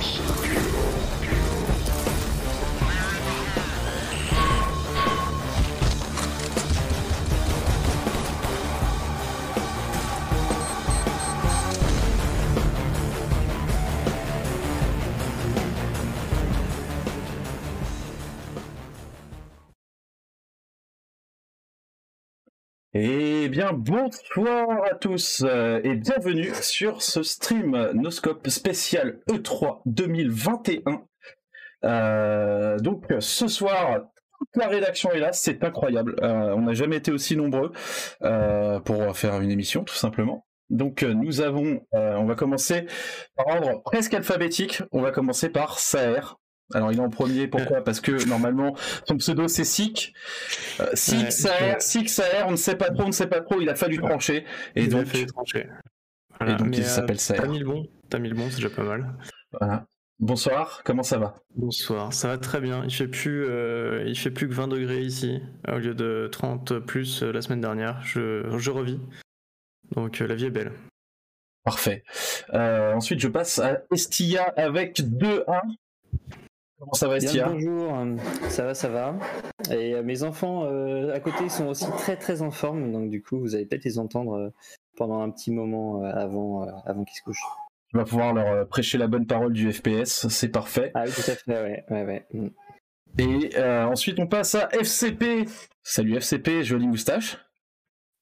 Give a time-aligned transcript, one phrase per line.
[0.00, 0.49] Monster.
[23.02, 31.06] Eh bien, bonsoir à tous euh, et bienvenue sur ce stream Noscope spécial E3 2021.
[31.84, 34.02] Euh, donc, ce soir,
[34.38, 36.14] toute la rédaction est là, c'est incroyable.
[36.20, 37.72] Euh, on n'a jamais été aussi nombreux
[38.84, 40.46] pour faire une émission, tout simplement.
[40.68, 42.84] Donc, nous avons, on va commencer
[43.34, 44.82] par ordre presque alphabétique.
[44.92, 46.36] On va commencer par Saer.
[46.72, 47.82] Alors il est en premier, pourquoi?
[47.82, 50.14] Parce que normalement son pseudo c'est Sik.
[50.80, 53.74] Euh, Sik, ça on ne sait pas trop, on ne sait pas trop, il a
[53.74, 54.44] fallu trancher.
[54.76, 55.66] Et donc, il, trancher.
[56.46, 58.70] et donc il s'appelle euh, T'as mis le bon, t'as mis le bon, c'est déjà
[58.70, 59.16] pas mal.
[59.58, 59.86] Voilà.
[60.20, 61.34] Bonsoir, comment ça va?
[61.56, 62.84] Bonsoir, ça va très bien.
[62.84, 66.78] Il fait plus, euh, il fait plus que 20 degrés ici, au lieu de 30
[66.78, 68.00] plus la semaine dernière.
[68.02, 69.00] Je, je revis.
[69.96, 70.72] Donc la vie est belle.
[71.64, 72.04] Parfait.
[72.52, 75.60] ensuite, je passe à Estia avec 2-1.
[76.80, 77.46] Comment ça va, Estia?
[77.46, 77.94] Bonjour,
[78.48, 79.14] ça va, ça va.
[79.70, 83.20] Et euh, mes enfants euh, à côté sont aussi très très en forme, donc du
[83.20, 84.48] coup vous allez peut-être les entendre euh,
[84.96, 87.44] pendant un petit moment avant, avant qu'ils se couchent.
[87.90, 90.90] Tu vas pouvoir leur prêcher la bonne parole du FPS, c'est parfait.
[90.94, 92.26] Ah oui, tout à fait, ouais, ouais, ouais.
[92.32, 92.48] Mm.
[93.18, 95.46] Et ensuite on passe à FCP.
[95.82, 97.36] Salut FCP, jolie moustache.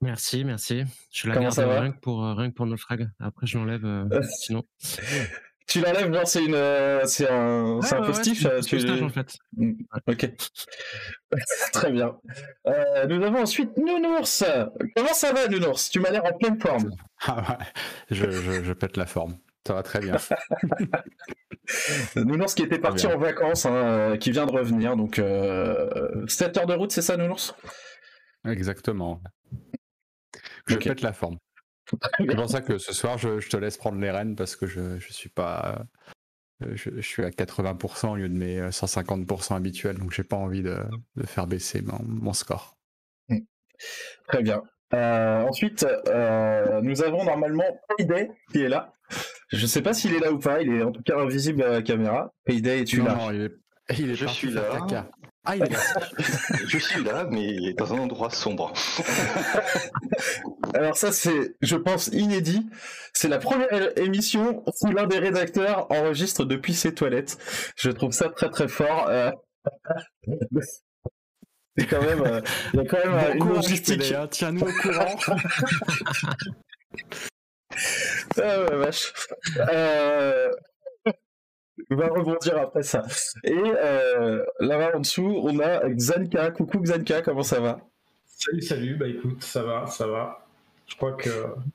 [0.00, 0.82] Merci, merci.
[1.12, 3.08] Je la garde rien que pour rien que pour nos frags.
[3.20, 4.08] Après je l'enlève
[4.40, 4.64] sinon.
[5.68, 8.44] tu l'enlèves, genre c'est une, euh, c'est un, c'est un postiche.
[8.44, 8.76] Ouais, tu...
[8.76, 9.36] Postage, en fait.
[9.56, 9.72] Mm,
[10.06, 10.30] ok.
[11.72, 12.16] Très bien.
[12.66, 14.44] Euh, nous avons ensuite Nounours.
[14.96, 15.90] Comment ça va, Nounours?
[15.90, 16.90] Tu m'as l'air en pleine forme.
[17.26, 17.66] Ah ouais,
[18.12, 19.38] je, je, je, pète la forme.
[19.66, 20.16] Ça va très bien.
[22.16, 24.96] Nounours qui était parti en vacances, hein, euh, qui vient de revenir.
[24.96, 27.56] Donc, euh, 7 heures de route, c'est ça, Nounours?
[28.46, 29.20] Exactement.
[30.68, 31.38] Je pète la forme.
[32.18, 34.98] C'est pour ça que ce soir, je, te laisse prendre les rênes parce que je,
[34.98, 35.78] je suis pas.
[36.62, 40.36] Euh, je, suis à 80% au lieu de mes 150% euh, habituels, donc j'ai pas
[40.36, 40.76] envie de,
[41.16, 42.76] de faire baisser mon, score.
[43.28, 43.38] Hmm.
[44.26, 44.62] Très bien.
[44.94, 47.64] Euh, ensuite, euh, nous avons normalement
[47.96, 48.92] Payday qui est là.
[49.48, 51.70] Je sais pas s'il est là ou pas, il est en tout cas invisible à
[51.70, 52.32] la caméra.
[52.44, 54.86] Payday, es-tu là non, il est, il est Je suis là.
[55.44, 55.80] Ah, il est là.
[56.66, 58.72] je suis là, mais dans un endroit sombre.
[60.74, 62.66] Alors ça, c'est, je pense, inédit.
[63.14, 67.38] C'est la première émission où l'un des rédacteurs enregistre depuis ses toilettes.
[67.76, 69.08] Je trouve ça très très fort.
[69.08, 69.30] Euh...
[71.78, 72.40] C'est quand même, euh...
[72.74, 74.12] il y a quand même une logistique.
[74.30, 75.16] Tiens-nous au courant.
[78.36, 79.12] ah ouais, vache.
[79.58, 80.50] Euh...
[81.90, 83.04] On va rebondir après ça.
[83.44, 86.50] Et euh, là-bas en dessous, on a Xanka.
[86.50, 87.80] Coucou Xanka, comment ça va?
[88.26, 88.96] Salut, salut.
[88.96, 90.46] Bah écoute, ça va, ça va.
[90.86, 91.28] Je crois que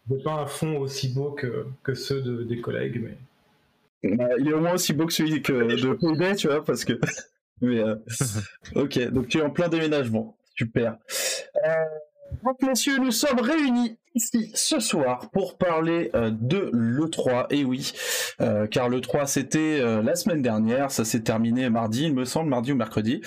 [0.10, 4.16] n'est pas un fond aussi beau que, que ceux de, des collègues, mais.
[4.16, 6.84] Bah, il est au moins aussi beau que celui que de Payday, tu vois, parce
[6.84, 6.94] que.
[7.62, 7.96] mais euh,
[8.76, 10.36] ok, donc tu es en plein déménagement.
[10.56, 10.98] Super.
[11.66, 11.70] Euh...
[12.44, 17.48] Donc messieurs, nous sommes réunis ici ce soir pour parler euh, de l'E3.
[17.50, 17.94] Et oui,
[18.42, 22.50] euh, car l'E3 c'était euh, la semaine dernière, ça s'est terminé mardi, il me semble,
[22.50, 23.22] mardi ou mercredi.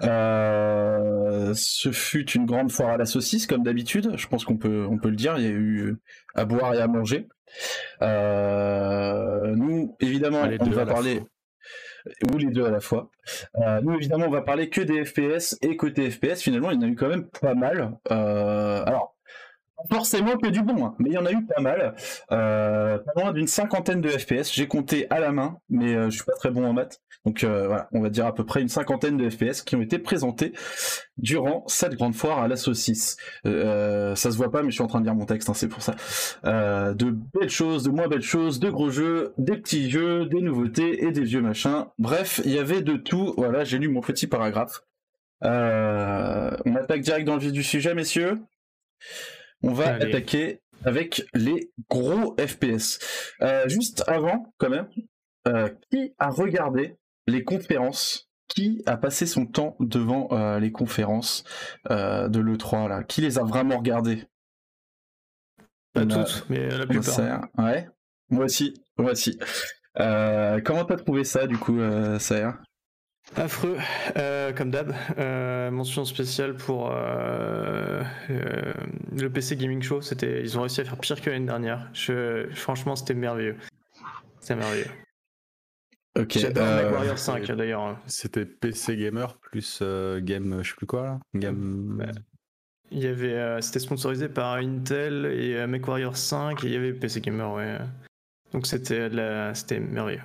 [0.00, 4.98] ce fut une grande foire à la saucisse, comme d'habitude, je pense qu'on peut, on
[4.98, 5.96] peut le dire, il y a eu
[6.34, 7.28] à boire et à manger.
[8.00, 11.22] nous, évidemment, on va parler
[12.32, 13.10] ou les deux à la fois.
[13.56, 16.78] Euh, nous, évidemment, on va parler que des FPS et côté FPS, finalement, il y
[16.78, 17.96] en a eu quand même pas mal.
[18.10, 19.13] Euh, alors,
[19.90, 21.94] forcément que du bon, hein, mais il y en a eu pas mal.
[22.32, 24.52] Euh, pas loin d'une cinquantaine de FPS.
[24.52, 27.00] J'ai compté à la main, mais euh, je suis pas très bon en maths.
[27.24, 29.80] Donc euh, voilà, on va dire à peu près une cinquantaine de FPS qui ont
[29.80, 30.52] été présentés
[31.16, 33.16] durant cette grande foire à la saucisse.
[33.46, 35.54] Euh, ça se voit pas, mais je suis en train de lire mon texte, hein,
[35.54, 35.94] c'est pour ça.
[36.44, 41.04] de belles choses, de moins belles choses, de gros jeux, des petits jeux, des nouveautés
[41.04, 41.86] et des vieux machins.
[41.98, 43.34] Bref, il y avait de tout.
[43.36, 44.82] Voilà, j'ai lu mon petit paragraphe.
[45.42, 48.38] on attaque direct dans le vif du sujet, messieurs.
[49.64, 52.98] On va attaquer avec les gros FPS.
[53.40, 54.88] Euh, juste avant, quand même,
[55.48, 56.96] euh, qui a regardé
[57.26, 58.28] les conférences?
[58.46, 61.44] Qui a passé son temps devant euh, les conférences
[61.88, 63.02] de l'E3 là?
[63.02, 64.24] Qui les a vraiment regardées?
[65.94, 67.48] Pas toutes, mais la plupart.
[67.56, 67.88] Ouais,
[68.28, 69.38] moi aussi, moi aussi.
[69.96, 71.78] comment t'as trouvé ça du coup,
[72.18, 72.50] Saer
[73.36, 73.76] Affreux,
[74.16, 74.94] euh, comme d'hab.
[75.18, 80.02] Euh, mention spéciale pour euh, le PC Gaming Show.
[80.02, 81.88] C'était, ils ont réussi à faire pire que l'année dernière.
[81.92, 83.56] Je, franchement, c'était merveilleux.
[84.40, 84.86] C'était merveilleux.
[86.16, 86.38] Ok.
[86.38, 87.98] J'adore Warrior 5 d'ailleurs.
[88.06, 89.82] C'était PC Gamer plus
[90.18, 91.20] Game, je sais plus quoi là.
[91.34, 92.06] Game.
[92.92, 97.20] Il y avait, c'était sponsorisé par Intel et MechWarrior 5 et il y avait PC
[97.20, 97.78] Gamer, ouais.
[98.52, 99.10] Donc c'était,
[99.54, 100.22] c'était merveilleux.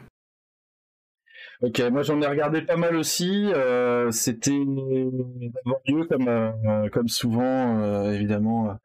[1.61, 3.51] Ok, moi j'en ai regardé pas mal aussi.
[3.53, 8.77] Euh, C'était laborieux comme, euh, comme souvent, euh, évidemment.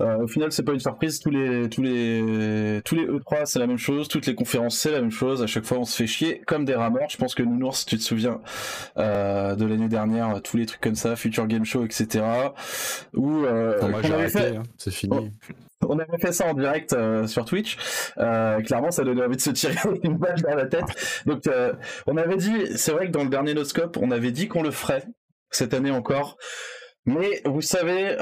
[0.00, 1.20] Euh, au final, c'est pas une surprise.
[1.20, 4.08] Tous les, tous les, tous les E3, c'est la même chose.
[4.08, 5.42] Toutes les conférences, c'est la même chose.
[5.42, 7.08] À chaque fois, on se fait chier comme des rameurs.
[7.08, 8.40] Je pense que Nounours, tu te souviens
[8.96, 12.24] de l'année dernière, tous les trucs comme ça, Future Game Show, etc.
[13.14, 14.56] Où, moi, j'ai arrêté.
[14.56, 14.62] Hein.
[14.76, 15.16] C'est fini.
[15.16, 15.46] Oh
[15.88, 17.76] on avait fait ça en direct euh, sur Twitch.
[18.18, 21.22] Euh, clairement, ça donnait envie de se tirer une balle dans la tête.
[21.26, 21.72] Donc, euh,
[22.06, 24.70] on avait dit, c'est vrai que dans le dernier Noscope, on avait dit qu'on le
[24.70, 25.04] ferait
[25.50, 26.36] cette année encore.
[27.06, 28.16] Mais vous savez,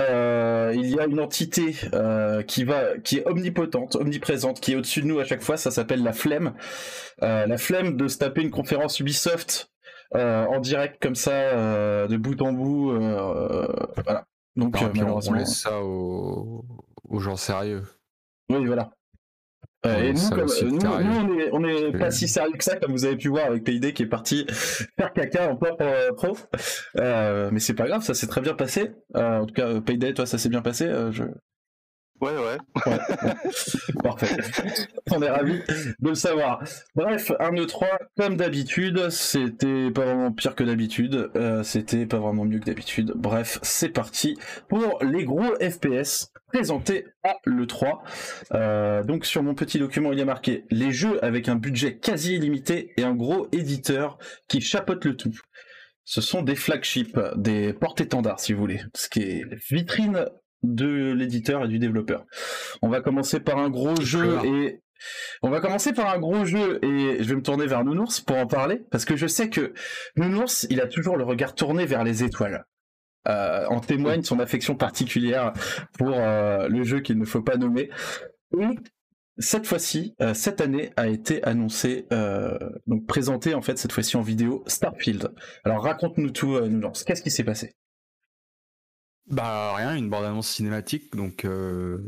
[0.75, 1.75] il y a une entité
[2.47, 5.57] qui va, qui est omnipotente, omniprésente, qui est au-dessus de nous à chaque fois.
[5.57, 6.55] Ça s'appelle la flemme.
[7.21, 9.71] la flemme de se taper une conférence Ubisoft
[10.13, 12.93] en direct comme ça, de bout en bout.
[14.05, 14.27] voilà.
[14.57, 16.65] Donc malheureusement, on laisse ça au,
[17.09, 17.83] aux gens sérieux.
[18.51, 18.91] Oui, voilà.
[19.87, 22.93] Euh, et nous, comme, nous, nous, on est, on pas si sérieux que ça, comme
[22.93, 24.47] vous avez pu voir avec PID qui est parti
[24.99, 26.37] faire caca en plein euh, pro.
[26.99, 28.93] Euh, mais c'est pas grave, ça s'est très bien passé.
[29.17, 30.91] Euh, en tout cas, PID, toi, ça s'est bien passé.
[31.11, 31.25] je...
[32.21, 32.59] Ouais, ouais.
[32.87, 32.99] ouais.
[34.03, 34.37] Parfait.
[35.11, 35.61] On est ravis
[35.99, 36.63] de le savoir.
[36.95, 42.45] Bref, un E3, comme d'habitude, c'était pas vraiment pire que d'habitude, euh, c'était pas vraiment
[42.45, 43.13] mieux que d'habitude.
[43.17, 44.39] Bref, c'est parti
[44.69, 47.99] pour les gros FPS présentés à l'E3.
[48.53, 51.99] Euh, donc sur mon petit document, il y a marqué les jeux avec un budget
[51.99, 54.19] quasi illimité et un gros éditeur
[54.49, 55.37] qui chapeaute le tout.
[56.05, 60.27] Ce sont des flagships, des porte-étendards si vous voulez, ce qui est vitrine
[60.65, 62.25] de l'éditeur et du développeur.
[62.83, 64.81] On va commencer par un gros jeu et
[65.43, 68.37] on va commencer par un gros jeu et je vais me tourner vers Nounours pour
[68.37, 69.75] en parler parce que je sais que
[70.17, 72.65] Nounours, il a toujours le regard tourné vers les étoiles.
[73.27, 75.55] Euh, en témoigne son affection particulière
[75.99, 77.89] pour euh, le jeu qu'il ne faut pas nommer.
[78.59, 78.69] Et
[79.39, 82.07] cette fois-ci, euh, cette année a été annoncé,
[82.87, 85.33] donc présenté en fait cette fois-ci en vidéo Starfield.
[85.65, 87.05] Alors raconte-nous tout, Nounours.
[87.05, 87.75] Qu'est-ce qui s'est passé?
[89.27, 91.99] Bah rien, une bande-annonce cinématique, donc euh,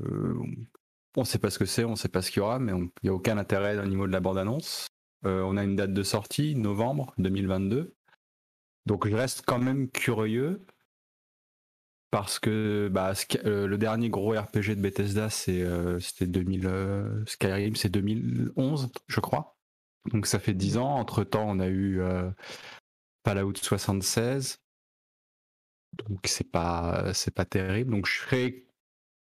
[1.16, 2.90] on sait pas ce que c'est, on sait pas ce qu'il y aura, mais il
[3.04, 4.86] n'y a aucun intérêt au niveau de la bande-annonce.
[5.24, 7.94] Euh, on a une date de sortie, novembre 2022.
[8.84, 10.64] Donc je reste quand même curieux
[12.10, 13.14] parce que bah,
[13.44, 15.64] euh, le dernier gros RPG de Bethesda, c'est
[16.00, 19.56] c'était 2000 Skyrim, c'est 2011, je crois.
[20.12, 20.96] Donc ça fait 10 ans.
[20.96, 22.00] Entre temps, on a eu
[23.24, 24.60] Fallout 76,
[26.08, 27.90] donc c'est pas c'est pas terrible.
[27.90, 28.66] Donc je serais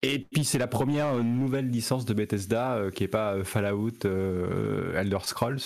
[0.02, 3.44] et puis c'est la première euh, nouvelle licence de Bethesda euh, qui est pas euh,
[3.44, 5.60] Fallout, Elder Scrolls.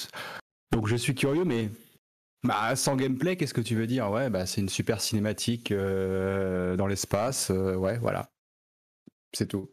[0.73, 1.71] Donc je suis curieux, mais
[2.43, 4.11] bah, sans gameplay, qu'est-ce que tu veux dire?
[4.11, 7.51] Ouais, bah c'est une super cinématique dans l'espace.
[7.51, 8.29] ouais, voilà,
[9.33, 9.71] c'est tout.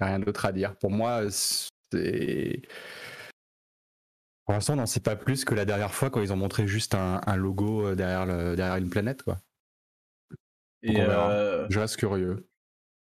[0.00, 0.76] Rien d'autre à dire.
[0.76, 2.62] Pour moi, c'est
[4.44, 6.66] pour l'instant, on n'en sait pas plus que la dernière fois quand ils ont montré
[6.66, 8.26] juste un, logo derrière,
[8.56, 9.38] derrière une planète, quoi.
[10.82, 12.48] Et euh, je reste curieux.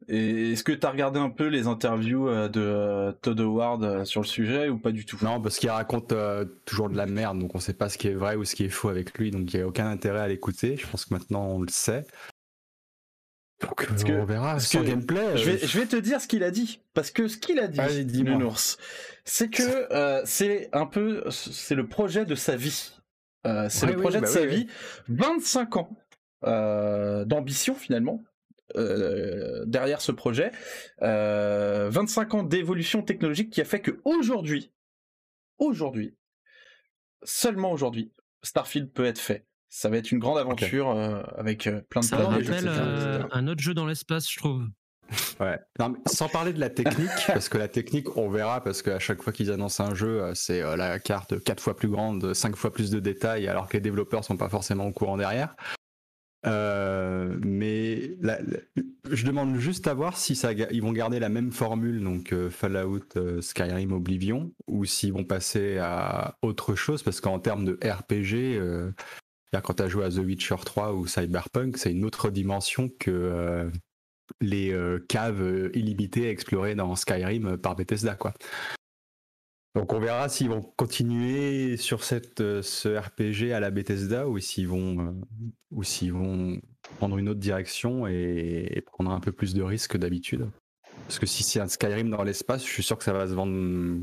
[0.08, 4.06] Et est-ce que tu as regardé un peu les interviews euh, de euh, Todd Howard
[4.06, 5.18] sur le sujet ou pas du tout?
[5.22, 6.14] Non, parce qu'il raconte
[6.66, 8.66] toujours de la merde, donc on sait pas ce qui est vrai ou ce qui
[8.66, 10.78] est faux avec lui, donc il n'y a aucun intérêt à l'écouter.
[10.78, 12.06] Je pense que maintenant on le sait.
[13.62, 14.60] Donc on verra.
[14.60, 15.38] Sur gameplay.
[15.38, 17.68] Je vais, je vais te dire ce qu'il a dit, parce que ce qu'il a
[17.68, 17.80] dit,
[19.24, 22.92] c'est que c'est un peu, c'est le projet de sa vie.
[23.44, 24.68] c'est le projet de bah sa vie.
[25.08, 26.05] 25 ans euh,
[26.44, 28.24] d'ambition finalement
[28.76, 30.52] euh, derrière ce projet.
[31.00, 34.72] 25 euh, ans d'évolution technologique qui a fait que aujourd'hui,
[35.60, 36.16] aujourd'hui,
[37.24, 38.12] seulement aujourd'hui,
[38.42, 39.46] Starfield peut être fait.
[39.70, 40.90] Ça va être une grande aventure
[41.38, 42.68] avec plein de Ça rappelle
[43.32, 44.66] un autre jeu dans l'espace, je trouve.
[45.40, 45.60] Ouais.
[46.08, 49.32] sans parler de la technique, parce que la technique, on verra, parce qu'à chaque fois
[49.32, 53.00] qu'ils annoncent un jeu, c'est la carte 4 fois plus grande, 5 fois plus de
[53.00, 55.56] détails, alors que les développeurs sont pas forcément au courant derrière.
[56.46, 58.18] Euh, mais
[59.10, 60.34] je demande juste à voir si
[60.72, 65.24] ils vont garder la même formule, donc euh, Fallout, euh, Skyrim, Oblivion, ou s'ils vont
[65.24, 68.62] passer à autre chose, parce qu'en termes de RPG,
[69.64, 73.70] quand tu as joué à The Witcher 3 ou Cyberpunk, c'est une autre dimension que
[74.42, 74.76] les
[75.08, 78.34] caves illimitées explorées dans Skyrim par Bethesda, quoi.
[79.76, 84.40] Donc on verra s'ils vont continuer sur cette, euh, ce RPG à la Bethesda ou
[84.40, 85.14] s'ils vont,
[85.72, 86.62] euh, vont
[86.98, 90.50] prendre une autre direction et, prendre un peu plus de risques que d'habitude.
[91.04, 93.34] Parce que si c'est un Skyrim dans l'espace, je suis sûr que ça va se
[93.34, 94.00] vendre,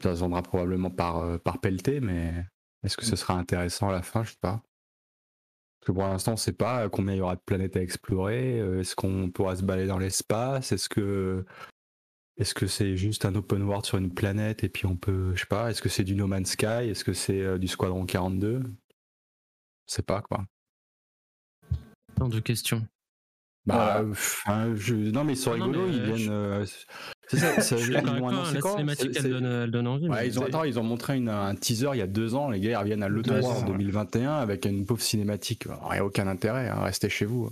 [0.00, 2.32] ça se vendra probablement par, euh, pelleté, mais
[2.84, 4.22] est-ce que ce sera intéressant à la fin?
[4.22, 4.62] Je sais pas.
[5.80, 7.82] Parce que pour l'instant, on ne sait pas combien il y aura de planètes à
[7.82, 8.58] explorer.
[8.78, 10.72] Est-ce qu'on pourra se balader dans l'espace?
[10.72, 11.44] Est-ce que
[12.40, 15.40] est-ce que c'est juste un open world sur une planète et puis on peut, je
[15.40, 18.06] sais pas, est-ce que c'est du No Man's Sky Est-ce que c'est euh, du Squadron
[18.06, 18.66] 42 Je
[19.86, 20.46] sais pas quoi.
[22.16, 22.86] Tant de questions.
[23.66, 24.02] Bah,
[24.74, 24.94] je...
[24.94, 26.32] non mais ils sont rigolos, ils viennent.
[26.32, 26.64] Euh,
[27.28, 30.08] c'est ça, ça ils ont annoncé La cinématique, elle donne, elle donne envie.
[30.08, 32.48] Ouais, ils, ont, attends, ils ont montré une, un teaser il y a deux ans,
[32.48, 35.66] les gars, ils reviennent à l'E3 en 2021 avec une pauvre cinématique.
[35.66, 37.50] Il n'y a aucun intérêt, hein, restez chez vous.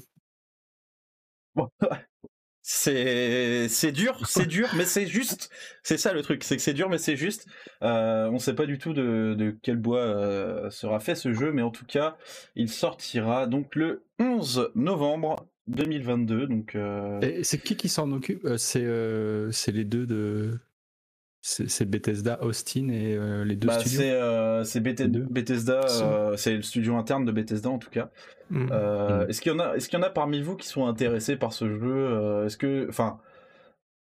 [1.54, 1.68] Bon,
[2.70, 5.50] c'est c'est dur, c'est dur, mais c'est juste.
[5.82, 7.46] C'est ça le truc, c'est que c'est dur, mais c'est juste.
[7.82, 11.50] Euh, on sait pas du tout de, de quel bois euh, sera fait ce jeu,
[11.50, 12.18] mais en tout cas,
[12.56, 16.46] il sortira donc le 11 novembre 2022.
[16.46, 16.74] Donc.
[16.74, 17.18] Euh...
[17.22, 18.44] Et c'est qui qui s'en occupe?
[18.44, 18.86] Euh, C'est
[19.50, 20.58] c'est les deux de
[21.48, 26.62] c'est Bethesda Austin et euh, les deux bah, studios C'est c'est Bethesda, euh, c'est le
[26.62, 28.10] studio interne de Bethesda en tout cas.
[28.50, 28.68] Mm.
[28.70, 29.30] Euh, mm.
[29.30, 31.36] Est-ce qu'il y en a, est-ce qu'il y en a parmi vous qui sont intéressés
[31.36, 33.18] par ce jeu Est-ce que, enfin,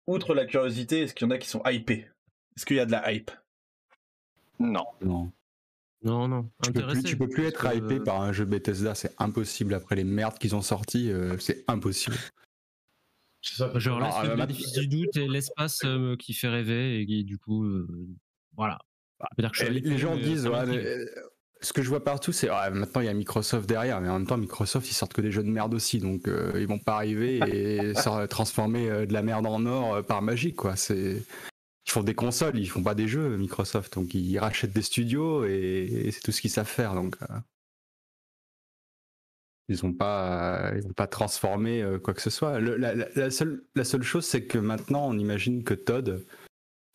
[0.09, 2.09] outre la curiosité, est-ce qu'il y en a qui sont hypés?
[2.57, 3.31] Est-ce qu'il y a de la hype?
[4.59, 4.87] Non.
[5.01, 5.31] Non.
[6.03, 6.49] Non, non.
[6.63, 9.75] Tu peux, plus, tu peux plus être hypé par un jeu Bethesda, c'est impossible.
[9.75, 12.17] Après les merdes qu'ils ont sorties, c'est impossible.
[13.41, 17.39] Ça, Genre laisse le bénéfice du doute et l'espace euh, qui fait rêver et du
[17.39, 17.87] coup, euh,
[18.57, 18.79] voilà.
[19.21, 19.29] Bah,
[19.69, 21.05] les, gens disent, euh,
[21.61, 24.29] ce que je vois partout, c'est maintenant il y a Microsoft derrière, mais en même
[24.29, 27.41] temps Microsoft ils sortent que des jeux de merde aussi, donc ils vont pas arriver
[27.49, 27.93] et
[28.31, 30.77] transformer de la merde en or par magie quoi.
[30.77, 31.23] C'est
[31.87, 35.45] ils font des consoles, ils font pas des jeux Microsoft, donc ils rachètent des studios
[35.45, 37.17] et, c'est tout ce qu'ils savent faire donc.
[39.69, 42.59] Ils n'ont pas, ils pas transformé euh, quoi que ce soit.
[42.59, 46.25] la, seule, la seule chose, c'est que maintenant, on imagine que Todd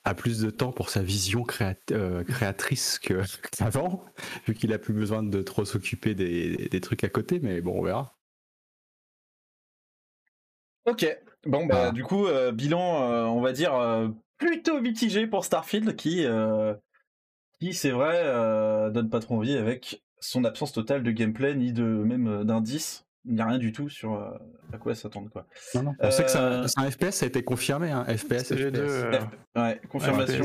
[0.06, 1.46] a plus de temps pour sa vision
[1.92, 3.00] euh, créatrice
[3.58, 4.04] qu'avant,
[4.48, 7.40] vu qu'il a plus besoin de trop s'occuper des, trucs à côté.
[7.40, 8.18] Mais bon, on verra.
[10.86, 11.06] Ok.
[11.46, 13.74] Bon, bah, du coup, euh, bilan, on va dire
[14.38, 16.26] plutôt mitigé pour Starfield, qui,
[17.60, 18.24] qui c'est vrai,
[18.92, 23.06] donne pas trop envie avec son absence totale de gameplay ni de même euh, d'indices.
[23.26, 24.32] Il n'y a rien du tout sur euh,
[24.74, 25.46] à quoi s'attendre quoi.
[25.76, 25.94] Non, non.
[26.00, 28.06] On sait que c'est un, euh, FPS, ça a été confirmé, hein.
[28.06, 29.06] FPS, FPS.
[29.56, 30.44] ouais, confirmation.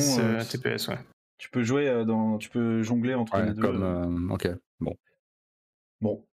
[0.49, 0.99] TPS, ouais.
[1.39, 3.63] Tu peux jouer dans, tu peux jongler entre les deux.
[3.63, 4.49] Comme, ok,
[4.81, 4.95] bon.
[6.01, 6.25] Bon,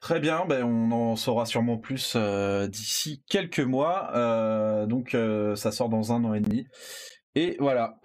[0.00, 2.16] Très bien, ben on en saura sûrement plus
[2.68, 4.86] d'ici quelques mois.
[4.86, 5.16] donc
[5.56, 6.66] ça sort dans un an et demi.
[7.34, 7.98] Et voilà.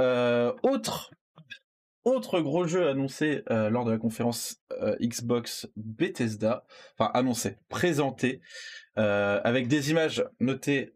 [0.63, 1.11] autre
[2.09, 6.65] autre gros jeu annoncé euh, lors de la conférence euh, Xbox Bethesda,
[6.97, 8.41] enfin annoncé, présenté,
[8.97, 10.93] euh, avec des images notées,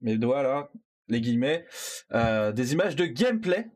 [0.00, 0.70] mes doigts là,
[1.08, 1.66] les guillemets,
[2.12, 3.68] des images de gameplay.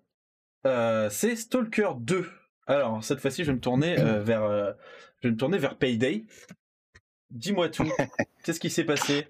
[0.65, 2.27] c'est Stalker 2.
[2.67, 4.77] Alors cette fois-ci, je vais me tourner vers,
[5.21, 6.25] je vais me tourner vers Payday.
[7.31, 7.91] Dis-moi tout.
[8.45, 9.29] Qu'est-ce qui s'est passé?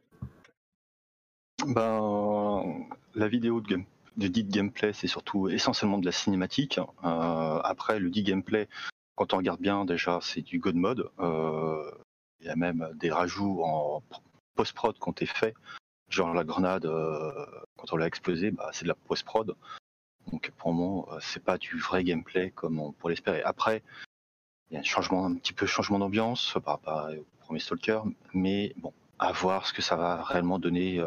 [1.67, 3.85] Ben la vidéo de game
[4.17, 6.79] de dit gameplay, c'est surtout essentiellement de la cinématique.
[7.05, 8.69] Euh, après, le dit gameplay,
[9.15, 11.11] quand on regarde bien, déjà, c'est du God mode.
[11.19, 11.91] Euh,
[12.41, 14.03] il y a même des rajouts en
[14.55, 15.55] post-prod qui ont été faits.
[16.09, 19.55] Genre la grenade, euh, quand on l'a explosée, bah, c'est de la post-prod.
[20.31, 23.43] Donc pour moi, c'est pas du vrai gameplay comme on pourrait l'espérer.
[23.43, 23.83] Après,
[24.71, 28.01] il y a un changement, un petit peu changement d'ambiance par rapport au premier Stalker,
[28.35, 31.03] mais bon, à voir ce que ça va réellement donner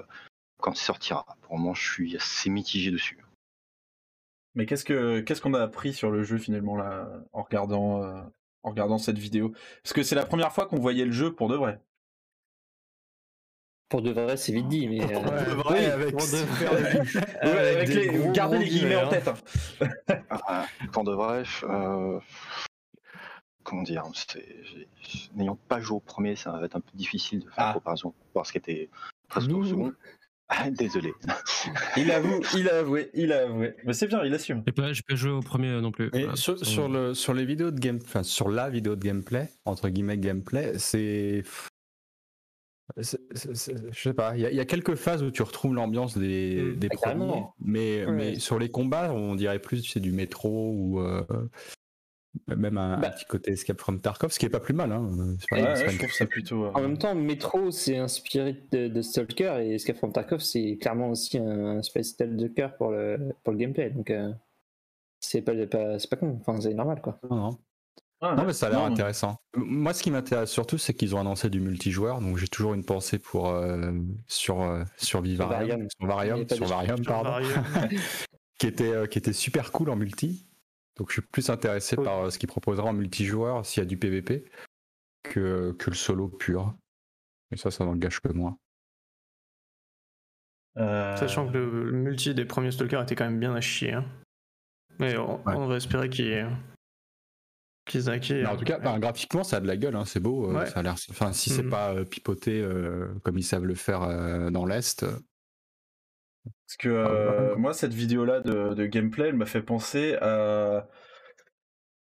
[0.63, 1.25] quand il sortira.
[1.41, 3.19] Pour moi, je suis assez mitigé dessus.
[4.55, 8.21] Mais qu'est-ce que qu'est-ce qu'on a appris sur le jeu finalement là en regardant euh,
[8.63, 9.53] en regardant cette vidéo?
[9.83, 11.81] Parce que c'est la première fois qu'on voyait le jeu pour de vrai.
[13.89, 17.85] Pour de vrai, c'est vite dit, mais pour euh, de vrai, avec, pour de...
[18.25, 18.31] les...
[18.31, 19.27] gardez les guillemets en tête.
[19.27, 19.35] Hein.
[20.29, 22.19] Ah, pour de vrai, euh,
[23.63, 24.03] comment dire,
[25.35, 27.73] n'ayant pas joué au premier, ça va être un peu difficile de faire ah.
[27.73, 28.89] comparaison, voir ce qui était
[29.27, 29.93] presque au second.
[30.71, 31.13] Désolé.
[31.97, 33.75] il avoue, il a avoué, il a avoué.
[33.85, 34.63] Mais c'est bien, il assume.
[34.67, 36.11] Je peux, je peux jouer au premier euh, non plus.
[36.35, 40.17] sur, le, sur les vidéos de game, enfin sur la vidéo de gameplay, entre guillemets
[40.17, 41.43] gameplay, c'est.
[42.97, 43.17] Je
[43.93, 46.75] sais pas, il y, a quelques phases où tu retrouves l'ambiance des, mmh.
[46.75, 51.23] des premiers, mais, mais sur les combats, on dirait plus c'est du métro ou euh,
[52.47, 53.09] même un, bah.
[53.09, 54.91] petit côté Escape from Tarkov, ce qui est pas plus mal.
[54.91, 55.09] Hein.
[55.51, 56.65] je trouve ça plutôt.
[56.65, 60.77] Euh, en même temps, Metro c'est inspiré de, de, Stalker et Escape from Tarkov c'est
[60.81, 63.89] clairement aussi un Space Stalker pour le, pour le gameplay.
[63.89, 64.31] Donc, euh.
[65.19, 67.19] c'est pas, pas, pas con, enfin, c'est normal quoi.
[67.29, 67.57] Non, non.
[68.25, 69.37] Ah, non, mais ça a l'air intéressant.
[69.53, 72.85] Moi, ce qui m'intéresse surtout, c'est qu'ils ont annoncé du multijoueur, donc j'ai toujours une
[72.85, 73.91] pensée pour euh,
[74.27, 77.45] sur euh, sur Vivarium, sur Varium, sur Varium, pardon,
[78.59, 80.47] qui était euh, qui était super cool en multi.
[80.97, 83.97] Donc je suis plus intéressé par ce qu'ils proposera en multijoueur s'il y a du
[83.97, 84.45] PVP
[85.23, 86.75] que que le solo pur.
[87.51, 88.57] Et ça, ça n'engage que moi.
[90.75, 93.93] Sachant que le, multi des premiers stalkers était quand même bien à chier.
[93.93, 94.05] Hein.
[94.99, 96.47] Mais on, on va espérer qu'il y ait
[98.47, 100.49] en tout cas, bah, graphiquement, ça a de la gueule, hein, c'est beau.
[100.49, 100.95] Euh, ça a l'air.
[101.09, 101.69] Enfin, si c'est mm.
[101.69, 104.01] pas euh, pipoté euh, comme ils savent le faire
[104.51, 105.05] dans l'est.
[106.45, 110.87] Parce que moi, cette vidéo-là de, gameplay, elle m'a fait penser à,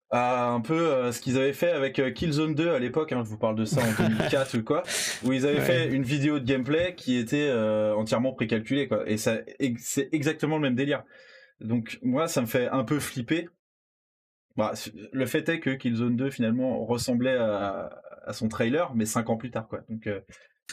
[0.09, 3.11] à un peu ce qu'ils avaient fait avec Killzone 2 à l'époque.
[3.11, 4.83] Hein, je vous parle de ça en 2004 ou quoi,
[5.23, 7.51] où ils avaient fait une vidéo de gameplay qui était
[7.95, 9.09] entièrement précalculée, quoi.
[9.09, 9.37] Et ça,
[9.77, 11.03] c'est exactement le même délire.
[11.59, 13.47] Donc moi, ça me fait un peu flipper
[14.57, 14.73] bah,
[15.13, 19.51] le fait est que Killzone 2 finalement ressemblait à, son trailer, mais 5 ans plus
[19.51, 19.81] tard, quoi.
[19.87, 20.19] Donc, euh,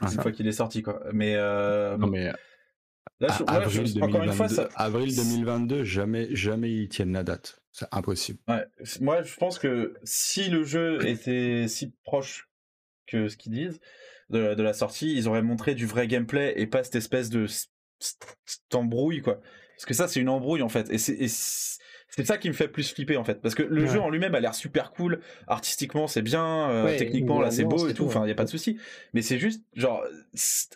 [0.00, 1.00] ah, une fois qu'il est sorti, quoi.
[1.12, 2.32] Mais, euh, non, mais
[3.46, 7.60] avril, 2022, encore une fois, avril 2022, jamais, jamais ils tiennent la date.
[7.72, 8.38] C'est impossible.
[9.00, 12.48] Moi, je pense que si le jeu était si proche
[13.06, 13.80] que ce qu'ils disent
[14.30, 17.46] de, la sortie, ils auraient montré du vrai gameplay et pas cette espèce de
[17.98, 19.40] cette embrouille, quoi.
[19.76, 20.88] Parce que ça, c'est une embrouille en fait.
[20.90, 21.78] Et c'est
[22.16, 23.40] c'est ça qui me fait plus flipper en fait.
[23.40, 25.20] Parce que le jeu en lui-même a l'air super cool.
[25.48, 26.70] Artistiquement c'est bien.
[26.70, 28.04] Euh, techniquement là c'est beau et tout.
[28.06, 28.78] enfin il y a pas de souci.
[29.14, 30.04] Mais c'est juste genre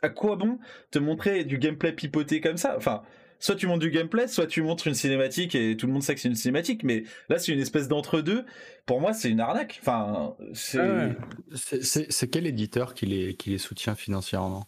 [0.02, 0.58] à quoi bon
[0.90, 2.74] te montrer du gameplay pipoté comme ça?
[2.76, 3.02] Enfin
[3.38, 6.16] soit tu montres du gameplay soit tu montres une cinématique et tout le monde sait
[6.16, 8.44] que c'est une cinématique mais là c'est une espèce d'entre deux
[8.84, 9.78] pour moi c'est une arnaque.
[9.80, 14.66] Enfin c'est ah c'est quel éditeur qui les qui les soutient financièrement?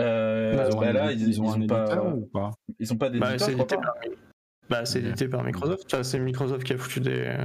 [0.00, 2.50] Euh, bah, bah là, ils, ont, un pas, ou pas?
[2.78, 3.78] Ils ont pas bah, d'éditeur.
[3.80, 3.94] Bah,
[4.84, 6.02] c'est édité par Microsoft.
[6.02, 7.36] c'est Microsoft qui a foutu des.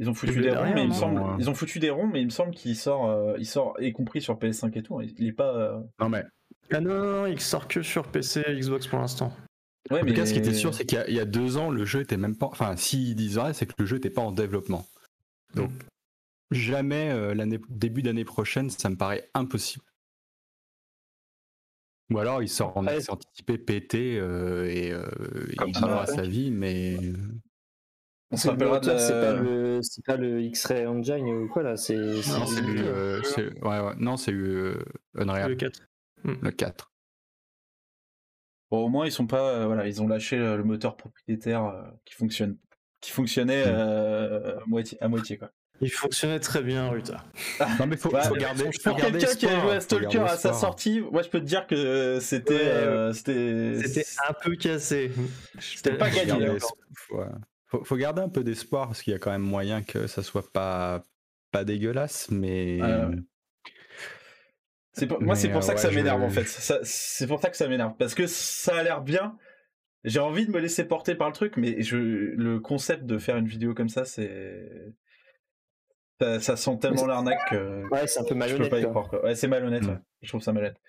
[0.00, 1.22] Ils ont foutu des, ronds, mais il me semble.
[1.38, 3.92] Ils ont foutu des ronds, mais il me semble qu'il sort, euh, il sort, y
[3.92, 5.00] compris sur PS5 et tout.
[5.00, 5.54] Il est pas.
[5.54, 6.24] Euh, non mais.
[6.72, 9.32] Ah non, non, non, il sort que sur PC et Xbox pour l'instant.
[9.90, 11.84] Ouais, en tout cas, ce qui était sûr, c'est qu'il y, a deux ans, le
[11.84, 12.46] jeu était même pas.
[12.46, 14.86] Enfin, s'ils disent vrai, c'est que le jeu était pas en développement.
[15.54, 15.70] Donc,
[16.50, 19.84] jamais euh, l'année début d'année prochaine, ça me paraît impossible.
[22.10, 25.06] Ou alors il sort en accès anticipé pété euh, et, euh,
[25.66, 26.98] il à sa vie, mais.
[28.32, 28.64] C'est pas,
[29.36, 33.20] le, pas le X-Ray Engine ou quoi là C'est non, c'est eu, euh,
[33.62, 33.94] ouais, ouais.
[33.96, 34.74] non, c'est eu
[35.14, 35.50] Unreal.
[35.50, 35.80] Le 4.
[36.24, 36.92] Le 4.
[38.70, 42.58] Bon, au moins ils sont pas, voilà, ils ont lâché le moteur propriétaire qui fonctionne,
[43.00, 43.76] qui fonctionnait mm.
[43.76, 45.50] à moitié, à moitié quoi.
[45.80, 47.24] Il fonctionnait très bien, Ruta.
[47.80, 48.70] Non, mais faut, faut garder.
[48.84, 51.66] Pour quelqu'un qui a joué à Stalker à sa sortie, moi je peux te dire
[51.66, 52.54] que c'était.
[52.54, 55.10] Euh, c'était un peu cassé.
[55.58, 56.58] C'était pas gagné.
[57.66, 60.22] Faut, faut, garder un peu d'espoir parce qu'il y a quand même moyen que ça
[60.22, 61.02] soit pas,
[61.50, 62.78] pas dégueulasse, mais.
[65.20, 66.46] moi, c'est pour ça que ça m'énerve en fait.
[66.84, 67.94] C'est pour ça que ça m'énerve.
[67.98, 69.36] Parce que ça a l'air bien.
[70.04, 73.38] J'ai envie de me laisser porter par le truc, mais je, le concept de faire
[73.38, 74.92] une vidéo comme ça, c'est
[76.20, 77.88] ça, sent tellement l'arnaque que.
[77.90, 78.72] Ouais, c'est un peu malhonnête.
[79.22, 79.84] Ouais, c'est malhonnête,
[80.22, 80.80] je trouve ça malhonnête.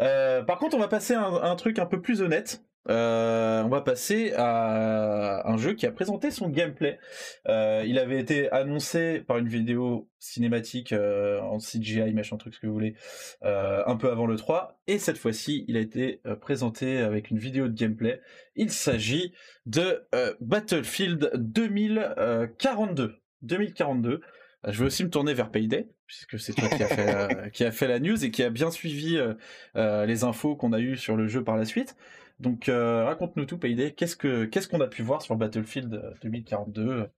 [0.00, 2.64] Euh, par contre, on va passer à un, truc un peu plus honnête.
[2.88, 6.98] Euh, on va passer à un jeu qui a présenté son gameplay.
[7.46, 12.66] Euh, il avait été annoncé par une vidéo cinématique en CGI, machin truc, ce que
[12.66, 12.94] vous voulez,
[13.42, 14.80] un peu avant le 3.
[14.86, 18.20] Et cette fois-ci, il a été présenté avec une vidéo de gameplay.
[18.56, 19.34] Il s'agit
[19.66, 20.08] de
[20.40, 23.20] Battlefield 2042.
[23.42, 24.20] 2042.
[24.68, 27.64] Je veux aussi me tourner vers Payday, puisque c'est toi qui a, fait, euh, qui
[27.64, 29.34] a fait la news et qui a bien suivi euh,
[29.76, 31.96] euh, les infos qu'on a eues sur le jeu par la suite.
[32.40, 37.10] Donc raconte-nous tout Payday, qu'est-ce que qu'est-ce qu'on a pu voir sur Battlefield 2042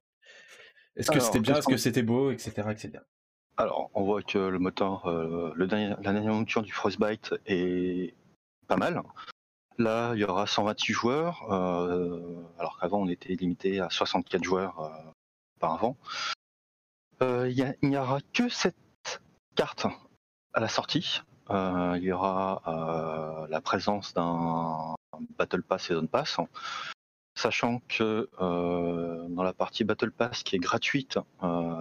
[0.96, 3.04] Est-ce que c'était bien, est-ce que c'était beau, etc., etc.
[3.56, 5.08] Alors, on voit que le moteur,
[5.54, 8.16] le dernier, la dernière monture du Frostbite est
[8.66, 9.00] pas mal.
[9.78, 11.44] Là, il y aura 128 joueurs,
[12.58, 15.14] alors qu'avant on était limité à 64 joueurs
[15.60, 15.96] par avant.
[17.20, 19.22] Euh, il n'y aura que cette
[19.54, 19.86] carte
[20.54, 21.22] à la sortie.
[21.50, 24.94] Euh, il y aura euh, la présence d'un
[25.38, 26.38] Battle Pass et Zone Pass,
[27.36, 31.18] sachant que dans la partie Battle Pass qui est gratuite,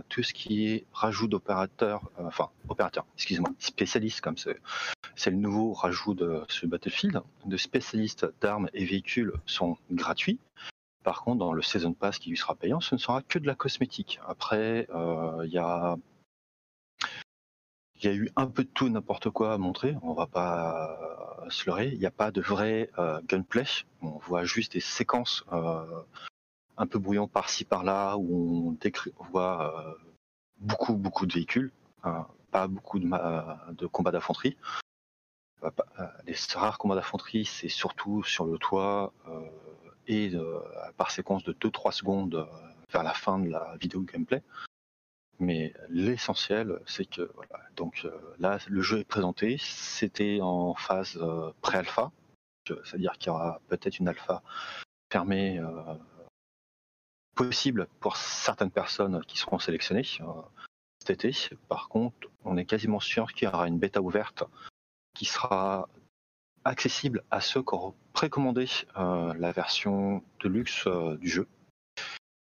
[0.09, 6.13] tout ce qui est rajout d'opérateurs, enfin opérateurs, excusez-moi, spécialistes comme c'est le nouveau rajout
[6.13, 10.39] de ce Battlefield, de spécialistes d'armes et véhicules sont gratuits.
[11.03, 13.47] Par contre, dans le Season Pass qui lui sera payant, ce ne sera que de
[13.47, 14.19] la cosmétique.
[14.27, 15.97] Après, euh, il y a
[18.03, 21.89] eu un peu de tout n'importe quoi à montrer, on va pas se leurrer.
[21.89, 23.65] Il n'y a pas de vrai euh, gunplay.
[24.01, 26.03] On voit juste des séquences euh,
[26.77, 29.97] un peu brouillon par-ci par-là où on, voit
[30.59, 31.71] beaucoup beaucoup de véhicules,
[32.03, 33.09] hein, pas beaucoup de,
[33.73, 34.55] de combats d'infanterie.
[36.25, 39.13] Les rares combats d'infanterie, c'est surtout sur le toit
[40.07, 40.31] et
[40.97, 42.47] par séquence de 2-3 secondes
[42.91, 44.43] vers la fin de la vidéo gameplay.
[45.39, 49.57] Mais l'essentiel, c'est que voilà, donc là, le jeu est présenté.
[49.59, 51.19] C'était en phase
[51.61, 52.11] pré-alpha,
[52.67, 54.43] c'est-à-dire qu'il y aura peut-être une alpha
[55.11, 55.59] fermée
[57.33, 60.03] possible pour certaines personnes qui seront sélectionnées
[60.99, 61.35] cet été.
[61.67, 64.43] Par contre, on est quasiment sûr qu'il y aura une bêta ouverte
[65.15, 65.89] qui sera
[66.63, 70.87] accessible à ceux qui auront précommandé la version de luxe
[71.19, 71.47] du jeu.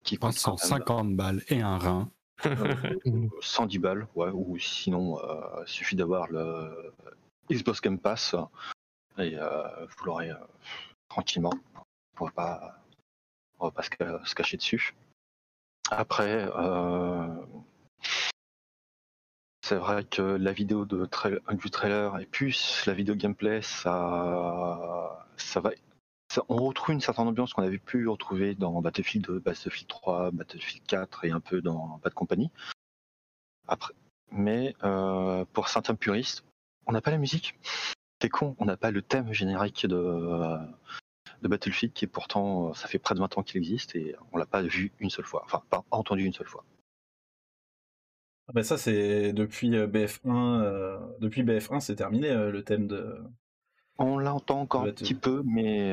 [0.03, 2.11] Qui 150 balles et un rein.
[3.41, 5.19] 110 balles, ouais, ou sinon,
[5.61, 6.93] il suffit d'avoir le
[7.51, 8.35] Xbox Game Pass
[9.17, 10.31] et vous l'aurez
[11.09, 11.53] tranquillement.
[12.19, 12.29] On
[13.59, 14.95] on va pas se, cacher dessus.
[15.89, 16.47] Après,
[19.67, 25.71] c'est vrai que la vidéo du trailer et plus la vidéo gameplay, ça, ça va.
[26.47, 30.85] on retrouve une certaine ambiance qu'on avait pu retrouver dans Battlefield 2, Battlefield 3, Battlefield
[30.87, 32.49] 4 et un peu dans Bad Company.
[33.67, 33.93] Après,
[34.31, 34.73] mais
[35.51, 36.45] pour certains puristes,
[36.85, 37.59] on n'a pas la musique.
[38.21, 40.57] C'est con, on n'a pas le thème générique de,
[41.41, 44.37] de Battlefield qui est pourtant, ça fait près de 20 ans qu'il existe et on
[44.37, 46.63] l'a pas vu une seule fois, enfin pas entendu une seule fois.
[48.49, 52.87] Ah bah ça c'est depuis euh, BF1, euh, depuis BF1 c'est terminé euh, le thème
[52.87, 53.17] de.
[53.99, 55.91] On l'entend encore un petit peu, mais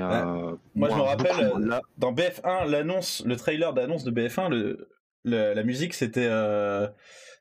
[0.75, 4.89] moi, je me rappelle dans BF1 l'annonce, le trailer d'annonce de BF1, le,
[5.25, 6.31] la musique c'était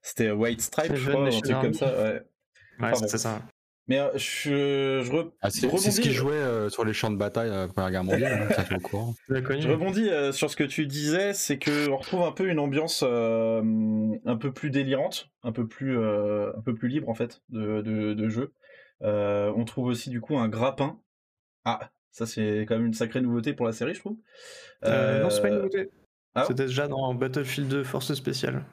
[0.02, 1.94] c'était White Stripe, je crois, un truc comme ça.
[1.94, 2.22] Ouais,
[2.80, 3.42] ouais c'est ça.
[3.88, 7.50] Mais euh, je, je, ah, c'est, ce qui jouait euh, sur les champs de bataille
[7.50, 9.14] à la Première Guerre mondiale, hein, ça courant.
[9.28, 12.60] Je rebondis euh, sur ce que tu disais, c'est que on retrouve un peu une
[12.60, 17.82] ambiance un peu plus délirante, un peu plus, un peu plus libre en fait de,
[17.82, 18.54] de, de jeu.
[19.02, 21.00] on trouve aussi du coup un grappin.
[21.66, 24.18] Ah, ça c'est quand même une sacrée nouveauté pour la série, je trouve.
[24.86, 25.90] non, c'est pas une nouveauté.
[26.36, 28.64] Ah C'était déjà dans Battlefield 2 Force Spéciale,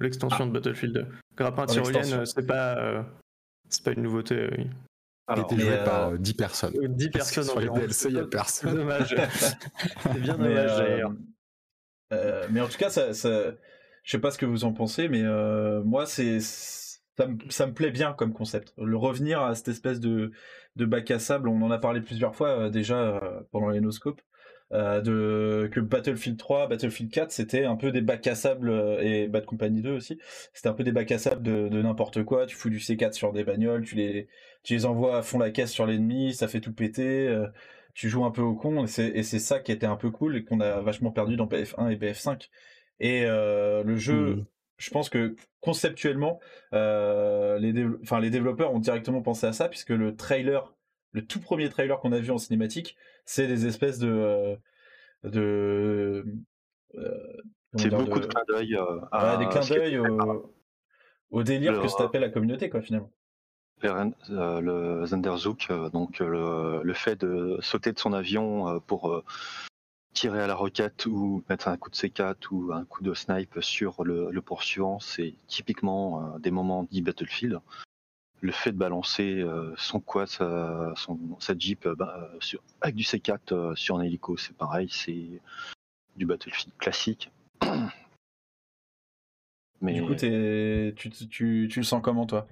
[0.00, 0.46] l'extension ah.
[0.46, 1.06] de Battlefield 2.
[1.36, 3.04] Grappin tyrolienne, c'est pas
[3.68, 4.66] c'est pas une nouveauté, oui.
[5.34, 6.74] il était joué par 10 euh, personnes.
[6.74, 8.70] 10 personnes sur les DLC, il n'y a personne.
[8.70, 9.16] C'est dommage.
[10.02, 11.12] c'est bien dommage euh, d'ailleurs.
[12.12, 13.52] Euh, mais en tout cas, ça, ça,
[14.02, 15.22] je sais pas ce que vous en pensez, mais
[15.84, 18.72] moi, c'est ça, me plaît bien comme concept.
[18.78, 20.32] Le revenir à cette espèce de,
[20.76, 24.20] de bac à sable, on en a parlé plusieurs fois déjà pendant les noscopes.
[24.72, 29.00] Euh, de que Battlefield 3, Battlefield 4, c'était un peu des bacs à sable euh,
[29.00, 30.18] et Bad Company 2 aussi.
[30.52, 32.46] C'était un peu des bacs à sable de, de n'importe quoi.
[32.46, 34.26] Tu fous du C4 sur des bagnoles, tu les,
[34.64, 37.28] tu les envoies à fond la caisse sur l'ennemi, ça fait tout péter.
[37.28, 37.46] Euh,
[37.94, 40.44] tu joues un peu au con et c'est ça qui était un peu cool et
[40.44, 42.50] qu'on a vachement perdu dans BF1 et BF5.
[43.00, 44.46] Et le jeu, mmh.
[44.76, 46.38] je pense que conceptuellement,
[46.72, 50.74] les développeurs ont directement pensé à ça puisque le trailer,
[51.12, 54.56] le tout premier trailer qu'on a vu en cinématique, c'est des espèces de euh,
[55.24, 56.24] de
[56.94, 57.36] euh,
[57.76, 59.98] c'est beaucoup de, clins d'œil euh, des clins d'œil
[61.30, 63.12] au, délire que se tapait la communauté quoi finalement.
[63.82, 69.22] le Zenderzook, donc le, fait de sauter de son avion pour
[70.14, 73.58] tirer à la roquette ou mettre un coup de C4 ou un coup de snipe
[73.60, 77.60] sur le, le poursuivant, c'est typiquement des moments dit Battlefield
[78.40, 82.62] le fait de balancer euh, son quad, sa, son, sa Jeep euh, bah, euh, sur,
[82.80, 85.40] avec du C4 sur un hélico, c'est pareil, c'est
[86.16, 87.30] du Battlefield classique.
[89.80, 89.94] Mais...
[90.00, 92.46] Du coup, tu, tu, tu, le sens comment toi?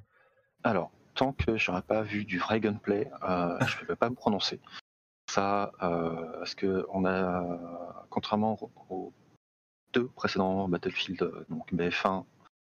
[0.62, 4.60] Alors, tant que j'aurais pas vu du vrai gunplay, je ne peux pas me prononcer.
[5.30, 8.58] Ça, parce que on a, contrairement
[8.90, 9.12] aux
[9.92, 12.24] deux précédents Battlefield, donc BF1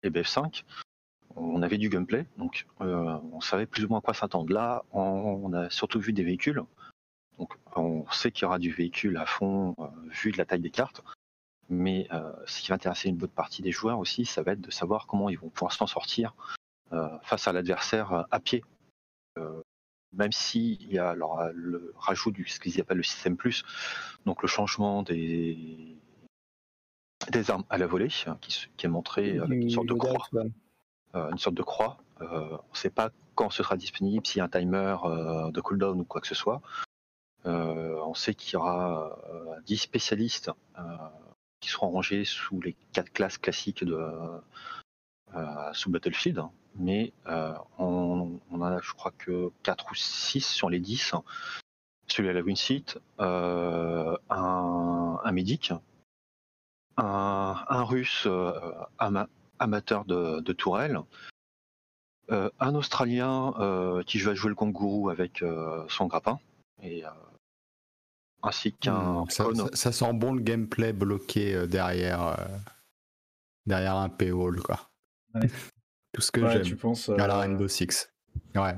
[0.03, 0.65] et BF5,
[1.37, 4.53] on avait du gunplay, donc euh, on savait plus ou moins à quoi s'attendre.
[4.53, 6.63] Là, on, a surtout vu des véhicules,
[7.39, 10.61] donc on sait qu'il y aura du véhicule à fond euh, vu de la taille
[10.61, 11.03] des cartes.
[11.69, 14.61] Mais euh, ce qui va intéresser une bonne partie des joueurs aussi, ça va être
[14.61, 16.35] de savoir comment ils vont pouvoir s'en sortir
[17.23, 18.63] face à l'adversaire à pied.
[20.13, 23.65] même s'il y a alors, le rajout du ce qu'ils appellent le système plus,
[24.27, 25.97] donc le changement des,
[27.31, 28.09] des armes à la volée,
[28.43, 30.29] qui, est montré avec une sorte de croix.
[31.15, 31.99] Une sorte de croix.
[32.21, 35.51] Euh, on ne sait pas quand ce sera disponible, s'il y a un timer euh,
[35.51, 36.61] de cooldown ou quoi que ce soit.
[37.45, 39.17] on sait qu'il y aura
[39.67, 40.51] 10 spécialistes
[41.61, 43.99] qui seront rangés sous les quatre classes classiques de,
[45.73, 46.43] sous Battlefield,
[46.77, 47.13] mais
[47.79, 51.15] on, a je crois que 4 ou 6 sur les 10.
[52.09, 55.73] Celui à la Winseat, un, un médic,
[56.97, 58.29] un, russe
[59.63, 60.99] amateur de, de tourelle,
[62.29, 63.55] un Australien
[64.07, 65.45] qui va jouer le kangourou avec
[65.89, 66.39] son grappin,
[66.83, 67.05] et
[68.43, 69.25] ainsi qu'un.
[69.25, 72.37] Hmm, ça, sent bon le gameplay bloqué derrière,
[73.67, 74.91] derrière un paywall, quoi.
[76.13, 76.63] Tout ce que j'aime.
[76.63, 78.13] Tu penses à la Rainbow Six.
[78.55, 78.77] Ouais.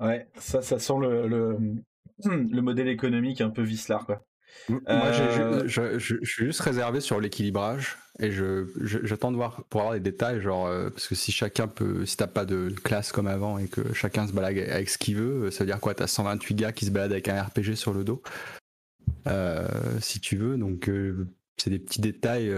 [0.00, 1.58] Ouais, ça, ça sent le, le,
[2.24, 4.24] le modèle économique un peu Vislar, quoi.
[4.68, 9.94] Moi, euh, je, suis juste réservé sur l'équilibrage et je, j'attends de voir pour avoir
[9.94, 13.26] des détails, genre euh, parce que si chacun peut, si t'as pas de classe comme
[13.26, 15.94] avant et que chacun se balade avec ce qu'il veut, ça veut dire quoi?
[15.94, 18.22] T'as 128 gars qui se baladent avec un RPG sur le dos,
[19.26, 19.66] euh,
[20.00, 20.56] si tu veux.
[20.56, 20.90] Donc
[21.56, 22.54] c'est des petits détails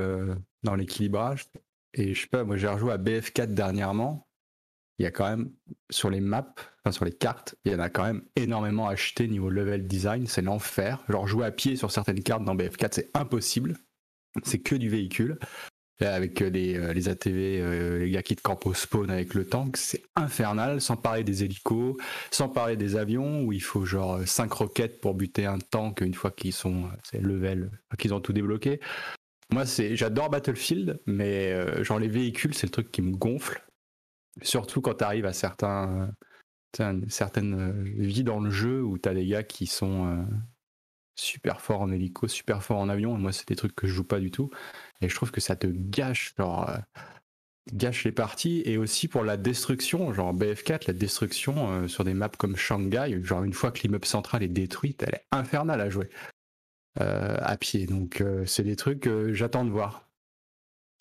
[0.62, 1.46] dans l'équilibrage.
[1.94, 4.26] Et je sais pas, moi j'ai rejoué à BF4 dernièrement
[4.98, 5.50] il y a quand même
[5.90, 6.54] sur les maps,
[6.84, 10.26] enfin sur les cartes, il y en a quand même énormément acheté niveau level design,
[10.26, 11.02] c'est l'enfer.
[11.08, 13.76] Genre jouer à pied sur certaines cartes dans BF4, c'est impossible.
[14.42, 15.38] C'est que du véhicule.
[16.00, 19.32] Avec euh, les, euh, les ATV, euh, les gars qui te campent au spawn avec
[19.32, 21.96] le tank, c'est infernal, sans parler des hélicos,
[22.30, 26.14] sans parler des avions, où il faut genre 5 roquettes pour buter un tank une
[26.14, 28.80] fois qu'ils sont level, qu'ils ont tout débloqué.
[29.52, 31.54] Moi, j'adore Battlefield, mais
[31.84, 33.62] genre les véhicules, c'est le truc qui me gonfle.
[34.42, 36.12] Surtout quand tu arrives à certains,
[37.08, 40.24] certaines euh, vies dans le jeu où tu as des gars qui sont euh,
[41.16, 43.16] super forts en hélico, super forts en avion.
[43.16, 44.50] Moi, c'est des trucs que je joue pas du tout.
[45.00, 46.78] Et je trouve que ça te gâche, genre, euh,
[47.72, 48.62] gâche les parties.
[48.64, 53.44] Et aussi pour la destruction, genre BF4, la destruction sur des maps comme Shanghai, genre
[53.44, 56.10] une fois que l'immeuble central est détruit, elle est infernale à jouer.
[56.98, 57.86] à pied.
[57.86, 60.08] Donc c'est des trucs que j'attends de voir.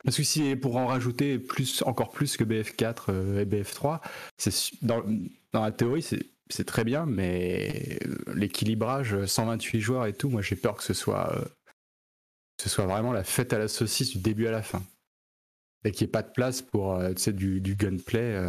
[0.03, 4.01] Parce que si pour en rajouter plus, encore plus que BF4 euh, et BF3,
[4.81, 5.01] dans,
[5.53, 6.05] dans la théorie
[6.49, 7.99] c'est très bien, mais
[8.33, 11.45] l'équilibrage 128 joueurs et tout, moi j'ai peur que ce soit euh,
[12.61, 14.83] ce soit vraiment la fête à la saucisse du début à la fin
[15.85, 18.39] et qu'il n'y ait pas de place pour euh, du, du, gunplay.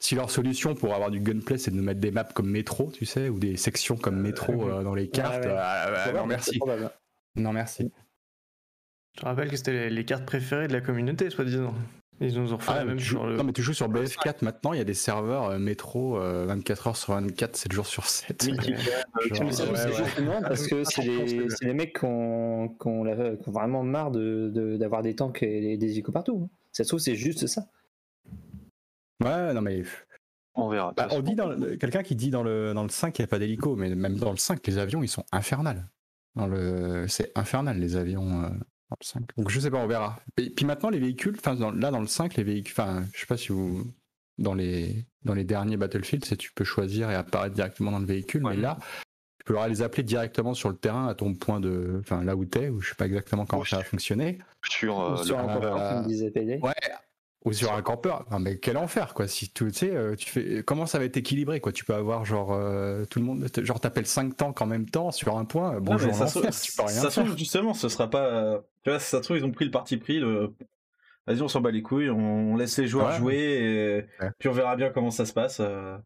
[0.00, 2.90] Si leur solution pour avoir du gunplay, c'est de nous mettre des maps comme métro,
[2.92, 5.46] tu sais, ou des sections comme métro dans les cartes,
[6.12, 6.60] non merci.
[7.36, 7.90] Non merci.
[9.14, 11.74] Je te rappelle que c'était les cartes préférées de la communauté, soi-disant.
[12.20, 13.36] Ils nous ont refait ah, même sur le...
[13.36, 16.86] Non, mais tu joues sur BF4 maintenant, il y a des serveurs euh, métro 24
[16.86, 18.48] euh, heures sur 24, 7 jours sur 7.
[18.50, 18.74] Oui,
[20.42, 23.04] parce que c'est les, les, mecs qui ont, qui ont,
[23.46, 26.48] vraiment marre d'avoir de, des tanks et des hélicos partout.
[26.70, 27.66] Ça se trouve, c'est juste ça.
[29.22, 29.82] Ouais, non mais.
[30.54, 30.92] On verra.
[30.96, 33.30] Bah, on dit dans quelqu'un qui dit dans le, dans le 5 qu'il n'y a
[33.30, 35.88] pas d'hélico, mais même dans le 5, les avions ils sont infernales.
[36.36, 37.06] Le...
[37.08, 38.52] C'est infernal les avions.
[39.36, 40.20] Donc je sais pas, on verra.
[40.36, 43.26] Et puis maintenant les véhicules, enfin là dans le 5, les véhicules, enfin je sais
[43.26, 43.84] pas si vous
[44.38, 48.06] dans les dans les derniers Battlefield, c'est tu peux choisir et apparaître directement dans le
[48.06, 48.78] véhicule, mais là
[49.38, 52.44] tu peux les appeler directement sur le terrain à ton point de, enfin là où
[52.44, 54.38] t'es, ou je sais pas exactement comment ça va fonctionner.
[54.66, 56.58] Sur, euh, sur le...
[56.60, 56.72] Ouais,
[57.44, 58.24] ou sur un campeur.
[58.30, 59.28] Non, mais quel enfer, quoi.
[59.28, 61.72] Si tu sais, euh, tu fais, comment ça va être équilibré, quoi?
[61.72, 65.10] Tu peux avoir, genre, euh, tout le monde, genre, t'appelles 5 tanks en même temps
[65.10, 65.78] sur un point.
[65.80, 69.36] Bonjour, ça, tu peux rien ça justement, ce sera pas, tu vois, ça se trouve,
[69.36, 70.54] ils ont pris le parti pris, le,
[71.26, 74.76] vas-y, on s'en bat les couilles, on, laisse les joueurs jouer, et puis on verra
[74.76, 75.60] bien comment ça se passe.
[75.60, 75.96] Euh.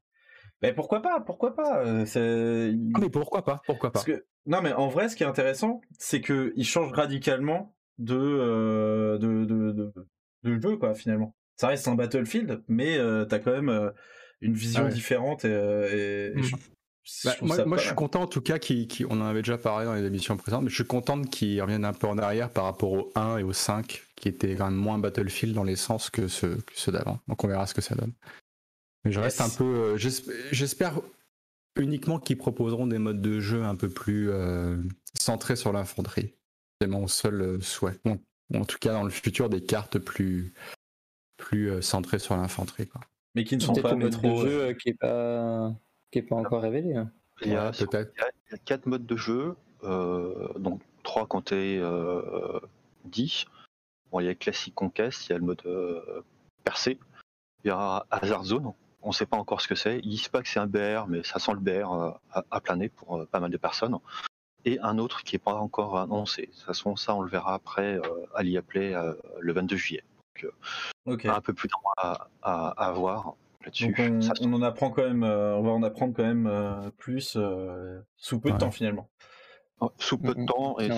[0.60, 4.00] Mais pourquoi pas, pourquoi pas ah, mais pourquoi pas, pourquoi pas?
[4.00, 9.18] Parce que, non, mais en vrai, ce qui est intéressant, c'est qu'ils changent radicalement de,
[9.18, 9.92] de, de, de
[10.42, 11.34] de jeu quoi finalement.
[11.58, 13.90] Ça reste un Battlefield, mais euh, t'as quand même euh,
[14.40, 16.42] une vision ah différente et, euh, mmh.
[17.24, 19.94] bah, moi, je suis content en tout cas qu'on on en avait déjà parlé dans
[19.94, 22.92] les émissions précédentes, mais je suis content qu'ils reviennent un peu en arrière par rapport
[22.92, 26.58] au 1 et au 5 qui étaient quand même moins Battlefield dans l'essence que ceux,
[26.74, 27.18] ceux d'avant.
[27.26, 28.12] Donc on verra ce que ça donne.
[29.04, 29.96] Mais je reste un peu.
[29.96, 31.00] J'espère
[31.76, 34.30] uniquement qu'ils proposeront des modes de jeu un peu plus
[35.14, 36.34] centrés sur l'infanterie.
[36.80, 37.98] C'est mon seul souhait
[38.54, 40.52] en tout cas dans le futur des cartes plus
[41.36, 43.00] plus euh, centrées sur l'infanterie quoi.
[43.34, 45.72] Mais qui ne sont pas trop de jeu euh, qui est pas
[46.10, 46.94] qui est pas encore révélé.
[46.94, 47.10] Hein.
[47.42, 48.12] Il y a peut-être
[48.48, 52.60] il y a quatre modes de jeu euh, donc trois quand euh,
[53.04, 53.46] 10.
[54.10, 55.62] Bon, il y a classique conquest, il y a le mode
[56.64, 56.98] percé,
[57.64, 58.72] il y a Hazard Zone.
[59.02, 60.00] On ne sait pas encore ce que c'est.
[60.02, 61.92] Ils disent pas que c'est un BR, mais ça sent le BR
[62.32, 63.96] à, à planer pour pas mal de personnes
[64.68, 66.42] et un autre qui n'est pas encore annoncé.
[66.42, 70.04] De toute façon, ça, on le verra après euh, à l'IAPLay euh, le 22 juillet.
[71.06, 71.82] Donc, euh, un peu plus de temps
[72.42, 73.94] à, à, voir là-dessus.
[74.40, 77.36] On, en apprend quand même, on va en apprendre quand même plus
[78.16, 79.08] sous peu de temps finalement.
[79.80, 80.90] Oh, sous peu de temps et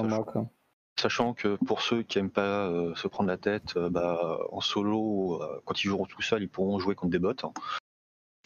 [0.98, 5.82] sachant, que pour ceux qui n'aiment pas se prendre la tête, bah, en solo, quand
[5.82, 7.32] ils joueront tout seuls, ils pourront jouer contre des bots.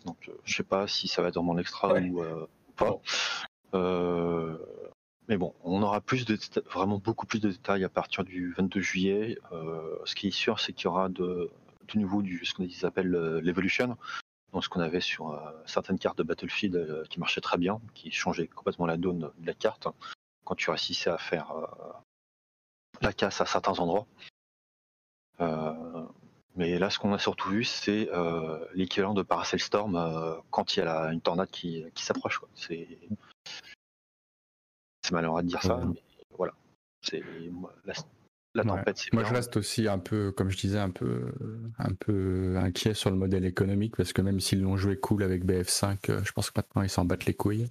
[0.04, 2.22] Donc je sais pas si ça va être dans mon extra ou
[2.76, 3.00] pas.
[5.28, 6.38] Mais bon, on aura plus de
[6.70, 9.38] vraiment beaucoup plus de détails à partir du 22 juillet.
[10.04, 11.50] ce qui est sûr, c'est qu'il y aura de,
[11.94, 13.10] nouveau ce qu'on appelle
[13.42, 13.96] l'Evolution,
[14.52, 18.48] donc ce qu'on avait sur certaines cartes de Battlefield qui marchaient très bien, qui changeaient
[18.48, 19.88] complètement la donne de la carte
[20.44, 21.54] quand tu réussissais à faire
[23.00, 24.06] la casse à certains endroits.
[26.56, 30.76] Mais là, ce qu'on a surtout vu, c'est euh, l'équivalent de Paracel Storm euh, quand
[30.76, 32.40] il y a une tornade qui, s'approche.
[32.54, 32.86] C'est
[35.12, 36.02] malheureux de dire ça, mais
[36.36, 36.52] voilà.
[37.02, 37.22] C'est
[38.54, 39.02] la, tempête.
[39.12, 41.32] Moi, je reste aussi un peu, comme je disais, un peu,
[41.78, 45.44] un peu inquiet sur le modèle économique parce que même s'ils l'ont joué cool avec
[45.44, 47.68] BF5, euh, je pense que maintenant ils s'en battent les couilles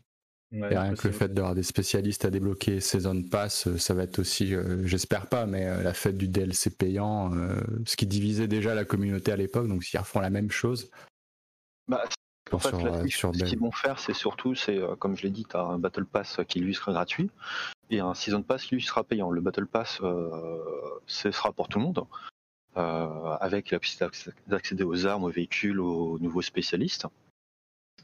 [0.53, 4.03] et rien que le fait d'avoir des spécialistes à débloquer Season Pass, euh, ça va
[4.03, 7.31] être aussi, euh, j'espère pas, mais euh, la fête du DLC payant,
[7.85, 10.91] ce qui divisait déjà la communauté à l'époque, donc s'ils refont la même chose.
[11.87, 12.03] Bah,
[12.51, 15.61] en fait, ce qu'ils vont faire, c'est surtout, c'est comme je l'ai dit, tu as
[15.61, 17.31] un Battle Pass qui lui sera gratuit
[17.89, 19.31] et un Season Pass qui lui sera payant.
[19.31, 20.01] Le Battle Pass,
[21.05, 22.05] ce sera pour tout le monde,
[22.75, 27.07] avec la possibilité d'accéder aux armes, aux véhicules, aux nouveaux spécialistes.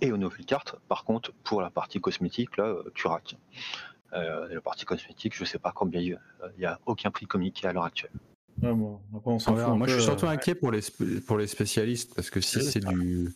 [0.02, 3.36] Et aux nouvelles cartes, par contre, pour la partie cosmétique, là, euh, tu raques.
[4.14, 6.18] Euh, la partie cosmétique, je sais pas combien il
[6.58, 8.12] n'y a aucun prix communiqué à l'heure actuelle.
[8.64, 9.00] Ah moi,
[9.88, 10.82] je suis surtout inquiet pour les,
[11.26, 13.34] pour les spécialistes parce que si c'est du.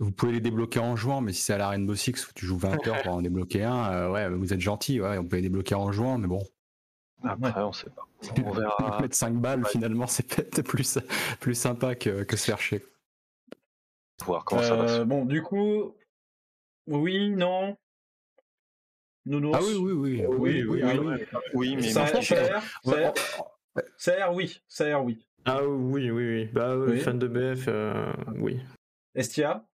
[0.00, 2.46] Vous pouvez les débloquer en jouant, mais si c'est à la Rainbow Six où tu
[2.46, 5.36] joues 20 heures pour en débloquer un, euh, ouais, vous êtes gentil, ouais, on peut
[5.36, 6.42] les débloquer en jouant, mais bon.
[7.24, 8.06] Après, on sait pas.
[8.44, 9.00] On verra.
[9.00, 10.98] Mettre 5 balles, finalement, c'est peut-être plus,
[11.40, 12.84] plus sympa que, que se faire chier.
[14.52, 15.94] Euh, bon, du coup,
[16.86, 17.76] oui, non.
[19.26, 19.58] Nounours.
[19.60, 20.26] Ah oui, oui, oui.
[20.26, 21.24] Oui, oui, oui.
[21.54, 22.62] oui, mais ça, ça, ça,
[23.96, 24.60] ça, a oui.
[24.68, 25.26] Ça a oui.
[25.44, 26.44] Ah oui, oui, oui.
[26.46, 27.00] Bah, oui.
[27.00, 28.60] fan de BF, euh, oui.
[29.14, 29.64] Estia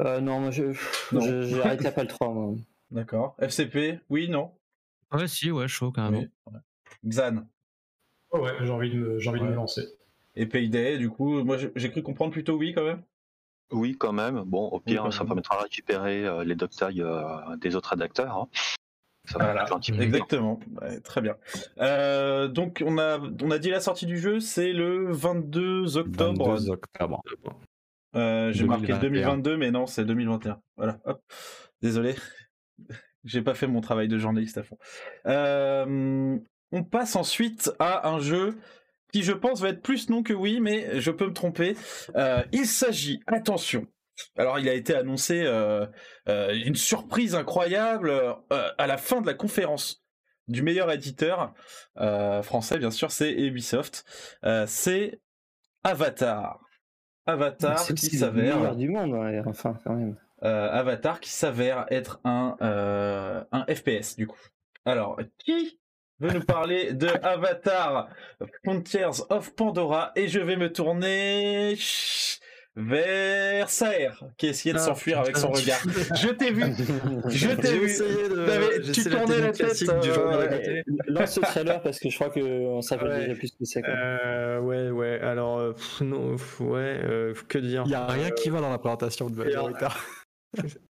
[0.00, 0.72] euh, Non, moi, je,
[1.12, 2.54] j'ai arrêté la PAL 3, moi.
[2.90, 3.36] D'accord.
[3.38, 4.52] FCP Oui, non
[5.12, 6.28] Ouais, si, ouais, chaud quand même.
[7.06, 7.46] Xan
[8.30, 9.82] oh ouais, j'ai envie de j'ai envie de me lancer.
[10.36, 13.02] Et Payday, du coup, moi j'ai cru comprendre plutôt oui quand même
[13.72, 14.42] oui, quand même.
[14.42, 18.36] Bon, au pire, ça permettra de récupérer euh, les doc euh, des autres rédacteurs.
[18.36, 18.48] Hein.
[19.26, 19.64] Ça va
[20.02, 20.58] exactement.
[21.04, 21.36] très bien.
[21.78, 26.56] Euh, donc, on a, on a dit la sortie du jeu, c'est le 22 octobre.
[26.56, 27.22] 22 octobre.
[28.14, 30.60] J'ai marqué 2022, mais non, c'est 2021.
[30.76, 30.98] Voilà.
[31.82, 32.14] Désolé.
[33.24, 34.78] J'ai pas fait mon travail de journaliste à fond.
[36.72, 38.56] on passe ensuite à un jeu
[39.12, 41.76] qui je pense va être plus non que oui, mais je peux me tromper.
[42.16, 43.86] Euh, il s'agit, attention,
[44.36, 45.86] alors il a été annoncé euh,
[46.28, 48.12] euh, une surprise incroyable
[48.50, 50.02] à la fin de la conférence
[50.48, 51.54] du meilleur éditeur
[52.42, 54.04] français, bien sûr, c'est Ubisoft.
[54.66, 55.20] c'est
[55.84, 56.60] Avatar.
[57.26, 59.14] Avatar qui s'avère du monde,
[59.46, 60.16] enfin quand même.
[60.42, 64.40] Avatar qui s'avère être un un FPS du coup.
[64.84, 65.78] Alors qui
[66.18, 68.08] veut nous parler de Avatar
[68.64, 70.12] Frontiers of Pandora?
[70.16, 71.76] Et je vais me tourner
[72.80, 75.80] vers Saer qui essayait de ah, s'enfuir avec son regard.
[76.14, 76.64] Je t'ai vu,
[77.28, 77.86] je t'ai vu.
[77.86, 78.92] De...
[78.92, 79.78] Tu tournais la tête.
[80.02, 80.82] Du euh...
[81.08, 83.20] Lance le trailer parce que je crois qu'on s'appelle ouais.
[83.20, 83.80] déjà plus que ça.
[83.80, 85.20] Euh, ouais, ouais.
[85.20, 88.78] Alors, euh, non, ouais, euh, que dire Il y a rien qui va dans la
[88.78, 90.04] présentation de Avatar.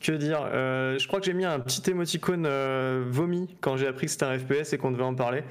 [0.00, 3.86] Que dire euh, Je crois que j'ai mis un petit émoticône euh, vomi quand j'ai
[3.86, 5.42] appris que c'était un FPS et qu'on devait en parler.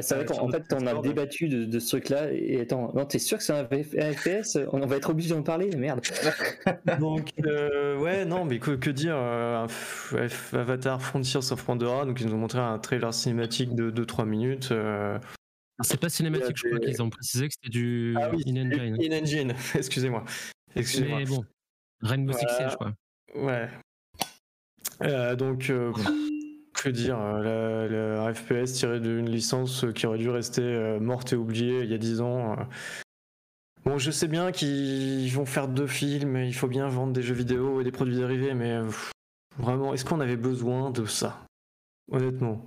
[0.00, 2.32] c'est vrai qu'en fait, on a débattu de, ce truc-là.
[2.32, 5.74] Et attends, non, t'es sûr que c'est un, FPS on, va être obligé d'en parler,
[5.76, 6.00] merde.
[7.00, 9.16] donc, euh, ouais, non, mais que, dire
[10.52, 14.72] Avatar Frontiers of Pandora, donc ils nous ont montré un trailer cinématique de 2-3 minutes.
[15.82, 18.96] C'est pas cinématique, je crois qu'ils ont précisé que c'était du ah in-engine.
[18.98, 20.24] In-engine, excusez-moi.
[20.76, 21.18] Excusez-moi.
[21.20, 21.44] Mais bon,
[22.02, 22.92] Rainbow Six, je crois.
[23.34, 23.68] Ouais,
[25.02, 25.92] euh, donc, euh,
[26.74, 31.82] que dire euh, la, FPS tiré d'une licence qui aurait dû rester morte et oubliée
[31.82, 32.56] il y a 10 ans.
[33.84, 37.34] Bon, je sais bien qu'ils vont faire deux films, il faut bien vendre des jeux
[37.34, 38.80] vidéo et des produits dérivés, mais
[39.58, 41.44] vraiment, est-ce qu'on avait besoin de ça?
[42.10, 42.64] Honnêtement.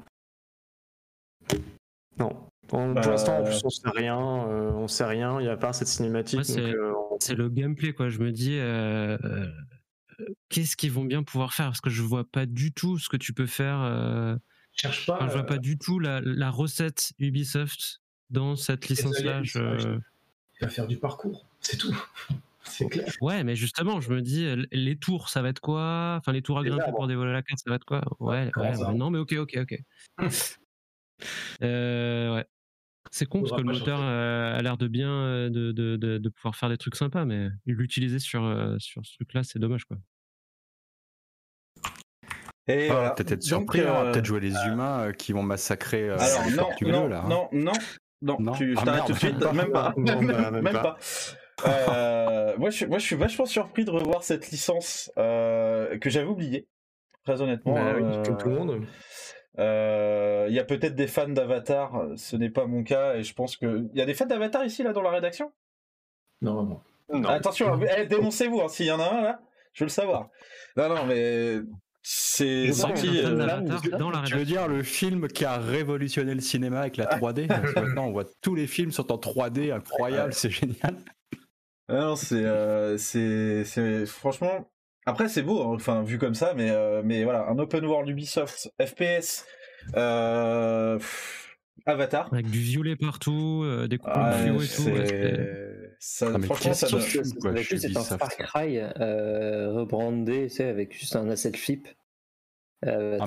[2.18, 2.36] Non.
[2.68, 4.18] pour bah, l'instant, en plus, on sait rien.
[4.18, 5.40] on sait rien.
[5.40, 6.46] Il n'y a pas cette cinématique.
[6.46, 8.08] c'est le gameplay, quoi.
[8.08, 8.58] Je me dis,
[10.50, 11.68] qu'est-ce qu'ils vont bien pouvoir faire?
[11.68, 13.82] Parce que je vois pas du tout ce que tu peux faire.
[13.82, 14.36] Euh...
[14.74, 15.20] Cherche pas.
[15.28, 19.42] je vois pas euh, du tout la, recette Ubisoft dans cette licence-là.
[19.44, 21.96] Il va faire du parcours, c'est tout.
[22.66, 23.08] C'est clair.
[23.22, 26.18] Ouais, mais justement, je me dis, les tours, ça va être quoi?
[26.20, 28.04] Enfin, les tours à grimper pour dévoiler la carte, ça va être quoi?
[28.20, 29.80] Ouais, ouais, non, mais ok, ok, ok.
[31.64, 32.46] euh, ouais.
[33.12, 36.56] C'est con parce que le moteur euh, a l'air de bien de, de, de, pouvoir
[36.56, 38.44] faire des trucs sympas, mais l'utiliser sur,
[38.78, 39.98] sur ce truc-là, c'est dommage quoi.
[42.70, 46.10] Et ah, Peut-être être surpris, hein, peut-être jouer les humains qui vont massacrer.
[46.10, 46.20] Alors
[46.56, 47.72] non, non, là, non, non,
[48.22, 50.98] non, non, tu, je ah, t'arrête tout de suite, même pas, même, pas.
[52.58, 56.68] moi, je, moi, je suis vachement surpris de revoir cette licence que j'avais oubliée,
[57.26, 57.74] très honnêtement.
[57.74, 58.86] Bah, oui, comme tout le monde.
[59.58, 63.34] Euh, il y a peut-être des fans d'Avatar, ce n'est pas mon cas, et je
[63.34, 63.88] pense que.
[63.94, 65.52] Il y a des fans d'Avatar ici, là, dans la rédaction?
[66.42, 67.26] Non, non.
[67.26, 69.42] Attention, eh, dénoncez-vous, hein, s'il y en a un, là,
[69.74, 70.30] je veux le savoir.
[70.78, 71.60] Non, non, mais.
[72.02, 73.20] C'est sorti.
[73.20, 73.36] Euh,
[73.98, 77.48] dans la tu veux dire le film qui a révolutionné le cinéma avec la 3D
[77.48, 80.96] Maintenant, on voit tous les films sont en 3D, incroyable, c'est génial.
[81.90, 84.72] Non, c'est, euh, c'est, franchement,
[85.06, 88.08] après, c'est beau, hein, enfin, vu comme ça, mais, euh, mais voilà, un open world
[88.10, 89.46] Ubisoft, FPS,
[91.86, 92.32] Avatar.
[92.32, 95.69] Avec du violet partout, des coupes de et tout.
[96.00, 97.02] Ça, ah, franchement, ça donne.
[97.02, 101.88] C'est un Far Cry rebrandé, tu sais, avec juste un asset flip.
[102.86, 103.26] Ah,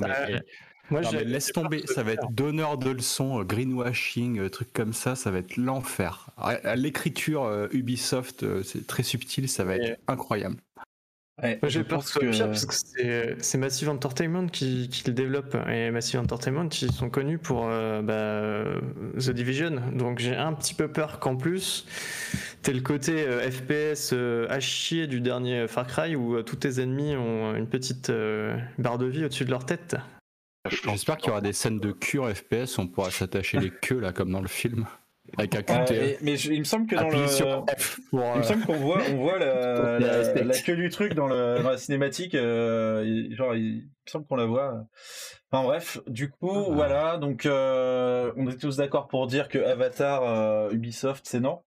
[0.89, 5.37] moi, laisse tomber, ça va être donneur de leçons, greenwashing, trucs comme ça, ça va
[5.37, 6.31] être l'enfer.
[6.75, 10.57] L'écriture Ubisoft, c'est très subtil, ça va être incroyable.
[11.41, 15.13] Ouais, j'ai peur que ce soit pire parce que c'est Massive Entertainment qui, qui, le
[15.13, 18.79] développe et Massive Entertainment ils sont connus pour euh, bah,
[19.19, 21.87] The Division donc j'ai un petit peu peur qu'en plus
[22.61, 26.79] t'es le côté euh, FPS euh, à chier du dernier Far Cry où tous tes
[26.79, 28.11] ennemis ont une petite
[28.77, 29.95] barre de vie au-dessus de leur tête.
[30.85, 34.13] J'espère qu'il y aura des scènes de cure FPS, on pourra s'attacher les queues là
[34.13, 34.85] comme dans le film.
[35.37, 37.15] Avec un euh, mais il me semble que dans le.
[37.15, 41.59] il me euh, semble qu'on voit, on voit la, la, queue du truc dans, le,
[41.61, 42.35] dans la cinématique.
[42.35, 44.85] Euh, genre, il, me semble qu'on la voit.
[45.51, 46.71] Enfin bref, du coup, ah.
[46.71, 47.17] voilà.
[47.17, 51.61] Donc, on est tous d'accord pour dire que Avatar Ubisoft, c'est non.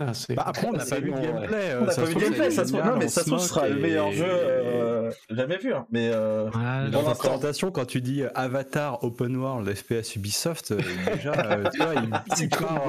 [0.00, 1.74] Ah, bah, après, on n'a pas vu le gameplay.
[1.80, 2.50] On n'a pas vu le gameplay.
[2.50, 4.97] Ça se non, mais ça se trouve, ce sera le meilleur jeu euh,
[5.30, 5.72] jamais vu.
[5.72, 5.86] Hein.
[5.90, 6.50] Mais euh,
[6.90, 10.80] dans la présentation, quand tu dis Avatar Open World FPS Ubisoft, euh,
[11.14, 11.32] déjà,
[11.72, 12.86] tu vois, il, part.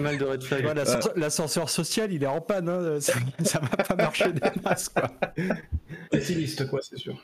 [0.00, 0.66] mal de red flag.
[1.16, 2.68] L'ascenseur social, il est en panne.
[2.68, 2.98] Hein.
[3.44, 5.10] Ça, va pas marcher des masses, quoi.
[6.12, 7.22] Utiliste, quoi, c'est sûr.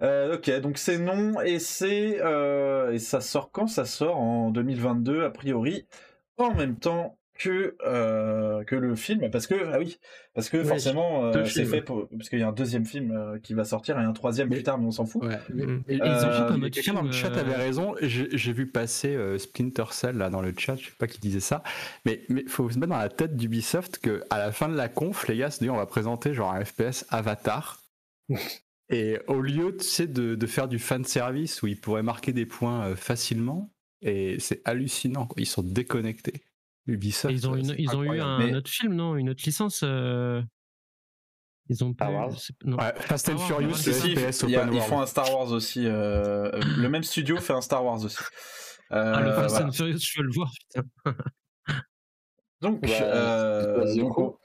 [0.00, 2.20] ok, donc c'est non et c'est
[2.92, 3.66] et ça sort quand?
[3.66, 5.86] Ça sort en 2022 a priori.
[6.38, 9.98] En même temps que euh, que le film parce que ah oui
[10.34, 13.38] parce que forcément euh, c'est fait pour parce qu'il y a un deuxième film euh,
[13.38, 15.22] qui va sortir et un troisième plus tard mais on s'en fout.
[15.22, 15.38] Ouais.
[15.52, 15.82] Mm.
[15.88, 17.94] ils ont quelqu'un dans le chat avait raison.
[18.00, 21.62] J'ai vu passer Splinter Cell là dans le chat, je sais pas qui disait ça,
[22.04, 24.88] mais mais faut se mettre dans la tête d'Ubisoft que à la fin de la
[24.88, 27.82] conf les gars se disent on va présenter genre un FPS Avatar.
[28.88, 32.32] et au lieu tu sais, de, de faire du fan service où ils pourraient marquer
[32.32, 33.70] des points facilement
[34.02, 36.45] et c'est hallucinant, ils sont déconnectés.
[36.86, 37.34] Ubisoft.
[37.34, 39.16] Ils ont, ils ont eu un autre film, non?
[39.16, 40.42] Une autre licence euh,
[41.68, 42.36] Ils ont Star Wars.
[42.64, 45.86] Ouais, Fast and Furious, Ils font un Star Wars aussi.
[45.86, 48.22] Euh, le même studio fait un Star Wars aussi.
[48.90, 50.88] ah, le Fast and Furious, je veux le voir, putain.
[52.60, 54.38] donc, bah, donc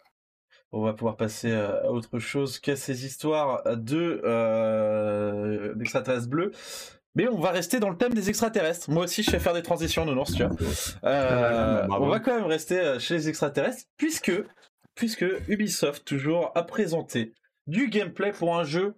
[0.74, 6.52] on va pouvoir passer à autre chose qu'à ces histoires de euh, d'extraterrestres bleus?
[7.16, 8.90] Mais on va rester dans le thème des extraterrestres.
[8.90, 10.56] Moi aussi, je sais faire des transitions, nounours, tu vois.
[11.04, 14.32] Euh, on va quand même rester euh, chez les extraterrestres, puisque,
[14.96, 17.34] puisque Ubisoft, toujours, a présenté
[17.68, 18.96] du gameplay pour un jeu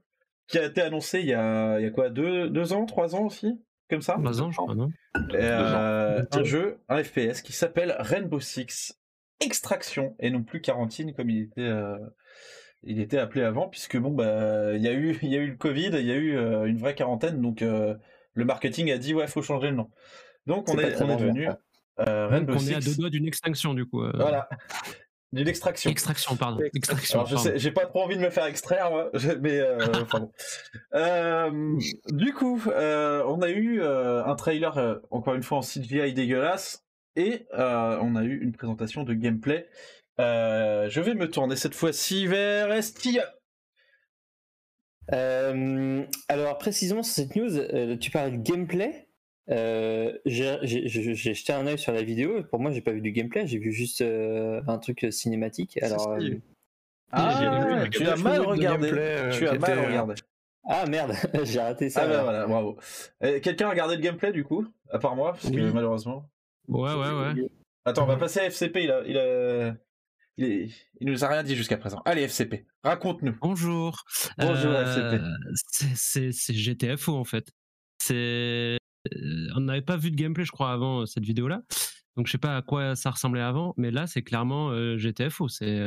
[0.47, 3.16] qui a été annoncé il y a, il y a quoi, deux, deux ans, trois
[3.16, 3.59] ans aussi
[3.89, 4.18] Comme ça?
[4.24, 4.91] Deux ans, je crois, non?
[5.34, 8.93] Euh, Un jeu, un FPS, qui s'appelle Rainbow Six
[9.39, 11.70] Extraction, et non plus Quarantine, comme il était
[12.86, 15.47] il était appelé avant puisque bon bah il y a eu il y a eu
[15.47, 17.95] le Covid, il y a eu euh, une vraie quarantaine donc euh,
[18.34, 19.89] le marketing a dit ouais faut changer le nom.
[20.45, 21.47] Donc on est, on est devenu
[21.99, 24.03] euh, Rainbow on est à deux doigts d'une extinction du coup.
[24.15, 24.49] Voilà.
[25.31, 25.89] D'une extraction.
[25.89, 26.59] Extraction, pardon.
[26.75, 27.21] Extraction.
[27.21, 29.09] Alors, je sais, j'ai pas trop envie de me faire extraire, moi,
[29.41, 29.63] mais
[29.95, 31.79] enfin bon.
[32.11, 38.15] du coup, on a eu un trailer, encore une fois en CGI dégueulasse, et on
[38.15, 39.67] a eu une présentation de gameplay
[40.20, 43.34] euh, je vais me tourner cette fois-ci vers Estia.
[45.11, 49.07] Euh, alors précisément sur cette news, euh, tu parles de gameplay.
[50.26, 52.43] j'ai jeté un œil sur la vidéo.
[52.43, 55.82] Pour moi, j'ai pas vu du gameplay, j'ai vu juste un truc cinématique.
[55.82, 56.18] Alors,
[57.11, 58.89] ah, tu as mal regardé.
[59.32, 60.16] tu as mal regardé.
[60.66, 61.11] Ah merde,
[61.43, 62.03] j'ai raté ça.
[62.05, 62.78] Ah bah voilà, bravo.
[63.20, 66.30] Quelqu'un a regardé le gameplay du coup, à part moi, parce que malheureusement.
[66.70, 67.49] Ouais, ouais, ouais.
[67.86, 68.84] Attends, on va passer à FCP.
[68.84, 69.76] Il a, il a,
[70.38, 72.01] il, il nous a rien dit jusqu'à présent.
[72.05, 73.36] Allez, FCP, raconte-nous.
[73.41, 74.03] Bonjour.
[74.38, 75.95] Bonjour, euh, FCP.
[75.95, 77.51] C'est GTFO en fait.
[77.99, 78.77] C'est.
[79.13, 81.61] Euh, on n'avait pas vu de gameplay, je crois, avant euh, cette vidéo-là.
[82.15, 85.47] Donc je sais pas à quoi ça ressemblait avant, mais là c'est clairement GTFO.
[85.47, 85.81] C'est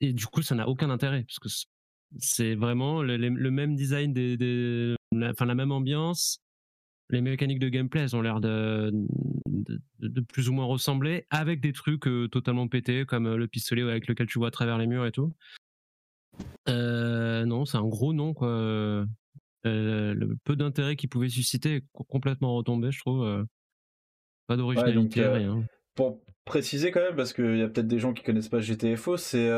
[0.00, 1.48] et du coup ça n'a aucun intérêt parce que
[2.18, 6.40] C'est vraiment le, le, même design, des, enfin la même ambiance.
[7.10, 8.90] Les mécaniques de gameplay, elles ont l'air de,
[10.00, 14.26] de, plus ou moins ressembler, avec des trucs totalement pétés, comme le pistolet avec lequel
[14.26, 15.32] tu vois à travers les murs et tout.
[16.66, 19.06] non, c'est un gros nom, quoi.
[19.64, 23.46] le peu d'intérêt qu'il pouvait susciter est complètement retombé, je trouve.
[24.46, 25.64] pas d'originalité, rien.
[25.94, 29.16] Pour préciser quand même, parce qu'il y a peut-être des gens qui connaissent pas GTFO,
[29.16, 29.50] c'est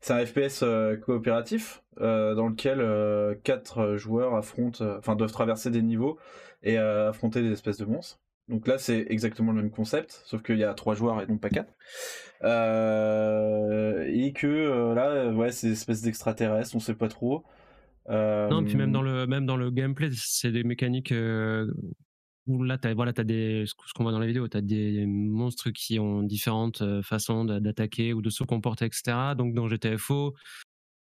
[0.00, 0.64] c'est un FPS
[1.02, 6.18] coopératif dans lequel quatre joueurs affrontent, enfin doivent traverser des niveaux
[6.62, 8.20] et affronter des espèces de monstres.
[8.52, 11.38] Donc là, c'est exactement le même concept, sauf qu'il y a trois joueurs et non
[11.38, 11.72] pas quatre.
[12.42, 17.44] et que là, ouais, c'est des espèces d'extraterrestres, on sait pas trop.
[18.08, 21.14] Non, puis même dans le même dans le gameplay, c'est des mécaniques
[22.46, 25.98] où là, voilà, des, ce qu'on voit dans la vidéo, tu as des monstres qui
[25.98, 29.34] ont différentes façons d'attaquer ou de se comporter, etc.
[29.36, 30.34] Donc dans GTFO,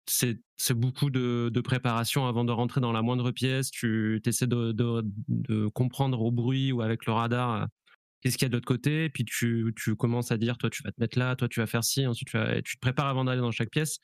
[0.09, 3.71] c'est beaucoup de, préparation avant de rentrer dans la moindre pièce.
[3.71, 7.67] Tu essaies de, comprendre au bruit ou avec le radar
[8.21, 9.09] qu'est-ce qu'il y a de l'autre côté.
[9.09, 11.83] Puis tu, commences à dire, toi, tu vas te mettre là, toi, tu vas faire
[11.83, 12.05] ci.
[12.05, 13.99] Ensuite, tu, tu te prépares avant d'aller dans chaque pièce.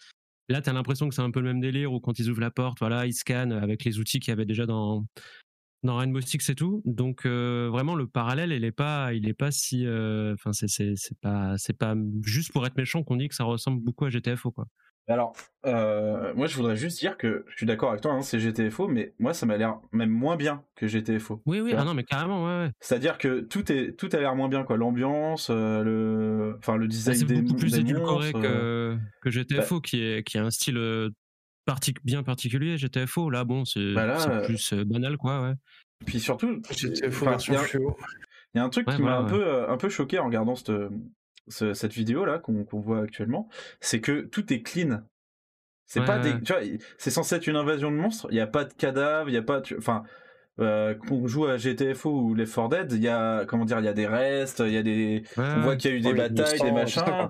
[0.50, 2.42] Là, tu as l'impression que c'est un peu le même délire où quand ils ouvrent
[2.42, 5.06] la porte, voilà, ils scannent avec les outils qu'il y avait déjà dans,
[5.84, 6.82] dans Rainbow Six et tout.
[6.86, 9.86] Donc vraiment le parallèle, il est pas, pas si,
[10.34, 14.06] enfin c'est c'est pas pas juste pour être méchant qu'on dit que ça ressemble beaucoup
[14.06, 14.68] à GTFO quoi.
[15.08, 18.88] Alors, moi je voudrais juste dire que je suis d'accord avec toi, hein, c'est GTFO,
[18.88, 21.42] mais moi ça m'a l'air même moins bien que GTFO.
[21.46, 22.66] Oui, oui, ah non, mais carrément, ouais.
[22.66, 22.72] ouais.
[22.80, 24.78] C'est-à-dire que tout est, tout a l'air moins bien, quoi.
[24.78, 29.82] L'ambiance, le, enfin le bah, design des C'est beaucoup plus édulcoré que, que GTFO, bah
[29.84, 31.12] qui est, qui a un style
[32.04, 33.30] bien particulier, GTFO.
[33.30, 35.54] Là, bon, c'est bah plus banal, quoi, ouais.
[36.06, 37.56] Puis surtout, GTFO version
[38.54, 40.72] Il y a un truc qui m'a un, peu, un peu choqué en regardant cette,
[41.48, 45.02] cette vidéo là qu'on voit actuellement, c'est que tout est clean.
[45.86, 46.62] C'est pas des, tu vois,
[46.98, 48.28] c'est censé être une invasion de monstres.
[48.32, 50.04] Il n'y a pas de cadavres, il y a pas, enfin,
[50.60, 53.86] euh, qu'on joue à GTFO ou les 4 Dead, il y a, comment dire, il
[53.86, 56.14] y a des restes, il y a des, on voit qu'il y a eu des
[56.14, 57.30] batailles, des machins.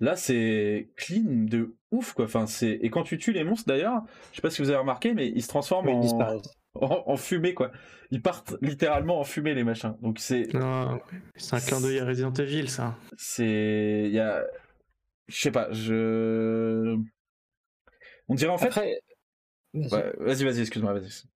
[0.00, 2.26] Là, c'est clean de ouf, quoi.
[2.26, 4.78] Enfin, c'est et quand tu tues les monstres, d'ailleurs, je sais pas si vous avez
[4.78, 6.40] remarqué, mais ils se transforment en...
[6.80, 7.70] en, fumée, quoi.
[8.10, 9.94] Ils partent littéralement en fumée, les machins.
[10.02, 10.48] Donc c'est.
[11.36, 12.96] C'est un clin d'œil à Resident Evil, ça.
[13.16, 14.04] C'est.
[14.06, 14.44] Il y a.
[15.28, 16.96] Je sais pas, je.
[18.28, 18.74] On dirait en fait.
[19.74, 21.28] Vas-y, vas-y, excuse-moi, vas-y.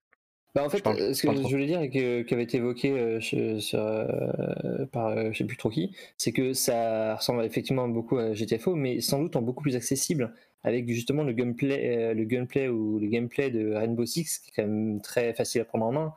[0.54, 0.84] Bah en fait,
[1.14, 5.30] ce que je voulais dire et qui avait été évoqué euh, sur, euh, par euh,
[5.32, 9.20] je sais plus trop qui, c'est que ça ressemble effectivement beaucoup à GTFO, mais sans
[9.20, 10.34] doute en beaucoup plus accessible,
[10.64, 14.68] avec justement le gameplay, le gunplay ou le gameplay de Rainbow Six, qui est quand
[14.68, 16.14] même très facile à prendre en main.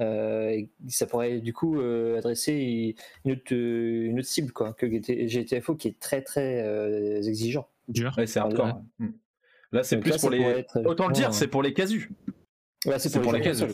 [0.00, 1.80] et ça pourrait du coup
[2.16, 2.94] adresser
[3.24, 7.68] une autre, une autre cible quoi, que GTFO qui est très très exigeant.
[7.88, 8.14] Dur.
[8.16, 8.82] Ouais, c'est hardcore.
[8.98, 9.08] Hmm.
[9.72, 10.64] Là, c'est plus pour les.
[10.84, 12.10] Autant le dire, c'est pour les casus
[12.98, 13.64] c'est pour, les cases.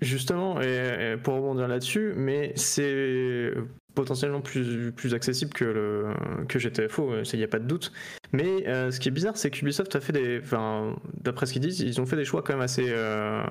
[0.00, 3.52] Justement, et, pour rebondir là-dessus, mais c'est
[3.94, 6.14] potentiellement plus, plus accessible que, le,
[6.48, 7.92] que GTFO, il n'y a pas de doute.
[8.32, 10.40] Mais euh, ce qui est bizarre, c'est qu'Ubisoft a fait des.
[10.42, 13.42] Enfin, d'après ce qu'ils disent, ils ont fait des choix quand même assez, euh,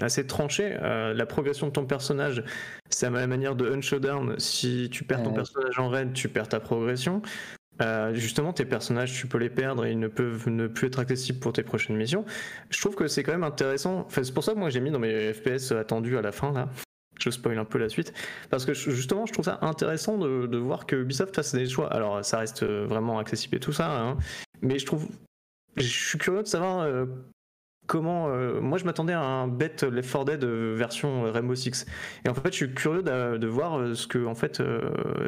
[0.00, 0.76] assez tranchés.
[0.80, 2.44] Euh, la progression de ton personnage,
[2.88, 4.38] c'est à la manière de Unshowdown.
[4.38, 7.22] Si tu perds ton personnage en raid, tu perds ta progression.
[7.80, 10.98] Euh, justement, tes personnages, tu peux les perdre et ils ne peuvent ne plus être
[10.98, 12.24] accessibles pour tes prochaines missions.
[12.70, 14.06] Je trouve que c'est quand même intéressant.
[14.10, 16.68] c'est pour ça que moi j'ai mis dans mes FPS attendus à la fin là.
[17.22, 18.12] Je spoil un peu la suite
[18.50, 21.92] parce que justement, je trouve ça intéressant de, voir que Ubisoft fasse des choix.
[21.92, 24.16] Alors, ça reste euh, vraiment accessible et tout ça, hein.
[24.60, 25.08] mais je trouve,
[25.76, 27.06] je suis curieux de savoir euh,
[27.86, 28.28] comment.
[28.60, 31.86] moi, je m'attendais à un bête Left 4 Dead version Rainbow Six,
[32.24, 34.62] et en fait, je suis curieux de, de voir ce que en fait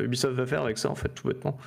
[0.02, 1.58] Ubisoft va faire avec ça, en fait, tout bêtement.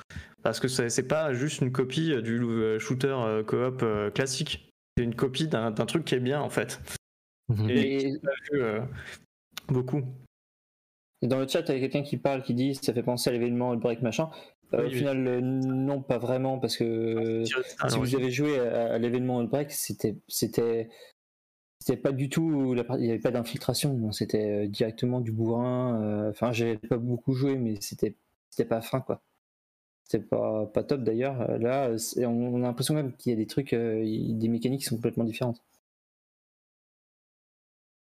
[0.42, 4.70] Parce que c'est pas juste une copie du euh, shooter euh, coop euh, classique.
[4.96, 6.80] C'est une copie d'un truc qui est bien en fait.
[7.48, 7.70] Mhm.
[7.70, 8.12] Et,
[9.68, 10.02] beaucoup.
[11.22, 13.32] dans le chat, il y a quelqu'un qui parle, qui dit ça fait penser à
[13.32, 14.30] l'événement Break machin.
[14.72, 17.42] au final, non, pas vraiment, parce que
[17.80, 20.88] ah, si vous avez joué à, l'événement Break, c'était c'était
[21.80, 26.76] c'était pas du tout il n'y avait pas d'infiltration c'était directement du bourrin enfin j'ai
[26.76, 28.16] pas beaucoup joué mais c'était
[28.50, 29.22] c'était pas fin quoi
[30.08, 31.40] c'est pas, pas top d'ailleurs.
[31.42, 31.90] Euh, là,
[32.26, 35.24] on a l'impression même qu'il y a des trucs, euh, des mécaniques qui sont complètement
[35.24, 35.62] différentes.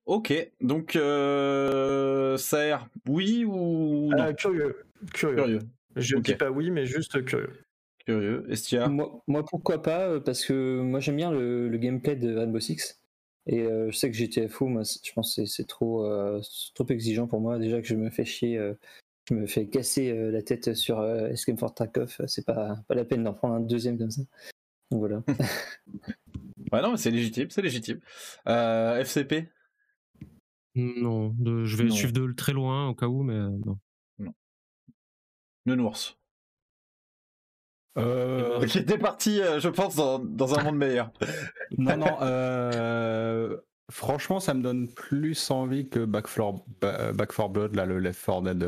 [0.06, 4.34] Ok, donc euh, ça oui ou non?
[4.36, 4.76] Curieux.
[5.14, 5.60] curieux.
[5.96, 7.50] Je ne dis pas oui, mais juste curieux.
[8.06, 8.46] Curieux.
[8.50, 8.88] Estia?
[8.88, 13.02] Moi, moi, pourquoi pas Parce que moi j'aime bien le, gameplay de Rainbow Six.
[13.48, 16.08] Et je sais que GTFO, moi, je pense que c'est trop,
[16.74, 17.58] trop exigeant pour moi.
[17.58, 18.60] Déjà que je me fais chier
[19.30, 22.96] je me fais casser euh, la tête sur euh, Escape for Tarkov, c'est pas, pas
[22.96, 24.22] la peine d'en prendre un deuxième comme ça.
[24.92, 25.24] Donc voilà.
[26.72, 28.00] Ouais, non, c'est légitime, c'est légitime.
[28.48, 29.48] Euh, FCP
[30.76, 33.80] Non, je vais suivre de très loin au cas où, mais non.
[34.20, 34.34] Non.
[35.66, 36.18] Nounours.
[37.98, 38.66] Euh...
[38.66, 41.12] Qui était parti, je pense, dans, dans un monde meilleur.
[41.78, 42.18] non, non.
[42.22, 43.58] Euh...
[43.92, 48.64] Franchement, ça me donne plus envie que Back 4, Blood, là, le Left 4 Dead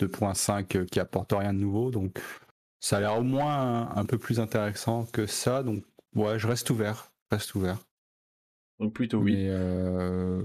[0.00, 1.90] 2.5 qui apporte rien de nouveau.
[1.90, 2.18] Donc,
[2.80, 5.62] ça a l'air au moins un, peu plus intéressant que ça.
[5.62, 7.12] Donc, ouais, je reste ouvert.
[7.30, 7.78] reste ouvert.
[8.82, 9.36] Donc, plutôt oui.
[9.38, 10.42] Euh,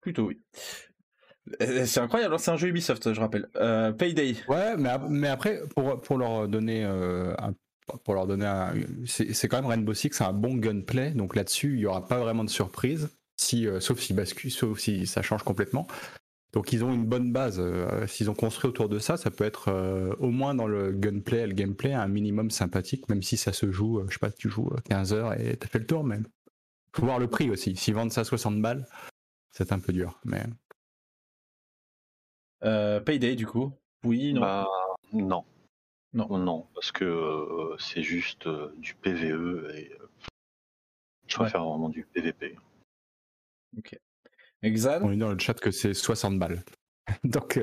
[0.00, 0.40] plutôt oui.
[1.58, 3.48] C'est incroyable, hein, c'est un jeu Ubisoft, je rappelle.
[3.56, 4.36] Euh, Payday.
[4.48, 7.54] Ouais, mais, mais après, pour, pour leur donner euh, un
[7.98, 8.74] pour leur donner un.
[9.06, 12.18] C'est quand même Rainbow Six, c'est un bon gunplay, donc là-dessus, il n'y aura pas
[12.18, 15.86] vraiment de surprise, si, euh, sauf si bascule, sauf si ça change complètement.
[16.52, 17.60] Donc ils ont une bonne base.
[17.60, 20.92] Euh, s'ils ont construit autour de ça, ça peut être euh, au moins dans le
[20.92, 24.30] gunplay et le gameplay un minimum sympathique, même si ça se joue, je sais pas,
[24.30, 26.26] tu joues 15 heures et t'as fait le tour même.
[26.94, 27.76] Faut voir le prix aussi.
[27.76, 28.86] S'ils vendent ça à 60 balles,
[29.50, 30.18] c'est un peu dur.
[30.24, 30.44] Mais...
[33.04, 33.72] Payday du coup
[34.04, 34.40] Oui, non.
[34.40, 34.66] Bah,
[35.12, 35.44] non.
[36.12, 36.38] Non.
[36.38, 40.08] Non, parce que euh, c'est juste euh, du PVE et euh,
[41.28, 42.56] je préfère vraiment du PVP.
[43.78, 43.96] Ok.
[44.62, 46.64] Exad On est dans le chat que c'est 60 balles.
[47.24, 47.60] Donc,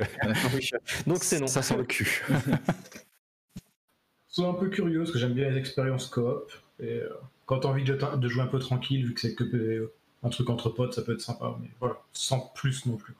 [1.05, 1.47] Donc c'est non.
[1.47, 2.25] Ça sent le cul.
[4.27, 6.51] c'est un peu curieux parce que j'aime bien les expériences coop.
[6.79, 7.01] Et
[7.47, 9.91] quand t'as envie de, de, jouer un peu tranquille, vu que c'est que
[10.21, 11.55] un truc entre potes, ça peut être sympa.
[11.59, 13.15] Mais voilà, sans plus non plus.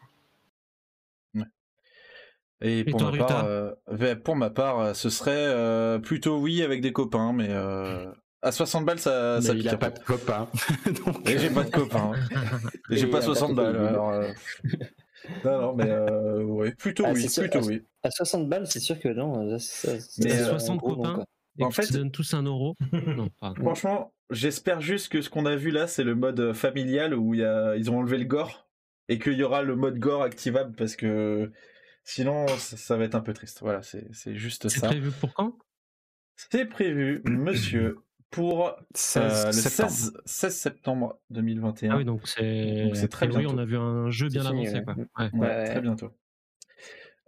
[2.61, 6.91] Et, pour, ma part, euh, pour ma part, ce serait euh, plutôt oui avec des
[6.91, 8.11] copains, mais euh,
[8.41, 9.67] à 60 balles, ça, ça pique.
[9.71, 10.49] Il pas de copains.
[11.27, 12.13] Et j'ai pas de copains.
[12.89, 13.77] Et, j'ai pas 60 balles.
[13.77, 14.11] Alors,
[15.45, 17.83] non, non, mais ouais, plutôt ah, oui, plutôt oui.
[18.01, 19.45] À 60 balles, c'est sûr que non.
[20.17, 21.25] mais 60 copains.
[21.57, 22.75] Et en fait, donnent tous un euro.
[22.91, 27.33] non, Franchement, j'espère juste que ce qu'on a vu là, c'est le mode familial où
[27.33, 28.67] y a, ils ont enlevé le gore
[29.09, 31.51] et qu'il y aura le mode gore activable parce que
[32.09, 33.59] Sinon, ça, va être un peu triste.
[33.59, 34.79] Voilà, c'est juste ça.
[34.79, 35.57] C'est prévu pour quand?
[36.37, 37.97] C'est prévu, monsieur,
[38.29, 41.91] pour 16 euh, le 16, 16, septembre 2021.
[41.91, 43.49] Ah oui, donc c'est très bientôt.
[43.49, 44.81] Oui, on a vu un jeu bien avancé.
[44.85, 44.95] Quoi.
[45.33, 45.65] Ouais.
[45.65, 46.13] très bientôt.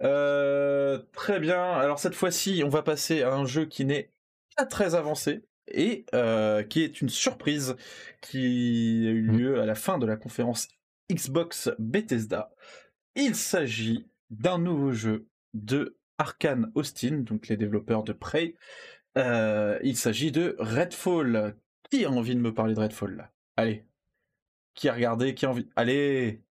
[0.01, 1.61] Euh, très bien.
[1.61, 4.13] Alors cette fois-ci, on va passer à un jeu qui n'est
[4.55, 7.75] pas très avancé et euh, qui est une surprise
[8.21, 9.37] qui a eu mmh.
[9.37, 10.67] lieu à la fin de la conférence
[11.11, 12.51] Xbox Bethesda.
[13.15, 18.55] Il s'agit d'un nouveau jeu de Arkane Austin, donc les développeurs de Prey.
[19.17, 21.55] Euh, il s'agit de Redfall.
[21.89, 23.31] Qui a envie de me parler de Redfall là?
[23.57, 23.85] Allez.
[24.75, 25.33] Qui a regardé?
[25.33, 25.67] Qui a envie?
[25.75, 26.43] Allez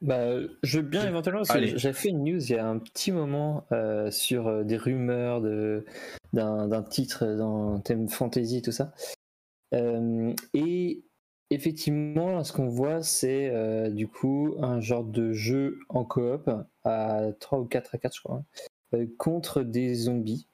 [0.00, 2.78] bah, je veux bien éventuellement parce que j'ai fait une news il y a un
[2.78, 5.84] petit moment euh, sur euh, des rumeurs de
[6.32, 8.92] d'un titre dans thème fantasy tout ça.
[9.72, 11.02] et
[11.50, 16.50] Effectivement, ce qu'on voit, c'est euh, du coup un genre de jeu en coop
[16.84, 18.44] à 3 ou 4 à 4, je crois, hein,
[18.94, 20.46] euh, contre des zombies.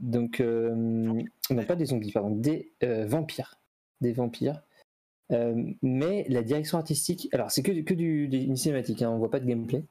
[0.00, 3.60] Donc, euh, non, pas des zombies, pardon, des vampires.
[4.00, 4.62] Des vampires.
[5.82, 9.46] Mais la direction artistique, alors c'est que, que du, cinématique, hein, on voit pas de
[9.46, 9.84] gameplay.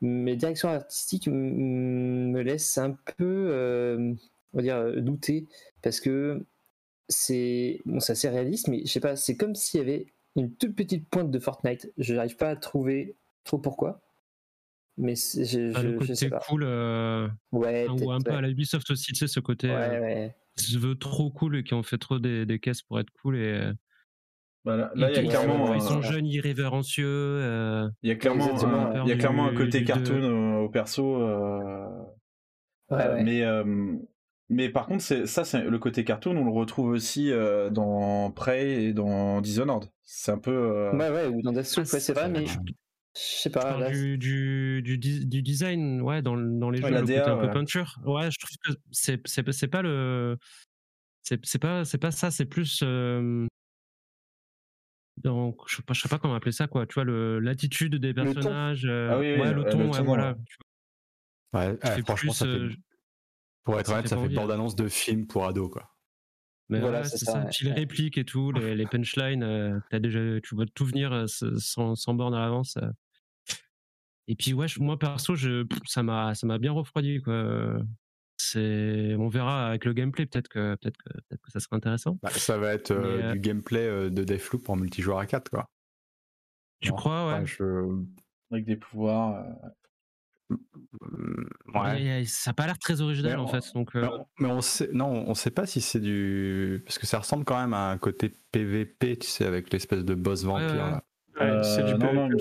[0.00, 4.16] Mais la direction artistique me laisse un peu,
[4.52, 5.46] on va dire, douter
[5.82, 6.44] parce que
[7.08, 10.06] c'est bon, c'est assez réaliste, mais je sais pas, c'est comme s'il y avait
[10.36, 11.92] une toute petite pointe de Fortnite.
[11.98, 14.02] Je n'arrive pas à trouver trop pourquoi.
[14.98, 16.40] Mais je, ah, je, sais pas.
[16.40, 16.62] cool.
[16.64, 19.68] Euh, ouais, ou un peu à la Ubisoft aussi, tu sais, ce côté.
[19.68, 20.28] Ouais, euh,
[20.58, 23.36] Je veux trop cool et qui ont fait trop des, des caisses pour être cool
[23.36, 23.70] et.
[24.66, 25.74] Euh, bah là, il y a clairement.
[25.74, 27.90] Ils sont jeunes, irrévérencieux.
[28.02, 31.18] il y a clairement, un, il y a clairement un côté cartoon au perso.
[32.90, 33.44] mais
[34.48, 38.84] mais par contre, ça, c'est le côté cartoon, on le retrouve aussi euh, dans Prey
[38.84, 39.90] et dans Dishonored.
[40.04, 40.52] C'est un peu.
[40.52, 42.52] Euh, ouais, ouais, ou dans Deathloop, ouais, c'est vrai, mais je
[43.14, 43.90] sais pas.
[43.90, 47.98] du, du, du, du, design, ouais, dans, dans les jeux, le côté un peu peinture.
[48.04, 50.36] Ouais, je trouve que c'est, c'est, c'est pas le.
[51.22, 52.82] C'est, c'est pas, c'est pas ça, c'est plus.
[52.84, 53.48] Euh...
[55.26, 56.86] Donc, je sais pas, je sais pas comment appeler ça, quoi.
[56.86, 57.04] Tu vois,
[57.40, 58.86] l'attitude des personnages.
[58.86, 60.36] Euh, ah oui, oui, ouais, le ton, ouais, voilà.
[61.52, 62.68] Ouais, franchement, ça fait
[63.64, 65.90] pour être honnête, ça fait bande-annonce de film pour ados, quoi.
[66.68, 67.44] Mais voilà, c'est ça.
[67.50, 71.26] Puis les répliques et tout, les, punchlines, euh, as déjà, tu vois tout venir euh,
[71.26, 72.76] sans, sans borne à l'avance.
[72.76, 72.88] Euh.
[74.28, 77.80] Et puis ouais, moi perso, je, ça m'a, ça m'a bien refroidi quoi.
[78.38, 82.18] C'est, on verra avec le gameplay, peut-être que, peut-être que, peut-être que ça sera intéressant.
[82.22, 82.92] Bah, ça va être
[83.32, 85.70] du gameplay de Deathloop en multijoueur à 4 quoi.
[86.80, 87.44] Tu crois ouais?
[88.50, 89.44] Avec des pouvoirs.
[91.74, 92.24] Ouais.
[92.26, 93.64] ça n'a pas l'air très original en fait.
[93.74, 96.82] Donc, mais, on sait, non, on sait pas si c'est du.
[96.84, 100.14] Parce que ça ressemble quand même à un côté PVP, tu sais, avec l'espèce de
[100.14, 101.00] boss vampire.
[101.62, 102.36] c'est du PVP.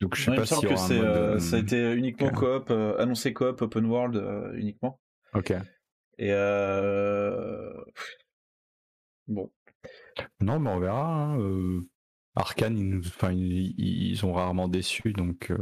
[0.00, 3.86] Donc je sais pas si que c'est, ça a été uniquement coop, annoncé coop open
[3.86, 4.22] world
[4.54, 4.98] uniquement.
[5.34, 5.52] Ok.
[6.18, 7.72] Et euh...
[9.26, 9.50] bon.
[10.40, 11.06] Non, mais on verra.
[11.06, 11.80] Hein.
[12.36, 15.52] Arkane, ils, enfin, ils, ont rarement déçu, donc.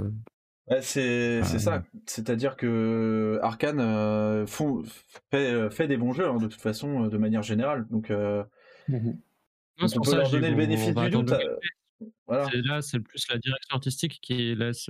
[0.80, 1.84] c'est ça.
[2.06, 4.82] C'est-à-dire que Arkane euh, font,
[5.30, 7.86] fait, fait, des bons jeux hein, de toute façon, de manière générale.
[7.88, 8.10] Donc,
[8.88, 9.12] mmh
[9.80, 11.32] on peut leur donner le bénéfice du doute.
[12.26, 12.48] Voilà.
[12.64, 14.88] Là, c'est plus la direction artistique qui laisse,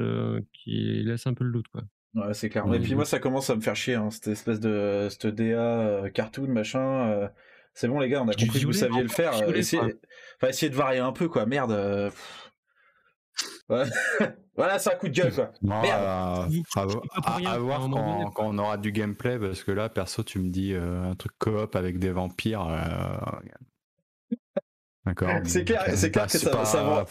[0.53, 1.83] qui laisse un peu le doute, quoi.
[2.15, 2.65] Ouais, c'est clair.
[2.73, 5.59] Et puis moi, ça commence à me faire chier, hein, cette espèce de cette DA
[5.59, 7.09] euh, cartoon, machin.
[7.09, 7.29] Euh,
[7.75, 9.35] c'est bon, les gars, on a compris que vous saviez le faire.
[9.43, 9.83] Euh, essayez...
[10.37, 11.47] Enfin, essayez de varier un peu, quoi.
[11.47, 12.11] Merde.
[14.57, 15.53] voilà, c'est un coup de gueule, quoi.
[15.63, 16.51] Merde.
[16.77, 20.75] à, voir quand, quand, on aura du gameplay, parce que là, perso, tu me dis
[20.75, 22.67] un truc coop avec des vampires.
[25.09, 25.31] D'accord.
[25.45, 27.05] C'est clair, c'est clair que ça, ça, vend,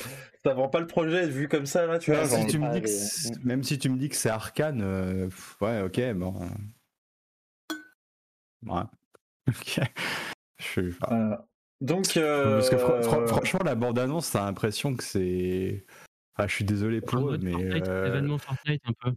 [0.43, 2.25] ça vend pas le projet vu comme ça là, tu vois.
[2.25, 5.29] Si tu me dis que même si tu me dis que c'est Arcane, euh,
[5.61, 6.35] ouais, ok, bon.
[8.65, 8.83] Ouais.
[9.47, 9.79] Ok.
[10.59, 10.81] Je
[11.79, 12.17] Donc.
[12.17, 12.55] Euh...
[12.55, 12.77] Parce que
[13.27, 15.85] franchement, la bande-annonce, t'as l'impression que c'est.
[16.35, 17.55] Enfin, je suis désolé pour eux, mais.
[17.55, 18.07] Euh...
[18.07, 19.15] Événement Fortnite un peu.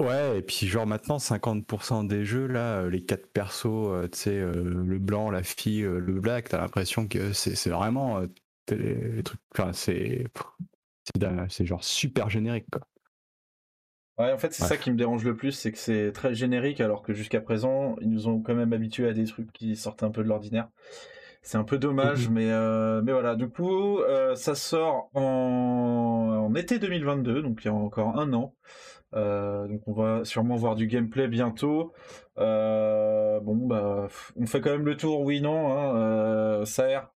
[0.00, 4.18] Ouais, et puis genre maintenant 50% des jeux là, euh, les quatre persos, euh, tu
[4.18, 8.22] sais, euh, le blanc, la fille, le black, t'as l'impression que c'est vraiment
[8.70, 10.24] les, trucs, enfin c'est
[11.50, 12.80] c'est genre super générique quoi.
[14.16, 16.80] Ouais, en fait c'est ça qui me dérange le plus, c'est que c'est très générique
[16.80, 20.02] alors que jusqu'à présent ils nous ont quand même habitués à des trucs qui sortent
[20.02, 20.70] un peu de l'ordinaire.
[21.42, 23.34] C'est un peu dommage, mmh mais, mais voilà.
[23.34, 24.00] Du coup,
[24.34, 26.46] ça sort en...
[26.46, 28.54] en, été 2022, donc il y a encore un an.
[29.14, 31.92] Euh, donc on va sûrement voir du gameplay bientôt.
[32.38, 35.72] Euh, bon bah on fait quand même le tour, oui non.
[35.72, 36.64] Hein, euh,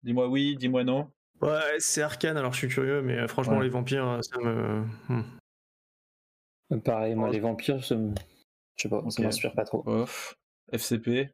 [0.03, 1.11] dis-moi oui, dis-moi non.
[1.41, 4.84] Ouais, c'est arcane, alors je suis curieux, mais franchement les vampires, ça me.
[5.09, 6.80] Hmm.
[6.84, 8.14] Pareil, moi les vampires, ça me...
[8.76, 9.82] je sais pas, ça m'inspire pas trop.
[9.86, 10.36] Off.
[10.72, 11.30] FCP.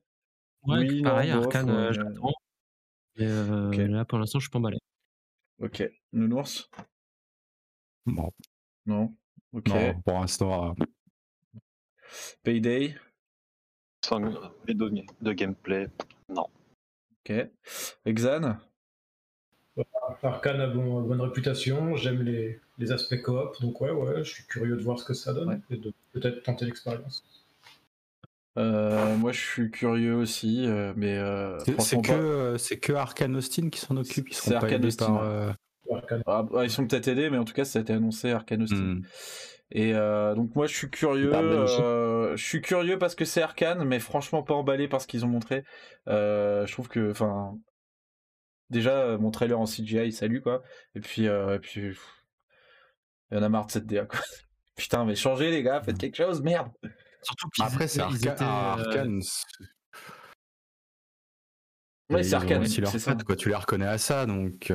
[0.66, 2.32] oui, pareil, non, arcane, j'attends.
[3.16, 4.78] Et là pour l'instant je suis pas emballé.
[5.58, 5.82] Ok.
[6.12, 6.70] Nounours?
[8.06, 8.30] Non.
[8.84, 9.14] Non.
[9.56, 9.70] Ok.
[10.04, 10.70] pour l'instant.
[10.78, 10.84] Euh,
[12.42, 12.94] Payday?
[14.04, 14.30] Sans de,
[15.22, 15.88] de gameplay,
[16.28, 16.46] non.
[17.24, 17.34] Ok.
[18.04, 18.58] Exan?
[20.22, 24.76] Arkane a bonne réputation, j'aime les, les, aspects coop, donc ouais, ouais, je suis curieux
[24.76, 27.24] de voir ce que ça donne et de peut-être tenter l'expérience.
[28.58, 31.18] Euh, moi, je suis curieux aussi, euh, mais
[31.78, 34.28] c'est que c'est que Arkane Austin qui s'en occupe.
[34.30, 35.06] Ils sont pas Arkane Austin.
[35.06, 35.56] Par,
[36.26, 38.62] ah, bah, ils sont peut-être aidés, mais en tout cas, ça a été annoncé Arkane
[38.62, 38.76] Austin.
[38.76, 39.02] Hmm.
[39.72, 41.34] Et euh, donc moi, je suis curieux.
[41.34, 45.24] Euh, je suis curieux parce que c'est Arkane, mais franchement pas emballé par ce qu'ils
[45.24, 45.64] ont montré.
[46.08, 47.58] Euh, je trouve que, enfin,
[48.70, 50.62] déjà mon trailer en CGI, salut quoi.
[50.94, 51.96] Et puis, et puis,
[53.30, 54.20] il y en a marre de cette DA quoi.
[54.76, 56.68] Putain, mais changez les gars, faites quelque chose, merde.
[57.22, 59.20] Surtout après, c'est Arkane.
[62.08, 62.66] Ouais, c'est Arkane.
[62.66, 63.16] C'est ça.
[63.16, 64.70] Quoi, tu les reconnais à ça, donc.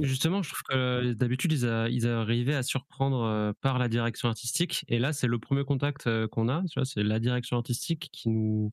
[0.00, 4.84] Justement, je trouve que d'habitude, ils, ils, arrivaient à surprendre euh, par la direction artistique.
[4.88, 6.62] Et là, c'est le premier contact euh, qu'on a.
[6.84, 8.72] C'est la direction artistique qui nous,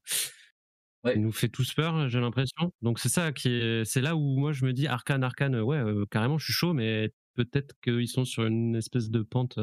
[1.16, 2.72] nous fait tous peur, j'ai l'impression.
[2.82, 3.86] Donc, c'est ça qui est.
[3.86, 7.12] C'est là où moi, je me dis Arkane, Arkane, ouais, carrément, je suis chaud, mais
[7.36, 9.60] peut-être qu'ils sont sur une espèce de pente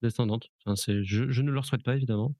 [0.00, 0.48] descendante.
[0.64, 2.34] Enfin, je, je ne leur souhaite pas, évidemment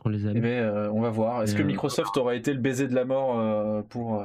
[0.00, 1.42] qu'on les eh ben, euh, on va voir.
[1.42, 4.24] Est-ce que euh, Microsoft aura été le baiser de la mort euh, pour,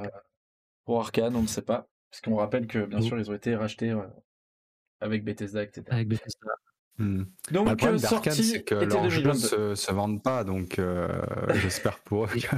[0.86, 1.88] pour Arkane On ne sait pas.
[2.12, 3.96] Parce qu'on rappelle que, bien sûr, ils ont été rachetés
[5.00, 5.84] avec Bethesda, etc.
[5.90, 6.52] Avec Bethesda.
[6.98, 7.24] Hmm.
[7.52, 10.80] Donc, bah, le problème d'Arkane, c'est que leurs jeux se, se vendent pas, donc
[11.56, 12.56] j'espère pour eux que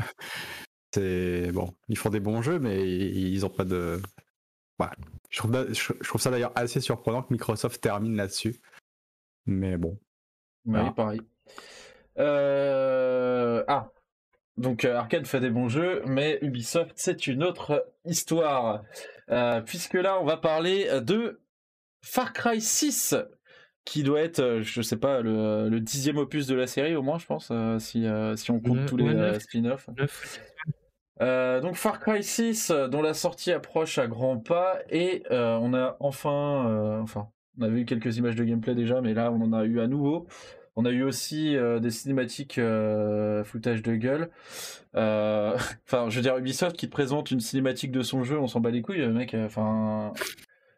[0.93, 1.73] c'est bon.
[1.89, 4.01] Ils font des bons jeux, mais ils ont pas de.
[5.29, 8.59] Je, trouve, je, trouve, ça d'ailleurs assez surprenant que Microsoft termine là-dessus.
[9.45, 9.97] Mais bon.
[10.65, 11.21] Oui, pareil.
[12.19, 13.63] Euh...
[13.67, 13.89] Ah,
[14.57, 18.83] donc euh, Arkane fait des bons jeux, mais Ubisoft c'est une autre histoire.
[19.29, 21.39] Euh, puisque là on va parler de
[22.01, 23.15] Far Cry 6,
[23.85, 27.17] qui doit être, euh, je sais pas, le, dixième opus de la série au moins
[27.17, 29.89] je pense, si, si on compte tous les spin-offs.
[31.19, 36.99] donc Far Cry 6, dont la sortie approche à grands pas, et on a enfin,
[37.01, 39.79] enfin, on avait eu quelques images de gameplay déjà, mais là on en a eu
[39.79, 40.27] à nouveau.
[40.75, 44.29] On a eu aussi euh, des cinématiques euh, foutage de gueule.
[44.95, 45.55] Euh,
[45.87, 48.59] enfin, je veux dire, Ubisoft qui te présente une cinématique de son jeu, on s'en
[48.59, 49.35] bat les couilles, mec.
[49.35, 50.13] Enfin,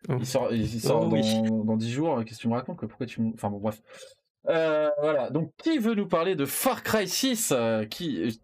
[0.08, 0.18] Oh.
[0.20, 2.24] Il sort, il sort oh, dans, 10 jours.
[2.24, 3.82] Qu'est-ce que tu me racontes Pourquoi tu Enfin bon, bref.
[4.48, 5.32] Euh, voilà.
[5.32, 7.54] Donc, qui veut nous parler de Far Cry 6
[7.90, 8.40] qui...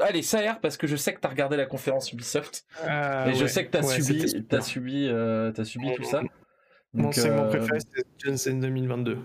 [0.00, 2.64] Allez, ça air parce que je sais que tu as regardé la conférence Ubisoft.
[2.82, 6.22] et je sais que tu as, subi, as subi, as subi tout ça.
[6.92, 7.48] Mon segment euh...
[7.48, 9.14] préféré, c'est Jensen 2022.
[9.14, 9.20] Mm.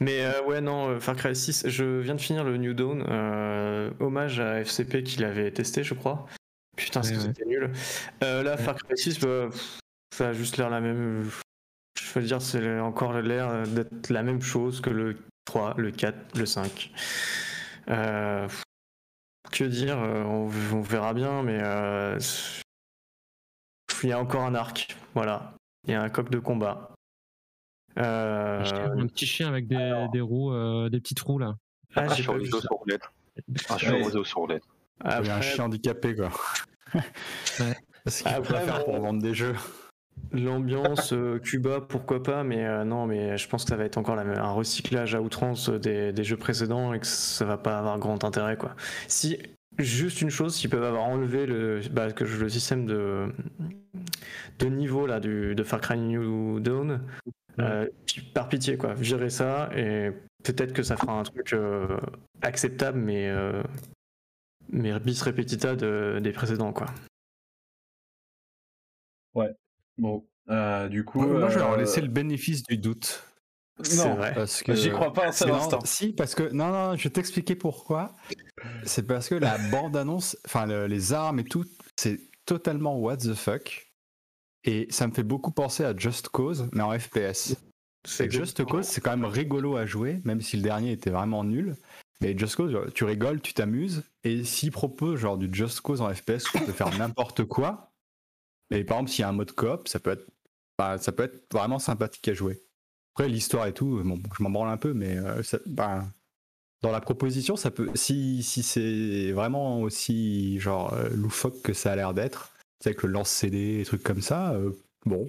[0.00, 3.02] Mais euh, ouais, non, euh, Far Cry 6, je viens de finir le New Dawn.
[4.00, 6.26] Hommage à FCP qui l'avait testé, je crois.
[6.76, 7.70] Putain, c'était nul.
[8.20, 9.48] là, Far Cry 6, bah,
[10.14, 11.28] ça a juste l'air la même.
[12.00, 16.38] Je veux dire, c'est encore l'air d'être la même chose que le 3, le 4,
[16.38, 16.90] le 5.
[17.86, 21.58] que dire on, on, verra bien, mais
[24.02, 24.96] il y a encore un arc.
[25.14, 25.54] Voilà.
[25.86, 26.93] Il y a un coq de combat.
[27.98, 28.64] Euh...
[28.96, 31.56] Un petit chien avec des, des roues, euh, des petites roues là.
[31.94, 33.02] Ah, un chien sur roulette.
[33.68, 34.24] Un chien ouais.
[34.24, 34.62] sur roulette.
[35.00, 35.30] Après...
[35.30, 36.30] Un chien handicapé quoi.
[36.94, 37.76] ouais.
[38.06, 39.54] Ce qu'il faut faire pour vendre des jeux.
[40.32, 43.98] L'ambiance euh, Cuba, pourquoi pas, mais euh, non, mais je pense que ça va être
[43.98, 47.78] encore la, un recyclage à outrance des, des, jeux précédents et que ça va pas
[47.78, 48.74] avoir grand intérêt quoi.
[49.08, 49.38] Si
[49.78, 53.32] juste une chose, s'ils peuvent avoir enlevé le, bah, que le système de,
[54.58, 57.00] de niveau là du, de Far Cry New Dawn,
[57.60, 57.88] euh,
[58.34, 60.10] par pitié, quoi, virer ça et
[60.42, 61.98] peut-être que ça fera un truc euh,
[62.42, 63.62] acceptable, mais, euh,
[64.68, 66.86] mais bis repetita des précédents, quoi.
[69.34, 69.52] Ouais,
[69.98, 70.24] bon,
[70.90, 71.22] du coup.
[71.22, 73.24] Moi, je vais leur laisser le bénéfice du doute.
[73.96, 74.32] Non, vrai.
[74.34, 75.80] parce que j'y crois pas un seul instant.
[75.84, 78.14] Si, parce que non, non, je vais t'expliquer pourquoi.
[78.84, 81.64] C'est parce que la bande annonce, enfin les armes et tout,
[81.96, 83.90] c'est totalement what the fuck.
[84.64, 87.56] Et ça me fait beaucoup penser à Just Cause, mais en FPS.
[88.06, 91.44] C'est Just Cause, c'est quand même rigolo à jouer, même si le dernier était vraiment
[91.44, 91.76] nul.
[92.20, 94.02] Mais Just Cause, tu rigoles, tu t'amuses.
[94.22, 97.92] Et s'ils proposent genre du Just Cause en FPS où tu peux faire n'importe quoi,
[98.70, 100.26] mais par exemple s'il y a un mode coop, ça peut être,
[100.78, 102.62] bah, ça peut être vraiment sympathique à jouer.
[103.14, 106.04] Après l'histoire et tout, bon, je m'en branle un peu, mais euh, bah,
[106.84, 111.92] dans la proposition, ça peut, si, si c'est vraiment aussi genre euh, loufoque que ça
[111.92, 112.52] a l'air d'être,
[112.84, 114.72] avec le lance-CD, des trucs comme ça, euh,
[115.06, 115.26] bon.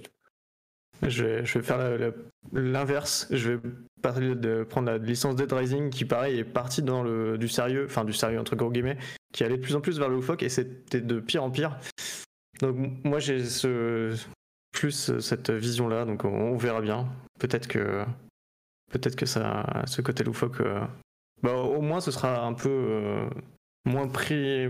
[1.00, 2.12] Je vais, je vais faire
[2.52, 3.26] l'inverse.
[3.30, 3.60] Je vais
[4.02, 7.86] parler de prendre la licence Dead Rising qui, pareil, est partie dans le, du sérieux,
[7.86, 8.98] enfin du sérieux entre gros guillemets,
[9.32, 11.78] qui allait de plus en plus vers le loufoque et c'était de pire en pire.
[12.60, 14.14] Donc moi j'ai ce
[14.72, 17.08] plus cette vision là, donc on, verra bien.
[17.38, 18.04] Peut-être que
[18.92, 20.80] peut-être que ça, ce côté loufoque, euh,
[21.42, 23.28] bah, au moins ce sera un peu euh,
[23.84, 24.66] moins pris.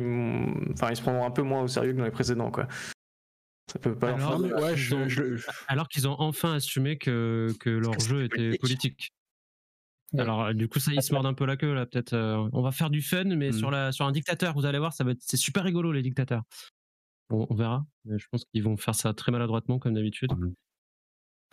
[0.72, 2.68] Enfin, ils se prendront un peu moins au sérieux que dans les précédents, quoi.
[3.72, 8.24] Ça peut pas alors, ouais, je, alors qu'ils ont enfin assumé que, que leur jeu
[8.24, 9.12] était politique.
[10.16, 12.12] Alors du coup ça ils se mordent un peu la queue là peut-être.
[12.12, 13.72] Euh, on va faire du fun mais sur, mm.
[13.72, 16.44] la, sur un dictateur vous allez voir ça va être c'est super rigolo les dictateurs.
[17.30, 17.84] on verra.
[18.04, 20.32] Mais je pense qu'ils vont faire ça très maladroitement comme d'habitude.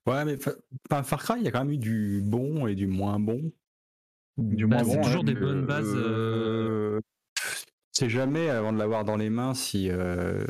[0.06, 3.20] Ouais mais Far Cry il y a quand même eu du bon et du moins
[3.20, 3.52] bon.
[4.38, 5.94] Du bah, moins toujours des bonnes bases.
[5.96, 7.00] Euh,
[7.92, 10.44] c'est jamais avant de l'avoir dans les mains si euh,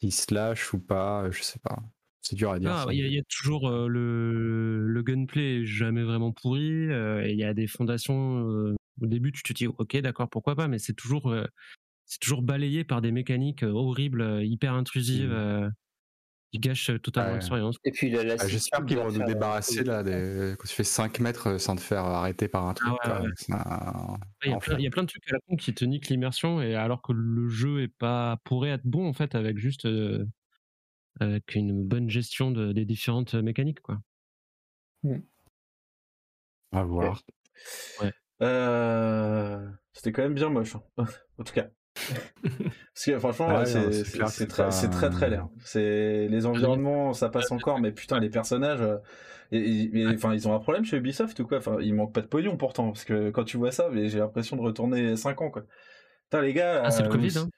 [0.00, 1.78] s'il se lâche ou pas, je sais pas.
[2.22, 2.70] C'est dur à dire.
[2.72, 6.88] Ah, il y, a toujours euh, le, le gunplay jamais vraiment pourri.
[6.90, 8.48] Euh, il y a des fondations.
[8.48, 11.34] Euh, au début, tu te dis ok, d'accord, pourquoi pas, mais c'est toujours
[12.04, 15.32] c'est toujours balayé par des mécaniques horribles, hyper intrusives.
[15.32, 15.72] Mmh
[16.52, 17.76] il gâche totalement l'expérience.
[17.84, 20.54] Et puis ah, J'espère qu'ils vont nous débarrasser là, des...
[20.58, 22.92] quand tu fais 5 mètres sans te faire arrêter par un truc.
[23.06, 24.58] il, y a
[24.90, 27.82] plein, de trucs à la con qui te niquent l'immersion, et alors que le jeu
[27.82, 29.88] est pas pourrait être bon en fait avec juste
[31.20, 33.98] avec une bonne gestion de, des différentes mécaniques quoi.
[35.02, 35.18] Mmh.
[36.72, 37.22] À voir.
[38.42, 39.68] Euh...
[39.92, 40.82] C'était quand même bien moche, hein.
[41.38, 41.68] en tout cas.
[41.94, 45.48] Parce que franchement, ah c'est très, très très l'air.
[45.64, 48.80] C'est les environnements, ça passe encore, mais putain, les personnages.
[48.80, 51.58] Euh, enfin, ils ont un problème chez Ubisoft ou quoi?
[51.58, 54.56] Enfin, il manque pas de pognon pourtant, parce que quand tu vois ça, j'ai l'impression
[54.56, 55.62] de retourner 5 ans quoi.
[56.24, 56.82] Putain, les gars.
[56.84, 57.38] Ah, c'est le euh, Covid.
[57.38, 57.48] Hein.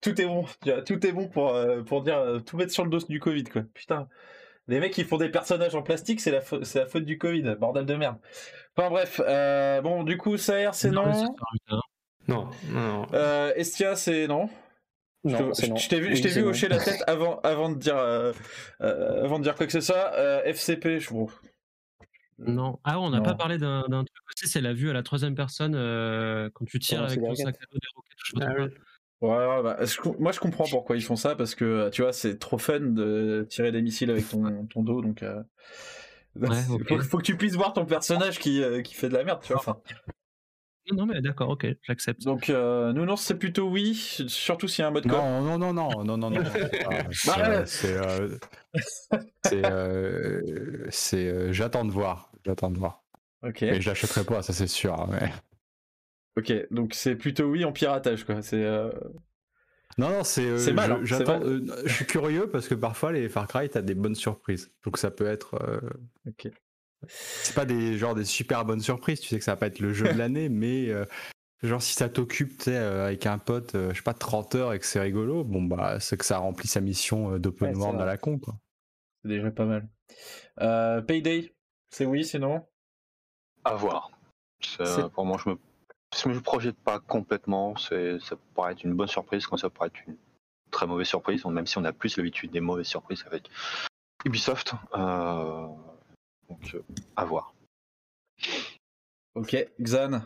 [0.00, 0.44] Tout est bon,
[0.86, 3.62] tout est bon pour euh, pour dire tout mettre sur le dos du Covid quoi.
[3.74, 4.08] Putain.
[4.66, 7.56] Les mecs qui font des personnages en plastique, c'est la, c'est la faute du Covid,
[7.60, 8.16] bordel de merde.
[8.74, 9.20] Enfin bref,
[9.82, 11.04] bon du coup, ça c'est non.
[11.70, 11.80] Non,
[12.28, 12.48] non.
[13.12, 14.48] Euh, Estia, c'est non
[15.26, 18.34] non, je t'ai vu, je t'ai vu hocher la tête avant, avant de dire, euh,
[18.82, 20.12] euh, avant de dire quoi que ce soit.
[20.44, 21.34] FCP, je trouve.
[22.38, 22.78] Non.
[22.84, 25.72] Ah, on n'a pas parlé d'un truc aussi, c'est la vue à la troisième personne
[26.52, 28.18] quand tu tires avec ton sac à dos des roquettes.
[28.22, 28.78] Je
[29.26, 29.78] ah ouais, bah,
[30.18, 33.46] moi je comprends pourquoi ils font ça parce que tu vois c'est trop fun de
[33.48, 35.24] tirer des missiles avec ton, ton dos donc
[36.36, 36.48] ouais,
[36.86, 39.54] faut, faut, que tu puisses voir ton personnage qui, qui fait de la merde tu
[39.54, 39.60] vois.
[39.60, 39.80] Enfin,
[40.92, 42.22] Non, mais d'accord, ok, j'accepte.
[42.22, 45.12] Donc, euh, non, c'est plutôt oui, surtout s'il y a un mode coop.
[45.12, 46.42] Non, non, non, non, non, non, non.
[47.26, 47.96] Bah, c'est.
[50.90, 51.52] c'est.
[51.52, 52.30] J'attends de voir.
[52.44, 53.02] J'attends de voir.
[53.42, 53.62] Ok.
[53.62, 54.94] Mais je l'achèterai pas, ça c'est sûr.
[54.94, 55.30] Hein, mais...
[56.36, 58.42] Ok, donc c'est plutôt oui en piratage, quoi.
[58.42, 58.64] C'est.
[58.64, 58.90] Euh,
[59.98, 60.46] non, non, c'est.
[60.46, 60.92] Euh, mal.
[60.92, 61.40] Hein, j'attends.
[61.42, 64.72] Euh, je suis curieux parce que parfois les Far Cry, t'as des bonnes surprises.
[64.84, 65.60] Donc ça peut être.
[66.26, 66.50] Ok.
[67.08, 69.20] C'est pas des genre des super bonnes surprises.
[69.20, 70.90] Tu sais que ça va pas être le jeu de l'année, mais
[71.62, 74.78] genre si ça t'occupe, tu sais, avec un pote, je sais pas, 30 heures et
[74.78, 78.16] que c'est rigolo, bon bah c'est que ça remplit sa mission d'open world à la
[78.16, 78.54] con, quoi.
[79.22, 79.88] C'est déjà pas mal.
[81.06, 81.54] Payday,
[81.90, 82.66] c'est oui, sinon.
[83.64, 84.10] À voir.
[85.14, 85.56] Pour moi, je me
[86.22, 87.76] je me projette pas complètement.
[87.76, 90.16] C'est, ça pourrait être une bonne surprise quand ça pourrait être une
[90.70, 93.48] très mauvaise surprise, même si on a plus l'habitude des mauvaises surprises avec
[94.24, 94.74] Ubisoft.
[94.94, 95.66] Euh,
[96.60, 96.84] donc, euh,
[97.16, 97.54] à voir.
[99.34, 100.22] Ok, Xan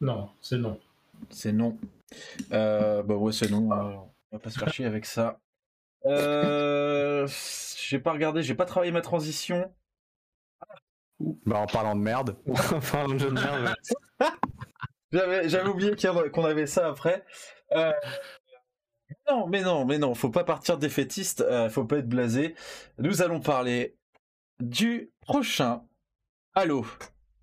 [0.00, 0.80] Non, c'est non.
[1.28, 1.76] C'est non.
[2.52, 3.68] Euh, bah ouais, c'est non.
[3.70, 5.38] on va pas se faire chier avec ça.
[6.06, 7.28] Euh,
[7.88, 9.72] j'ai pas regardé, j'ai pas travaillé ma transition.
[11.18, 12.36] Bah en parlant de merde.
[12.72, 13.74] en parlant de merde.
[15.12, 15.94] J'avais oublié
[16.32, 17.24] qu'on avait ça après.
[17.72, 17.92] Euh,
[19.28, 22.54] non, mais non, mais non, faut pas partir défaitiste, euh, faut pas être blasé.
[22.98, 23.96] Nous allons parler
[24.60, 25.82] du prochain
[26.54, 26.86] Halo.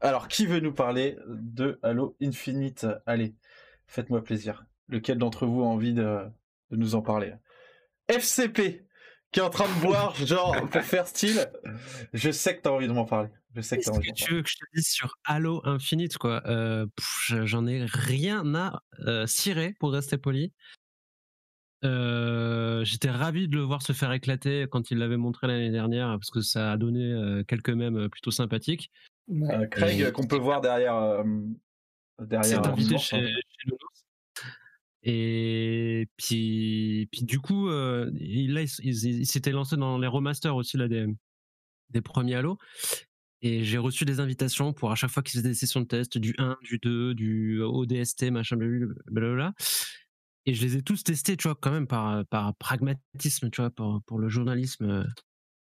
[0.02, 2.86] Alors, qui veut nous parler de Halo Infinite?
[3.06, 3.36] Allez,
[3.88, 4.66] faites-moi plaisir.
[4.88, 6.26] Lequel d'entre vous a envie de,
[6.72, 7.34] de nous en parler?
[8.08, 8.86] FCP,
[9.32, 11.50] qui est en train de boire, genre, pour faire style.
[12.14, 13.30] Je sais que t'as envie de m'en parler.
[13.56, 16.44] Je sais que Qu'est-ce que tu veux que je te dise sur Halo Infinite, quoi?
[16.46, 16.86] Euh,
[17.28, 20.54] J'en ai rien à euh, cirer, pour rester poli.
[21.84, 22.47] Euh,
[22.88, 26.32] j'étais ravi de le voir se faire éclater quand il l'avait montré l'année dernière, parce
[26.32, 28.92] que ça a donné quelques mèmes plutôt sympathiques.
[29.72, 31.24] Craig, qu'on peut voir derrière.
[32.20, 33.28] derrière C'est invité chez, hein.
[33.28, 33.72] chez
[35.04, 40.88] Et puis, puis du coup, il, là, il, s'était lancé dans les remasters aussi là,
[40.88, 41.08] des,
[41.90, 42.58] des premiers Halo.
[43.42, 46.18] Et j'ai reçu des invitations pour à chaque fois qu'ils faisaient des sessions de test,
[46.18, 49.54] du 1, du 2, du ODST, machin, blablabla.
[50.48, 53.70] Et je les ai tous testés, tu vois, quand même par, par pragmatisme, tu vois,
[53.70, 55.06] pour, pour le journalisme.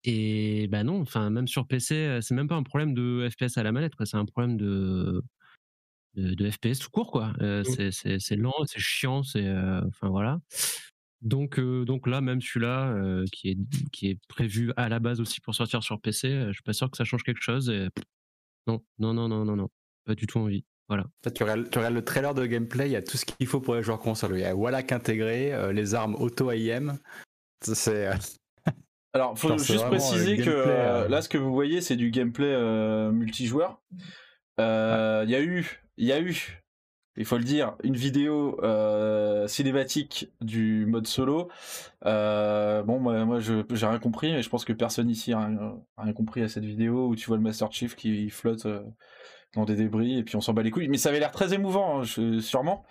[0.03, 3.63] Et ben non, enfin, même sur PC, c'est même pas un problème de FPS à
[3.63, 4.07] la manette, quoi.
[4.07, 5.23] C'est un problème de,
[6.15, 7.33] de, FPS tout court, quoi.
[7.41, 9.45] Euh, c'est lent, c'est chiant, c'est.
[9.45, 10.39] Euh, enfin, voilà.
[11.21, 13.57] Donc, euh, donc là, même celui-là, euh, qui, est,
[13.91, 16.73] qui est prévu à la base aussi pour sortir sur PC, euh, je suis pas
[16.73, 17.69] sûr que ça change quelque chose.
[17.69, 17.89] Et...
[18.67, 19.69] Non, non, non, non, non, non,
[20.05, 20.65] pas du tout envie.
[20.91, 21.05] Voilà.
[21.33, 23.61] Tu regardes, tu regardes, le trailer de gameplay, il y a tout ce qu'il faut
[23.61, 24.33] pour les joueurs console.
[24.35, 26.97] Il y a Wallach intégré, les armes auto-AIM.
[27.61, 28.09] C'est.
[29.13, 32.55] Alors, faut juste préciser que là, ce que vous voyez, c'est du gameplay
[33.11, 33.81] multijoueur.
[34.57, 36.61] Il y a eu, il y a eu
[37.17, 41.49] il faut le dire, une vidéo euh, cinématique du mode solo.
[42.05, 45.45] Euh, bon, moi, moi j'ai rien compris, mais je pense que personne ici a
[45.97, 48.81] rien, compris à cette vidéo où tu vois le Master Chief qui flotte euh,
[49.55, 50.87] dans des débris et puis on s'en bat les couilles.
[50.87, 52.85] Mais ça avait l'air très émouvant, hein, sûrement.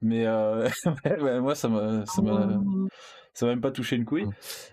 [0.00, 0.24] Mais
[1.40, 2.60] moi, ça m'a, ça m'a,
[3.32, 4.28] ça même pas touché une couille.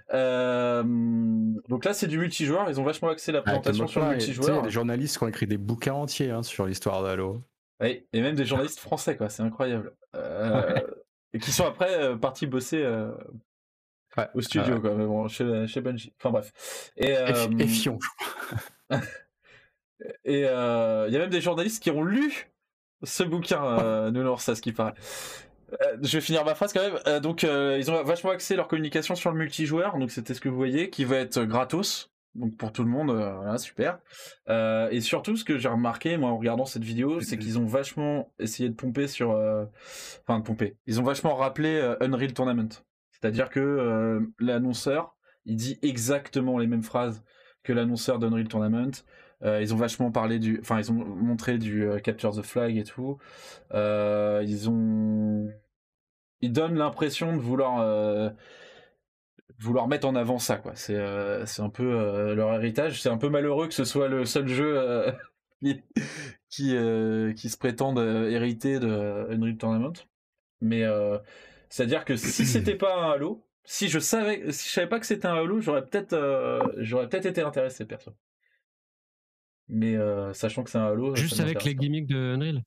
[0.10, 2.70] donc là, c'est du multijoueur.
[2.70, 4.50] Ils ont vachement axé la présentation sur le multijoueur.
[4.50, 7.42] Il y a des journalistes qui ont écrit des bouquins entiers hein, sur l'histoire d'Halo.
[7.84, 9.94] Et même des journalistes français, quoi, c'est incroyable.
[10.16, 10.80] Euh,
[11.34, 13.12] et qui sont après euh, partis bosser euh,
[14.36, 16.14] au studio, quoi, mais bon, chez, chez Bungie.
[16.20, 16.92] Enfin bref.
[16.98, 17.16] Et,
[17.60, 17.98] et Fion.
[20.26, 22.52] et il y a même des journalistes qui ont lu
[23.04, 24.93] ce bouquin, nous ça ce qui paraît.
[26.02, 27.20] je vais finir ma phrase quand même.
[27.20, 29.97] donc, ils ont vachement axé leur communication sur le multijoueur.
[29.97, 33.10] Donc, c'était ce que vous voyez, qui va être gratos donc pour tout le monde,
[33.12, 33.99] euh, voilà, super.
[34.49, 37.66] Euh, et surtout, ce que j'ai remarqué, moi, en regardant cette vidéo, c'est qu'ils ont
[37.66, 39.66] vachement essayé de pomper sur, euh,
[40.22, 40.78] enfin de pomper.
[40.88, 42.70] Ils ont vachement rappelé Unreal Tournament.
[43.12, 47.24] C'est-à-dire que l'annonceur, il dit exactement les mêmes phrases
[47.64, 48.91] que l'annonceur d'Unreal Tournament.
[49.44, 53.18] Ils ont vachement parlé du, enfin ils ont montré du Capture the Flag et tout.
[53.74, 55.50] ils ont,
[56.42, 58.34] ils donnent l'impression de vouloir
[59.62, 60.74] vouloir mettre en avant ça quoi.
[60.76, 63.02] C'est euh, un peu euh, leur héritage.
[63.02, 65.12] C'est un peu malheureux que ce soit le seul jeu euh,
[65.62, 66.76] qui
[67.36, 69.94] qui se prétende hériter de Unreal Tournament.
[70.60, 70.84] Mais
[71.70, 74.88] c'est à dire que si c'était pas un Halo si je savais si je savais
[74.88, 78.12] pas que c'était un Halo j'aurais peut-être j'aurais peut-être été intéressé perso
[79.70, 79.97] mais
[80.34, 82.64] sachant que c'est un Halo juste avec les gimmicks de Unreal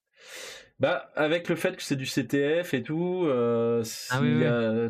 [0.81, 4.21] bah, avec le fait que c'est du CTF et tout, euh, ah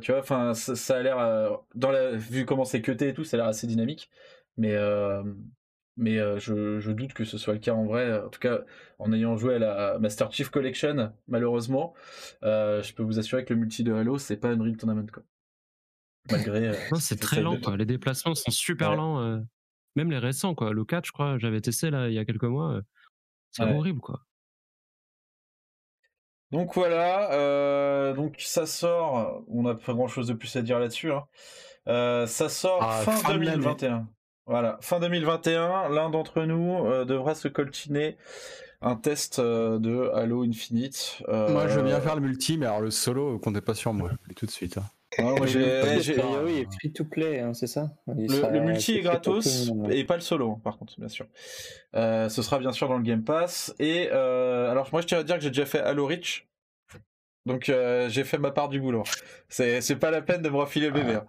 [0.00, 3.24] tu vois, enfin, ça, a l'air, euh, dans la, vu comment c'est cuté et tout,
[3.24, 4.11] ça a l'air assez dynamique.
[4.57, 5.22] Mais, euh,
[5.96, 8.18] mais je, doute que ce soit le cas en vrai.
[8.18, 8.61] En tout cas,
[8.98, 11.94] en ayant joué à la Master Chief Collection, malheureusement,
[12.42, 15.22] je peux vous assurer que le multi de Halo, c'est pas Unreal Tournament quoi.
[16.30, 16.72] Malgré.
[16.98, 17.76] c'est très lent quoi.
[17.76, 19.44] Les déplacements sont super lents.
[19.97, 20.72] Même les récents quoi.
[20.72, 22.80] Le 4, je crois, j'avais testé là il y a quelques mois.
[23.51, 24.20] C'est horrible quoi.
[26.51, 29.45] Donc voilà, donc ça sort.
[29.49, 31.12] On n'a pas grand chose de plus à dire là-dessus.
[31.12, 32.26] Hein.
[32.26, 34.09] ça sort ah, fin 2021.
[34.47, 38.18] Voilà, fin 2021, l'un d'entre nous euh, devra se coltiner
[38.82, 41.22] un test euh, de Halo Infinite.
[41.28, 43.95] Euh, moi, je veux bien faire le multi, mais alors le solo, comptez pas sur
[43.95, 44.76] moi, tout de suite.
[44.76, 44.84] Hein.
[45.19, 45.35] Ah,
[46.45, 47.91] oui, free to play, hein, c'est ça?
[48.07, 51.27] Le, multi est gratos et pas le solo, par contre, bien sûr.
[51.95, 53.75] ce sera bien sûr dans le Game Pass.
[53.79, 56.47] Et alors, moi, je tiens à dire que j'ai déjà fait Halo Reach.
[57.47, 57.65] Donc,
[58.09, 59.05] j'ai fait ma part du boulot.
[59.49, 61.15] C'est pas la peine de me refiler le bébé.
[61.15, 61.27] Hein.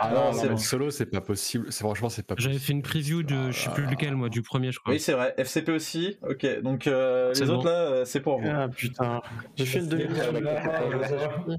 [0.00, 1.72] Ah non, c'est solo, c'est pas possible.
[1.72, 2.52] Franchement, c'est pas possible.
[2.52, 4.92] J'avais fait une preview de, je sais plus lequel, moi, du premier, je crois.
[4.92, 5.34] Oui, c'est vrai.
[5.36, 6.18] FCP aussi.
[6.22, 8.48] Ok, donc euh, les autres là, euh, c'est pour vous.
[8.48, 9.20] Ah putain.
[9.56, 11.58] J'ai fait le deuxième.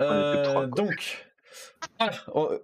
[0.00, 1.30] Euh, donc,
[1.98, 2.10] ah,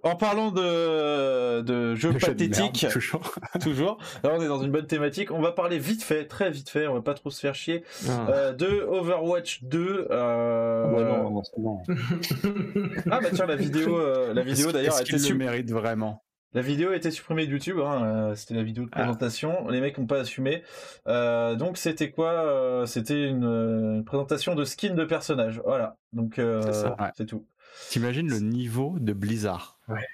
[0.03, 2.85] en parlant de, de jeux pathétiques,
[3.61, 3.97] toujours.
[4.23, 5.31] Là, on est dans une bonne thématique.
[5.31, 6.87] On va parler vite fait, très vite fait.
[6.87, 7.83] On va pas trop se faire chier.
[8.07, 8.27] Ah.
[8.29, 10.07] Euh, de Overwatch 2.
[10.09, 10.83] Euh...
[10.85, 11.81] Ah, bon.
[13.11, 15.33] ah bah tiens, la vidéo, euh, la vidéo d'ailleurs, était su...
[15.33, 16.23] mérite vraiment?
[16.53, 18.99] La vidéo a été supprimée de YouTube, hein, euh, c'était la vidéo de ah.
[18.99, 20.63] présentation, les mecs n'ont pas assumé.
[21.05, 25.97] donc c'était quoi C'était une, présentation de skin de personnage, voilà.
[26.13, 26.39] Donc
[27.13, 27.45] c'est tout.
[27.89, 30.05] T'imagines le niveau de Blizzard Ouais.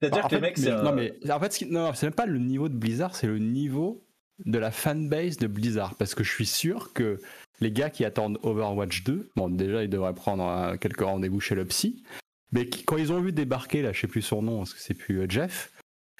[0.00, 0.70] C'est-à-dire que les mecs, c'est.
[0.82, 4.04] Non, mais en fait, non, c'est même pas le niveau de Blizzard, c'est le niveau
[4.44, 5.94] de la fanbase de Blizzard.
[5.94, 7.18] Parce que je suis sûr que
[7.60, 11.54] les gars qui attendent Overwatch 2, bon, déjà, ils devraient prendre euh, quelques rendez-vous chez
[11.54, 12.02] le psy.
[12.56, 14.94] Mais quand ils ont vu débarquer, là, je sais plus son nom, parce que c'est
[14.94, 15.72] plus euh, Jeff,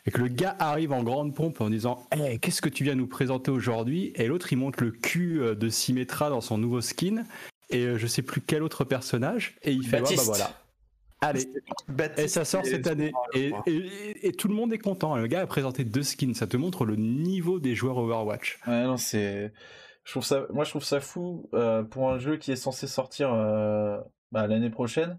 [0.04, 2.94] et que le gars arrive en grande pompe en disant hey, Qu'est-ce que tu viens
[2.94, 4.12] nous présenter aujourd'hui?
[4.16, 7.24] Et l'autre, il monte le cul euh, de Symmetra dans son nouveau skin
[7.70, 10.50] et euh, je sais plus quel autre personnage, et il fait bah voilà.
[11.22, 11.48] Allez,
[12.18, 13.14] et ça sort cette année.
[13.32, 13.50] Et,
[14.22, 15.16] et, tout le monde est content.
[15.16, 16.34] Le gars a présenté deux skins.
[16.34, 18.58] Ça te montre le niveau des joueurs Overwatch.
[18.66, 19.50] Ouais, non, c'est.
[20.04, 20.46] Je trouve ça...
[20.52, 23.98] Moi, je trouve ça fou euh, pour un jeu qui est censé sortir euh,
[24.30, 25.18] bah, l'année prochaine.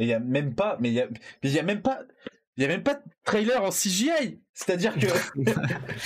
[0.00, 0.76] Et il y a même pas.
[0.80, 1.06] Mais il y a,
[1.42, 2.00] il y a même pas.
[2.56, 4.40] Il y a même pas de trailer en CGI.
[4.52, 5.06] C'est-à-dire que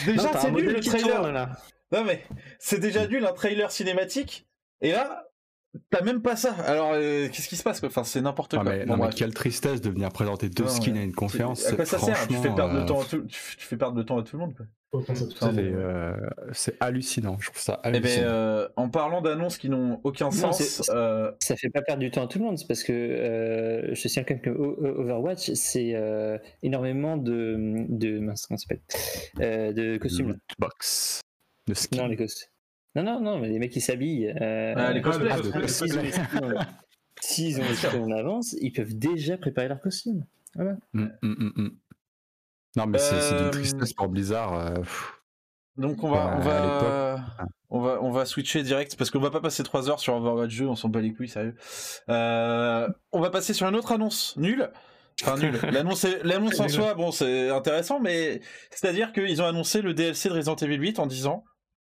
[0.06, 1.32] déjà c'est nul le trailer.
[1.32, 1.50] là.
[1.90, 2.24] Non mais
[2.58, 4.46] c'est déjà nul un trailer cinématique.
[4.80, 5.23] Et là,
[5.90, 6.52] T'as même pas ça.
[6.52, 8.64] Alors, euh, qu'est-ce qui se passe Enfin, c'est n'importe quoi.
[8.64, 11.66] Mais, non, mais quelle tristesse de venir présenter deux skins à une conférence.
[11.66, 12.28] À quoi ça sert?
[12.28, 14.46] Tu fais, perdre le temps à tout, tu fais perdre le temps à tout le
[14.46, 14.54] monde.
[15.42, 16.14] Euh,
[16.52, 17.36] c'est hallucinant.
[17.40, 18.26] Je trouve ça eh ben, hallucinant.
[18.28, 22.28] Euh, en parlant d'annonces qui n'ont aucun sens, ça fait pas perdre du temps à
[22.28, 22.58] tout le monde.
[22.58, 25.94] C'est parce que je tiens quand même que Overwatch, c'est
[26.62, 27.56] énormément de
[27.88, 28.80] de mince, comment s'appelle?
[29.38, 30.36] De costumes.
[30.58, 31.20] Box.
[31.66, 31.98] De skins.
[31.98, 32.48] Non, les costumes.
[32.94, 34.32] Non, non, non, mais les mecs qui s'habillent.
[34.40, 35.30] Euh, ah, les cosplays.
[37.20, 40.24] S'ils ont les en avance, ils peuvent déjà préparer leur costume.
[40.54, 40.76] Voilà.
[40.92, 41.70] Mm, mm, mm,
[42.76, 44.54] non, mais c'est d'une euh, tristesse pour Blizzard.
[44.54, 44.74] Euh,
[45.76, 47.24] donc on va, on va,
[47.70, 50.56] on va, on va switcher direct parce qu'on va pas passer 3 heures sur Overwatch
[50.56, 51.56] 2, on s'en bat les couilles, sérieux.
[52.08, 54.70] on va passer sur une autre annonce nulle.
[55.22, 55.58] Enfin nul.
[55.72, 58.40] L'annonce, l'annonce en soi, bon, c'est intéressant, mais
[58.70, 61.44] c'est-à-dire qu'ils ont annoncé le DLC de Resident Evil 8 en disant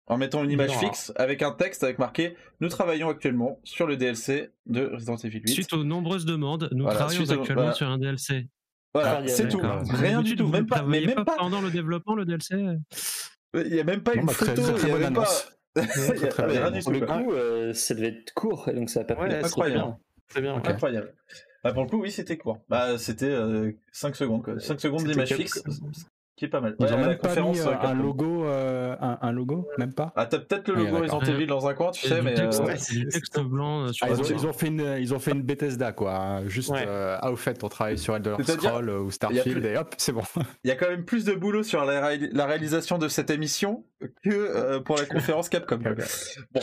[0.08, 3.98] en mettant une image fixe avec un texte avec marqué Nous travaillons actuellement sur le
[3.98, 5.50] DLC de Resident Evil 8.
[5.50, 8.48] Suite aux nombreuses demandes, nous travaillons actuellement sur un DLC.
[8.94, 9.62] Voilà, ah, c'est tout.
[9.90, 10.48] Rien du tout.
[10.48, 12.56] Même pas, mais même pas, pendant le développement le DLC.
[13.54, 14.62] Il n'y a même pas une bah, photo.
[14.84, 15.28] il y a même pas.
[15.76, 19.98] Pour le coup, euh, ça devait être court, donc ça n'a pas ouais, incroyable.
[20.30, 21.14] C'est bien, incroyable.
[21.64, 22.60] Bah, pour le coup, oui, c'était court.
[22.70, 23.36] Bah, c'était
[23.92, 24.44] 5 euh, secondes.
[24.44, 24.60] Quoi.
[24.60, 25.62] 5 secondes d'image fixe
[26.36, 26.76] qui est pas mal.
[26.80, 30.12] Ils ont même pas mis euh, un logo, euh, un, logo, même pas.
[30.16, 32.34] Ah, t'as peut-être le logo Resident Evil dans un coin, tu sais, mais.
[32.36, 33.92] Texte blanc.
[33.94, 36.16] Sur ah, ils, ont, fait une, ils ont fait une Bethesda, quoi.
[36.16, 36.48] Hein.
[36.48, 40.24] Juste, ah, au fait, on travaille sur Elder Scrolls ou Starfield et hop, c'est bon.
[40.64, 42.08] Il y a quand même plus de boulot sur la,
[42.46, 43.86] réalisation de cette émission
[44.24, 45.78] que pour la conférence Capcom.
[46.54, 46.62] bon.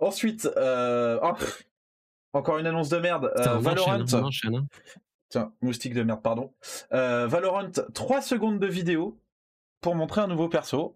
[0.00, 1.32] ensuite, oh,
[2.32, 3.32] encore une annonce de merde.
[3.60, 4.04] Valorant.
[5.32, 6.52] Tiens, moustique de merde, pardon.
[6.92, 9.18] Euh, Valorant, 3 secondes de vidéo
[9.80, 10.94] pour montrer un nouveau perso.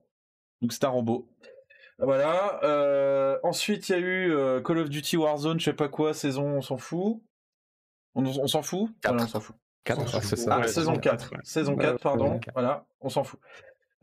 [0.60, 1.26] Donc c'est un robot.
[1.98, 2.60] Voilà.
[2.62, 6.12] Euh, ensuite, il y a eu euh, Call of Duty Warzone, je sais pas quoi,
[6.12, 7.22] saison, on s'en fout.
[8.14, 8.90] On, s'en fout?
[9.04, 9.56] Voilà, on s'en fout.
[9.84, 10.58] 4, c'est ça.
[10.60, 11.30] Ah, saison 4.
[11.42, 12.38] Saison 4, pardon.
[12.52, 13.40] Voilà, on s'en fout.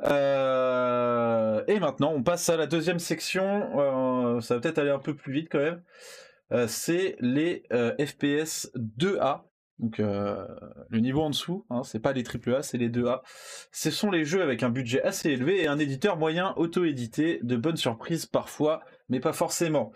[0.03, 4.41] et maintenant, on passe à la deuxième section.
[4.41, 6.67] ça va peut-être aller un peu plus vite quand même.
[6.67, 7.61] c'est les
[7.99, 9.43] FPS 2A
[9.79, 10.45] Donc euh,
[10.89, 13.21] le niveau en dessous, hein, c'est pas les AAA, c'est les 2A.
[13.71, 17.57] Ce sont les jeux avec un budget assez élevé et un éditeur moyen auto-édité, de
[17.57, 19.91] bonnes surprises parfois, mais pas forcément.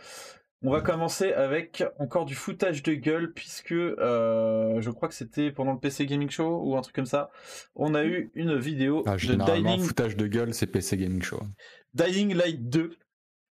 [0.63, 5.51] On va commencer avec encore du foutage de gueule, puisque euh, je crois que c'était
[5.51, 7.29] pendant le PC Gaming Show ou un truc comme ça.
[7.75, 9.79] On a eu une vidéo ah, de Dying.
[9.81, 11.43] foutage de gueule, c'est PC Gaming Show.
[11.93, 12.89] Dying Light 2.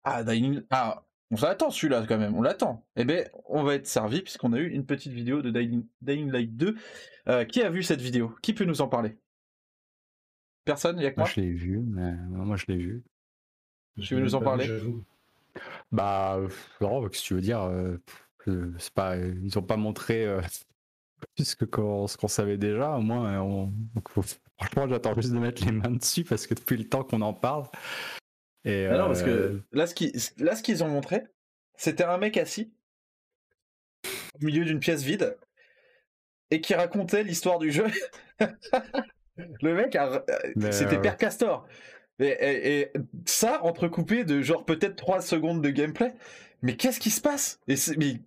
[0.04, 0.62] Ah, Dying.
[0.70, 1.02] Ah,
[1.32, 2.86] on l'attend celui-là quand même, on l'attend.
[2.96, 6.56] Eh bien, on va être servi puisqu'on a eu une petite vidéo de Dying, Light
[6.56, 6.76] 2.
[7.28, 8.36] Euh, qui a vu cette vidéo?
[8.42, 9.16] Qui peut nous en parler?
[10.64, 10.98] Personne?
[10.98, 13.02] Il y a que moi Je l'ai vu, mais moi je l'ai vu.
[14.00, 14.68] Tu veux nous en parler?
[15.90, 16.38] Bah,
[16.80, 17.98] non, que tu veux dire euh,
[18.78, 20.40] c'est pas, Ils n'ont pas montré euh,
[21.36, 22.96] plus que ce qu'on savait déjà.
[22.98, 23.72] Au moins, on...
[24.58, 27.32] franchement, j'attends juste de mettre les mains dessus parce que depuis le temps qu'on en
[27.32, 27.66] parle,
[28.64, 31.24] et non, parce que euh, là, ce qu'ils ont montré,
[31.76, 32.72] c'était un mec assis
[34.40, 35.36] au milieu d'une pièce vide
[36.50, 37.86] et qui racontait l'histoire du jeu.
[39.36, 39.98] le mec,
[40.70, 41.66] c'était Père Castor.
[42.20, 42.92] Et,
[43.26, 46.14] ça, entrecoupé de genre peut-être 3 secondes de gameplay.
[46.60, 47.58] Mais qu'est-ce qui se passe?
[47.66, 48.20] Et Mais,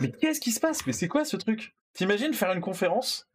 [0.00, 0.84] mais qu'est-ce qui se passe?
[0.86, 1.76] Mais c'est quoi ce truc?
[1.92, 3.28] T'imagines faire une conférence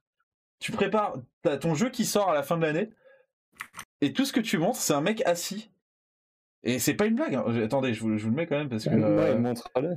[0.59, 1.15] Tu prépares
[1.45, 2.89] as ton jeu qui sort à la fin de l'année
[4.01, 5.71] et tout ce que tu montres, c'est un mec assis
[6.63, 7.35] et c'est pas une blague.
[7.35, 7.45] Hein.
[7.63, 8.89] Attendez, je vous, je vous, le mets quand même parce que.
[8.89, 9.37] Ouais, euh...
[9.37, 9.95] montre-le.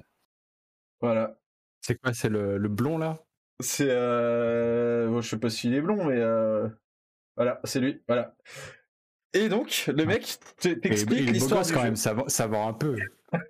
[1.01, 1.39] Voilà.
[1.81, 3.19] C'est quoi C'est le, le, blond là?
[3.61, 3.89] C'est.
[3.89, 5.09] Euh...
[5.09, 6.19] Bon, je sais pas s'il est blond, mais.
[6.19, 6.69] Euh...
[7.37, 8.01] Voilà, c'est lui.
[8.09, 8.35] Voilà.
[9.35, 11.65] Et donc, le mec t'explique l'histoire.
[11.67, 12.97] quand même, ça va, un peu.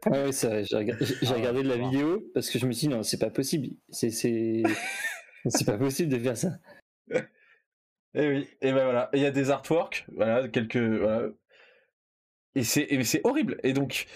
[0.07, 3.03] ouais, j'ai regardé, ah, regardé de la vidéo parce que je me suis dit non,
[3.03, 3.77] c'est pas possible.
[3.91, 4.63] C'est, c'est,
[5.47, 6.53] c'est pas possible de faire ça.
[8.15, 9.11] Et oui, et ben voilà.
[9.13, 10.77] Il y a des artworks, voilà, quelques.
[10.77, 11.29] Voilà
[12.55, 13.59] et c'est horrible.
[13.63, 14.07] Et donc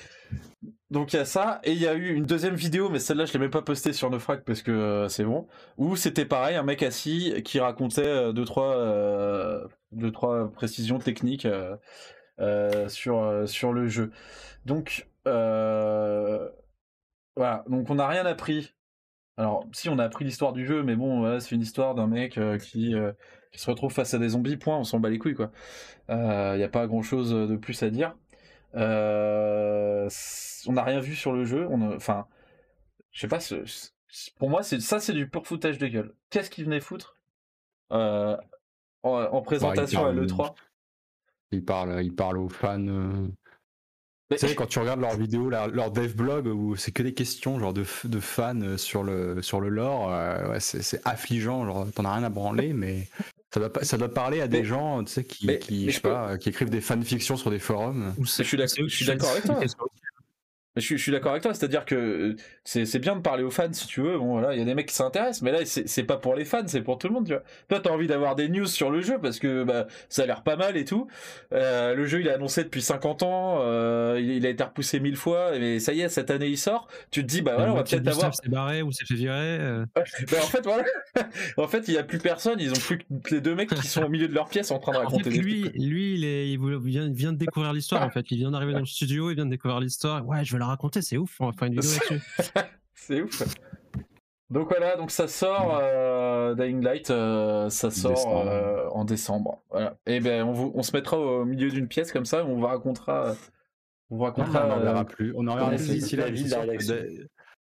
[0.90, 3.27] donc il y a ça et il y a eu une deuxième vidéo mais celle-là
[3.27, 5.47] je l'ai même pas postée sur Nofrag parce que euh, c'est bon
[5.77, 10.98] où c'était pareil un mec assis qui racontait euh, deux trois euh, deux trois précisions
[10.98, 11.47] techniques
[12.89, 14.10] sur sur le jeu.
[14.65, 16.52] Donc voilà
[17.69, 18.74] donc on n'a rien appris.
[19.36, 22.39] Alors si on a appris l'histoire du jeu mais bon c'est une histoire d'un mec
[22.62, 22.94] qui
[23.52, 25.52] qui se retrouve face à des zombies point on s'en bat les couilles quoi.
[26.09, 28.15] Il n'y a pas grand chose de plus à dire.
[28.74, 30.09] Euh,
[30.66, 31.66] on n'a rien vu sur le jeu.
[31.70, 32.27] On enfin,
[33.12, 33.39] je sais pas.
[34.39, 36.15] pour moi, c'est ça, c'est du pur foutage de gueule.
[36.31, 37.16] Qu'est-ce qu'il venait foutre?
[37.93, 38.36] Euh,
[39.03, 40.55] en, bah, présentation à l'E3
[41.53, 42.86] Il parle, il parle aux fans.
[42.86, 43.28] Euh.
[44.31, 47.15] Tu sais, quand tu regardes leurs vidéos, leur, leur dev blog, où c'est que des
[47.15, 50.09] questions genre de, de fans sur le, sur le lore,
[50.51, 51.65] ouais, c'est affligeant.
[51.65, 53.09] Genre, t'en as rien à branler, mais
[53.53, 56.37] ça doit, ça doit parler à des gens tu sais, qui, qui, je sais pas,
[56.39, 58.15] qui écrivent des fanfictions sur des forums.
[58.89, 59.61] Je suis d'accord avec toi.
[60.81, 63.87] Je, suis d'accord avec toi, c'est-à-dire que euh, c'est bien de parler aux fans si
[63.87, 64.19] tu veux.
[64.19, 66.45] Bon voilà, il y a des mecs qui s'intéressent, mais là c'est pas pour les
[66.45, 67.27] fans, c'est pour tout le monde.
[67.27, 67.43] Tu vois.
[67.69, 70.43] Toi t'as envie d'avoir des news sur le jeu parce que bah, ça a l'air
[70.43, 71.09] pas mal et tout.
[71.53, 75.17] Euh, le jeu il est annoncé depuis 50 ans, euh, il, a été repoussé mille
[75.17, 76.89] fois, mais ça y est cette année il sort.
[77.11, 78.35] Tu te dis bah voilà on va peut-être avoir.
[78.35, 79.59] s'est barré ou s'est fait virer.
[79.95, 80.03] bah,
[80.43, 80.85] en fait voilà,
[81.57, 83.87] en fait il y a plus personne, ils ont plus que les deux mecs qui
[83.87, 85.29] sont au milieu de leur pièce en train de raconter.
[85.29, 88.31] En fait, lui, lui il, est, il vient, vient de découvrir l'histoire en fait.
[88.31, 90.27] Il vient d'arriver dans le studio, il vient de découvrir l'histoire.
[90.27, 92.23] Ouais je vais la raconter, c'est ouf, on va faire une vidéo là-dessus.
[92.95, 93.43] c'est ouf.
[94.51, 99.62] Donc voilà, donc ça sort euh, Dying Light, euh, ça sort euh, en décembre.
[99.69, 99.99] Voilà.
[100.07, 103.35] Et ben on, on, se mettra au milieu d'une pièce comme ça, on vous racontera.
[104.09, 104.65] On vous racontera.
[104.65, 105.35] on n'en verra plus.
[105.36, 106.31] On en verra plus d'ici là.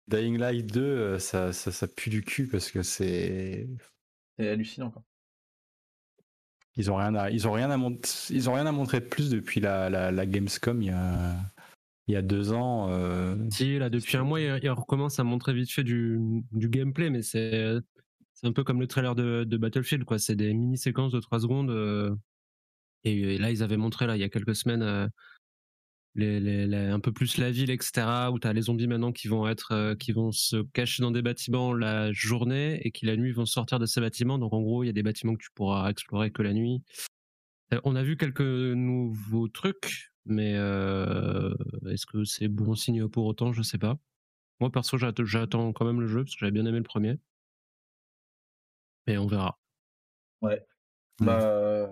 [0.09, 3.69] Dying Light 2, ça, ça, ça, pue du cul parce que c'est.
[4.37, 5.03] C'est hallucinant quoi.
[6.77, 7.79] Ils ont rien à, ils ont rien à,
[8.31, 11.37] ils ont rien à montrer de plus depuis la, la, la Gamescom il y a
[12.07, 12.89] il y a deux ans.
[12.91, 13.37] Euh...
[13.51, 16.19] Si, là, depuis un mois, il, recommence à montrer vite fait du,
[16.53, 17.81] du gameplay, mais c'est
[18.43, 20.19] un peu comme le trailer de, de Battlefield, quoi.
[20.19, 21.71] C'est des mini-séquences de 3 secondes.
[21.71, 22.15] Euh,
[23.05, 25.09] et, là, ils avaient montré, là, il y a quelques semaines, euh,
[26.15, 29.29] les, les, un peu plus la ville, etc., où tu as les zombies maintenant qui
[29.29, 33.17] vont, être, euh, qui vont se cacher dans des bâtiments la journée et qui, la
[33.17, 34.39] nuit, vont sortir de ces bâtiments.
[34.39, 36.83] Donc, en gros, il y a des bâtiments que tu pourras explorer que la nuit.
[37.83, 41.55] On a vu quelques nouveaux trucs, mais euh,
[41.91, 43.53] est-ce que c'est bon signe pour autant?
[43.53, 43.99] Je sais pas.
[44.61, 47.19] Moi, perso, j'attends quand même le jeu parce que j'avais bien aimé le premier.
[49.07, 49.59] Mais on verra.
[50.41, 50.65] Ouais.
[51.21, 51.27] Mmh.
[51.27, 51.91] Bah,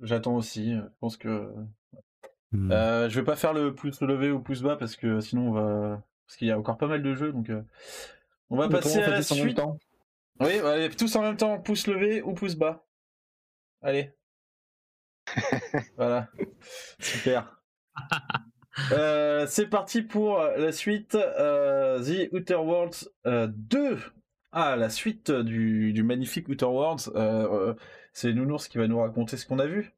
[0.00, 0.74] j'attends aussi.
[0.74, 1.52] Je pense que.
[2.52, 2.72] Mmh.
[2.72, 5.52] Euh, je vais pas faire le pouce levé ou pouce bas parce que sinon on
[5.52, 6.02] va.
[6.26, 7.50] Parce qu'il y a encore pas mal de jeux donc.
[7.50, 7.62] Euh,
[8.50, 9.60] on va passer à la suite.
[10.40, 12.84] Oui, allez, tous en même temps, pouce levé ou pouce bas.
[13.82, 14.12] Allez.
[15.96, 16.28] voilà.
[16.98, 17.60] Super.
[18.90, 21.14] Euh, c'est parti pour la suite.
[21.14, 23.78] Euh, The Outer Worlds 2.
[23.78, 23.96] Euh,
[24.50, 27.12] Ah, la suite du, magnifique Outer Worlds.
[28.12, 29.92] c'est Nounours qui va nous raconter ce qu'on a vu.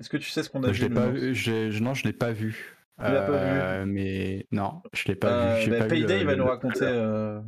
[0.00, 1.34] Est-ce que tu sais ce qu'on a vu, pas vu
[1.80, 2.78] Non, je l'ai pas vu.
[2.98, 3.92] Tu l'as pas vu?
[3.92, 5.70] Mais non, je l'ai pas vu.
[5.70, 7.40] Bah, Payday, il va nous raconter.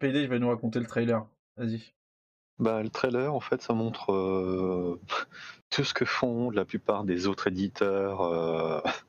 [0.00, 1.24] Payday, il va nous raconter le trailer.
[1.56, 1.94] Vas-y.
[2.58, 4.08] Bah, le trailer, en fait, ça montre
[5.70, 8.22] tout ce que font la plupart des autres éditeurs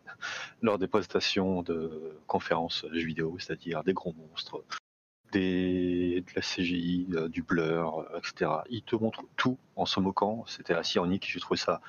[0.61, 4.63] lors des prestations de conférences jeux vidéo, c'est-à-dire des gros monstres,
[5.31, 8.51] des, de la CGI, euh, du blur, euh, etc.
[8.69, 10.45] Ils te montrent tout en se moquant.
[10.47, 11.29] C'était assez ironique.
[11.29, 11.81] J'ai trouvé ça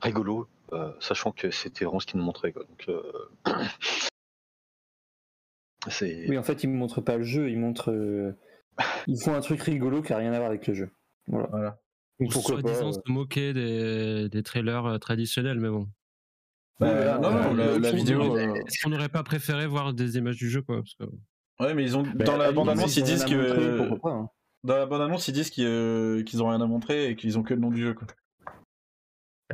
[0.00, 2.52] rigolo, euh, sachant que c'était vraiment ce qu'ils nous montraient.
[2.52, 2.90] Donc,
[6.00, 7.92] oui, en fait, ils ne montrent pas le jeu, ils montrent.
[9.06, 10.90] Ils font un truc rigolo qui n'a rien à voir avec le jeu.
[11.26, 11.48] Voilà.
[11.50, 11.78] voilà.
[12.30, 15.88] Pourquoi disant se moquer des, des trailers traditionnels, mais bon.
[16.78, 18.36] Bah, non, non, la, vidéo.
[18.36, 20.82] Est-ce qu'on n'aurait pas préféré voir des images du jeu, quoi
[21.60, 23.92] Ouais, mais ils ont dans la bande-annonce, ils disent que.
[24.08, 24.28] Hein.
[24.64, 27.54] Dans la bande-annonce, ils disent qu'ils euh, ont rien à montrer et qu'ils ont que
[27.54, 28.06] le nom du jeu, quoi.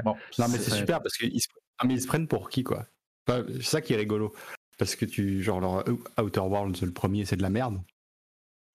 [0.04, 1.48] Bon, non, mais c'est super parce qu'ils se...
[1.78, 2.86] Ah, mais ils se prennent pour qui, quoi?
[3.26, 4.32] c'est ça qui est rigolo.
[4.78, 5.42] Parce que tu.
[5.42, 5.84] Genre, leur
[6.22, 7.80] Outer Worlds, le premier, c'est de la merde.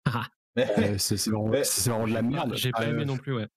[0.12, 0.28] Ah.
[0.60, 2.54] Euh, c'est vraiment, de la merde.
[2.56, 3.48] J'ai pas aimé non plus, ouais.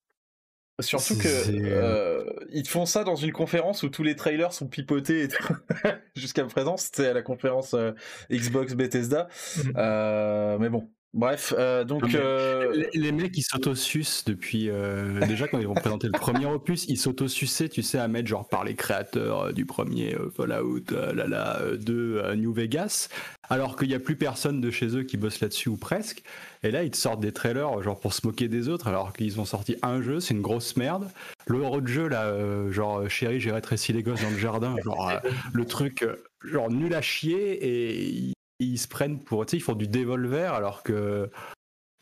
[0.82, 5.28] Surtout que euh, ils font ça dans une conférence où tous les trailers sont pipotés
[6.14, 6.76] jusqu'à présent.
[6.76, 7.92] C'était à la conférence euh,
[8.30, 9.28] Xbox Bethesda.
[9.76, 11.54] Euh, mais bon, Bref,
[11.86, 14.68] donc les, mecs ils s'autosucent depuis
[15.28, 18.46] déjà quand ils vont présenter le premier opus, ils s'autosuçaient, tu sais, à mettre genre
[18.46, 23.08] par les créateurs du premier Fallout, là là, de New Vegas,
[23.48, 26.22] alors qu'il n'y a plus personne de chez eux qui bosse là-dessus ou presque.
[26.62, 29.40] Et là, ils te sortent des trailers, genre pour se moquer des autres, alors qu'ils
[29.40, 31.08] ont sorti un jeu, c'est une grosse merde.
[31.48, 35.08] De jeu, là, euh, genre, euh, chérie, j'ai rétréci les gosses dans le jardin, genre,
[35.08, 35.18] euh,
[35.52, 36.04] le truc,
[36.44, 40.54] genre, nul à chier, et ils, se prennent pour, tu sais, ils font du dévolver,
[40.54, 41.30] alors que,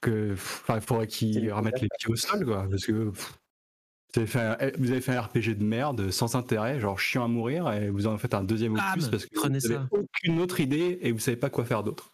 [0.01, 0.37] que,
[0.69, 4.57] il faudrait qu'ils remettent les pieds au sol, quoi, parce que, vous avez, fait un,
[4.79, 8.07] vous avez fait un RPG de merde, sans intérêt, genre chiant à mourir, et vous
[8.07, 11.37] en faites un deuxième opus parce que vous n'avez aucune autre idée et vous savez
[11.37, 12.13] pas quoi faire d'autre.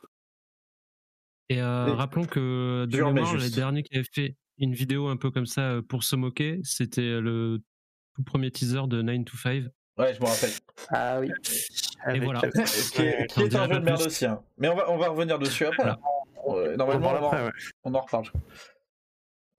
[1.50, 5.30] Et euh, rappelons que de mémoire, les derniers qui avaient fait une vidéo un peu
[5.30, 7.60] comme ça euh, pour se moquer, c'était le
[8.14, 9.64] tout premier teaser de 9 to 5.
[9.98, 10.50] Ouais, je me rappelle.
[10.90, 11.30] Ah oui.
[12.08, 12.40] Et voilà.
[12.92, 14.26] qui est, qui est un jeu de merde aussi.
[14.26, 14.42] Hein.
[14.58, 15.84] Mais on va, on va revenir dessus après.
[16.76, 17.50] normalement, on, après, ouais.
[17.84, 18.26] on en reparle.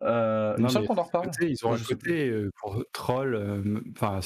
[0.04, 1.30] Euh, non, il qu'on en reparle.
[1.42, 3.36] Ils ont rajouté euh, pour troll.
[3.36, 4.22] Euh, enfin,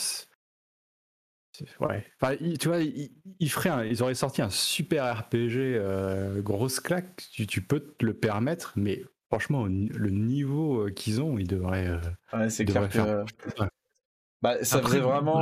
[1.79, 2.05] Ouais.
[2.21, 7.23] Enfin, tu vois, ils, ils auraient sorti un super RPG euh, grosse claque.
[7.31, 11.87] Tu, peux te le permettre, mais franchement, le niveau euh, qu'ils ont, ils devraient.
[11.87, 13.25] Euh, ouais, c'est clair faire...
[14.41, 15.41] Bah, ça faisait vraiment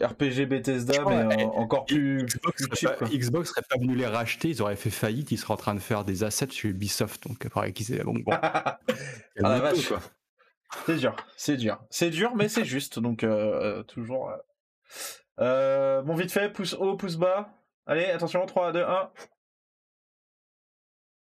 [0.00, 4.62] RPG Bethesda, mais encore plus, Xbox, cheap, pas, Xbox serait pas venu les racheter, ils
[4.62, 7.72] auraient fait faillite, ils seraient en train de faire des assets chez Ubisoft, donc après
[7.72, 8.32] qu'ils bon, bon.
[8.42, 8.78] ah,
[10.86, 13.24] C'est dur, c'est dur, c'est dur, mais c'est juste, donc
[13.88, 14.30] toujours.
[15.40, 17.48] Euh, bon, vite fait, pouce haut, pouce bas.
[17.86, 19.10] Allez, attention, 3, 2, 1.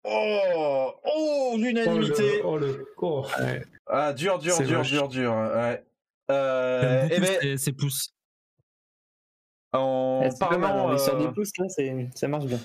[0.07, 3.27] Oh Oh L'unanimité Oh le, oh,
[3.87, 5.85] Ah, dur, dur, dur, dur, dur, ouais.
[6.31, 8.14] Euh, eh ben, c'est pouces.
[9.79, 11.67] En parlant, des euh, pouces là,
[12.15, 12.61] ça marche bien.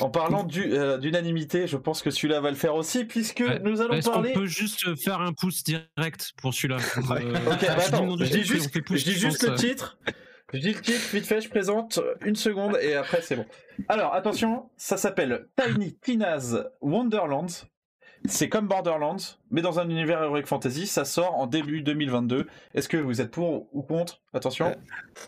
[0.00, 3.94] En parlant euh, d'unanimité, je pense que celui-là va le faire aussi, puisque nous allons
[3.94, 4.32] Est-ce parler.
[4.34, 6.76] On peut juste faire un pouce direct pour celui-là?
[6.96, 9.98] ok, bah attends, je dis juste, je dis juste le titre.
[10.52, 13.46] Je dis le titre, vite fait, je présente une seconde et après c'est bon.
[13.88, 17.48] Alors attention, ça s'appelle Tiny Tina's Wonderland.
[18.26, 19.16] C'est comme Borderlands,
[19.50, 20.86] mais dans un univers heroic fantasy.
[20.86, 22.46] Ça sort en début 2022.
[22.74, 24.22] Est-ce que vous êtes pour ou contre?
[24.32, 24.68] Attention.
[24.68, 24.74] Euh,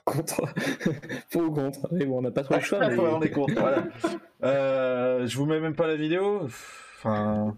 [0.05, 0.41] contre.
[1.31, 2.79] pour ou contre Mais bon, on n'a pas trop le choix.
[2.89, 2.99] mais...
[2.99, 3.55] on est contre.
[3.55, 3.85] Voilà.
[4.45, 6.49] Euh, je vous mets même pas la vidéo.
[6.97, 7.55] Enfin.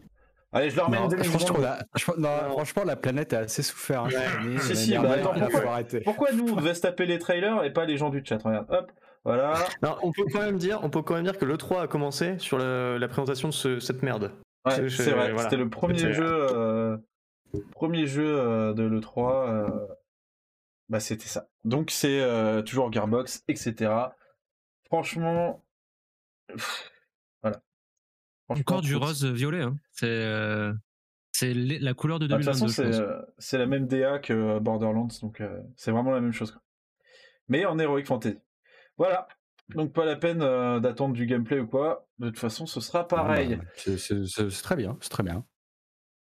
[0.53, 1.79] Allez, je le remets non, une franchement, la,
[2.17, 4.05] non, franchement, la planète a assez souffert.
[4.05, 7.73] Hein, si, si, bah, attends, pourquoi, pourquoi, nous, on devait se taper les trailers et
[7.73, 8.43] pas les gens du chat?
[8.43, 8.91] Regarde, hop,
[9.27, 9.55] voilà.
[9.83, 12.39] Non, on peut quand même dire, on peut quand même dire que l'E3 a commencé
[12.39, 14.33] sur la, la présentation de ce, cette merde.
[14.65, 15.43] Ouais, c'est vrai, voilà.
[15.45, 16.99] c'était le premier jeu, euh,
[17.71, 19.49] premier jeu euh, de l'E3.
[19.49, 19.87] Euh,
[20.89, 21.49] bah, c'était ça.
[21.65, 23.93] Donc, c'est euh, toujours Gearbox, etc.
[24.87, 25.65] Franchement.
[28.49, 29.63] Encore du rose violet.
[29.63, 29.77] Hein.
[29.93, 30.73] C'est euh,
[31.33, 32.51] c'est la couleur de 2022.
[32.51, 36.11] Bah, de toute façon, euh, c'est la même DA que Borderlands, donc euh, c'est vraiment
[36.11, 36.59] la même chose.
[37.49, 38.39] Mais en Heroic Fantasy.
[38.97, 39.29] Voilà.
[39.75, 40.39] Donc pas la peine
[40.81, 42.07] d'attendre du gameplay ou quoi.
[42.19, 43.59] De toute façon, ce sera pareil.
[43.77, 45.45] C'est très bien, c'est très bien.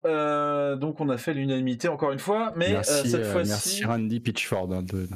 [0.05, 3.51] donc on a fait l'unanimité encore une fois, mais cette fois-ci.
[3.51, 4.73] Merci Randy Pitchford.
[4.73, 5.09] Hein, de,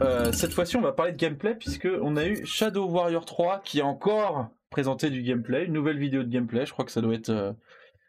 [0.00, 3.60] ah cette fois-ci, on va parler de gameplay puisque on a eu Shadow Warrior 3
[3.64, 6.66] qui est encore présenter du gameplay, une nouvelle vidéo de gameplay.
[6.66, 7.52] Je crois que ça doit être euh,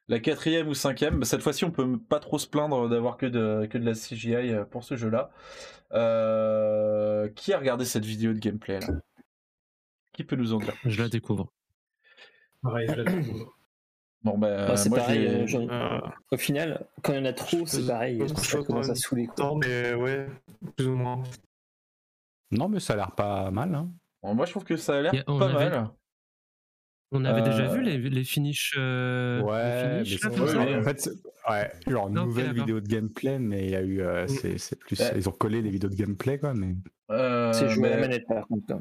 [0.08, 1.20] la quatrième ou cinquième.
[1.20, 3.94] Bah, cette fois-ci, on peut pas trop se plaindre d'avoir que de, que de la
[3.94, 5.32] CGI pour ce jeu-là.
[7.36, 8.88] qui a regardé cette vidéo de gameplay là?
[10.14, 11.52] Qui peut nous en dire Je la découvre.
[12.62, 13.54] Pareil, je la découvre.
[14.24, 15.28] Bon, bah, bah c'est pareil.
[15.28, 16.00] Euh,
[16.32, 18.24] au final, quand il y en a trop, c'est pareil.
[18.38, 19.28] Ça commence à saouler.
[19.38, 20.28] Non, mais ouais,
[20.78, 21.22] plus ou moins.
[22.50, 23.76] Non, mais ça a l'air pas mal.
[23.76, 23.90] Hein.
[24.22, 25.90] moi, je trouve que ça a l'air pas mal.
[27.14, 28.74] On avait déjà vu les, les finishes.
[28.78, 31.10] Euh, ouais, les finishes, en fait,
[31.50, 34.58] ouais, genre une nouvelle vidéo de gameplay, mais il y a eu, euh, mm.
[34.58, 36.76] c'est plus, ils ont collé les vidéos de gameplay quoi, mais.
[37.54, 38.80] c'est joué à la manette par contre.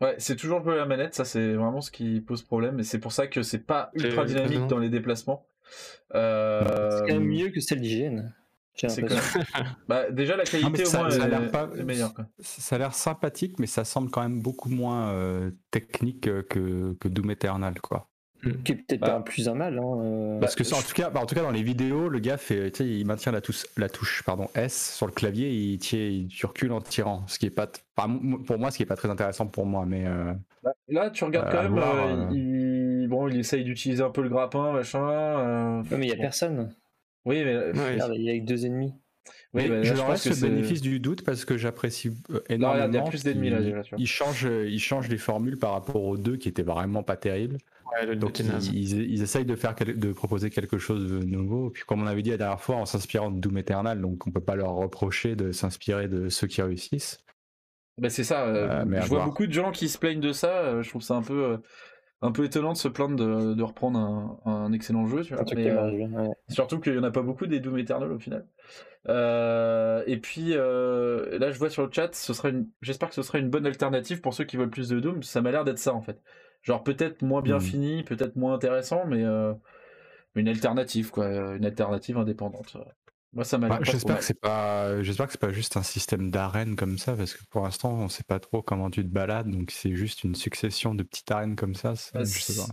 [0.00, 2.82] Ouais, c'est toujours le peu la manette, ça c'est vraiment ce qui pose problème, et
[2.82, 5.46] c'est pour ça que c'est pas ultra dynamique dans les déplacements.
[6.14, 6.90] Euh...
[6.90, 8.34] C'est quand même mieux que celle d'hygiène.
[9.88, 11.66] bah, déjà la qualité au moins ça, est, pas...
[11.66, 12.12] meilleure.
[12.40, 17.08] Ça a l'air sympathique, mais ça semble quand même beaucoup moins euh, technique que, que
[17.08, 18.08] Doom Eternal, quoi.
[18.64, 19.78] Qui est peut-être bah, pas plus un mal.
[19.78, 20.40] Hein, euh.
[20.40, 22.78] Parce que en tout cas, bah, en tout cas dans les vidéos, le gars fait,
[22.80, 26.72] il maintient la touche, la touche pardon S sur le clavier, il, il, il recule
[26.72, 27.68] en tirant, ce qui est pas,
[28.46, 30.06] pour moi, ce qui est pas très intéressant pour moi, mais.
[30.06, 30.32] Euh,
[30.62, 34.28] bah, là, tu regardes quand même, euh, il, bon, il essaye d'utiliser un peu le
[34.28, 35.82] grappin, machin.
[35.90, 36.70] mais il y a personne.
[37.24, 38.92] Oui, mais il est avec deux ennemis.
[39.54, 42.10] Oui, je leur laisse le bénéfice du doute parce que j'apprécie
[42.48, 42.88] énormément.
[42.88, 43.82] il y a plus d'ennemis là déjà.
[43.96, 47.58] Il change, il change les formules par rapport aux deux qui étaient vraiment pas terribles.
[48.16, 51.70] Donc ils, essayent de faire de proposer quelque chose de nouveau.
[51.70, 54.30] Puis comme on avait dit la dernière fois, en s'inspirant de Doom Eternal, donc on
[54.30, 57.18] peut pas leur reprocher de s'inspirer de ceux qui réussissent.
[57.98, 58.46] Bah c'est ça.
[58.46, 60.48] Euh, euh, je vois beaucoup de gens qui se plaignent de ça.
[60.48, 61.58] Euh, je trouve ça un peu
[62.24, 63.16] un peu étonnant de se plaindre
[63.54, 65.22] de, reprendre un, excellent jeu.
[66.48, 68.46] Surtout qu'il y en a pas beaucoup des Doom Eternal au final.
[69.08, 72.66] et puis là, je vois sur le chat, ce sera une...
[72.80, 75.22] j'espère que ce sera une bonne alternative pour ceux qui veulent plus de Doom.
[75.22, 76.20] Ça m'a l'air d'être ça en fait.
[76.64, 77.60] Genre peut-être moins bien mmh.
[77.60, 79.52] fini, peut-être moins intéressant, mais euh,
[80.34, 82.78] une alternative, quoi, une alternative indépendante.
[83.34, 83.68] Moi, ça m'a.
[83.68, 87.14] Bah, j'espère que c'est pas, j'espère que c'est pas juste un système d'arènes comme ça,
[87.14, 90.22] parce que pour l'instant, on sait pas trop comment tu te balades, donc c'est juste
[90.22, 91.94] une succession de petites arènes comme ça.
[92.14, 92.20] Bah,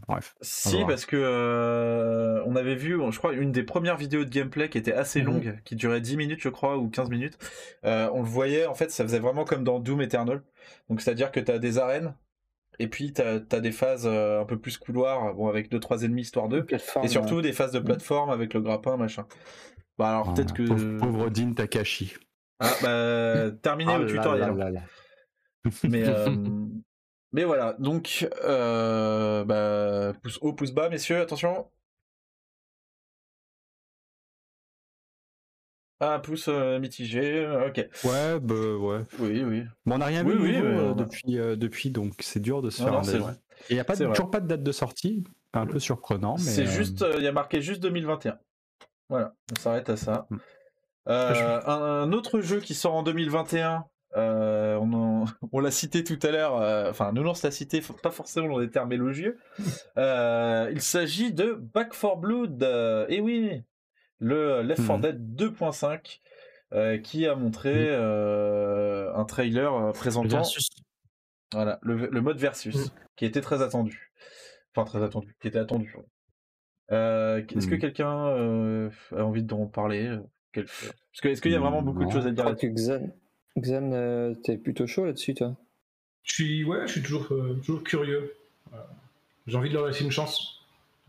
[0.08, 0.36] Bref.
[0.42, 4.70] Si, parce que euh, on avait vu, je crois, une des premières vidéos de gameplay
[4.70, 7.38] qui était assez mmh longue, qui durait 10 minutes, je crois, ou 15 minutes.
[7.86, 10.44] Euh, on le voyait, en fait, ça faisait vraiment comme dans Doom Eternal.
[10.90, 12.14] Donc, c'est-à-dire que tu as des arènes
[12.80, 16.22] et puis, tu as, des phases euh, un peu plus couloir, bon, avec 2-3 ennemis,
[16.22, 16.66] histoire d'eux.
[17.04, 19.28] Et surtout des phases de plateforme avec le grappin, machin.
[20.02, 20.98] Bah, alors ah, peut-être que.
[20.98, 22.16] Pauvre, Dean Takashi.
[22.60, 24.84] Ah, bah, terminé au tutoriel.
[25.84, 26.36] mais, euh,
[27.34, 31.70] mais voilà, donc, euh, bah, pouce haut, pouce bas, messieurs, attention.
[36.00, 37.88] Un pouce euh, mitigé, ok.
[38.04, 39.02] Ouais, bah ouais.
[39.20, 39.64] Oui, oui.
[39.86, 40.34] Bon, on n'a rien vu
[40.96, 43.20] depuis, depuis, donc c'est dur de se faire un Et
[43.70, 45.24] il n'y a pas toujours pas de date de sortie,
[45.54, 46.38] un peu surprenant.
[46.38, 46.44] mais...
[46.44, 48.40] C'est juste, il y a marqué juste 2021.
[49.12, 50.26] Voilà, on s'arrête à ça.
[50.32, 50.38] Mm.
[51.08, 53.86] un, autre jeu qui sort en 2021,
[54.16, 58.72] on, on l'a cité tout à l'heure, enfin Nounours l'a cité, pas forcément dans des
[58.72, 59.38] termes élogieux.
[59.98, 62.64] il s'agit de Back for Blood.
[63.10, 63.62] Et eh oui,
[64.22, 65.02] le Left 4 mmh.
[65.02, 66.20] Dead 2.5
[66.74, 70.44] euh, qui a montré euh, un trailer euh, présentant
[71.52, 72.92] voilà le, mode versus mmh.
[73.18, 74.14] qui était très attendu
[74.74, 75.94] enfin très attendu qui était attendu
[76.92, 80.18] est-ce que quelqu'un a envie d'en parler
[80.54, 82.72] parce que est-ce qu'il y a vraiment beaucoup de choses à dire là-dessus?
[82.72, 83.10] Xan,
[83.58, 85.56] Xan t'es plutôt chaud là-dessus toi?
[86.24, 87.28] Je suis ouais je suis toujours
[87.64, 88.34] toujours curieux.
[89.48, 90.62] J'ai envie de leur laisser une chance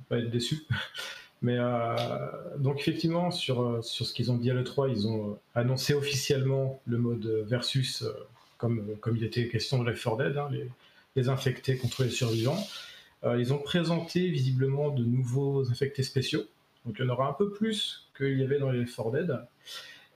[0.09, 0.63] pas être déçu.
[1.43, 1.97] Mais euh,
[2.59, 5.93] donc effectivement, sur, euh, sur ce qu'ils ont dit à l'E3, ils ont euh, annoncé
[5.93, 8.05] officiellement le mode versus,
[8.59, 10.49] comme, comme il était question de Left 4 Dead, hein,
[11.17, 12.65] les, infectés contre les survivants.
[13.24, 16.43] Ils ont présenté visiblement de nouveaux infectés spéciaux.
[16.85, 19.12] Donc il y en aura un peu plus qu'il y avait dans les Left 4
[19.12, 19.39] Dead.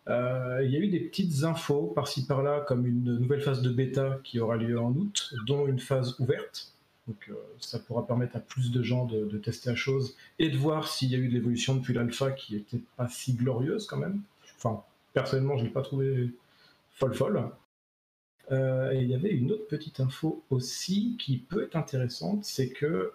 [0.09, 4.19] il y a eu des petites infos par-ci par-là, comme une nouvelle phase de bêta
[4.25, 6.73] qui aura lieu en août, dont une phase ouverte.
[7.07, 10.57] Donc euh, ça pourra permettre à plus de gens de, tester la chose et de
[10.57, 13.97] voir s'il y a eu de l'évolution depuis l'alpha qui était pas si glorieuse quand
[13.97, 14.21] même.
[14.57, 16.31] Enfin, personnellement, je l'ai pas trouvé
[16.95, 17.43] folle folle.
[18.53, 23.13] Euh, il y avait une autre petite info aussi qui peut être intéressante, c'est que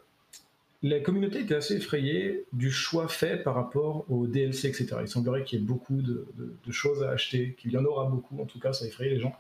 [0.83, 4.97] la communauté était assez effrayée du choix fait par rapport au DLC, etc.
[5.01, 6.25] Il semblerait qu'il y ait beaucoup de,
[6.71, 9.35] choses à acheter, qu'il y en aura beaucoup, en tout cas, ça effraie les gens.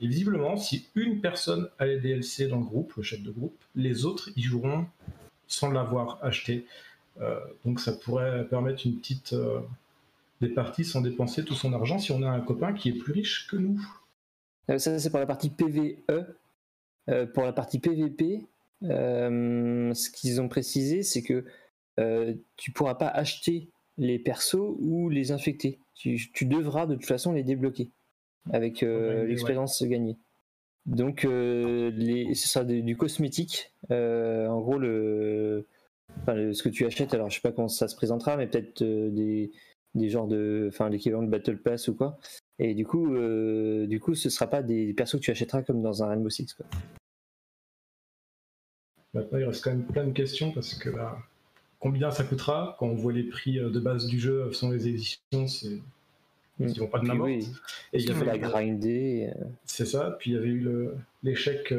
[0.00, 3.56] Et visiblement, si une personne a les DLC dans le groupe, le chef de groupe,
[3.76, 4.86] les autres y joueront
[5.46, 6.66] sans l'avoir acheté.
[7.20, 9.60] Euh, donc ça pourrait permettre une petite euh,
[10.84, 13.56] sans dépenser tout son argent si on a un copain qui est plus riche que
[13.56, 13.80] nous.
[14.70, 15.96] Euh, ça c'est pour la partie PVE.
[17.34, 18.46] pour la partie PVP,
[18.82, 21.44] ce qu'ils ont précisé, c'est que
[22.56, 23.68] tu pourras pas acheter
[23.98, 25.78] les persos ou les infecter.
[25.94, 27.90] Tu, devras de toute façon les débloquer
[28.52, 30.16] avec l'expérience gagnée.
[30.86, 33.72] Donc, les, ce sera du cosmétique.
[33.90, 35.66] en gros, le,
[36.26, 39.50] ce que tu achètes, alors je sais pas comment ça se présentera, mais peut-être des,
[39.94, 42.18] des genres de, enfin l'équivalent de Battle Pass ou quoi.
[42.62, 45.80] Et du coup, euh, du coup, ce sera pas des persos que tu achèteras comme
[45.80, 46.52] dans un Rainbow Six.
[46.52, 46.66] Quoi.
[49.14, 51.16] Maintenant, il reste quand même plein de questions parce que là,
[51.78, 54.86] combien ça coûtera Quand on voit les prix euh, de base du jeu sans les
[54.86, 55.78] éditions, c'est
[56.58, 57.40] ils vont pas de la Et
[57.94, 59.32] il y avait la grinder.
[59.34, 59.44] Euh.
[59.64, 60.18] C'est ça.
[60.20, 60.68] Puis il y avait eu
[61.22, 61.72] l'échec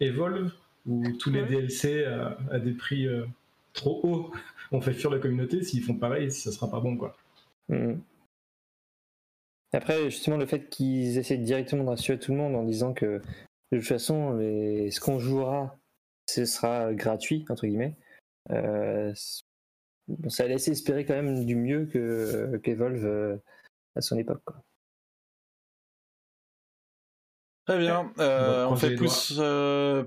[0.00, 0.50] Evolve
[0.86, 3.06] où tous les DLC à, des prix
[3.74, 4.32] trop hauts
[4.72, 5.62] ont fait fuir la communauté.
[5.62, 7.16] S'ils font pareil, ça sera pas bon quoi.
[7.68, 7.94] Hmm.
[9.72, 13.20] Après, justement, le fait qu'ils essaient directement de rassurer tout le monde en disant que
[13.72, 15.78] de toute façon, ce qu'on jouera,
[16.28, 17.96] ce sera gratuit, entre guillemets,
[18.50, 19.12] euh,
[20.28, 23.36] ça laisse espérer quand même du mieux que qu'Evolve euh,
[23.96, 24.42] à son époque.
[27.66, 29.40] Très bien, euh, on, fait pouce,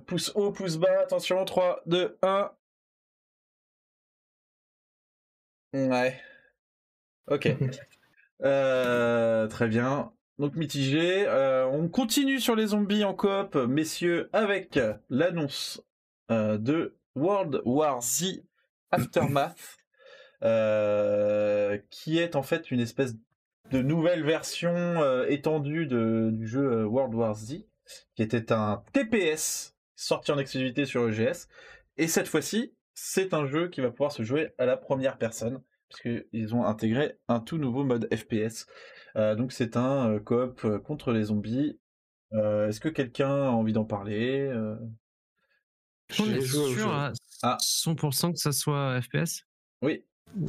[0.07, 2.51] pouce haut, pouce bas, attention, 3, 2, 1.
[5.73, 6.21] Ouais.
[7.27, 7.49] Ok.
[8.43, 10.11] Euh, très bien.
[10.37, 11.25] Donc mitigé.
[11.27, 14.79] Euh, on continue sur les zombies en coop, messieurs, avec
[15.09, 15.83] l'annonce
[16.31, 18.43] euh, de World War Z
[18.91, 19.77] Aftermath,
[21.89, 23.15] qui est en fait une espèce
[23.71, 27.65] de nouvelle version étendue du jeu World War Z,
[28.15, 31.47] qui était un TPS sorti en exclusivité sur EGS.
[31.97, 35.61] Et cette fois-ci, c'est un jeu qui va pouvoir se jouer à la première personne
[35.89, 38.65] puisqu'ils ont intégré un tout nouveau mode FPS.
[39.15, 41.79] Euh, donc c'est un euh, coop euh, contre les zombies.
[42.31, 44.51] Est-ce que quelqu'un a envie d'en parler
[46.19, 46.93] On est sûr
[47.41, 49.45] à 100% que ça soit FPS
[49.81, 50.05] Oui.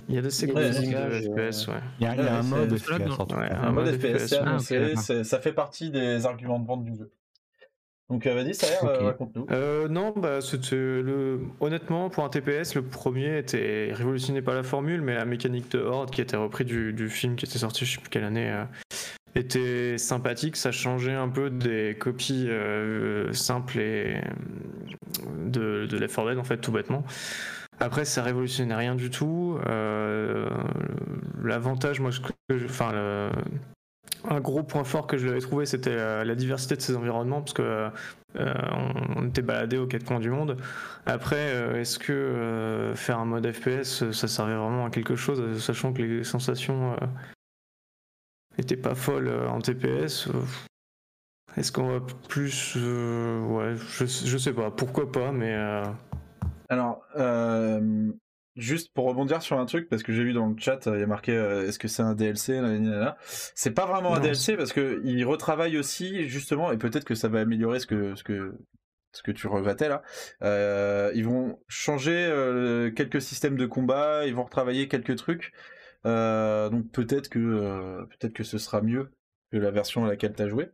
[0.08, 1.80] Il y a des séquences de FPS, ouais.
[2.00, 2.92] Il y a, un mode FPS.
[3.40, 7.10] un mode FPS, ah, ça fait partie des arguments de vente du jeu.
[8.10, 9.46] Donc euh, vas-y, ça euh, raconte-nous.
[9.52, 10.40] Euh, non, bah,
[10.72, 11.40] le...
[11.60, 15.78] honnêtement, pour un TPS, le premier était révolutionné pas la formule, mais la mécanique de
[15.78, 18.52] Horde qui était repris du, du film qui était sorti, je sais plus quelle année,
[19.36, 20.56] était sympathique.
[20.56, 22.48] Ça changeait un peu des copies
[23.32, 24.20] simples et
[25.46, 27.04] de, de Left 4 Dead, en fait, tout bêtement.
[27.78, 29.56] Après, ça révolutionnait rien du tout.
[31.44, 33.30] L'avantage, moi, que, enfin, le,
[34.28, 37.40] un gros point fort que je l'avais trouvé, c'était euh, la diversité de ces environnements,
[37.40, 37.90] parce que
[38.36, 38.54] euh,
[39.16, 40.56] on, était baladé aux quatre coins du monde.
[41.06, 45.92] Après, euh, est-ce que faire un mode FPS, ça servait vraiment à quelque chose, sachant
[45.92, 46.96] que les sensations
[48.58, 50.28] n'étaient pas folles en TPS
[51.56, 55.54] Est-ce qu'on va plus, ouais, je, je sais pas, pourquoi pas, mais.
[56.68, 57.02] Alors,
[58.56, 61.02] Juste pour rebondir sur un truc, parce que j'ai vu dans le chat, il y
[61.02, 62.60] a marqué euh, est-ce que c'est un DLC
[63.54, 67.28] C'est pas vraiment un DLC parce que il retravaille aussi justement, et peut-être que ça
[67.28, 68.52] va améliorer ce que ce que
[69.12, 70.02] ce que tu regrettais là.
[70.42, 75.52] Euh, ils vont changer euh, quelques systèmes de combat, ils vont retravailler quelques trucs.
[76.04, 79.12] donc peut-être que peut-être que ce sera mieux
[79.52, 80.70] que la version à laquelle tu as joué.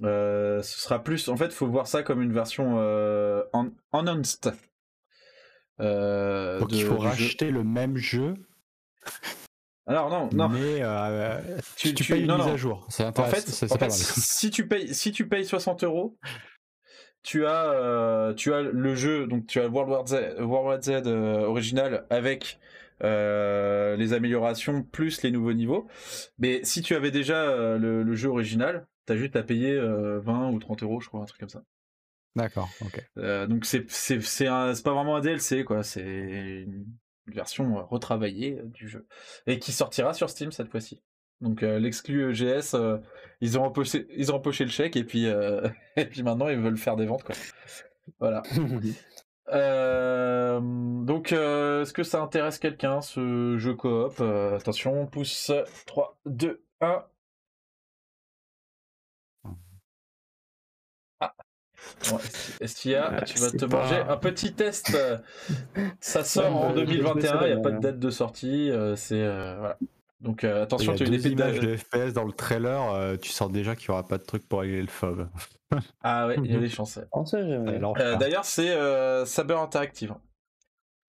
[0.00, 2.78] ce sera plus, en fait, faut voir ça comme une version
[3.52, 4.54] en enhanced
[5.80, 8.34] euh, Donc il faut racheter le même jeu.
[9.86, 10.48] Alors non, non.
[10.48, 11.40] Mais euh,
[11.76, 12.86] tu, tu, payes une mise à jour.
[12.90, 13.48] C'est En fait,
[13.90, 16.18] si tu payes, si tu payes 60 euros,
[17.22, 20.82] tu as, euh, tu as le jeu, donc tu as World War Z, World War
[20.82, 22.58] Z euh, original avec
[23.04, 25.86] euh, les améliorations plus les nouveaux niveaux.
[26.38, 30.50] Mais si tu avais déjà euh, le, le, jeu original, t'as juste à payer 20
[30.50, 31.62] ou 30 euros, je crois, un truc comme ça.
[32.36, 33.04] D'accord, ok.
[33.18, 36.86] Euh, donc c'est pas vraiment un DLC quoi, c'est une
[37.26, 39.06] version retravaillée du jeu
[39.46, 41.02] et qui sortira sur Steam cette fois-ci.
[41.40, 42.98] Donc euh, l'exclu EGS, euh,
[43.40, 45.26] ils ont empoché ils ont empoché le chèque et puis
[45.96, 47.34] et puis maintenant ils veulent faire des ventes quoi.
[48.20, 48.42] Voilà.
[51.04, 54.20] donc est-ce que ça intéresse quelqu'un ce jeu coop?
[54.20, 55.50] Attention, pouce
[55.86, 57.04] 3 2 1
[62.60, 64.96] Estia, tu vas te manger un petit test.
[66.00, 68.70] Ça sort en 2021, il n'y a pas de date de sortie.
[68.70, 69.78] Euh, c'est euh, voilà.
[70.20, 73.76] Donc euh, attention, tu as une épée de FPS dans le trailer, tu sens déjà
[73.76, 75.28] qu'il n'y aura pas de truc pour régler le FOV.
[76.02, 76.98] ah ouais, il y a des chances.
[77.32, 80.14] D'ailleurs, c'est Saber Interactive.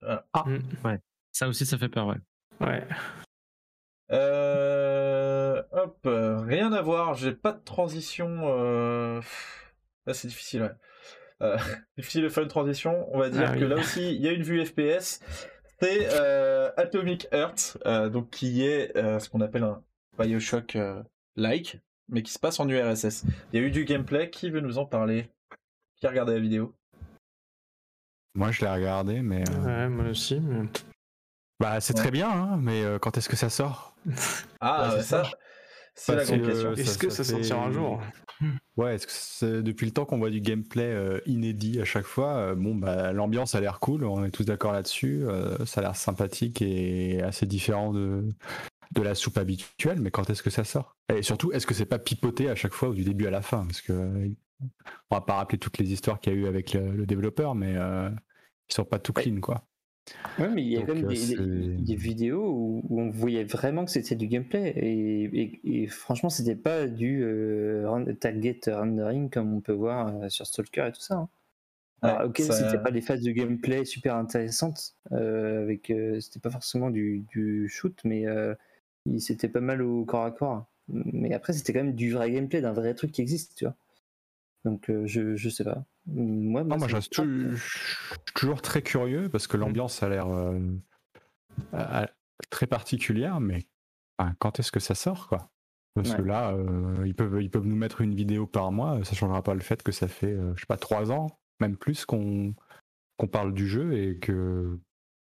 [0.01, 0.59] Ah, mm.
[0.85, 0.99] ouais.
[1.31, 2.17] Ça aussi, ça fait peur, ouais.
[2.61, 2.83] Ouais.
[5.71, 9.21] hop, rien à voir, j'ai pas de transition
[10.13, 10.71] c'est difficile, ouais.
[11.41, 11.57] Euh,
[11.97, 13.07] difficile de faire une transition.
[13.13, 15.21] On va dire ah que là aussi, il y a une vue FPS.
[15.81, 16.07] C'est
[16.77, 17.77] Atomic Earth,
[18.11, 19.81] donc qui est ce qu'on appelle un
[20.17, 20.77] Bioshock
[21.37, 21.79] like,
[22.09, 23.23] mais qui se passe en URSS.
[23.53, 24.29] Il y a eu du gameplay.
[24.29, 25.29] Qui veut nous en parler?
[25.95, 26.75] Qui a regardé la vidéo?
[28.35, 29.49] Moi, je l'ai regardé, mais.
[29.49, 30.41] Ouais, moi aussi.
[31.61, 33.95] Bah, c'est très bien, hein, mais quand est-ce que ça sort?
[34.59, 35.23] Ah, bah, ça.
[35.99, 36.73] C'est la grande question.
[36.77, 38.01] Est-ce que ça sortira un jour
[38.77, 42.37] Ouais, est-ce que depuis le temps qu'on voit du gameplay euh, inédit à chaque fois,
[42.37, 45.83] euh, bon bah l'ambiance a l'air cool, on est tous d'accord là-dessus, euh, ça a
[45.83, 48.29] l'air sympathique et assez différent de
[48.95, 50.95] de la soupe habituelle, mais quand est-ce que ça sort?
[51.13, 53.65] Et surtout, est-ce que c'est pas pipoté à chaque fois du début à la fin?
[53.65, 53.93] Parce que
[55.11, 57.73] on va pas rappeler toutes les histoires qu'il y a eu avec le, développeur, mais
[57.73, 59.68] ils sont pas tout clean quoi.
[60.37, 63.91] Ouais, mais il y a quand même euh, des, vidéos où, on voyait vraiment que
[63.91, 64.73] c'était du gameplay.
[64.75, 70.45] Et, et, franchement, c'était pas du euh, target rendering comme on peut voir euh, sur
[70.45, 71.15] Stalker et tout ça.
[71.15, 71.29] Hein.
[72.01, 74.95] Alors, ok, c'était pas des phases de gameplay super intéressantes.
[75.11, 75.91] avec,
[76.21, 78.25] c'était pas forcément du, du shoot, mais
[79.17, 80.65] c'était pas mal au corps à corps.
[80.87, 83.75] Mais après, c'était quand même du vrai gameplay, d'un vrai truc qui existe, tu vois.
[84.65, 85.85] Donc euh, je, je sais pas.
[86.11, 87.09] Moi, moi, je, suis
[88.33, 90.59] toujours très curieux parce que l'ambiance a l'air euh,
[92.49, 93.67] très particulière, mais
[94.39, 95.51] quand est-ce que ça sort quoi?
[95.95, 99.15] Parce que là, euh, ils, peuvent, ils peuvent nous mettre une vidéo par mois, ça
[99.15, 101.27] changera pas le fait que ça fait, je sais pas, trois ans,
[101.59, 102.53] même plus qu'on
[103.19, 104.79] qu'on parle du jeu et que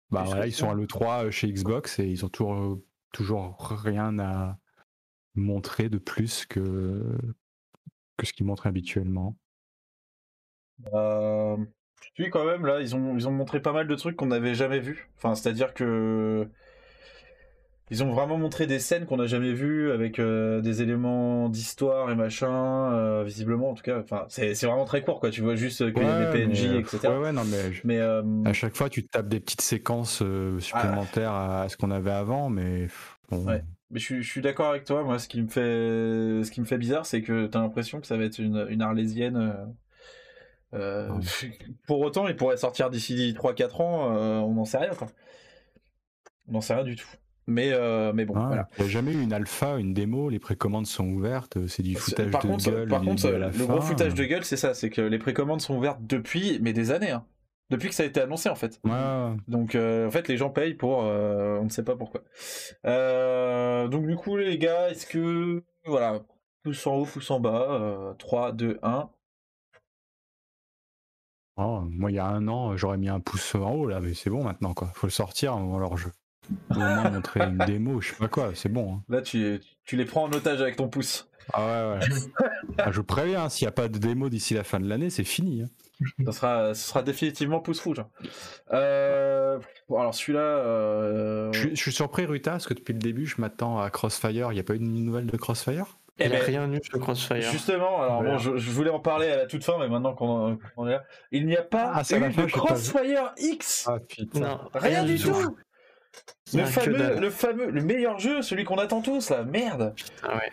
[0.09, 2.81] bah, voilà, ils sont à l'E3 chez Xbox et ils ont toujours,
[3.13, 4.57] toujours rien à
[5.35, 7.17] montrer de plus que,
[8.17, 9.37] que ce qu'ils montrent habituellement
[10.93, 11.57] euh,
[12.19, 14.55] Oui, quand même, là, ils ont, ils ont montré pas mal de trucs qu'on n'avait
[14.55, 15.09] jamais vu.
[15.17, 16.47] Enfin, c'est-à-dire que.
[17.91, 22.09] Ils ont vraiment montré des scènes qu'on n'a jamais vues avec euh, des éléments d'histoire
[22.09, 23.99] et machin, euh, visiblement en tout cas.
[23.99, 25.29] Enfin, c'est vraiment très court quoi.
[25.29, 27.09] Tu vois juste qu'il y a des PNJ, etc.
[27.09, 27.71] Ouais, ouais, non mais.
[27.83, 27.99] mais
[28.49, 30.23] à chaque fois, tu tapes des petites séquences
[30.59, 32.87] supplémentaires à, ce qu'on avait avant, mais.
[33.31, 33.63] Ouais.
[33.91, 35.03] Mais je, suis d'accord avec toi.
[35.03, 35.61] Moi, ce qui me fait,
[36.43, 38.65] ce qui me fait bizarre, c'est que tu as l'impression que ça va être une,
[38.69, 39.53] une arlésienne.
[40.73, 41.47] Euh, euh,
[41.87, 44.15] pour autant, il pourrait sortir d'ici 3-4 ans.
[44.15, 44.91] Euh, on n'en sait rien.
[44.91, 45.07] Quoi.
[46.47, 47.07] On n'en sait rien du tout.
[47.45, 47.71] Mais,
[48.13, 48.69] mais bon, voilà.
[48.77, 50.29] Il n'y a jamais eu une alpha, une démo.
[50.29, 51.67] Les précommandes sont ouvertes.
[51.67, 52.31] C'est du foutage de
[52.71, 52.87] gueule.
[52.87, 54.73] Par contre, le gros foutage de gueule, c'est ça.
[54.73, 57.11] C'est que les précommandes sont ouvertes depuis, mais des années.
[57.11, 57.25] Hein.
[57.69, 58.79] Depuis que ça a été annoncé en fait.
[59.47, 62.21] Donc euh, en fait les gens payent pour euh, on ne sait pas pourquoi.
[62.85, 66.21] Euh, donc du coup les gars, est-ce que voilà,
[66.63, 69.09] pouce en haut, pouce en bas, 3, 2, 1.
[71.57, 74.29] Moi il y a un an j'aurais mis un pouce en haut là, mais c'est
[74.29, 74.91] bon maintenant quoi.
[74.95, 76.11] Faut le sortir avant leur jeu.
[76.71, 78.95] Au moins montrer une démo, je sais pas quoi, c'est bon.
[78.95, 79.03] Hein.
[79.09, 81.29] Là tu, tu les prends en otage avec ton pouce.
[81.53, 82.45] Ah ouais ouais.
[82.77, 85.23] ah, je préviens, s'il n'y a pas de démo d'ici la fin de l'année, c'est
[85.23, 85.63] fini.
[85.63, 85.67] Hein
[86.25, 87.99] ça sera, ce sera définitivement pouce rouge.
[87.99, 88.09] Hein.
[88.73, 89.59] Euh,
[89.89, 90.39] alors celui-là.
[90.39, 94.51] Euh, je, suis surpris, Ruta, parce que depuis le début, je m'attends à Crossfire.
[94.51, 95.97] Il n'y a pas eu de nouvelle de Crossfire?
[96.19, 97.41] Il n'y a rien eu sur Crossfire.
[97.51, 100.57] Justement, alors bon, je, voulais en parler à la toute fin, mais maintenant qu'on
[100.87, 103.85] est là, il n'y a pas ah, eu de Crossfire X.
[103.87, 104.61] Ah putain.
[104.75, 105.57] rien, du tout.
[106.53, 109.93] Le fameux, le fameux, le meilleur jeu, celui qu'on attend tous là, merde.
[109.95, 110.51] Putain, ouais.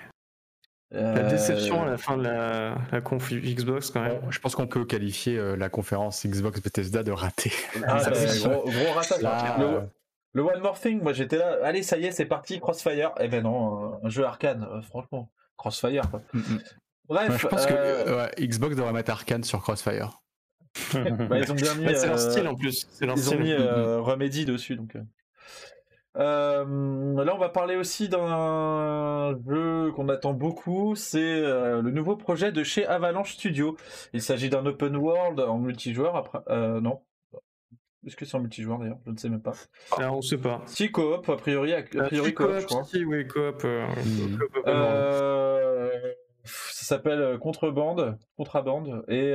[0.92, 4.20] La déception à la fin de la, la conf Xbox quand même.
[4.30, 7.52] Je pense qu'on peut qualifier euh, la conférence Xbox Bethesda de raté.
[7.86, 9.22] Ah, bah, gros, gros ratage.
[10.32, 13.12] le, One More Thing, moi j'étais là, allez ça y est c'est parti, Crossfire.
[13.20, 15.30] Eh ben non, un jeu arcane, euh, franchement,
[15.60, 16.02] Crossfire.
[16.32, 16.60] Mm, mm.
[17.08, 20.22] Bref, je pense que euh, Xbox devrait mettre arcane sur Crossfire.
[20.94, 21.94] bah, ils ont bien mis.
[21.94, 22.86] c'est leur style en plus.
[23.00, 24.96] Ils ont mis mm, Remedy dessus donc.
[26.16, 30.94] Euh, là, on va parler aussi d'un jeu qu'on attend beaucoup.
[30.96, 33.76] C'est euh, le nouveau projet de chez Avalanche Studio.
[34.12, 36.16] Il s'agit d'un open world en multijoueur.
[36.16, 37.00] Après, euh, non.
[38.06, 38.98] Est-ce que c'est en multijoueur d'ailleurs?
[39.06, 39.52] Je ne sais même pas.
[39.92, 40.62] Ah, on sait pas.
[40.66, 42.84] Si coop, a priori, a priori coop, je crois.
[42.84, 43.62] Si, oui, coop.
[43.64, 44.38] Hmm.
[46.44, 49.34] ça s'appelle Contrebande, Contrabande, et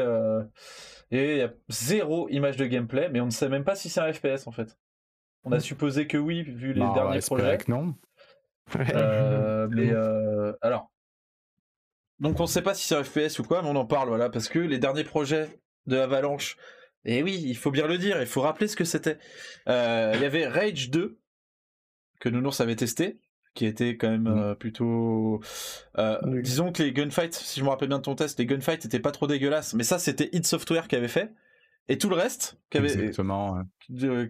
[1.12, 3.90] et il y a zéro image de gameplay, mais on ne sait même pas si
[3.90, 4.78] c'est un FPS en fait.
[5.44, 7.58] On a supposé que oui, vu les bah, derniers projets.
[7.58, 7.94] Que non.
[8.76, 10.92] Euh, mais euh, alors,
[12.20, 14.08] donc on ne sait pas si c'est un FPS ou quoi, mais on en parle,
[14.08, 16.58] voilà, parce que les derniers projets de Avalanche,
[17.06, 19.18] et oui, il faut bien le dire, il faut rappeler ce que c'était.
[19.68, 21.20] Euh, il y avait Rage 2
[22.20, 23.20] que Nounours avait testé,
[23.54, 24.56] qui était quand même mm.
[24.56, 25.42] plutôt.
[26.26, 29.00] Disons que les gunfights, si je me rappelle bien de ton test, les gunfights étaient
[29.00, 31.34] pas trop dégueulasses, mais ça c'était Hit Software qui avait fait.
[31.88, 33.62] Et tout le reste, qui avait, Exactement,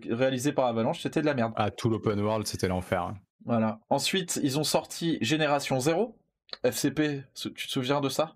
[0.09, 1.53] réalisé par Avalanche, c'était de la merde.
[1.55, 3.13] Ah, tout l'open world, c'était l'enfer.
[3.45, 3.79] Voilà.
[3.89, 6.17] Ensuite, ils ont sorti Génération 0.
[6.63, 8.35] FCP, tu te souviens de ça?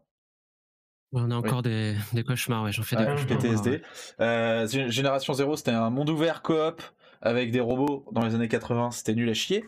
[1.12, 3.82] On a encore des, des, cauchemars, ouais, j'en fais des PTSD.
[4.20, 6.84] Euh, Génération 0, c'était un monde ouvert coop
[7.22, 9.66] avec des robots dans les années 80, c'était nul à chier.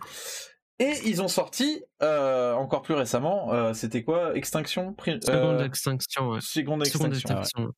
[0.79, 6.29] Et ils ont sorti euh, encore plus récemment, c'était quoi Extinction Seconde Extinction.
[6.29, 6.41] Ouais.
[6.41, 7.71] Seconde Extinction.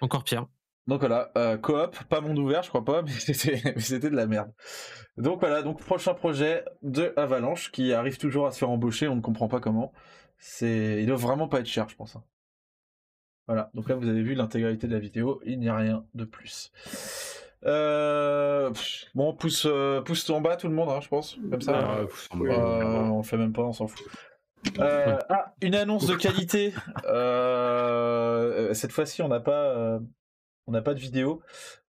[0.00, 0.46] Encore pire.
[0.86, 1.30] Donc voilà,
[1.62, 4.50] coop, pas monde ouvert, je crois pas, mais c'était de la merde.
[5.18, 9.16] Donc voilà, donc prochain projet de Avalanche qui arrive toujours à se faire embaucher, on
[9.16, 9.92] ne comprend pas comment.
[10.38, 12.16] C'est, il doit vraiment pas être cher, je pense.
[13.50, 16.24] Voilà, donc là vous avez vu l'intégralité de la vidéo, il n'y a rien de
[16.24, 16.70] plus.
[17.66, 18.70] Euh...
[19.16, 21.96] Bon, pousse, euh, pousse en bas tout le monde, hein, je pense, comme ça.
[21.98, 24.06] Euh, on le fait même pas, on s'en fout.
[24.78, 26.72] Euh, ah, une annonce de qualité.
[28.72, 29.98] cette fois-ci, on n'a pas,
[30.68, 31.42] on n'a pas de vidéo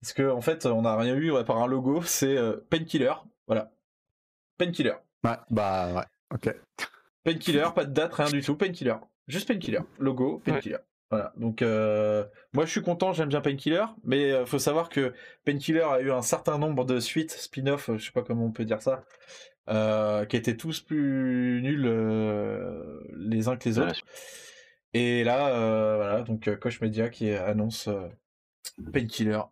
[0.01, 2.03] parce que en fait, on n'a rien eu à part un logo.
[2.03, 2.37] C'est
[2.69, 3.15] Painkiller,
[3.47, 3.71] voilà.
[4.59, 4.95] Painkiller.
[5.23, 6.05] Ouais, bah ouais,
[6.35, 6.53] ok.
[7.23, 8.57] Painkiller, pas de date, rien du tout.
[8.57, 8.97] Painkiller,
[9.29, 9.83] juste Painkiller.
[10.01, 10.79] Logo, Painkiller.
[11.15, 12.25] Voilà, donc euh,
[12.55, 15.15] moi je suis content, j'aime bien Painkiller, mais il euh, faut savoir que
[15.45, 18.65] Painkiller a eu un certain nombre de suites, spin-off, je sais pas comment on peut
[18.65, 19.05] dire ça,
[19.69, 21.89] euh, qui étaient tous plus nuls
[23.17, 24.01] les uns que les autres.
[24.93, 27.89] Et là, voilà, donc Koch Media qui annonce
[28.93, 29.43] Painkiller.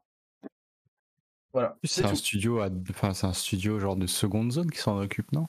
[1.53, 1.79] Voilà.
[1.85, 2.61] C'est un studio,
[2.91, 5.47] enfin c'est un studio genre de seconde zone qui s'en occupe, non?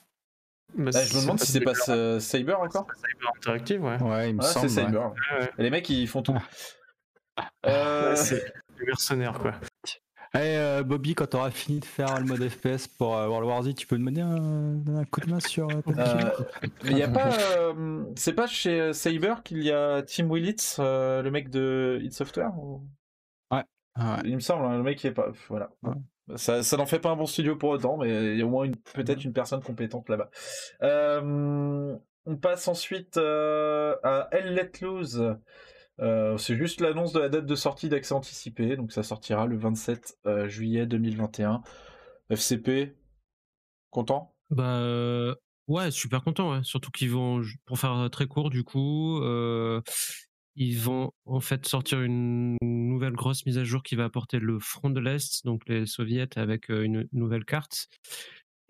[0.76, 1.74] Bah, je me demande si c'est pas
[2.20, 4.02] Cyber encore Cyber Interactive, ouais.
[4.02, 4.68] Ouais, il me semble.
[4.68, 5.12] C'est Cyber.
[5.58, 6.36] Les mecs, ils font tout.
[7.66, 8.14] Euh...
[8.16, 8.44] c'est
[8.78, 9.54] des mercenaires, quoi.
[10.36, 13.62] Hey, euh, Bobby, quand t'auras fini de faire le mode FPS pour euh, World War
[13.62, 15.80] Z, tu peux me donner un, coup de main sur euh,
[16.82, 17.30] Il y a pas,
[18.16, 22.50] c'est pas chez Cyber qu'il y a Tim Willits, le mec de id Software
[23.52, 23.62] ouais.
[24.24, 25.70] Il me semble, hein, le mec qui est pas, voilà.
[26.36, 28.48] Ça, ça n'en fait pas un bon studio pour autant, mais il y a au
[28.48, 30.30] moins peut-être une personne compétente là-bas.
[30.82, 31.94] Euh,
[32.24, 35.36] on passe ensuite euh, à Elle Let Loose.
[36.00, 39.58] Euh, c'est juste l'annonce de la date de sortie d'accès anticipé, donc ça sortira le
[39.58, 41.62] 27 juillet 2021.
[42.30, 42.96] FCP,
[43.90, 44.34] content?
[44.48, 45.34] Bah
[45.68, 49.20] ouais, super content, surtout qu'ils vont, pour faire très court du coup,
[50.56, 54.58] ils vont en fait sortir une nouvelle grosse mise à jour qui va apporter le
[54.58, 57.88] front de l'Est, donc les soviets avec une nouvelle carte.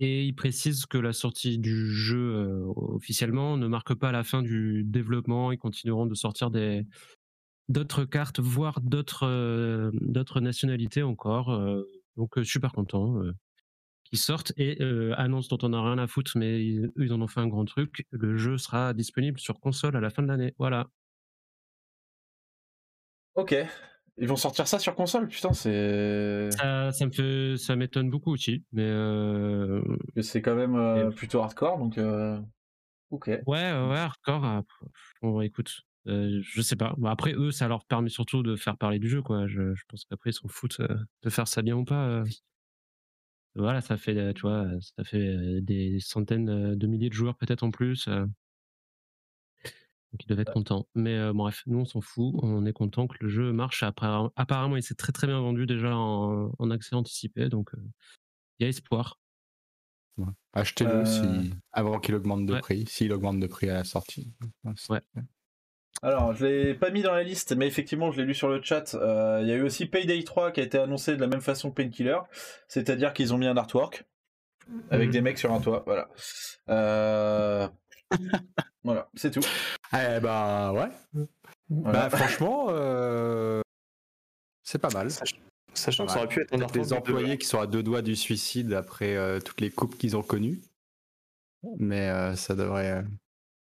[0.00, 4.82] Et ils précisent que la sortie du jeu officiellement ne marque pas la fin du
[4.84, 5.52] développement.
[5.52, 6.50] Ils continueront de sortir
[7.68, 11.56] d'autres cartes, voire d'autres d'autres nationalités encore.
[12.16, 13.20] donc super content
[14.04, 14.78] qu'ils sortent et
[15.16, 17.64] annonce dont on n'a rien à foutre, mais ils, ils en ont fait un grand
[17.64, 18.06] truc.
[18.10, 20.54] Le jeu sera disponible sur console à la fin de l'année.
[20.58, 20.88] Voilà.
[23.34, 23.54] Ok.
[24.16, 26.50] Ils vont sortir ça sur console, putain, c'est.
[26.52, 28.84] Ça, ça me fait, ça m'étonne beaucoup aussi, mais.
[28.84, 29.82] Euh...
[30.20, 31.98] C'est quand même euh, plutôt hardcore, donc.
[31.98, 32.40] Euh...
[33.10, 33.26] Ok.
[33.26, 34.44] Ouais, ouais, hardcore.
[34.44, 34.62] Ah,
[35.20, 36.94] bon, écoute, euh, je sais pas.
[37.06, 39.48] après, eux, ça leur permet surtout de faire parler du jeu, quoi.
[39.48, 42.22] Je, je pense qu'après, ils s'en foutent euh, de faire ça bien ou pas.
[43.56, 47.70] Voilà, ça fait, tu vois, ça fait des centaines de milliers de joueurs peut-être en
[47.70, 48.08] plus.
[50.14, 50.86] Donc ils devaient être contents.
[50.94, 52.36] Mais bref, nous on s'en fout.
[52.40, 53.82] On est content que le jeu marche.
[53.82, 57.48] Apparemment, il s'est très très bien vendu déjà en, accès anticipé.
[57.48, 57.72] Donc
[58.60, 59.18] il y a espoir.
[60.52, 61.52] Achetez-le si...
[61.72, 64.32] avant qu'il augmente de prix, s'il augmente de prix à la sortie.
[64.88, 65.00] Ouais.
[66.02, 68.62] Alors, je l'ai pas mis dans la liste, mais effectivement, je l'ai lu sur le
[68.62, 68.94] chat.
[68.94, 71.70] Il y a eu aussi Payday 3 qui a été annoncé de la même façon
[71.70, 72.18] que Painkiller,
[72.68, 74.04] c'est-à-dire qu'ils ont mis un artwork
[74.90, 75.12] avec mmh.
[75.12, 75.82] des mecs sur un toit.
[75.84, 76.08] Voilà.
[76.68, 77.68] Euh...
[78.84, 79.40] voilà, c'est tout.
[79.92, 81.26] Eh bah ouais.
[81.70, 83.62] Bah franchement, euh,
[84.62, 85.08] c'est pas mal.
[85.72, 88.74] Sachant que ça aurait pu être des employés qui sont à deux doigts du suicide
[88.74, 90.60] après euh, toutes les coupes qu'ils ont connues.
[91.78, 93.04] Mais euh, ça devrait.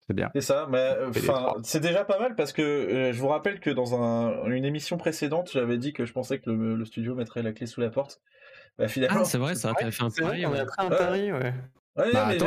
[0.06, 0.30] C'est bien.
[0.34, 0.96] C'est ça, mais
[1.62, 5.76] c'est déjà pas mal parce que je vous rappelle que dans une émission précédente, j'avais
[5.76, 8.20] dit que je pensais que le, studio mettrait la clé sous la porte.
[8.78, 10.46] Bah, finalement, ah, c'est vrai, ça, a fait un pari.
[10.46, 11.54] On a pris un pari, ouais.
[11.96, 12.38] Ouais, bah, mais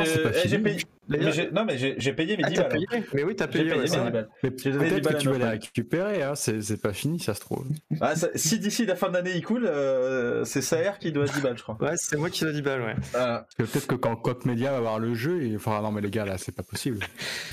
[0.44, 0.82] j'ai payé.
[1.08, 2.72] Non, mais j'ai payé mes 10 ah, balles.
[2.72, 4.28] Payé mais oui, t'as payé, payé mes 10 balles.
[4.42, 6.34] Mais peut-être que tu vas les récupérer, hein.
[6.34, 7.66] c'est pas fini, ça se trouve.
[8.00, 11.26] Ah, ça, si d'ici la fin de l'année il coule, euh, c'est Saer qui doit
[11.26, 11.76] 10 balles, je crois.
[11.80, 12.94] Ouais, c'est moi qui dois 10 balles, ouais.
[13.58, 16.10] Que peut-être que quand Coq Media va voir le jeu, il fera non, mais les
[16.10, 17.00] gars, là, c'est pas possible.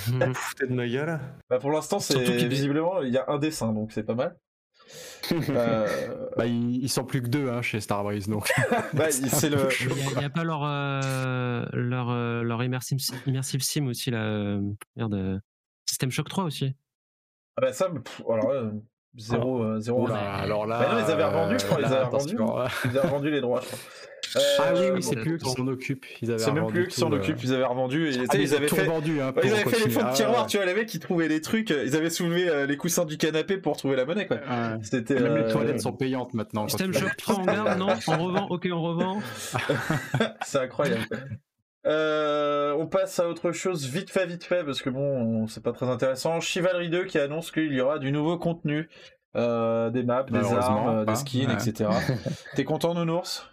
[0.34, 1.20] Foutez de ma gueule.
[1.50, 4.36] Bah, pour l'instant, c'est visiblement, il y a un dessin, donc c'est pas mal.
[5.32, 5.88] Euh,
[6.38, 8.52] bah, ils, sont plus que deux hein, chez Star Wars, donc.
[8.94, 9.68] bah, c'est le.
[9.82, 14.60] Il n'y a, pas leur euh, leur euh, leur immersive, immersive sim aussi là.
[14.96, 15.42] merde.
[15.86, 16.74] System Shock 3 aussi.
[17.58, 17.88] Ah bah ça,
[18.28, 18.72] alors
[19.16, 20.08] zéro, zéro.
[20.10, 20.80] alors là.
[20.80, 21.80] Bah non, ils avaient revendu, je crois.
[21.80, 22.36] Ils avaient revendu,
[22.86, 23.80] ils avaient revendu les droits, je crois.
[24.36, 26.06] Ah oui, oui, c'est plus eux qui s'en occupent.
[26.22, 27.44] C'est même plus eux qui s'en occupent.
[27.44, 28.10] Ils avaient revendu.
[28.10, 30.48] Et, ah, ils, avaient fait, vendu, hein, ils avaient fait les fonds de tiroir.
[30.48, 31.70] Tu vois, les mecs qui trouvaient les trucs.
[31.70, 34.28] Ils avaient soulevé les coussins du canapé pour trouver la monnaie.
[34.28, 34.40] Quoi.
[34.82, 35.16] C'était.
[35.16, 36.68] Même les toilettes sont payantes maintenant.
[36.68, 37.88] Système Shock 3 en garde, non?
[38.08, 38.48] On revend.
[38.50, 39.22] Ok, on revend.
[40.46, 41.08] c'est incroyable.
[41.86, 45.74] Euh, on passe à autre chose vite fait, vite fait, parce que bon, c'est pas
[45.74, 46.40] très intéressant.
[46.40, 48.90] Chivalry 2 qui annonce qu'il y aura du nouveau contenu,
[49.36, 51.90] euh, des maps, des armes, euh, des skins, etc.
[52.56, 53.50] T'es content, Nounours?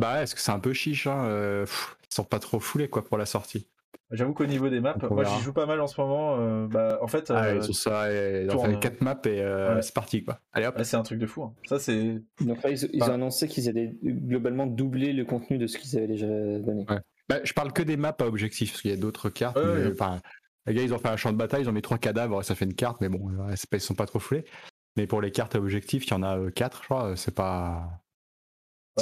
[0.00, 3.18] Bah, est-ce que c'est un peu chiche hein Ils sont pas trop foulés quoi pour
[3.18, 3.68] la sortie.
[4.10, 6.66] J'avoue qu'au niveau des maps, moi j'y joue pas mal en ce moment.
[6.66, 9.44] bah, en fait, ah, ils ont ça, ils ont fait 4 maps et
[9.82, 10.40] c'est parti quoi.
[10.52, 10.80] Allez hop.
[10.82, 11.44] c'est un truc de fou.
[11.44, 11.54] Hein.
[11.68, 12.20] Ça c'est.
[12.40, 16.26] Donc ils, ont annoncé qu'ils allaient globalement doubler le contenu de ce qu'ils avaient déjà
[16.26, 16.86] donné.
[17.30, 19.56] Bah, je parle que des maps à objectif, parce qu'il y a d'autres cartes.
[19.56, 22.56] les gars, ils ont fait un champ de bataille, ils ont mis trois cadavres, ça
[22.56, 23.30] fait une carte, mais bon,
[23.72, 24.44] ils sont pas trop foulés.
[24.96, 27.34] Mais pour les cartes à objectif, il y en a euh, quatre, je crois, c'est
[27.34, 28.02] pas.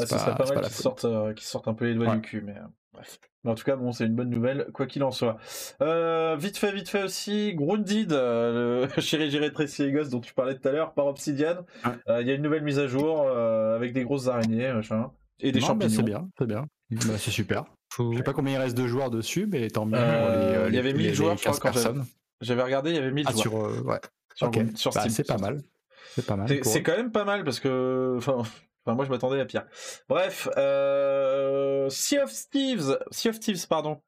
[0.06, 2.56] Ce serait pas mal qu'ils sortent, euh, sortent, un peu les doigts du cul, mais
[2.56, 3.18] euh, bref.
[3.44, 5.36] Mais en tout cas, bon, c'est une bonne nouvelle, quoi qu'il en soit.
[5.80, 10.66] vite fait, vite fait aussi, Grounded, le Chéri Géré Tracy et dont tu parlais tout
[10.68, 11.64] à l'heure, par Obsidian.
[11.84, 15.10] Il y a une nouvelle mise à jour avec des grosses araignées, machin,
[15.40, 15.94] et des champignons.
[15.94, 16.66] c'est bien, c'est bien.
[16.90, 17.64] Bah, c'est super.
[17.96, 19.96] Je sais pas combien il reste de joueurs dessus, mais tant mieux.
[19.96, 21.78] Euh, euh, il y avait 1000 joueurs, je crois, quand
[22.40, 23.42] j'avais regardé, il y avait 1000 ah, joueurs.
[23.42, 24.00] Sur, euh, ouais.
[24.74, 25.10] sur, bah, Steam.
[25.10, 25.60] c'est pas mal.
[26.14, 26.48] C'est pas mal.
[26.62, 28.14] C'est quand même pas mal parce que.
[28.18, 28.42] Enfin,
[28.94, 29.64] moi, je m'attendais à pire.
[30.08, 34.00] Bref, euh, Sea of Thieves, sea of Thieves, pardon.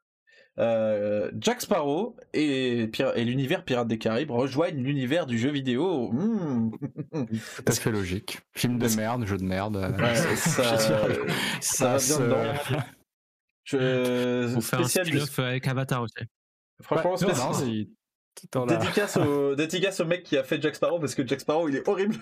[0.59, 6.11] Euh, Jack Sparrow et, et l'univers Pirates des Caraïbes rejoignent l'univers du jeu vidéo.
[6.13, 6.73] Mmh.
[7.13, 8.41] Tout à fait logique.
[8.53, 9.77] Film de merde, jeu de merde.
[9.77, 10.99] Ouais, ça, ça,
[11.61, 12.83] ça, va bien dedans.
[13.65, 14.57] Je...
[14.57, 16.15] Un spin-off avec Avatar aussi.
[16.83, 17.85] Franchement, ouais, non, non,
[18.67, 19.55] dédicace, au...
[19.57, 22.17] dédicace au mec qui a fait Jack Sparrow parce que Jack Sparrow il est horrible.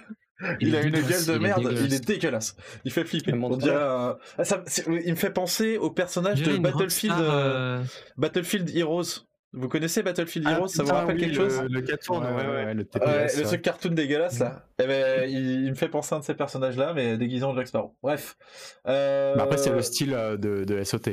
[0.60, 2.56] Il, il a une gueule de merde, il est dégueulasse.
[2.84, 3.32] Il fait flipper.
[3.32, 4.14] On dirait, euh...
[4.38, 7.82] ah, ça, il me fait penser au personnage de Battlefield, euh...
[8.16, 9.24] Battlefield Heroes.
[9.54, 10.68] Vous connaissez Battlefield ah, Heroes?
[10.68, 11.62] Ça vous rappelle quelque chose?
[11.70, 14.66] Le cartoon, ouais, ouais, le, TPS, le truc cartoon dégueulasse là.
[14.80, 17.96] Eh ben, il, me fait penser à un de ces personnages-là, mais déguisant Jack Sparrow.
[18.02, 18.36] Bref.
[18.86, 19.34] Euh...
[19.38, 21.08] après, c'est le style euh, de, de SOT.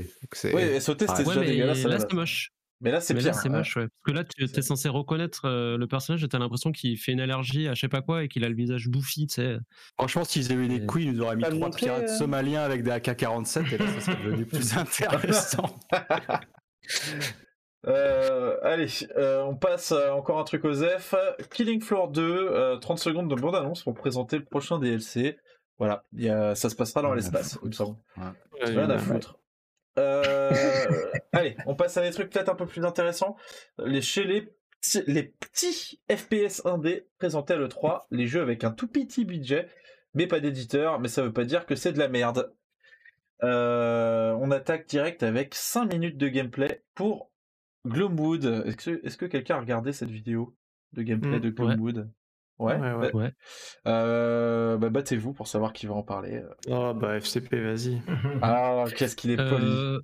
[0.53, 1.83] Oui, SOT c'était déjà dégueulasse.
[1.83, 2.54] Là, c'est moche.
[2.81, 3.33] Mais là, c'est pire.
[3.33, 3.87] c'est moche, ouais.
[3.87, 7.13] Parce que là, tu es censé reconnaître euh, le personnage et t'as l'impression qu'il fait
[7.13, 9.57] une allergie à je sais pas quoi et qu'il a le visage bouffi, tu sais.
[9.97, 12.17] Franchement, s'ils avaient eu des couilles, ils nous auraient mis trois pirates euh.
[12.17, 15.75] somaliens avec des AK-47 et là, ça serait devenu plus intéressant.
[17.87, 21.13] Euh, allez, on passe encore un truc aux F.
[21.51, 25.37] Killing Floor 2, 30 secondes de bande-annonce pour présenter le prochain DLC.
[25.77, 27.95] Voilà, y a, ça se passera dans l'espace, il me semble.
[28.59, 29.37] Rien à foutre.
[29.97, 30.51] Euh,
[31.31, 33.35] allez, on passe à des trucs peut-être un peu plus intéressants.
[33.77, 34.49] Les, chez les,
[35.07, 39.67] les petits FPS 1D présentés à l'E3, les jeux avec un tout petit budget,
[40.13, 42.53] mais pas d'éditeur, mais ça veut pas dire que c'est de la merde.
[43.43, 47.31] Euh, on attaque direct avec 5 minutes de gameplay pour
[47.85, 48.45] Gloomwood.
[48.65, 50.55] Est-ce que, quelqu'un a regardé cette vidéo
[50.93, 51.97] de gameplay mmh, de Gloomwood?
[51.97, 52.05] Ouais,
[52.59, 53.33] ouais, ouais.
[53.87, 56.41] Euh, bah, battez-vous pour savoir qui va en parler.
[56.69, 58.01] Oh bah FCP, vas-y.
[58.41, 59.65] ah, qu'est-ce qu'il est poli.
[59.65, 59.99] Euh...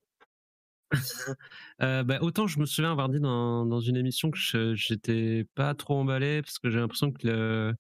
[1.81, 5.73] euh, bah, autant je me souviens avoir dit dans, dans une émission que j'étais pas
[5.73, 7.73] trop emballé parce que j'ai l'impression que le...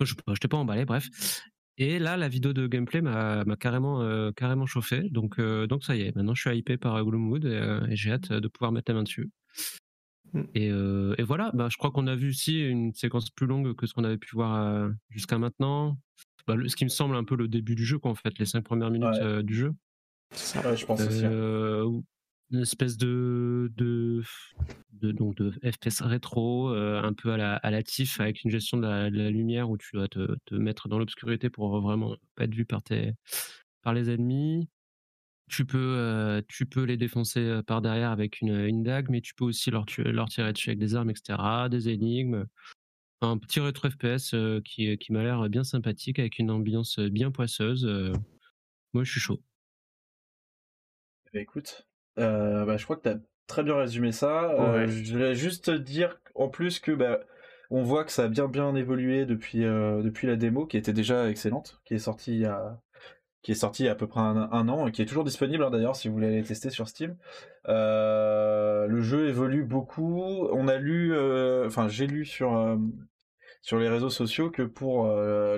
[0.00, 1.08] je n'étais pas emballé, bref.
[1.78, 5.08] Et là, la vidéo de gameplay m'a carrément, euh, carrément chauffé.
[5.10, 8.12] Donc, euh, donc ça y est, maintenant je suis hypé par Gloomwood et, et j'ai
[8.12, 9.30] hâte de pouvoir mettre la main dessus.
[10.36, 11.14] Mmh.
[11.18, 13.94] Et, voilà, bah, je crois qu'on a vu aussi une séquence plus longue que ce
[13.94, 15.98] qu'on avait pu voir jusqu'à maintenant.
[16.46, 18.46] Bah, ce qui me semble un peu le début du jeu, quoi, en fait, les
[18.46, 19.74] cinq premières minutes du jeu.
[20.32, 21.24] je pense aussi.
[22.52, 24.22] Une espèce de, de,
[24.92, 28.76] de, donc de FPS rétro, un peu à la, à la TIF, avec une gestion
[28.76, 32.54] de la, lumière où tu dois te, te mettre dans l'obscurité pour vraiment pas être
[32.54, 33.14] vu par, tes,
[33.82, 34.68] par les ennemis
[35.48, 39.20] tu peux, euh, tu peux les défoncer euh, par derrière avec une, une dague, mais
[39.20, 41.38] tu peux aussi leur, leur tirer dessus avec des armes, etc.,
[41.70, 42.46] des énigmes.
[43.22, 47.30] Un petit rétro FPS euh, qui, qui m'a l'air bien sympathique, avec une ambiance bien
[47.30, 47.86] poisseuse.
[48.92, 49.40] moi, je suis chaud.
[51.32, 51.86] Bah, écoute,
[52.16, 54.86] bah, je crois que tu as très bien résumé ça.
[54.86, 57.20] je voulais juste dire en plus que bah,
[57.70, 61.30] on voit que ça a bien bien évolué depuis, depuis la démo, qui était déjà
[61.30, 62.80] excellente, qui est sortie il y a
[63.46, 65.22] qui est sorti il y a à peu près un, an et qui est toujours
[65.22, 67.14] disponible hein, d'ailleurs si vous voulez aller tester sur Steam.
[67.68, 70.48] Euh, le jeu évolue beaucoup.
[70.50, 72.74] On a lu, euh, enfin j'ai lu sur euh,
[73.62, 75.08] sur les réseaux sociaux que pour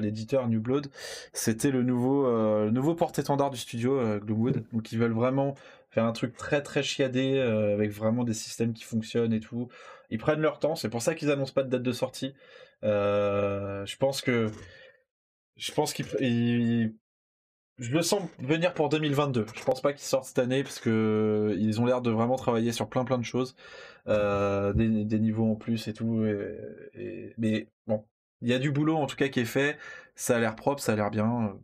[0.00, 0.88] l'éditeur New Blood,
[1.32, 2.30] c'était le nouveau
[2.70, 4.64] nouveau porte-étendard du studio Gloomwood.
[4.74, 5.54] Donc ils veulent vraiment
[5.88, 9.68] faire un truc très très chiadé avec vraiment des systèmes qui fonctionnent et tout.
[10.10, 10.76] Ils prennent leur temps.
[10.76, 12.34] C'est pour ça qu'ils annoncent pas de date de sortie.
[12.82, 14.50] je pense que
[15.56, 16.94] je pense qu'ils
[17.78, 19.46] je le sens venir pour 2022.
[19.54, 22.72] Je pense pas qu'il sorte cette année parce que ils ont l'air de vraiment travailler
[22.72, 23.54] sur plein plein de choses,
[24.08, 26.24] euh, des, niveaux en plus et tout.
[27.38, 28.04] mais bon,
[28.40, 29.78] il y a du boulot en tout cas qui est fait.
[30.14, 31.56] Ça a l'air propre, ça a l'air bien.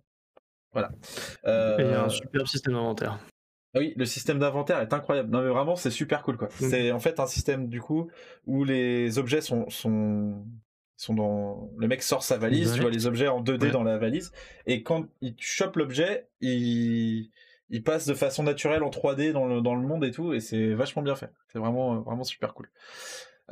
[0.72, 0.90] Voilà.
[1.46, 3.18] et il y a un super système d'inventaire.
[3.76, 5.30] Ah oui, le système d'inventaire est incroyable.
[5.30, 6.48] Non mais vraiment, c'est super cool quoi.
[6.50, 8.08] C'est en fait un système du coup
[8.46, 10.44] où les objets sont sont
[10.96, 13.98] sont dans le mec sort sa valise, tu vois les objets en 2D dans la
[13.98, 14.32] valise
[14.66, 17.30] et quand il chope l'objet, il
[17.70, 20.40] il passe de façon naturelle en 3D dans le dans le monde et tout et
[20.40, 21.30] c'est vachement bien fait.
[21.48, 22.70] C'est vraiment vraiment super cool.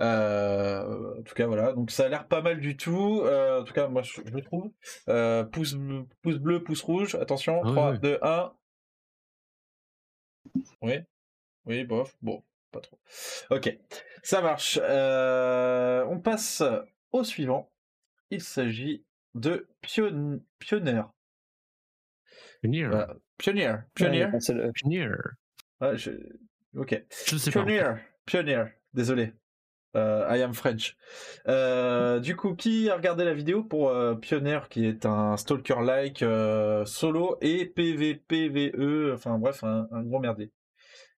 [0.01, 3.23] Euh, en tout cas voilà, donc ça a l'air pas mal du tout.
[3.25, 4.71] Euh, en tout cas moi je, je le trouve.
[5.09, 5.77] Euh, pouce,
[6.23, 7.15] pouce bleu, pouce rouge.
[7.17, 8.53] Attention, 3, 2, 1.
[10.83, 10.95] Oui,
[11.67, 12.99] oui, bof, bon, pas trop.
[13.51, 13.77] Ok,
[14.23, 14.79] ça marche.
[14.83, 16.63] Euh, on passe
[17.13, 17.71] au suivant.
[18.31, 20.41] Il s'agit de Pion...
[20.59, 21.03] Pionnier.
[22.61, 22.91] Pionnier.
[23.39, 23.77] Pionnier.
[23.95, 24.27] Pionnier.
[24.75, 25.09] Pionnier.
[25.95, 26.11] je...
[26.77, 27.05] Ok.
[27.51, 27.95] Pionnier.
[28.27, 28.65] Pionnier.
[28.95, 29.33] Désolé.
[29.95, 30.97] Euh, I am French.
[31.49, 36.25] Euh, du coup, qui a regardé la vidéo pour euh, Pionnier, qui est un stalker-like
[36.87, 40.51] solo et PVPVE, enfin bref, un, gros merdier.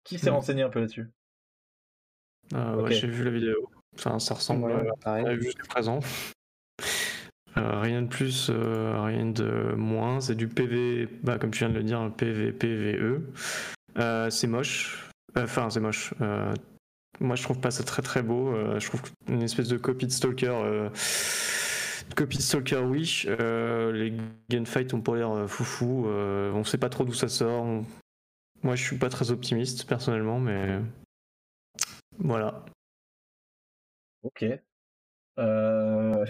[0.03, 0.35] Qui s'est hmm.
[0.35, 1.09] renseigné un peu là-dessus?
[2.53, 3.71] Ouais, J'ai vu la vidéo.
[3.97, 6.01] Enfin, ça ressemble à pareil jusqu'à présent.
[7.57, 10.21] rien de plus, rien de moins.
[10.21, 13.23] C'est du PV, bah, comme tu viens de le dire, un PVPVE.
[14.31, 15.11] c'est moche.
[15.37, 16.13] Enfin, c'est moche
[17.21, 18.49] moi, je trouve pas ça très très beau.
[18.49, 20.53] Euh, je trouve une espèce de copie de Stalker.
[20.53, 20.89] Euh,
[22.17, 23.27] copie de Stalker Wish.
[23.29, 24.15] Euh, les
[24.51, 26.07] gunfights ont pas l'air foufou.
[26.07, 27.65] on sait pas trop d'où ça sort.
[28.63, 30.81] Moi, je suis pas très optimiste personnellement, mais
[32.19, 32.65] voilà.
[34.25, 34.45] Ok.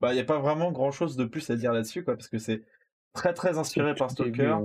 [0.00, 2.28] Bah, il n'y a pas vraiment grand chose de plus à dire là-dessus, quoi, parce
[2.28, 2.62] que c'est
[3.14, 4.56] très très inspiré par Stalker.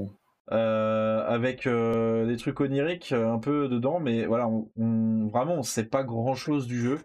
[0.51, 5.63] Euh, avec euh, des trucs oniriques euh, un peu dedans, mais voilà, on, vraiment on
[5.63, 6.99] sait pas grand chose du jeu.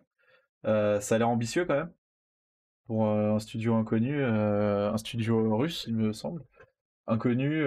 [0.64, 1.92] ça a l'air ambitieux quand même
[2.86, 6.42] pour un studio inconnu, un studio russe, il me semble,
[7.06, 7.62] inconnu.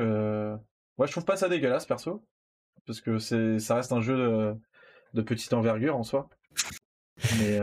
[0.98, 2.26] Moi, je trouve pas ça dégueulasse perso,
[2.88, 4.56] parce que ça reste un jeu de,
[5.14, 6.28] de petite envergure en soi.
[7.40, 7.60] Mais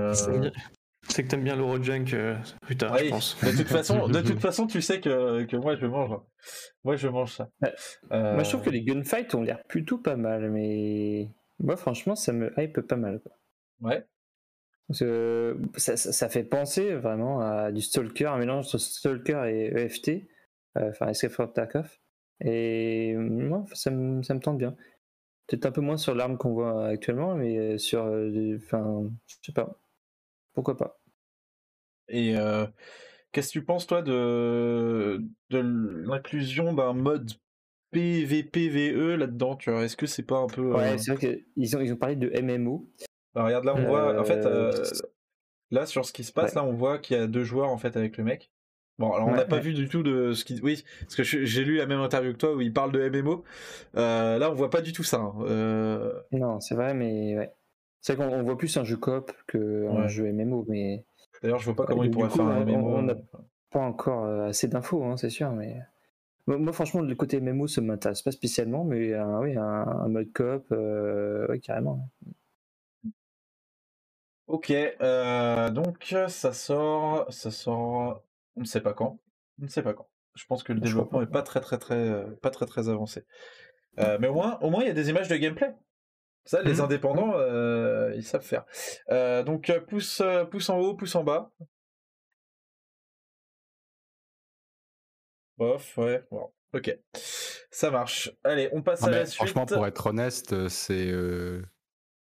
[1.08, 2.36] c'est que t'aimes bien l'Eurojunk, euh,
[2.66, 3.42] putain, je pense.
[3.42, 6.20] De toute façon, de toute façon, tu sais que, que moi je mange.
[6.84, 7.48] Moi je mange ça.
[8.12, 12.14] Euh, moi je trouve que les gunfights ont l'air plutôt pas mal, mais moi franchement
[12.14, 13.20] ça me hype pas mal.
[13.20, 13.32] Quoi.
[13.80, 14.06] Ouais.
[14.90, 20.08] ça, ça, fait penser vraiment à du Stalker, un mélange entre Stalker et EFT,
[20.76, 21.88] euh, enfin Escape from Tarkov.
[22.44, 24.76] Et moi, ça, me, ça me tente bien.
[25.48, 28.02] Peut-être un peu moins sur l'arme qu'on voit actuellement, mais sur.
[28.02, 29.80] Enfin, je sais pas.
[30.52, 31.00] Pourquoi pas.
[32.08, 32.34] Et
[33.32, 37.32] qu'est-ce que tu penses, toi, de, de l'inclusion d'un mode
[37.90, 39.84] PVPVE là-dedans tu vois?
[39.84, 40.74] Est-ce que c'est pas un peu.
[40.74, 42.86] Ouais, c'est vrai qu'ils ont, ils ont parlé de MMO.
[43.34, 44.20] Bah, regarde, là, on voit.
[44.20, 44.46] En fait,
[45.70, 47.78] là, sur ce qui se passe, là, on voit qu'il y a deux joueurs, en
[47.78, 48.50] fait, avec le mec.
[48.98, 50.60] Bon, alors on n'a pas vu du tout de ce qui.
[50.62, 53.44] Oui, parce que j'ai lu la même interview que toi où il parle de MMO.
[53.94, 55.18] là, on voit pas du tout ça.
[55.18, 56.12] Hein.
[56.32, 57.52] Non, c'est vrai, mais ouais.
[58.00, 61.04] C'est vrai qu'on voit plus un jeu coop qu'un jeu MMO, mais.
[61.42, 62.96] D'ailleurs, je vois pas comment il pourrait faire un MMO.
[62.96, 63.16] On n'a
[63.70, 65.76] pas encore euh, assez d'infos, hein, c'est sûr, mais.
[66.46, 70.64] Moi, franchement, le côté MMO, ça m'intéresse pas spécialement, mais euh, oui, un, mode coop,
[70.72, 72.08] euh, oui, carrément.
[74.46, 74.72] Ok,
[75.72, 78.22] donc ça sort, ça sort,
[78.58, 79.18] on ne sait pas quand,
[79.60, 80.08] on ne sait pas quand.
[80.34, 83.24] Je pense que le développement n'est pas très très très pas très très avancé.
[83.96, 85.74] mais au moins, au moins, il y a des images de gameplay.
[86.48, 86.80] Ça, les mmh.
[86.80, 88.64] indépendants, euh, ils savent faire.
[89.10, 91.50] Euh, donc, euh, pouce, pouce en haut, pouce en bas.
[95.58, 96.98] Bof, ouais, bon, ok.
[97.70, 98.32] Ça marche.
[98.44, 99.36] Allez, on passe à la suite.
[99.36, 101.12] Franchement, pour être honnête, c'est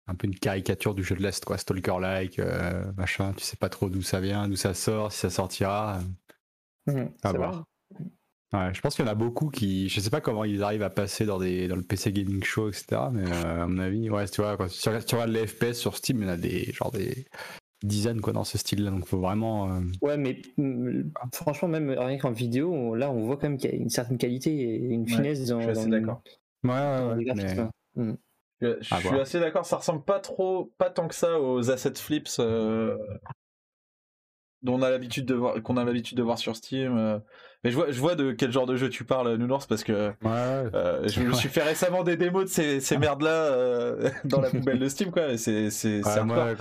[0.10, 1.58] un peu une caricature du jeu de l'Est, quoi.
[1.58, 2.42] Stalker-like,
[2.98, 3.34] machin.
[3.38, 6.00] Tu sais pas trop d'où ça vient, d'où ça sort, si ça sortira.
[6.88, 7.66] Mmh, à voir.
[8.52, 10.82] Ouais, je pense qu'il y en a beaucoup qui, je sais pas comment ils arrivent
[10.82, 13.02] à passer dans des dans le PC gaming show, etc.
[13.12, 16.18] Mais euh, à mon avis, ouais, tu vois, quand tu regardes les FPS sur Steam,
[16.18, 17.28] il y en a des genre des
[17.84, 19.72] dizaines quoi dans ce style-là, donc faut vraiment.
[19.72, 23.70] Euh, ouais, mais mm, franchement, même rien qu'en vidéo, là, on voit quand même qu'il
[23.70, 25.60] y a une certaine qualité et une finesse dans.
[25.60, 26.24] Je suis assez d'accord.
[26.64, 27.34] Ouais, ouais,
[27.96, 28.16] ouais.
[28.62, 32.28] Je, suis assez d'accord, ça ressemble pas trop, pas tant que ça aux asset flips.
[32.40, 32.98] Euh,
[34.62, 36.98] dont on a l'habitude de voir, qu'on a l'habitude de voir sur Steam.
[36.98, 37.20] Euh.
[37.64, 40.14] Mais je vois, je vois de quel genre de jeu tu parles, Nounors, parce que
[40.26, 43.96] euh, je me suis fait récemment des démos de ces, ces merdes-là
[44.26, 45.38] dans la poubelle de Steam, quoi.
[45.38, 46.56] C'est, c'est, ouais, moi,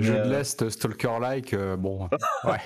[0.00, 2.08] jeu de l'Est, Stalker-like, bon,
[2.44, 2.60] ouais.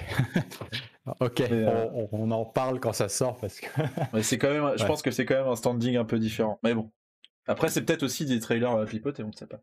[1.21, 3.69] ok, on, on, en parle quand ça sort, parce que.
[4.15, 6.59] Mais c'est quand même, je pense que c'est quand même un standing un peu différent.
[6.63, 6.91] Mais bon.
[7.49, 9.61] Après, c'est peut-être aussi des trailers pipotés, on ne sait pas.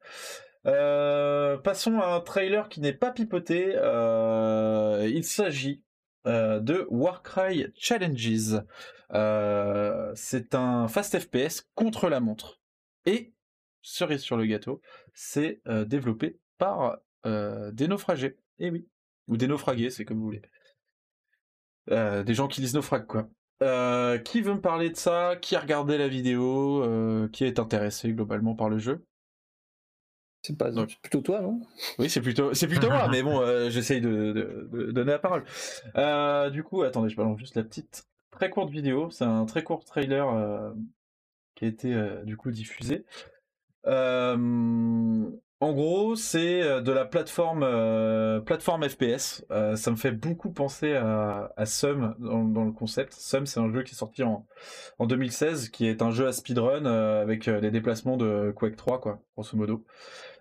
[0.66, 3.74] Euh, passons à un trailer qui n'est pas pipoté.
[3.76, 5.84] Euh, il s'agit
[6.26, 8.62] euh, de Warcry Challenges.
[10.16, 12.60] c'est un fast FPS contre la montre.
[13.06, 13.34] Et,
[13.82, 14.82] cerise sur le gâteau,
[15.14, 18.38] c'est développé par des naufragés.
[18.60, 18.88] Eh oui.
[19.28, 20.42] Ou des naufragués, c'est comme vous voulez.
[22.24, 23.30] des gens qui lisent naufrag, quoi.
[23.60, 25.36] Qui veut me parler de ça?
[25.42, 27.30] Qui a regardé la vidéo?
[27.32, 29.06] Qui est intéressé globalement par le jeu?
[30.46, 30.70] C'est pas
[31.02, 31.60] plutôt toi, non?
[31.98, 35.44] Oui, c'est plutôt, c'est plutôt moi, mais bon, euh, j'essaye de, donner la parole.
[35.96, 39.10] Euh, du coup, attendez, je balance juste la petite très courte vidéo.
[39.10, 40.72] C'est un très court trailer euh,
[41.56, 43.06] qui a été du coup diffusé.
[45.62, 47.62] En gros, c'est de la plateforme
[48.46, 49.46] plateforme FPS.
[49.76, 53.14] ça me fait beaucoup penser à, Sum dans, le concept.
[53.14, 54.46] Sum, c'est un jeu qui est sorti en,
[55.00, 59.20] en 2016, qui est un jeu à speedrun avec les déplacements de Quake 3, quoi,
[59.36, 59.86] grosso modo.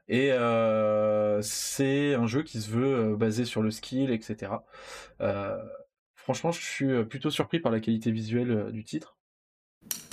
[0.08, 4.52] Et euh, c'est un jeu qui se veut euh, basé sur le skill, etc.
[5.20, 5.56] Euh,
[6.14, 9.16] franchement, je suis plutôt surpris par la qualité visuelle du titre.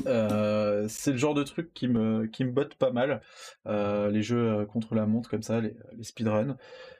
[0.05, 3.21] C'est le genre de truc qui me, qui me botte pas mal.
[3.65, 6.57] les jeux contre la montre comme ça, les, speedruns.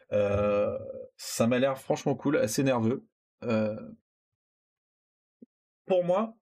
[0.10, 3.06] ça m'a l'air franchement cool, assez nerveux.
[5.85, 6.35] pour moi,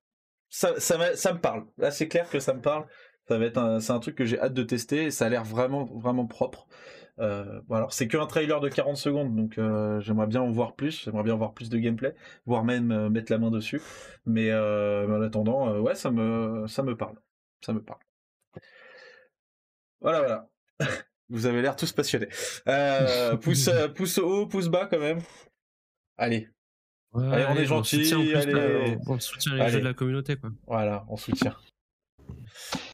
[0.50, 1.66] ça, ça, ça, me parle.
[1.78, 2.86] Là, c'est clair que ça me parle.
[3.28, 5.44] Ça va être c'est un truc que j'ai hâte de tester et ça a l'air
[5.44, 6.68] vraiment, vraiment propre.
[7.20, 10.76] Euh, bon alors c'est qu'un trailer de 40 secondes, donc euh, j'aimerais bien en voir
[10.76, 12.16] plus, j'aimerais bien voir plus de gameplay,
[12.46, 13.82] voire même euh, mettre la main dessus.
[14.26, 17.16] Mais, en attendant, ouais, ça me, ça me parle,
[17.62, 18.00] ça me parle.
[20.02, 20.50] Voilà, voilà.
[21.30, 22.30] Vous avez l'air tous passionnés.
[23.42, 25.20] pouce, pouce haut, pouce bas quand même.
[26.18, 26.48] Allez.
[27.14, 28.14] allez, on est gentil.
[28.14, 28.98] Allez.
[29.08, 30.52] On, soutient les jeux de la communauté, quoi.
[30.66, 31.56] Voilà, on soutient.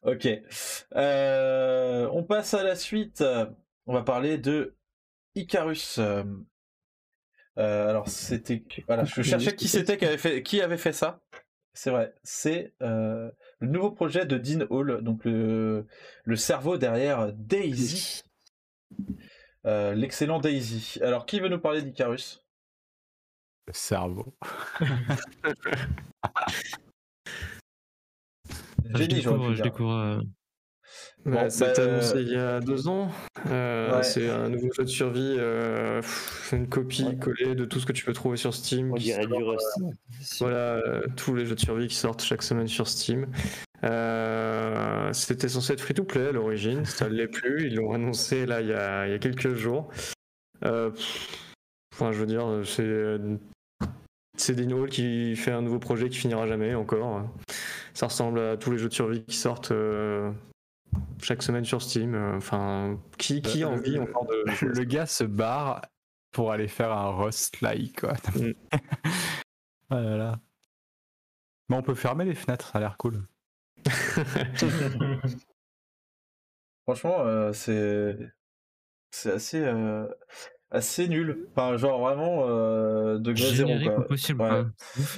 [0.04, 0.28] Ok.
[0.96, 3.24] On passe à la suite.
[3.88, 4.76] On va parler de
[5.36, 6.00] Icarus.
[6.00, 6.24] Euh,
[7.58, 8.64] alors c'était.
[8.88, 11.22] Voilà, je cherchais qui c'était qui avait fait, qui avait fait ça.
[11.74, 12.14] C'est vrai.
[12.24, 13.30] C'est euh,
[13.60, 15.86] le nouveau projet de Dean Hall, donc le,
[16.24, 18.24] le cerveau derrière Daisy.
[19.64, 21.00] L'excellent Daisy.
[21.02, 22.46] Alors, qui veut nous parler d'Icarus?
[23.68, 24.38] Le cerveau.
[28.94, 29.54] je découvre.
[29.56, 30.22] Je découvre
[31.28, 33.10] euh, bah, ça bah, annoncé il y a deux ans.
[33.50, 35.36] Euh, c'est un nouveau jeu de survie.
[35.38, 36.02] Euh,
[36.44, 38.92] c'est une copie collée de tout ce que tu peux trouver sur Steam.
[38.92, 39.80] On dirait du Rust.
[40.40, 40.82] voilà,
[41.16, 43.28] tous les jeux de survie qui sortent chaque semaine sur Steam.
[45.14, 47.68] C'était censé être free to play à l'origine, ça ne l'est plus.
[47.68, 49.90] Ils l'ont annoncé là il y, a, il y a quelques jours.
[50.64, 53.18] enfin, je veux dire, c'est
[54.38, 57.24] c'est Dean Hall qui fait un nouveau projet qui finira jamais encore.
[57.94, 60.32] Ça ressemble à tous les jeux de survie qui sortent euh,
[61.22, 62.16] chaque semaine sur Steam.
[62.16, 64.66] Euh, enfin, qui, qui a envie encore de.
[64.66, 65.82] Le gars se barre
[66.32, 68.14] pour aller faire un Rust like quoi.
[68.36, 68.52] Mm.
[69.90, 70.40] voilà.
[71.70, 73.26] Mais on peut fermer les fenêtres, ça a l'air cool.
[76.84, 78.18] Franchement, euh, c'est
[79.12, 79.66] c'est assez
[80.76, 81.48] assez nul.
[81.56, 83.72] Enfin, genre vraiment euh, degré zéro.
[84.36, 84.66] Quoi.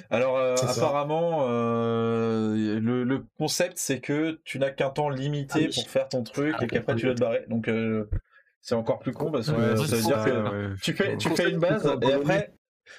[0.09, 5.73] Alors euh, apparemment, euh, le, le, concept c'est que tu n'as qu'un temps limité ah
[5.73, 7.45] pour faire ton truc ah, et qu'après tu dois te barrer.
[7.49, 8.09] Donc euh,
[8.61, 11.59] c'est encore plus con parce que ça veut dire que tu fais tu fais une
[11.59, 12.53] base et après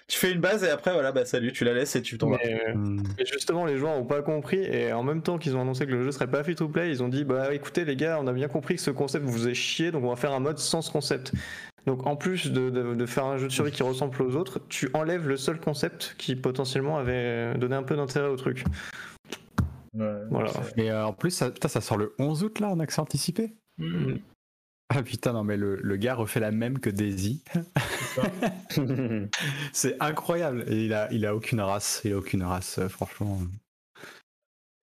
[0.06, 2.30] tu fais une base et après voilà bah salut tu la laisses et tu t'en
[2.30, 2.38] vas.
[2.74, 3.02] Hmm.
[3.16, 5.92] Mais justement les joueurs ont pas compris et en même temps qu'ils ont annoncé que
[5.92, 8.26] le jeu serait pas free to play ils ont dit bah écoutez les gars on
[8.26, 10.58] a bien compris que ce concept vous faisait chier donc on va faire un mode
[10.58, 11.32] sans ce concept.
[11.88, 15.26] Donc en plus de, faire un jeu de survie qui ressemble aux autres, tu enlèves
[15.26, 18.62] le seul concept qui potentiellement avait donné un peu d'intérêt au truc.
[19.94, 20.50] voilà.
[20.76, 24.16] Et euh, en plus, ça, ça sort le 11 août là en accès anticipé mm.
[24.90, 27.42] Ah putain, non mais le, gars refait la même que Daisy.
[29.72, 30.66] C'est incroyable.
[30.68, 32.02] Et il a, il a aucune race.
[32.04, 33.38] Il a aucune race, euh, franchement.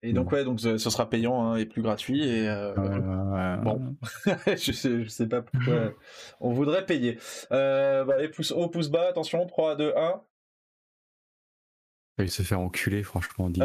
[0.06, 3.96] Et donc ouais, donc ce sera payant hein, et plus gratuit et euh, bon,
[4.48, 5.94] je sais, je sais pas pourquoi
[6.40, 7.18] on voudrait payer.
[7.52, 10.22] Euh, bah, les pouces haut, pouce bas, attention, 3, 2, 1.
[12.20, 13.62] Il se fait enculer, franchement, dit.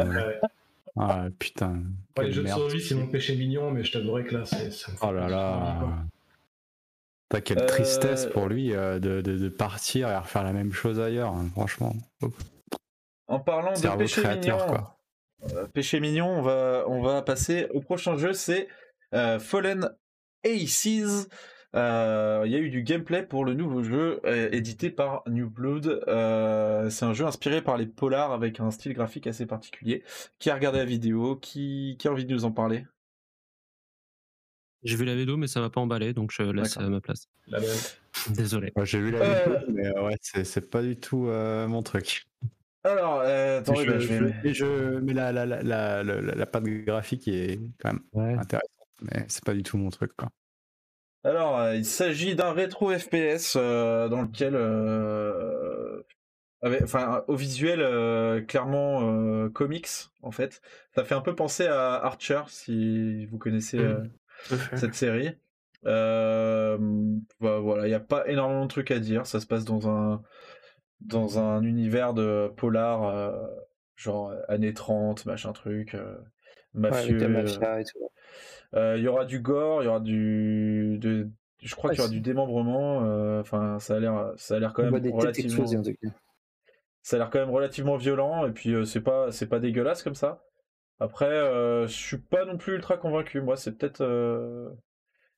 [0.99, 1.83] ah putain.
[2.19, 4.71] les jeux de survie, c'est mon péché mignon, mais je t'avouerai que là, c'est.
[5.03, 7.39] Oh là là.
[7.41, 11.93] quelle tristesse pour lui de, partir et refaire la même chose ailleurs, hein, franchement.
[13.27, 14.57] En parlant de péché mignon,
[15.73, 18.67] péché mignon, on va, on va passer au prochain jeu, c'est
[19.11, 19.89] Fallen
[20.45, 21.27] Aces.
[21.73, 25.49] Euh, il y a eu du gameplay pour le nouveau jeu euh, édité par New
[25.49, 26.03] Blood.
[26.07, 30.03] Euh, c'est un jeu inspiré par les polars avec un style graphique assez particulier.
[30.37, 31.37] Qui a regardé la vidéo?
[31.37, 32.85] Qui, qui a envie de nous en parler?
[34.83, 37.29] J'ai vu la vidéo, mais ça m'a pas emballé, donc je laisse à ma place.
[38.31, 38.73] Désolé.
[38.83, 42.27] J'ai vu la vidéo, mais ouais, c'est pas du tout mon truc.
[42.83, 47.93] Alors, attendez, je, je, je, mais la, la, la, la, la, patte graphique est quand
[47.93, 48.69] même intéressante,
[49.01, 50.11] mais c'est pas du tout mon truc.
[50.17, 50.29] Quoi.
[51.23, 56.01] Alors, euh, il s'agit d'un rétro FPS euh, dans lequel, euh,
[56.63, 59.87] enfin, au visuel clairement comics
[60.23, 60.61] en fait.
[60.95, 64.09] Ça fait un peu penser à Archer si vous connaissez mmh.
[64.75, 65.37] cette série.
[65.83, 66.77] Bah,
[67.39, 69.27] voilà, il n'y a pas énormément de trucs à dire.
[69.27, 70.23] Ça se passe dans un
[71.01, 73.33] dans un univers de polar,
[73.95, 75.95] genre années 30, machin truc,
[76.73, 77.21] mafieux.
[77.21, 78.11] et tout.
[78.75, 81.29] Euh, il y aura du gore, il y aura du, de,
[81.61, 83.03] je crois qu'il y aura du démembrement.
[83.03, 85.65] Euh, enfin, ça a l'air, ça a l'air quand même relativement.
[87.03, 90.03] Ça a l'air quand même relativement violent et puis euh, c'est pas, c'est pas dégueulasse
[90.03, 90.43] comme ça.
[90.99, 93.41] Après, je suis pas non plus ultra convaincu.
[93.41, 94.03] Moi, c'est peut-être.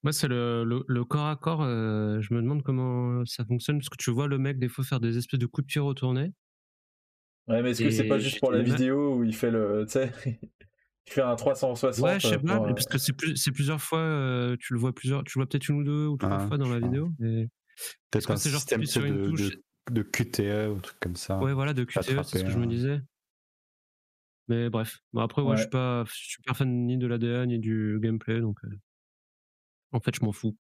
[0.03, 1.63] Moi, c'est le, le, corps à corps.
[1.63, 4.99] je me demande comment ça fonctionne parce que tu vois le mec des fois faire
[4.99, 6.33] des espèces de coups de pied retournés.
[7.47, 9.93] Ouais, mais est-ce que c'est pas juste pour la vidéo où il fait le, tu
[9.93, 10.11] sais,
[11.05, 12.03] tu fais un 360.
[12.03, 14.93] Ouais, je sais pas, parce que c'est, plus, c'est plusieurs fois, euh, tu le vois
[14.93, 17.11] plusieurs, tu le vois peut-être une ou deux ou trois ah, fois dans la vidéo.
[18.11, 19.61] Peut-être un système de, de,
[19.91, 21.37] de, QTE ou truc comme ça.
[21.39, 23.01] Ouais, voilà, de QTE, c'est ce que je me disais.
[24.47, 25.55] Mais bref, bon, après, ouais.
[25.55, 28.69] je suis pas super fan ni de l'ADA ni du gameplay, donc euh,
[29.93, 30.55] en fait, je m'en fous.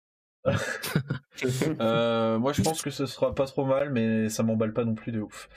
[1.81, 4.95] euh, moi, je pense que ce sera pas trop mal, mais ça m'emballe pas non
[4.95, 5.49] plus de ouf.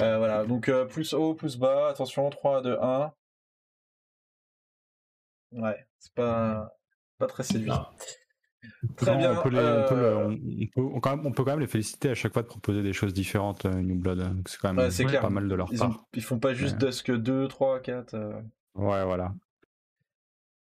[0.00, 3.12] Euh, voilà, donc plus haut, plus bas, attention, 3, 2, 1.
[5.52, 6.76] Ouais, c'est pas,
[7.18, 7.86] pas très séduisant.
[8.96, 9.38] Très bien.
[9.38, 13.80] On peut, quand même, les féliciter à chaque fois de proposer des choses différentes, euh,
[13.80, 14.20] New Blood.
[14.20, 14.36] Hein.
[14.46, 14.90] C'est quand même
[15.20, 16.04] pas mal de leur part.
[16.14, 18.14] ils font pas juste Dusk 2, 3, 4.
[18.74, 19.32] Ouais, voilà.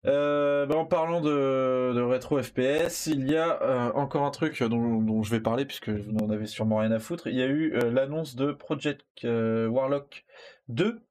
[0.05, 5.23] Euh, bah, en parlant de, rétro FPS, il y a euh, encore un truc dont,
[5.23, 7.27] je vais parler puisque vous n'en avez sûrement rien à foutre.
[7.27, 10.25] Il y a eu l'annonce de Project Warlock
[10.69, 11.01] 2.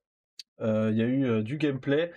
[0.60, 2.12] il y a eu du gameplay.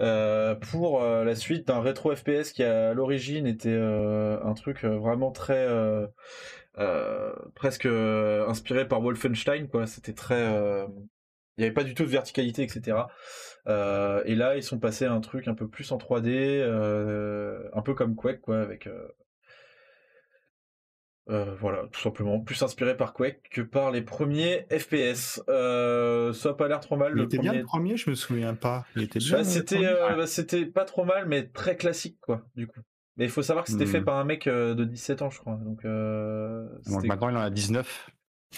[0.00, 4.84] Euh, pour euh, la suite d'un rétro FPS qui à l'origine était euh, un truc
[4.84, 5.66] vraiment très
[7.54, 10.44] presque inspiré par Wolfenstein c'était très
[11.56, 12.98] il n'y avait pas du tout de verticalité etc
[13.68, 16.62] et là ils sont passés à un truc un peu plus en 3D
[17.74, 18.88] un peu comme Quake quoi avec
[21.30, 22.40] euh, voilà, tout simplement.
[22.40, 25.42] Plus inspiré par Quake que par les premiers FPS.
[25.48, 27.12] Euh, ça a pas l'air trop mal.
[27.16, 28.86] Il était bien le premier, je me souviens pas.
[28.96, 29.38] Il était bien.
[29.38, 32.80] Bah, c'était, euh, bah, c'était pas trop mal, mais très classique, quoi, du coup.
[33.18, 34.04] Mais il faut savoir que c'était fait hmm.
[34.04, 35.56] par un mec de 17 ans, je crois.
[35.56, 38.10] Donc, Donc maintenant, il en a 19.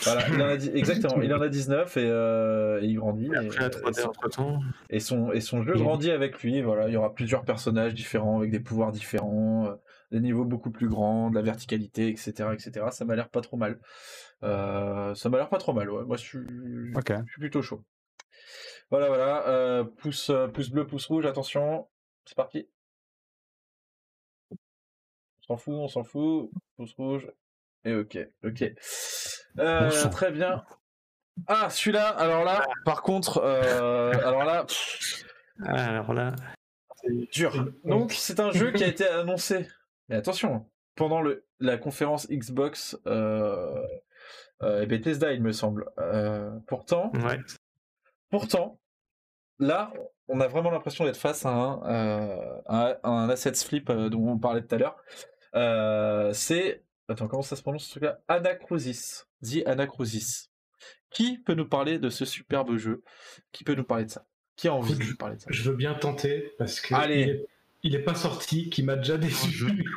[0.02, 3.26] Voilà, il en a exactement, il en a 19 et, il grandit.
[3.26, 6.62] Et, et, son, et son jeu grandit avec lui.
[6.62, 9.76] Voilà, il y aura plusieurs personnages différents avec des pouvoirs différents
[10.10, 12.86] des niveaux beaucoup plus grands, de la verticalité, etc., etc.
[12.90, 13.80] Ça m'a l'air pas trop mal.
[14.42, 16.04] Euh, ça m'a l'air pas trop mal, ouais.
[16.04, 17.84] Moi, je suis, je suis plutôt chaud.
[18.90, 19.46] Voilà, voilà.
[19.48, 21.88] Euh, pouce, euh, pouce bleu, pouce rouge, attention.
[22.24, 22.68] C'est parti.
[24.50, 26.50] On s'en fout, on s'en fout.
[26.76, 27.30] Pouce rouge.
[27.84, 28.72] Et ok, ok.
[30.10, 30.64] Très bien.
[31.47, 34.66] Ah, celui-là, alors là, par contre, alors là.
[35.64, 36.35] Alors là.
[37.02, 37.72] C'est dur.
[37.85, 39.66] Donc, c'est un jeu qui a été annoncé
[40.10, 40.66] mais attention,
[40.97, 43.81] pendant le, la conférence Xbox euh,
[44.62, 45.89] euh, Bethesda, il me semble.
[45.98, 47.12] Euh, pourtant,
[48.28, 48.81] pourtant,
[49.60, 49.93] là,
[50.27, 54.39] on a vraiment l'impression d'être face à un, euh, un, assets flip euh, dont on
[54.39, 56.35] parlait tout à l'heure.
[56.35, 58.20] c'est, attends, comment ça se prononce ce truc-là?
[58.28, 59.24] Anacrusis.
[59.42, 60.50] The Anacrusis.
[61.10, 63.02] Qui peut nous parler de ce superbe jeu?
[63.52, 64.26] Qui peut nous parler de ça?
[64.56, 65.48] Qui a envie de nous parler de ça?
[65.50, 66.94] Je veux bien tenter parce que.
[66.94, 67.46] Allez
[67.82, 69.86] il n'est pas sorti, qui m'a déjà déçu.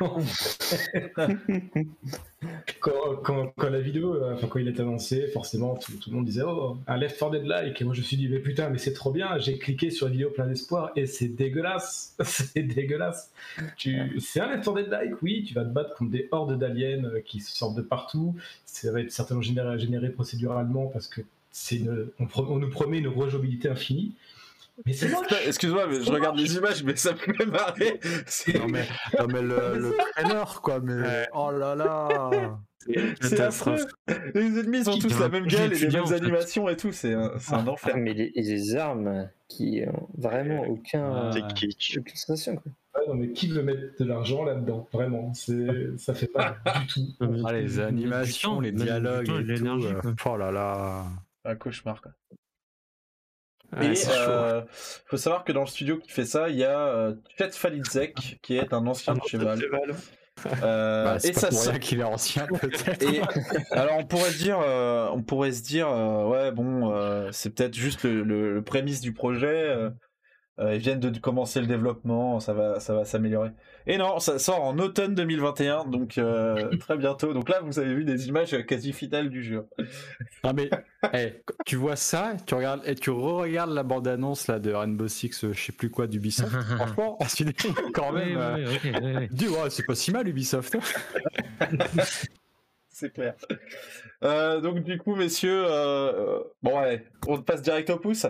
[2.80, 6.24] quand, quand, quand, la vidéo, euh, enfin quand il est annoncé, forcément tout, le monde
[6.24, 8.70] disait oh un Left 4 Dead like et moi je me suis dit mais putain
[8.70, 9.38] mais c'est trop bien.
[9.38, 13.30] J'ai cliqué sur la vidéo plein d'espoir et c'est dégueulasse, c'est dégueulasse.
[13.76, 14.18] Tu...
[14.18, 17.04] C'est un Left 4 Dead like, oui, tu vas te battre contre des hordes d'aliens
[17.04, 18.34] euh, qui sortent de partout.
[18.64, 21.20] Ça va être certainement généré, généré procéduralement parce que
[21.50, 22.08] c'est une...
[22.18, 24.14] on, on, nous promet une rejouabilité infinie.
[24.84, 25.08] Mais c'est
[25.46, 28.00] Excuse-moi, mais je regarde les images, mais ça me fait marrer.
[28.54, 28.86] Non mais,
[29.18, 32.58] non mais le, le trailer, quoi, mais oh là là
[33.20, 33.86] C'est affreux.
[34.34, 37.14] Les ennemis ils ont tous la même gueule et les mêmes animations et tout, c'est
[37.14, 37.92] un, un, enfer.
[37.94, 41.30] Ah, mais les, les, armes qui ont vraiment aucun.
[41.32, 41.98] C'est kitsch.
[42.44, 42.56] Quoi.
[42.96, 46.56] Ouais, non, mais qui veut mettre de l'argent là-dedans Vraiment, c'est ça fait pas
[46.94, 47.42] du tout.
[47.44, 49.86] Ah, les animations, les dialogues, l'énergie.
[49.86, 51.06] Euh, oh là là.
[51.44, 52.12] Un cauchemar, quoi.
[53.80, 54.62] Et il euh,
[55.06, 58.38] faut savoir que dans le studio qui fait ça, il y a euh, Chet Falidzek,
[58.42, 59.58] qui est un ancien de cheval.
[60.62, 63.28] Euh, bah, et ça pour qu'il est ancien peut-être.
[63.70, 67.74] alors on pourrait dire, euh, on pourrait se dire, euh, ouais bon, euh, c'est peut-être
[67.74, 69.74] juste le, le, le, prémisse du projet.
[70.58, 73.50] Ils viennent de commencer le développement, ça va, ça va s'améliorer.
[73.86, 77.34] Et non, ça sort en automne 2021, donc euh, très bientôt.
[77.34, 79.66] Donc là, vous avez vu des images quasi finales du jeu.
[80.42, 80.70] Non mais,
[81.12, 85.44] hey, tu vois ça, tu regardes, et tu re-regardes la bande-annonce là de Rainbow Six,
[85.44, 86.50] euh, je sais plus quoi d'Ubisoft.
[86.76, 87.18] Franchement,
[87.92, 88.38] quand même.
[88.38, 90.78] Euh, dis, ouais, c'est pas si mal Ubisoft.
[92.88, 93.34] c'est clair.
[94.22, 98.26] Euh, donc du coup, messieurs, euh, bon ouais, on passe direct au pouce.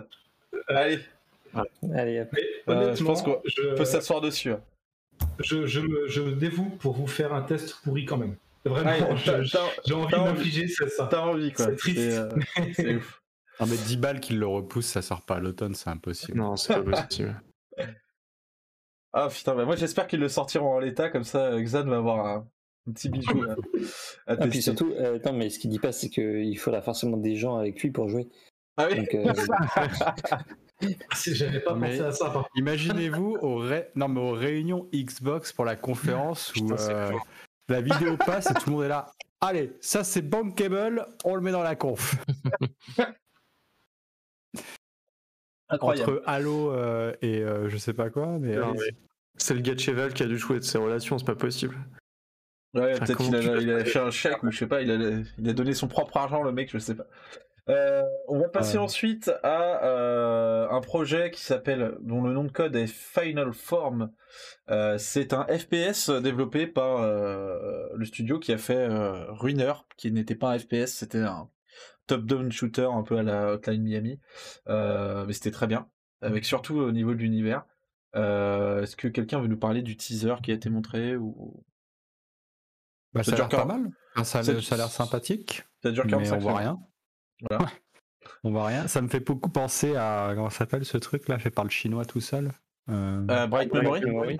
[0.66, 0.98] Allez.
[1.94, 2.42] Allez, après.
[2.66, 3.40] je pense qu'on
[3.76, 4.50] peut s'asseoir dessus.
[4.50, 4.60] Hein
[5.40, 8.36] je, je, me, je, dévoue pour vous faire un test pourri quand même.
[8.64, 11.06] Vraiment, j'ai envie de m'infliger ça.
[11.10, 11.66] T'as envie quoi.
[11.66, 12.20] C'est triste.
[12.74, 13.20] C'est euh, ouf.
[13.60, 16.38] Non mais 10 balles qui le repousse, ça sort pas à l'automne, c'est impossible.
[16.38, 17.40] Non, c'est pas possible.
[19.12, 22.26] ah putain, bah moi j'espère qu'ils le sortiront en l'état, comme ça Xan va avoir
[22.26, 22.46] un,
[22.92, 26.08] petit bijou à, à ah, puis surtout, euh, attends, mais ce qu'il dit pas, c'est
[26.08, 28.28] qu'il faudra forcément des gens avec lui pour jouer.
[28.76, 28.96] Ah oui?
[28.96, 29.32] Donc, euh...
[31.26, 32.44] J'avais pas pensé à ça.
[32.56, 33.64] Imaginez-vous aux,
[33.94, 37.12] non, mais aux réunions Xbox pour la conférence où euh,
[37.68, 39.12] la vidéo passe et tout le monde est là.
[39.40, 42.16] Allez, ça c'est bankable, on le met dans la conf.
[45.70, 48.56] Entre Halo euh, et euh, je sais pas quoi, mais.
[49.36, 51.76] C'est le gars de Cheval qui a dû jouer de ses relations, c'est pas possible.
[52.72, 54.94] Ouais, peut-être qu'il a, fait un chèque ou je sais pas, il a,
[55.38, 57.06] il a donné son propre argent, le mec, je sais pas.
[57.70, 62.52] Euh, on va passer ensuite à euh, un projet qui s'appelle, dont le nom de
[62.52, 64.12] code est Final Form.
[64.70, 68.86] Euh, c'est un FPS développé par le studio qui a fait
[69.30, 71.48] Ruiner, qui n'était pas un FPS, c'était un
[72.06, 74.20] top-down shooter un peu à la Hotline Miami,
[74.66, 75.88] mais c'était très bien,
[76.20, 77.64] avec surtout au niveau de l'univers.
[78.14, 81.64] Est-ce que quelqu'un veut nous parler du teaser qui a été montré ou
[83.14, 83.90] bah, ça, a l'air pas mal.
[84.24, 85.64] ça, a l'air sympathique.
[85.82, 86.78] Ça dure mais on voit rien.
[87.40, 87.66] Voilà.
[88.42, 88.88] On voit rien.
[88.88, 92.04] Ça me fait beaucoup penser à comment s'appelle ce truc là fait par le chinois
[92.04, 92.52] tout seul.
[92.88, 93.26] Euh...
[93.30, 94.38] Euh, Bright Memory.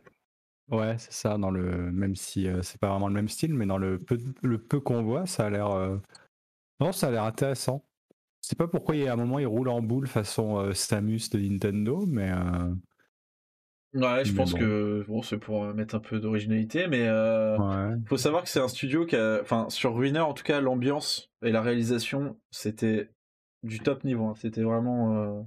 [0.70, 1.36] Ouais, c'est ça.
[1.36, 4.18] Dans le même si euh, c'est pas vraiment le même style, mais dans le peu,
[4.42, 5.70] le peu qu'on voit, ça a l'air.
[5.70, 5.98] Euh,
[6.80, 7.84] non, ça a l'air intéressant.
[8.42, 11.30] Je sais pas pourquoi il y a un moment il roule en boule façon Samus
[11.30, 12.30] de Nintendo, mais.
[13.94, 17.56] Ouais, je pense que bon, c'est pour mettre un peu d'originalité, mais euh,
[18.06, 21.30] faut savoir que c'est un studio qui a, enfin, sur Ruiner en tout cas, l'ambiance
[21.42, 23.10] et la réalisation, c'était
[23.62, 24.26] du top niveau.
[24.26, 24.34] Hein.
[24.36, 25.40] C'était vraiment, euh,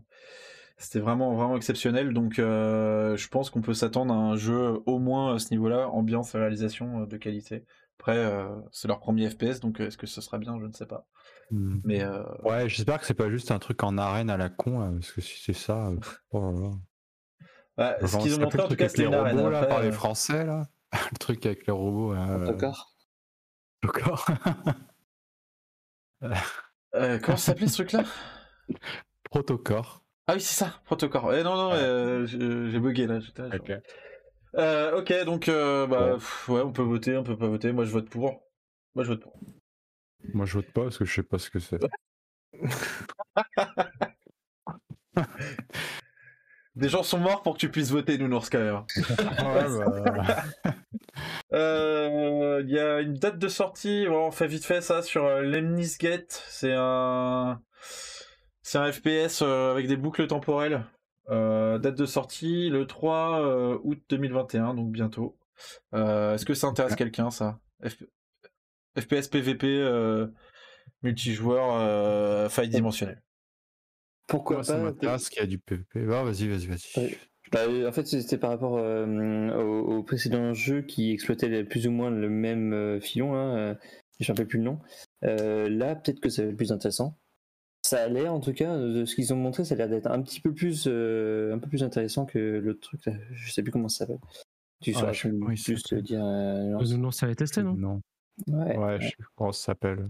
[0.77, 2.13] c'était vraiment vraiment exceptionnel.
[2.13, 5.89] Donc, euh, je pense qu'on peut s'attendre à un jeu au moins à ce niveau-là,
[5.89, 7.65] ambiance et réalisation de qualité.
[7.99, 8.31] Après,
[8.71, 11.07] c'est leur premier FPS, donc est-ce que ce sera bien, je ne sais pas.
[11.51, 11.79] Mmh.
[11.83, 12.05] Mais
[12.43, 15.19] ouais, j'espère que c'est pas juste un truc en arène à la con, parce que
[15.19, 15.91] si c'est ça,
[16.31, 16.71] oh
[17.77, 20.45] bah, ce qu'ils ont montré en tout cas, c'était les robots là, par les Français
[20.45, 20.63] là.
[21.11, 22.13] le truc avec les robots.
[22.13, 22.45] Euh...
[23.83, 24.25] D'accord.
[26.95, 28.03] euh, comment ça s'appelait ce truc là
[29.29, 30.03] Protocore.
[30.27, 31.33] Ah oui, c'est ça, Protocore.
[31.35, 33.19] Eh non, non, euh, j'ai bugué là.
[33.53, 33.71] Ok.
[34.55, 36.19] Euh, ok, donc euh, bah, ouais.
[36.53, 37.71] ouais, on peut voter, on peut pas voter.
[37.71, 38.41] Moi, je vote pour.
[38.95, 39.39] Moi, je vote pour.
[40.33, 41.79] Moi, je vote pas parce que je sais pas ce que c'est.
[46.77, 48.83] Des gens sont morts pour que tu puisses voter, Nounours, quand même.
[51.53, 55.41] Euh, il y a une date de sortie, on fait vite fait ça sur euh,
[55.41, 56.43] Lemnis Gate.
[56.49, 57.61] C'est un,
[58.61, 60.83] c'est un FPS euh, avec des boucles temporelles.
[61.29, 65.37] date de sortie le 3 août 2021, donc bientôt.
[65.93, 67.59] Est-ce que ça intéresse quelqu'un, ça?
[68.95, 69.83] FPS PVP
[71.01, 73.21] multijoueur faille dimensionnelle.
[74.27, 76.01] Pourquoi ça m'intéresse qu'il y a du PvP.
[76.01, 77.17] vas-y, vas-y, vas-y.
[77.51, 82.09] Bah, en fait, c'était par rapport euh, au, précédent jeu qui exploitait plus ou moins
[82.09, 83.35] le même euh, filon.
[83.35, 83.75] Hein, euh,
[84.19, 84.79] je ne plus le nom.
[85.21, 87.17] là, peut-être que c'est plus intéressant.
[87.83, 90.07] Ça a l'air, en tout cas, de ce qu'ils ont montré, ça a l'air d'être
[90.07, 93.05] un petit peu plus, un peu plus intéressant que le truc.
[93.05, 93.13] Là.
[93.31, 94.19] Je sais plus comment ça s'appelle.
[94.81, 96.19] Tu ah, sauras juste dire.
[96.19, 97.75] non, ça avait testé, non?
[97.75, 98.01] Non.
[98.47, 100.09] Ouais, ouais, je sais comment ça s'appelle.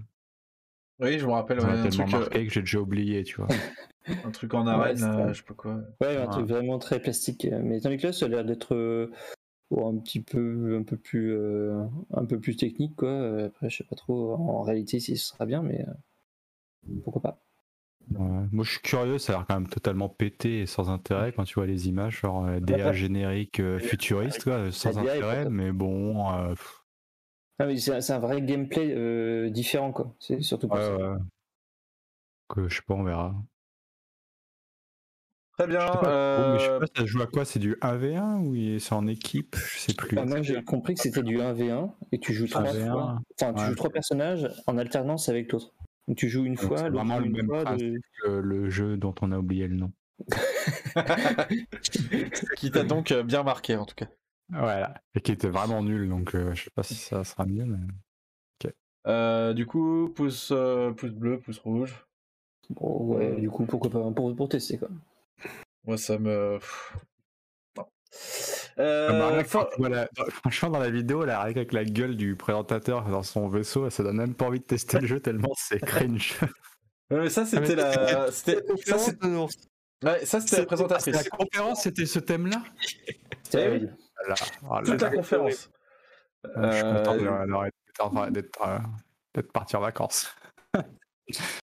[0.99, 1.61] Oui, je me rappelle.
[1.61, 3.48] Ça tellement marqué que j'ai déjà oublié, tu vois.
[4.26, 5.80] un truc en arène, je sais pas quoi.
[6.02, 7.48] Ouais, un truc vraiment très plastique.
[7.64, 9.10] Mais tandis que là, ça a l'air d'être
[9.76, 11.38] un petit peu, un peu plus,
[12.14, 13.46] un peu plus technique, quoi.
[13.46, 15.86] Après, je sais pas trop en réalité si ce sera bien, mais
[17.04, 17.42] pourquoi pas.
[18.10, 21.44] Moi je suis curieux, ça a l'air quand même totalement pété et sans intérêt quand
[21.44, 26.32] tu vois les images, genre euh, DA générique euh, futuriste, quoi, sans intérêt, mais bon.
[26.32, 26.56] Euh,
[27.60, 30.16] ah, c'est un vrai gameplay différent, quoi.
[30.20, 31.18] C'est surtout pour ça.
[32.50, 33.36] Que je sais pas, on verra.
[35.58, 35.80] Très bien.
[35.80, 37.46] Je sais pas, ça joue à quoi?
[37.46, 39.56] C'est du 1v1 ou c'est en équipe?
[39.56, 40.18] Je sais plus.
[40.18, 43.20] Ah, moi j'ai compris que c'était du 1v1 et tu joues trois fois.
[43.40, 45.74] Enfin, tu joues trois personnages en alternance avec l'autre
[46.16, 47.50] tu joues une fois, vraiment le même
[48.24, 49.92] que le jeu dont on a oublié le nom.
[52.58, 54.08] qui t'a donc euh, bien marqué en tout cas.
[54.50, 57.66] Voilà, et qui était vraiment nul, donc euh, je sais pas si ça sera mieux,
[57.66, 57.78] mais.
[59.06, 60.52] Euh, du coup, pouce,
[60.98, 62.06] pouce bleu, pouce rouge.
[62.72, 64.90] Bon, ouais, du coup, pourquoi pas pour, pour tester quoi.
[65.85, 66.59] Moi, ça me.
[68.80, 74.03] Euh, franchement, dans la vidéo, là, avec la gueule du présentateur dans son vaisseau, ça
[74.03, 76.35] donne même pas envie de tester le jeu tellement c'est cringe.
[77.09, 78.31] mais ça, c'était la.
[78.31, 78.61] C'était...
[78.85, 79.27] Ça, c'était...
[79.27, 81.15] Ouais, ça, c'était la présentatrice.
[81.15, 82.64] La conférence, c'était ce thème-là?
[83.43, 83.88] C'était oui.
[84.85, 85.72] Toute la, conférence.
[86.43, 90.35] Je suis content d'être parti en vacances.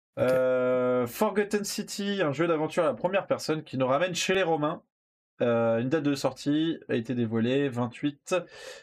[1.08, 4.82] Forgotten City, un jeu d'aventure à la première personne qui nous ramène chez les Romains.
[5.42, 8.36] Euh, une date de sortie a été dévoilée 28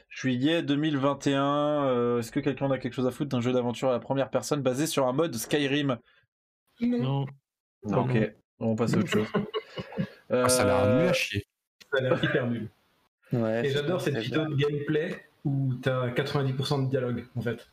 [0.08, 1.84] juillet 2021.
[1.84, 4.28] Euh, est-ce que quelqu'un a quelque chose à foutre d'un jeu d'aventure à la première
[4.28, 5.98] personne basé sur un mode Skyrim?
[6.80, 7.26] Non.
[7.84, 9.26] Ok, on passe à autre chose.
[10.30, 11.46] Ah, ça a l'air nul à chier.
[11.90, 12.68] Ça a l'air hyper nul.
[13.32, 17.66] Et j'adore cette vidéo de gameplay où tu as 90% de dialogue en fait.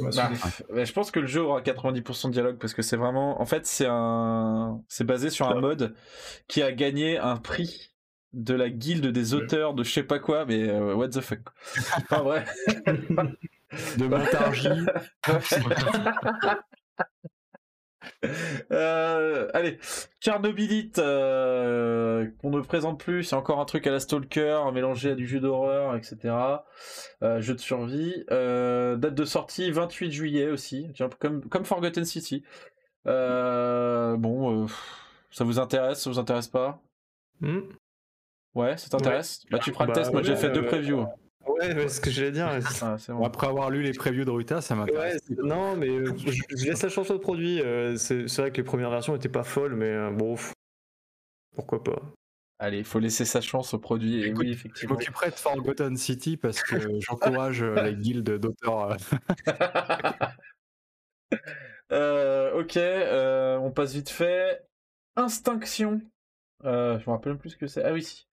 [0.00, 3.46] Bah, je pense que le jeu aura 90% de dialogue parce que c'est vraiment, en
[3.46, 5.94] fait, c'est un, c'est basé sur un mode
[6.48, 7.90] qui a gagné un prix
[8.32, 11.40] de la guilde des auteurs de je sais pas quoi, mais euh, what the fuck.
[11.76, 12.44] Enfin vrai.
[13.98, 14.86] de Montargis.
[18.72, 19.78] euh, allez,
[20.20, 25.14] Tchernobylite, euh, qu'on ne présente plus, c'est encore un truc à la Stalker, mélangé à
[25.14, 26.34] du jeu d'horreur, etc.
[27.22, 28.24] Euh, jeu de survie.
[28.28, 32.44] date de sortie 28 juillet aussi, comme, comme Forgotten City.
[33.04, 34.66] bon,
[35.30, 36.80] ça vous intéresse, ça vous intéresse pas?
[37.40, 37.60] Hmm.
[38.54, 39.44] Ouais, ça t'intéresse?
[39.50, 41.06] Bah tu prends le bah test, moi j'ai fait deux previews.
[41.62, 42.50] Ouais, ce que j'allais dire.
[42.82, 45.22] Ah, Après avoir lu les previews de Ruta, ça m'intéresse.
[45.30, 47.60] non, mais euh, je, laisse la chance au produit.
[47.60, 50.36] Euh, c'est vrai que les premières versions étaient pas folles, mais euh, bon,
[51.54, 52.00] pourquoi pas.
[52.58, 54.22] Allez, il faut laisser sa chance au produit.
[54.22, 54.94] Et oui, effectivement.
[54.94, 58.96] Je m'occuperai de Forgotten City parce que j'encourage les guildes d'auteurs.
[61.90, 62.78] ok,
[63.60, 64.64] on passe vite fait.
[65.16, 66.00] Instinction.
[66.64, 67.84] Euh, je me rappelle plus ce que c'est.
[67.84, 68.26] Ah oui, si.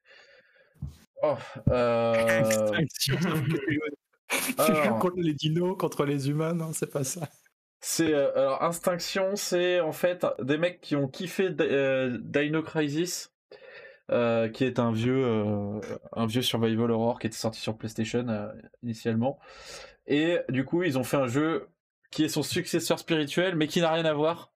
[1.24, 1.36] Oh,
[1.70, 2.72] euh...
[3.10, 7.28] joues contre les dinos, contre les humains, non, c'est pas ça.
[7.82, 13.34] C'est euh, alors Instinction, c'est en fait des mecs qui ont kiffé euh, Dino Crisis,
[14.12, 15.26] euh, qui est un vieux
[16.14, 18.26] un vieux survival horror qui était sorti sur PlayStation
[18.84, 19.40] initialement,
[20.08, 21.70] et du coup ils ont fait un jeu
[22.12, 24.52] qui est son successeur spirituel, mais qui n'a rien à voir,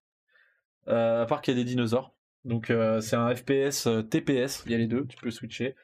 [0.88, 2.14] à part qu'il y a des dinosaures.
[2.46, 5.76] Donc euh, c'est un FPS euh, TPS, il y a les deux, tu peux switcher.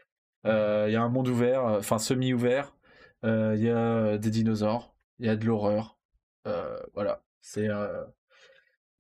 [0.45, 2.75] Euh, il y a un monde ouvert, enfin semi-ouvert.
[3.23, 5.97] Il y a des dinosaures, il y a de l'horreur.
[6.93, 7.67] voilà, c'est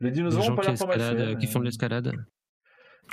[0.01, 1.37] les dinosaures ont pas l'air trop mal fait.
[1.37, 2.13] Qui font de l'escalade.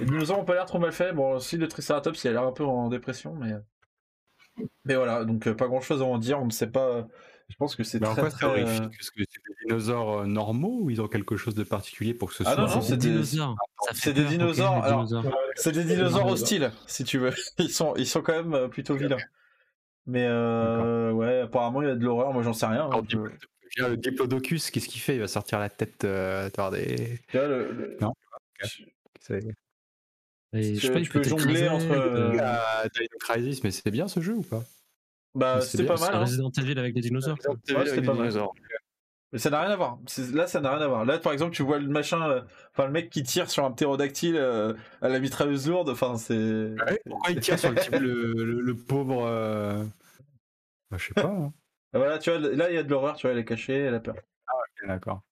[0.01, 1.13] Les dinosaures ont pas l'air trop mal fait.
[1.13, 3.55] Bon, si le Triceratops il a l'air un peu en dépression, mais
[4.85, 6.41] mais voilà, donc pas grand chose à en dire.
[6.41, 7.07] On ne sait pas
[7.49, 8.47] je pense que c'est très, très...
[8.47, 8.93] horrifique.
[8.99, 12.31] Est-ce que c'est des dinosaures euh, normaux ou ils ont quelque chose de particulier pour
[12.31, 12.65] que ce ah soit.
[12.65, 13.57] Ah non, non c'est des dinosaures.
[13.93, 14.85] C'est des dinosaures.
[14.85, 15.09] Alors,
[15.55, 17.33] c'est des dinosaures hostiles, si tu veux.
[17.59, 19.17] Ils sont, ils sont quand même euh, plutôt vilains.
[20.07, 22.33] Mais euh, ouais, apparemment il y a de l'horreur.
[22.33, 22.87] Moi, j'en sais rien.
[22.87, 23.03] Alors,
[23.79, 25.17] le Diplodocus, qu'est-ce qu'il fait?
[25.17, 26.05] Il va sortir la tête.
[26.05, 27.21] Euh, des...
[27.33, 27.97] Le, le...
[28.01, 28.13] Non.
[30.53, 31.91] Et je, tu peux jongler entre.
[31.91, 32.89] Euh...
[33.21, 34.63] Crisis, mais c'était bien ce jeu ou pas?
[35.37, 36.15] Bah, c'était pas mal.
[36.15, 36.21] Hein.
[36.21, 37.37] Resident Evil avec des dinosaures.
[37.65, 38.33] c'était pas mal.
[39.33, 39.99] Mais ça n'a rien à voir.
[40.33, 41.05] Là, ça n'a rien à voir.
[41.05, 42.43] Là, par exemple, tu vois le machin, euh,
[42.73, 44.73] enfin le mec qui tire sur un ptérodactyle euh,
[45.03, 45.91] à la mitrailleuse lourde.
[45.91, 46.75] Enfin, c'est.
[47.05, 49.85] pourquoi il tire sur le, le, pauvre euh...
[50.91, 51.27] bah, Je sais pas.
[51.27, 51.53] Hein.
[51.93, 53.17] Ah, voilà, tu vois, là, il y a de l'horreur.
[53.17, 54.15] Tu vois, elle est cachée, elle a peur.
[54.47, 55.23] Ah, ok, d'accord.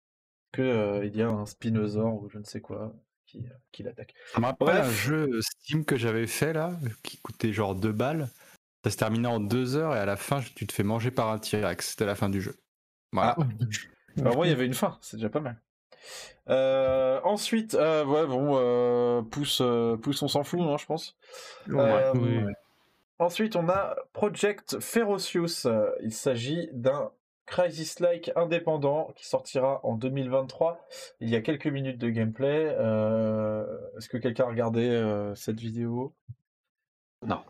[0.53, 2.93] Que euh, il y a un spinosaure ou je ne sais quoi
[3.27, 4.15] qui, qui l'attaque.
[4.33, 6.73] Ça me rappelle un jeu Steam que j'avais fait là,
[7.03, 8.29] qui coûtait genre 2 balles.
[8.85, 11.31] Ça se terminait en deux heures et à la fin, tu te fais manger par
[11.31, 11.91] un T-Rex.
[11.91, 12.55] C'était la fin du jeu.
[13.13, 13.35] Voilà.
[13.39, 14.35] Ah.
[14.35, 15.59] moi, il y avait une fin, c'est déjà pas mal.
[17.25, 19.63] ensuite, ouais, bon, pouce,
[20.03, 21.17] pouce, on s'en fout, hein, je pense.
[23.19, 25.67] Ensuite, on a Project Ferocious.
[26.03, 27.11] Il s'agit d'un
[27.47, 30.87] Crisis-like indépendant qui sortira en 2023.
[31.21, 32.65] Il y a quelques minutes de gameplay.
[33.97, 36.15] Est-ce que quelqu'un a regardé cette vidéo?
[37.23, 37.43] Non.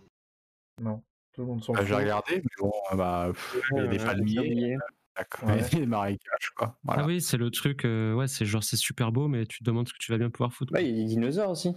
[0.81, 1.03] Non.
[1.35, 3.33] Tout le monde s'en bah, J'ai regardé, mais bon, bah,
[3.73, 4.77] il y a des palmiers.
[5.73, 6.79] des marécages, quoi.
[6.89, 9.89] Ah oui, c'est le truc, ouais, c'est genre c'est super beau, mais tu te demandes
[9.89, 10.73] ce que tu vas bien pouvoir foutre.
[10.79, 11.75] il y a des dinosaures aussi.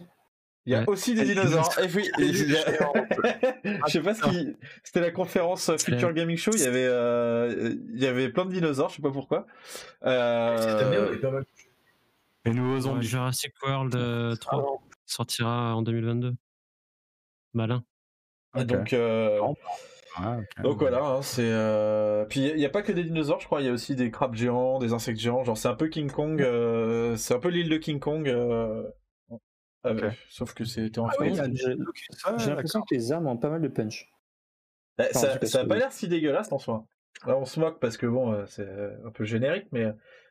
[0.68, 1.70] Il y a aussi des dinosaures.
[1.80, 4.54] Et oui, je sais pas ce qui.
[4.84, 6.52] C'était la conférence Future Gaming Show.
[6.54, 7.74] Il y avait, euh...
[7.94, 8.90] il y avait plein de dinosaures.
[8.90, 9.48] Je sais pas pourquoi.
[10.04, 11.16] Euh...
[12.44, 13.08] Les nouveaux zombies.
[13.08, 13.94] Jurassic World
[14.40, 14.66] 3 euh,
[15.06, 16.36] sortira en 2022.
[17.54, 17.86] Malin.
[18.66, 18.94] Donc.
[18.94, 19.40] Euh...
[20.16, 21.44] Ah, Donc voilà, hein, c'est.
[21.44, 22.26] Euh...
[22.26, 23.62] Puis il n'y a pas que des dinosaures, je crois.
[23.62, 25.44] Il y a aussi des crabes géants, des insectes géants.
[25.44, 26.42] Genre c'est un peu King Kong.
[26.42, 28.28] Euh, c'est un peu l'île de King Kong.
[29.84, 29.94] Ah
[30.30, 31.14] sauf que c'était en ah
[32.38, 34.10] J'ai l'impression que les armes ont pas mal de punch.
[34.98, 36.86] Bah, ça, ça a pas l'air si dégueulasse en soi.
[37.26, 38.68] on se moque parce que bon, c'est
[39.06, 39.86] un peu générique, mais,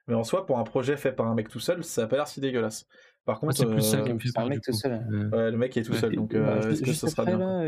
[0.08, 2.16] mais en soi, pour un projet fait par un mec tout seul, ça a pas
[2.16, 2.86] l'air si dégueulasse.
[3.26, 4.92] Par contre, c'est plus ça qui me fait un mec tout seul.
[5.32, 7.64] Ouais, le mec est tout seul, donc euh, bah, est-ce que ça sera bien là,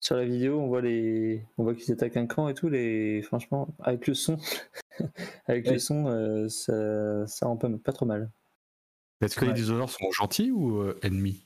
[0.00, 2.70] Sur la vidéo, on voit les, on voit qu'ils attaquent un camp et tout.
[2.70, 4.38] Les, franchement, avec le son,
[5.46, 8.30] avec le son, euh, ça, ça rend pas, pas trop mal.
[9.20, 11.44] Est-ce que les dinosaures sont gentils ou euh, ennemis?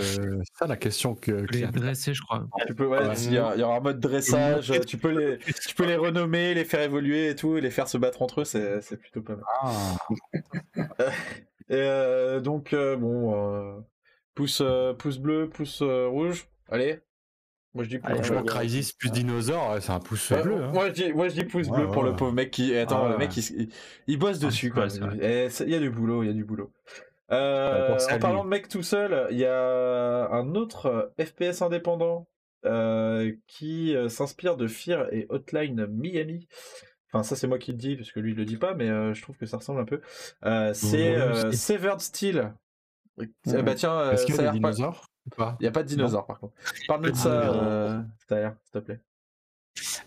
[0.00, 0.20] C'est
[0.54, 1.46] ça la question que.
[1.52, 2.48] Les dresser, je crois.
[2.66, 4.72] Tu peux, ouais, il, y aura un mode dressage.
[4.86, 7.86] tu peux les, tu peux les renommer, les faire évoluer et tout, et les faire
[7.86, 8.44] se battre entre eux.
[8.44, 9.44] C'est plutôt pas mal.
[9.62, 9.96] Ah.
[11.68, 13.84] et euh, donc euh, bon,
[14.34, 14.60] pouce,
[14.98, 16.48] pouce bleu, pouce rouge.
[16.68, 17.00] Allez,
[17.74, 18.42] moi je dis pouce bleu.
[18.42, 20.62] Crisis plus dinosaure, c'est un pouce bleu.
[20.62, 20.70] Hein.
[20.72, 22.76] Moi, je dis, moi je dis pouce bleu pour le pauvre mec qui.
[22.76, 23.68] Attends, le mec il,
[24.06, 24.86] il, bosse dessus quoi.
[24.90, 26.72] Il y a du boulot, il y a du boulot.
[27.30, 32.26] Euh, en parlant de mec tout seul, il y a un autre FPS indépendant
[32.64, 36.46] euh, qui euh, s'inspire de Fear et Hotline Miami.
[37.12, 38.88] Enfin, ça c'est moi qui le dis parce que lui il le dit pas, mais
[38.88, 40.00] euh, je trouve que ça ressemble un peu.
[40.72, 42.54] c'est Severed Steel.
[43.46, 46.38] Bah tiens, Est-ce qu'il y a des dinosaures il n'y a pas de dinosaures par
[46.38, 46.54] contre.
[46.88, 49.00] Parle-nous de ça, euh, s'il te plaît.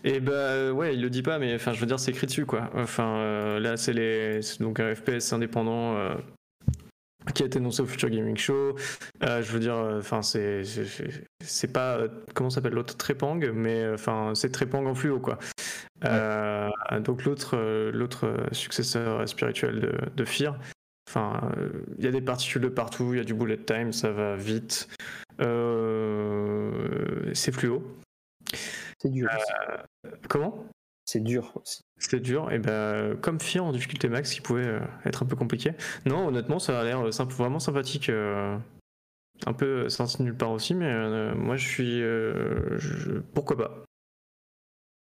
[0.04, 2.46] Et bah ouais, il le dit pas, mais enfin je veux dire c'est écrit dessus
[2.46, 2.70] quoi.
[2.74, 6.14] Enfin euh, là c'est les donc un FPS indépendant euh,
[7.34, 8.76] qui a été annoncé au Future Gaming Show.
[9.24, 10.62] Euh, je veux dire, enfin c'est
[11.40, 11.98] c'est pas
[12.34, 15.38] comment s'appelle l'autre Trepang, mais enfin c'est Trepang en fluo quoi.
[17.00, 17.56] donc l'autre
[17.90, 20.56] l'autre successeur spirituel de, de Fear.
[21.08, 21.52] Enfin,
[21.98, 24.34] il y a des particules de partout, il y a du bullet time, ça va
[24.36, 24.88] vite.
[25.40, 27.82] Euh, c'est fluo.
[28.98, 29.28] C'est dur.
[30.04, 30.66] Euh, comment?
[31.04, 31.82] C'est dur aussi.
[31.98, 35.36] C'est dur, et ben comme Fear en difficulté max, qui pouvait euh, être un peu
[35.36, 35.72] compliqué.
[36.04, 38.10] Non, honnêtement, ça a l'air vraiment sympathique.
[38.10, 42.02] un peu sorti nulle part aussi, mais moi je suis.
[43.32, 43.84] Pourquoi pas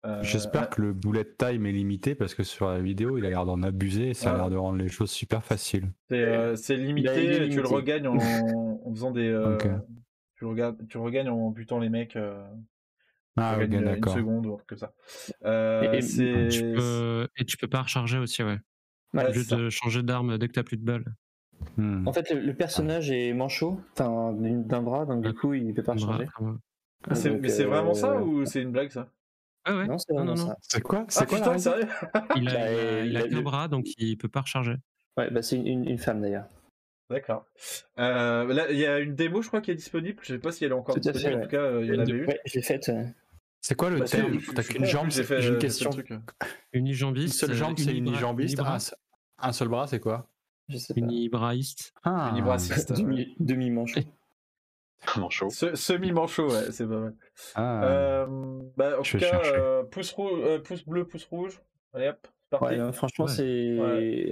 [0.07, 3.31] euh, J'espère que le bullet time est limité parce que sur la vidéo, il a
[3.31, 5.91] l'air d'en abuser et ça a l'air de rendre les choses super faciles.
[6.09, 9.29] C'est euh, limité, tu le regagnes en, faisant des.
[9.29, 9.57] Euh,
[10.37, 12.17] tu, le regagnes, tu regagnes en butant les mecs.
[13.37, 14.13] ah, ok, d'accord.
[14.13, 14.93] Une seconde ou que ça.
[15.45, 18.59] Et, tu peux, et tu peux pas recharger aussi, ouais.
[19.33, 21.05] Juste changer d'arme dès que t'as plus de balles.
[21.77, 22.07] Hmm.
[22.07, 26.27] En fait, le, personnage est manchot, d'un bras, donc du coup, il peut pas recharger.
[27.05, 29.09] Ah, mais c'est vraiment ça ou c'est une blague ça?
[29.69, 29.87] Ah ouais.
[29.87, 30.55] Non, c'est non, non.
[30.63, 31.05] C'est quoi?
[31.09, 31.89] C'est ah, quoi putain, sérieux?
[32.37, 34.77] Il a, il a, bras, donc il peut pas recharger.
[35.17, 36.47] Ouais, bah c'est une, une, femme d'ailleurs.
[37.11, 37.45] D'accord.
[37.99, 40.19] Euh, là, il y a une démo, je crois, qui est disponible.
[40.23, 41.31] Je sais pas si elle est encore disponible.
[41.31, 42.27] Fait, en tout cas, euh, il y en avait eu.
[42.27, 42.91] Ouais, j'ai fait.
[43.61, 44.39] C'est quoi le bah, terme?
[44.55, 45.91] T'as qu'une jambe J'ai une euh, question.
[46.73, 47.35] Unijambiste.
[47.43, 48.61] Une seule jambe, c'est unijambiste?
[49.41, 50.29] Un seul bras, c'est quoi?
[50.97, 51.93] Unibraïste.
[52.05, 52.31] Ah.
[52.33, 52.93] Unibraciste.
[53.39, 54.01] Demi-manchot.
[55.17, 55.51] Manchot.
[55.51, 57.15] Semi-manchot, ouais, c'est pas mal.
[57.55, 57.85] Ah.
[57.85, 58.27] Euh,
[58.77, 61.61] bah, en tout cas, euh, pouce, euh, pouce, bleu, pouce rouge.
[61.95, 62.77] Allez hop, c'est parti.
[62.77, 63.77] Ouais, franchement, c'est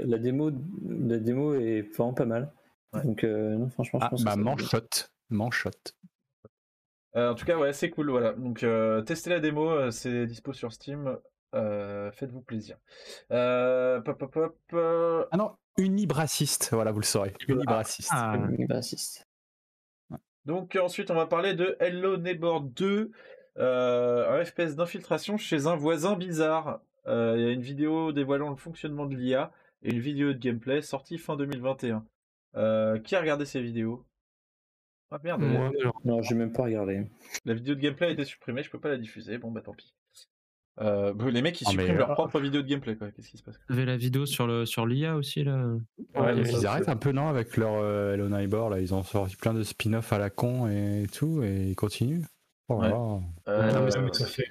[0.04, 0.50] la démo,
[0.88, 2.52] la démo est vraiment pas mal.
[3.04, 5.96] Donc, non, franchement, je ah, pense bah, manchotte, manchotte.
[7.14, 8.32] en tout cas, ouais, c'est cool, voilà.
[8.32, 8.64] Donc,
[9.06, 11.16] testez la démo, c'est dispo sur Steam.
[11.52, 12.76] Faites-vous plaisir.
[13.28, 14.56] pop, pop, pop.
[15.30, 17.34] Ah non, unibraciste, voilà, vous le saurez.
[17.48, 18.10] Unibraciste.
[18.12, 18.36] Ah.
[18.50, 19.26] Unibraciste.
[20.46, 23.10] Donc ensuite, on va parler de Hello Neighbor 2,
[23.58, 26.80] euh, un FPS d'infiltration chez un voisin bizarre.
[27.08, 29.52] Euh, il y a une vidéo dévoilant le fonctionnement de l'IA
[29.82, 32.04] et une vidéo de gameplay sortie fin 2021.
[32.54, 34.04] Euh, qui a regardé ces vidéos?
[35.10, 35.42] Ah merde.
[36.04, 37.06] non, j'ai même pas regardé.
[37.44, 39.38] La vidéo de gameplay a été supprimée, je peux pas la diffuser.
[39.38, 39.94] Bon bah tant pis.
[40.80, 43.10] Euh, les mecs ils ah, suppriment leur propre vidéo de gameplay quoi.
[43.10, 45.64] Qu'est-ce qui se passe Vous avez la vidéo sur le sur l'IA aussi là.
[46.14, 48.80] Ouais, ils arrêtent un peu non avec leur euh, Hello Neighbor là.
[48.80, 52.22] Ils ont sorti plein de spin-off à la con et tout et ils continuent.
[52.68, 52.92] Oh, ouais.
[53.48, 54.48] euh, non, mais ça, ça fait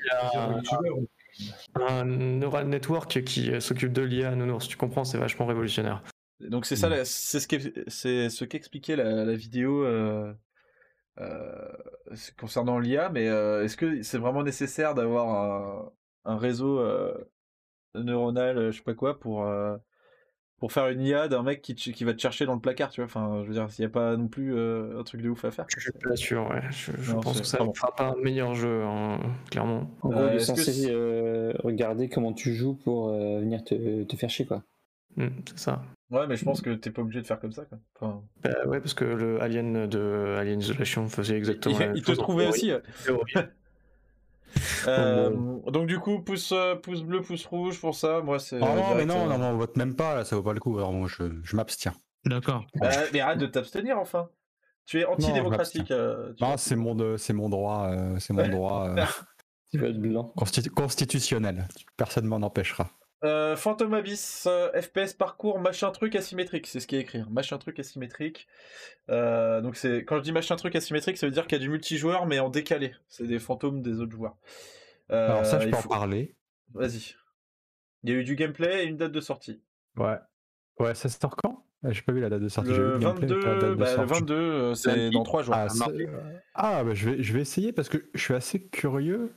[1.76, 4.68] un neural network qui s'occupe de l'IA nounours.
[4.68, 6.02] Tu comprends, c'est vachement révolutionnaire.
[6.40, 7.04] Donc c'est ça, mm.
[7.06, 9.84] c'est ce qu'expliquait la, la, vidéo.
[9.86, 10.34] Euh,
[11.20, 11.72] euh,
[12.38, 15.92] concernant l'IA, mais euh, est-ce que c'est vraiment nécessaire d'avoir
[16.26, 17.14] un, réseau euh,
[17.96, 19.48] neuronal, je sais pas quoi, pour
[20.58, 23.02] pour faire une IA d'un mec qui, qui va te chercher dans le placard, tu
[23.02, 23.06] vois?
[23.06, 25.52] Enfin, je veux dire, s'il n'y a pas non plus un truc de ouf à
[25.52, 25.66] faire.
[25.76, 26.62] Je suis pas sûr, ouais.
[26.72, 29.20] Je, pense que ça ne fera pas un meilleur jeu, hein,
[29.52, 29.92] clairement.
[30.02, 30.92] En gros, il est censé
[31.60, 34.64] regarder comment tu joues pour venir te, te, faire chier, quoi.
[35.18, 35.84] Mmh, c'est ça.
[36.12, 37.66] Ouais, mais je pense que t'es pas obligé de faire comme ça.
[37.66, 38.22] Quoi.
[38.44, 41.78] Bah ouais, parce que le Alien de Alien Isolation faisait exactement.
[41.80, 42.72] Il, il te trouvait aussi.
[44.88, 45.30] euh,
[45.72, 48.22] donc du coup, pouce, euh, pouce bleu, pouce rouge pour ça.
[48.22, 48.58] Moi, c'est.
[48.62, 50.16] Oh non, mais non, euh, non, on vote même pas.
[50.16, 50.78] Là, ça vaut pas le coup.
[50.78, 51.94] Alors moi, je, je m'abstiens.
[52.26, 52.66] D'accord.
[52.82, 54.30] Euh, mais arrête de t'abstenir enfin.
[54.86, 55.92] Tu es antidémocratique.
[56.40, 58.94] Non, c'est mon, c'est mon droit, c'est mon droit.
[59.72, 60.34] tu vas être blanc.
[60.76, 61.68] constitutionnel.
[61.98, 62.92] Personne m'en empêchera.
[63.26, 67.20] Euh, Phantom Abyss, euh, FPS parcours, machin truc asymétrique, c'est ce qui est écrit.
[67.20, 67.28] Hein.
[67.32, 68.48] Machin truc asymétrique.
[69.10, 71.64] Euh, donc c'est quand je dis machin truc asymétrique, ça veut dire qu'il y a
[71.64, 72.94] du multijoueur mais en décalé.
[73.08, 74.38] C'est des fantômes des autres joueurs.
[75.10, 76.36] Alors ça, je peux en parler.
[76.74, 77.16] Vas-y.
[78.04, 79.62] Il y a eu du gameplay et une date de sortie.
[79.98, 80.18] Ouais.
[80.80, 81.66] Ouais, ça sort quand?
[81.90, 82.72] J'ai pas vu la date de sortie.
[82.72, 85.56] Le 22, bah, 22 c'est dans 3 jours.
[85.56, 85.68] Ah,
[86.54, 89.34] ah bah, je, vais, je vais essayer parce que je suis assez curieux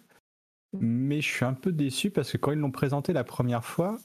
[0.73, 3.99] mais je suis un peu déçu parce que quand ils l'ont présenté la première fois,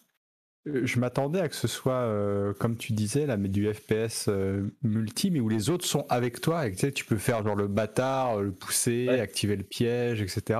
[0.67, 4.27] euh, je m'attendais à que ce soit, euh, comme tu disais, là, mais du FPS
[4.29, 7.55] euh, multi, mais où les autres sont avec toi et que tu, peux faire genre
[7.55, 10.59] le bâtard, le pousser, activer le piège, etc.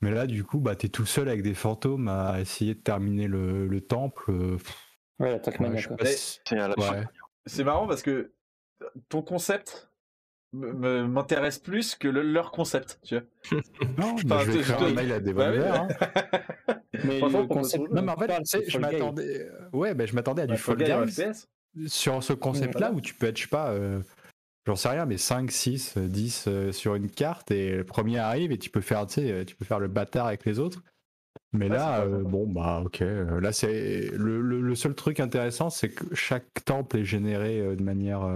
[0.00, 3.28] Mais là, du coup, bah, t'es tout seul avec des fantômes à essayer de terminer
[3.28, 4.30] le, temple.
[5.18, 5.76] Ouais, l'attaque ouais,
[7.46, 8.32] C'est marrant parce que
[9.08, 9.90] ton concept,
[10.52, 13.62] m'intéresse plus que leur concept, tu vois.
[13.98, 15.88] Non, enfin, je vais écrire un mail à des bah hein.
[17.04, 20.46] mais le concept, non, mais en fait, je m'attendais, euh, ouais, ben je m'attendais à
[20.46, 21.46] du Fall Guys
[21.86, 24.00] sur ce concept-là où tu peux être, je sais pas, euh,
[24.66, 28.58] j'en sais rien, mais 5, 6, 10 sur une carte et le premier arrive et
[28.58, 30.82] tu peux faire, tu sais, tu peux faire le bâtard avec les autres.
[31.52, 33.00] Mais là, euh, bon, bah, ok.
[33.00, 38.26] Là, c'est le, le, seul truc intéressant, c'est que chaque temple est généré de manière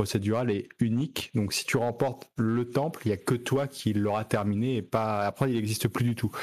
[0.00, 1.30] procédural est unique.
[1.34, 4.82] Donc si tu remportes le temple, il n'y a que toi qui l'aura terminé et
[4.82, 5.26] pas.
[5.26, 6.34] Après, il n'existe plus du tout.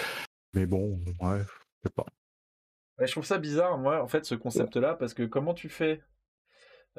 [0.54, 2.06] Mais bon, ouais, je sais pas.
[3.00, 6.04] je trouve ça bizarre, moi, en fait, ce concept-là, parce que comment tu fais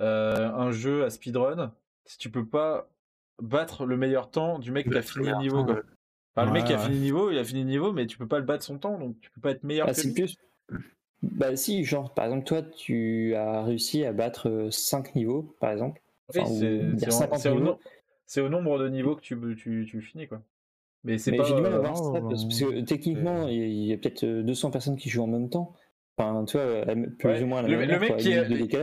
[0.01, 1.73] euh, un jeu à speedrun
[2.07, 2.91] si tu peux pas
[3.41, 6.79] battre le meilleur temps du mec qui a fini le niveau le mec qui a
[6.79, 8.79] fini le niveau, il a fini le niveau, mais tu peux pas le battre son
[8.79, 10.37] temps, donc tu peux pas être meilleur ah, que lui.
[11.23, 16.01] Bah si, genre, par exemple, toi, tu as réussi à battre 5 niveaux, par exemple
[16.31, 16.41] c'est
[18.41, 20.43] au, nombre de niveaux que tu, tu, tu finis, quoi.
[21.05, 21.45] Mais c'est pas.
[21.45, 24.97] J'ai du mal à voir ça, parce que techniquement, il y a peut-être 200 personnes
[24.97, 25.75] qui jouent en même temps.
[26.17, 26.85] Enfin, tu vois,
[27.19, 28.35] plus ou moins la le, le mec qui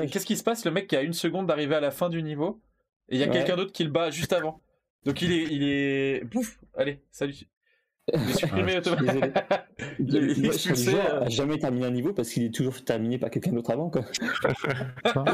[0.10, 0.66] Qu'est-ce qui se passe?
[0.66, 2.61] Le mec qui a une seconde d'arriver à la fin du niveau,
[3.10, 4.61] et il y a quelqu'un d'autre qui le bat juste avant.
[5.03, 5.44] Donc il est.
[5.52, 6.26] Il est...
[6.32, 7.36] Pouf Allez, salut.
[8.14, 9.42] Il est supprimé automatiquement.
[10.00, 13.90] il est jamais terminé un niveau parce qu'il est toujours terminé par quelqu'un d'autre avant.
[13.90, 14.06] Quoi.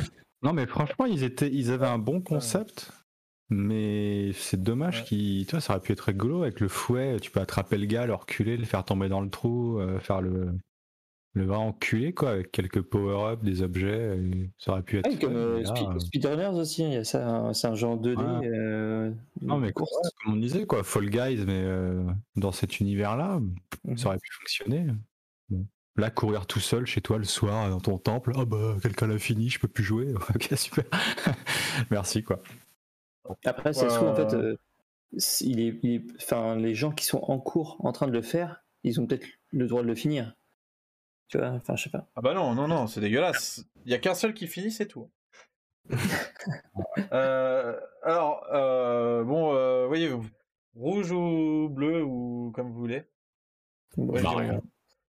[0.43, 2.91] Non, mais franchement, ils, étaient, ils avaient un bon concept.
[3.51, 5.45] Mais c'est dommage qu'il.
[5.45, 7.17] Tu vois, ça aurait pu être rigolo avec le fouet.
[7.19, 10.21] Tu peux attraper le gars, le reculer, le faire tomber dans le trou, euh, faire
[10.21, 10.55] le,
[11.33, 14.17] le vrai enculé, quoi, avec quelques power-up, des objets.
[14.57, 15.09] ça aurait pu être.
[15.09, 18.45] Ah, comme euh, Speedrunners aussi, hein, c'est un, genre 2D.
[18.45, 19.11] Euh,
[19.41, 19.87] non, mais comme
[20.27, 21.65] on disait, quoi, Fall Guys, mais
[22.35, 23.39] dans cet univers-là,
[23.85, 23.97] mhm.
[23.97, 24.87] ça aurait pu fonctionner.
[25.97, 29.19] Là, courir tout seul chez toi le soir dans ton temple, oh bah quelqu'un l'a
[29.19, 30.13] fini, je peux plus jouer.
[30.35, 30.85] ok, super.
[31.91, 32.41] Merci quoi.
[33.45, 34.55] Après, c'est souvent en fait, euh,
[35.41, 38.99] il est, enfin, les gens qui sont en cours en train de le faire, ils
[38.99, 40.33] ont peut-être le droit de le finir.
[41.31, 42.09] Tu vois, enfin, je sais pas.
[42.17, 43.65] Ah bah non, non, non, c'est dégueulasse.
[43.85, 45.09] Il y a qu'un seul qui finit, c'est tout.
[47.13, 50.11] euh, alors, euh, bon, voyez,
[50.75, 53.05] rouge ou bleu ou comme vous voulez.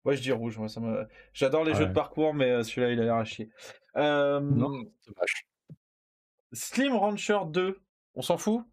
[0.06, 0.60] Ouais, je dis rouge.
[0.60, 1.08] Moi, ça me...
[1.34, 3.50] J'adore les jeux de parcours, mais euh, celui-là, il a l'air à chier.
[3.98, 4.40] Euh...
[4.40, 4.72] Non,
[6.54, 7.80] Slim Rancher 2,
[8.14, 8.64] on s'en fout?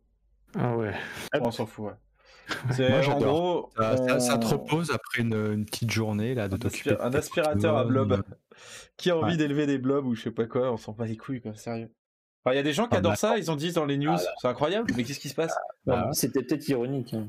[0.54, 0.92] Ah ouais.
[1.40, 1.92] On s'en fout, ouais.
[2.78, 7.76] Moi, en gros, ça, te repose après une, petite journée là, de un, un aspirateur
[7.76, 8.22] à blob.
[8.96, 11.16] qui a envie d'élever des blobs ou je sais pas quoi, on s'en bat les
[11.16, 11.90] couilles, quoi, sérieux.
[12.46, 14.16] Il y a des gens qui ah, adorent ça, ils ont dit dans les news,
[14.16, 15.54] ah, c'est incroyable, mais qu'est-ce qui se passe?
[15.84, 17.12] Bah, C'était peut-être ironique.
[17.14, 17.28] Hein.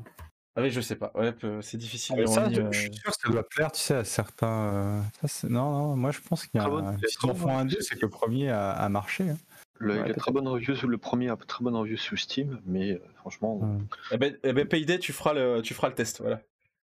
[0.56, 1.12] Ah oui, je sais pas.
[1.14, 2.16] Ouais, c'est difficile.
[2.22, 5.04] Ah, ça, Je suis sûr que ça doit plaire, tu sais, à certains.
[5.44, 6.66] non, non, moi je pense qu'il y a.
[6.66, 6.96] Un...
[7.06, 9.30] Si en font un 2, c'est que le premier a, marché.
[9.30, 9.36] Hein.
[9.80, 13.00] Le, il a très bonne review, le premier a très bonne review sur Steam, mais
[13.16, 13.78] franchement.
[14.12, 16.42] Eh ben, eh ben, Payday, tu feras le, tu feras le test, voilà.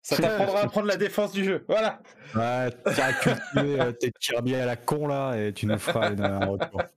[0.02, 1.64] Ça t'apprendra à prendre la défense du jeu.
[1.68, 2.00] Voilà.
[2.34, 6.46] Ouais, t'as cultivé euh, tes Kirby à la con là et tu nous feras un
[6.46, 6.82] retour.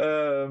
[0.00, 0.48] Euh,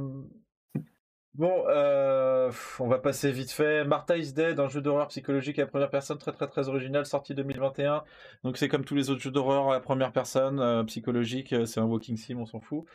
[1.38, 3.86] bon, euh, on va passer vite fait.
[3.86, 7.06] Martha is Dead, un jeu d'horreur psychologique à la première personne très très très original,
[7.06, 8.04] sorti 2021.
[8.44, 11.86] Donc c'est comme tous les autres jeux d'horreur à la première personne, psychologique, c'est un
[11.86, 12.86] walking sim, on s'en fout.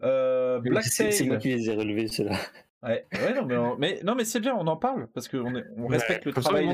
[0.00, 2.36] Black C'est moi qui les ai relevés ceux-là.
[2.82, 5.86] Ouais, ouais non, mais, mais, non, mais c'est bien, on en parle parce qu'on on
[5.88, 6.70] respecte le travail.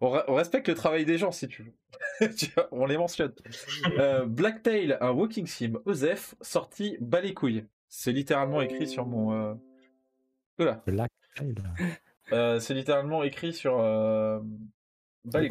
[0.00, 2.28] On, respecte le travail des gens si tu veux.
[2.70, 3.32] on les mentionne.
[3.98, 7.64] Euh, Blacktail, un walking sim Osef, sorti bas les couilles.
[7.88, 9.32] C'est littéralement écrit sur mon.
[9.32, 9.54] Euh...
[12.32, 13.78] Euh, c'est littéralement écrit sur.
[13.80, 14.40] Euh...
[15.32, 15.50] Les.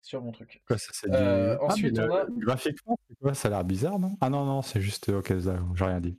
[0.00, 0.62] Sur mon truc.
[0.66, 2.24] Quoi, ça, c'est euh, Ensuite, on a.
[2.28, 4.16] Graphiquement, quoi Ça a l'air bizarre, non?
[4.20, 5.08] Ah non, non, c'est juste.
[5.08, 6.18] Ok, j'ai rien dit.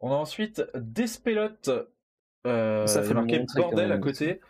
[0.00, 1.70] On a ensuite Despelote.
[2.46, 4.40] Euh, ça fait marqué bordel à côté.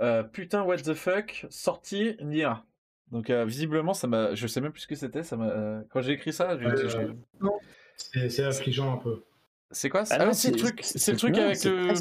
[0.00, 2.64] Euh, putain, what the fuck, sorti Nia.
[3.10, 5.22] Donc euh, visiblement, ça m'a, je sais même plus ce que c'était.
[5.22, 8.28] Ça m'a, quand j'ai écrit ça, j'ai...
[8.28, 9.24] c'est affligeant un peu.
[9.70, 11.92] C'est quoi Ah, ah c'est le truc, c'est le truc avec le.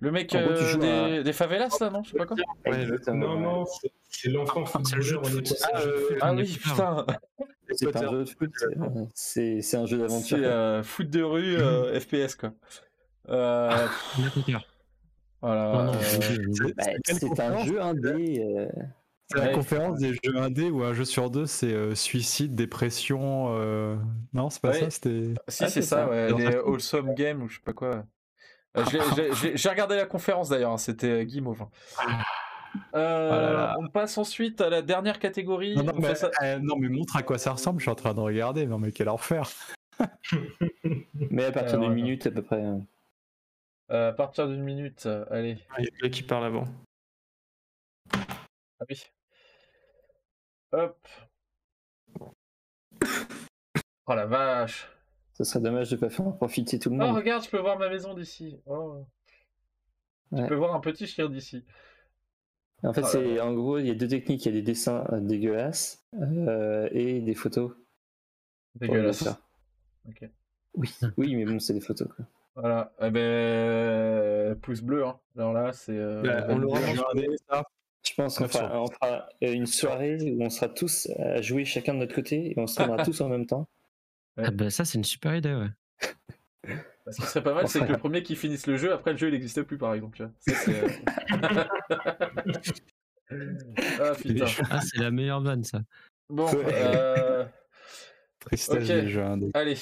[0.00, 2.36] Le mec des, des, favelas là, non Je sais pas quoi.
[3.14, 3.64] non, non,
[4.08, 5.22] c'est l'enfant footballeur.
[5.72, 5.80] Ah,
[6.22, 7.06] ah oui, putain.
[7.70, 8.50] C'est un jeu de foot,
[9.14, 10.38] c'est un jeu d'aventure.
[10.38, 11.56] C'est foot de rue,
[12.00, 12.52] FPS quoi.
[13.28, 13.86] Euh...
[15.40, 15.92] Voilà.
[16.76, 18.68] Bah, c'est un jeu indé.
[19.32, 23.54] C'est la conférence des jeux indés où un jeu sur deux c'est euh, suicide, dépression.
[23.56, 23.96] Euh...
[24.32, 25.34] Non, c'est pas ça, c'était.
[25.48, 26.32] Si, ah, c'est ça, ouais.
[26.32, 28.04] Les Wholesome Games ou je sais pas quoi.
[28.76, 28.84] Euh,
[29.54, 31.62] j'ai regardé la conférence d'ailleurs, hein, c'était Guimauve.
[31.62, 32.18] Hein.
[32.94, 35.76] Euh, oh On passe ensuite à la dernière catégorie.
[35.76, 38.14] Non, non, mais, euh, non, mais, montre à quoi ça ressemble, je suis en train
[38.14, 38.66] de regarder.
[38.66, 39.48] Non, mais quel enfer.
[41.30, 42.62] mais à partir d'une minute à peu près.
[42.62, 42.80] Hein.
[43.90, 45.58] Euh, à partir d'une minute, euh, allez.
[45.70, 46.64] Ah, il y a quelqu'un qui parle avant.
[48.14, 49.02] Ah oui.
[50.72, 51.08] Hop.
[54.06, 54.88] Oh la vache.
[55.34, 57.10] Ce serait dommage de pas faire en profiter tout le monde.
[57.12, 58.60] Oh regarde, je peux voir ma maison d'ici.
[58.66, 59.06] Oh.
[60.32, 61.64] Je peux voir un petit chien d'ici.
[62.82, 64.44] En fait, oh c'est en gros, il y a deux techniques.
[64.44, 66.04] Il y a des dessins euh, dégueulasses
[66.90, 67.72] et des photos.
[68.74, 69.28] Dégueulasses.
[70.08, 70.28] Ok.
[70.74, 72.08] Oui, oui, mais bon, c'est des photos.
[72.16, 72.24] Quoi.
[72.54, 75.06] Voilà, eh ben, pouce bleu.
[75.06, 75.18] Hein.
[75.36, 75.96] Alors là, c'est.
[75.96, 76.80] Euh, bah, on l'aura
[77.48, 77.64] ça.
[78.04, 82.14] Je pense qu'on fera, une soirée où on sera tous à jouer chacun de notre
[82.14, 83.68] côté et on se rendra tous en même temps.
[84.36, 85.68] Ah bah ça, c'est une super idée, ouais.
[87.10, 89.18] Ce qui serait pas mal, c'est que le premier qui finisse le jeu, après le
[89.18, 90.28] jeu il n'existe plus par exemple.
[90.40, 90.88] Ça, euh,
[94.00, 94.46] ah putain.
[94.70, 95.82] Ah, c'est la meilleure vanne ça.
[96.30, 97.44] Bon, euh...
[98.40, 98.90] Tristesse
[99.54, 99.76] Allez,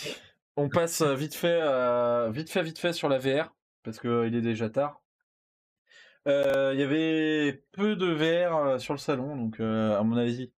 [0.56, 4.10] on passe euh, vite fait, euh, vite fait, vite fait sur la VR parce qu'il
[4.10, 5.00] euh, est déjà tard.
[6.26, 10.52] Il y avait peu de VR sur le salon, donc à mon avis,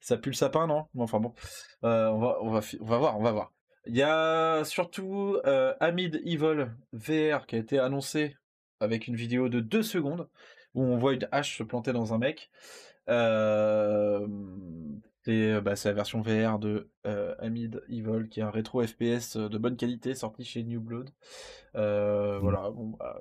[0.00, 0.86] ça pue le sapin, non?
[0.98, 1.32] Enfin bon,
[1.82, 3.52] on va, on va, on va voir, on va voir.
[3.86, 5.38] Il y a surtout
[5.80, 8.36] Amid Evil VR qui a été annoncé
[8.80, 10.28] avec une vidéo de 2 secondes
[10.74, 12.50] où on voit une hache se planter dans un mec.
[13.08, 14.26] Euh,
[15.28, 19.36] euh, bah, c'est la version VR de euh, Amid Evil, qui est un rétro FPS
[19.36, 21.10] euh, de bonne qualité, sorti chez New Blood.
[21.76, 22.40] Euh, mmh.
[22.42, 22.70] Voilà.
[22.70, 23.20] Bon, bah...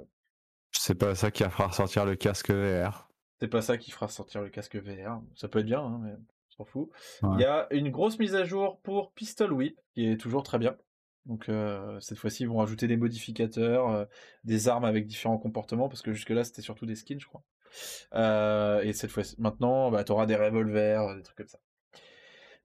[0.86, 3.08] C'est pas ça qui fera sortir le casque VR.
[3.40, 5.22] C'est pas ça qui fera sortir le casque VR.
[5.34, 6.90] Ça peut être bien, hein, mais on s'en fout.
[7.22, 10.60] Il y a une grosse mise à jour pour Pistol Whip, qui est toujours très
[10.60, 10.76] bien.
[11.26, 11.50] Donc
[12.02, 14.08] cette fois-ci, ils vont rajouter des modificateurs,
[14.44, 17.44] des armes avec différents comportements, parce que jusque-là, c'était surtout des skins, je crois.
[18.84, 21.60] et cette fois-ci, maintenant, bah, tu auras des revolvers, des trucs comme ça.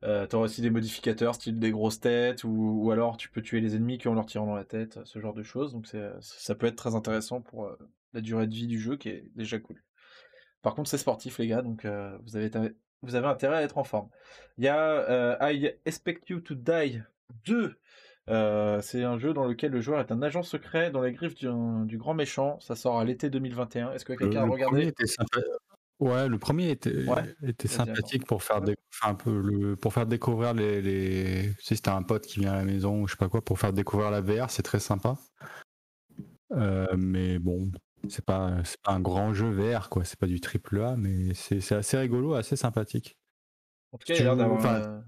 [0.05, 3.61] Euh, T'auras aussi des modificateurs, style des grosses têtes, ou, ou, alors tu peux tuer
[3.61, 5.73] les ennemis qui ont leur tirant dans la tête, ce genre de choses.
[5.73, 7.77] Donc ça peut être très intéressant pour euh,
[8.19, 9.83] la durée de vie du jeu qui est déjà cool.
[10.63, 12.51] Par contre, c'est sportif, les gars, donc euh, vous, avez,
[13.03, 14.09] vous avez intérêt à être en forme.
[14.59, 17.01] Il y a euh, I Expect You to Die
[17.47, 17.79] 2.
[18.83, 21.49] c'est un jeu dans lequel le joueur est un agent secret dans les griffes du,
[21.87, 22.59] du grand méchant.
[22.61, 23.93] Ça sort à l'été 2021.
[23.93, 24.93] Est-ce que quelqu'un a regardé
[26.01, 27.05] Ouais, le premier était,
[27.43, 28.61] était sympathique pour faire,
[29.03, 30.81] un peu le, pour faire découvrir les.
[30.81, 31.53] les...
[31.59, 33.59] Si c'était un pote qui vient à la maison ou je sais pas quoi, pour
[33.59, 35.17] faire découvrir la VR, c'est très sympa.
[36.53, 37.69] Euh, mais bon,
[38.09, 40.05] c'est pas, pas un grand jeu VR, quoi.
[40.05, 43.17] C'est pas du triple A, mais c'est assez rigolo, assez sympathique.
[43.93, 44.65] En tout cas, il a l'air d'avoir.
[44.67, 45.01] Euh,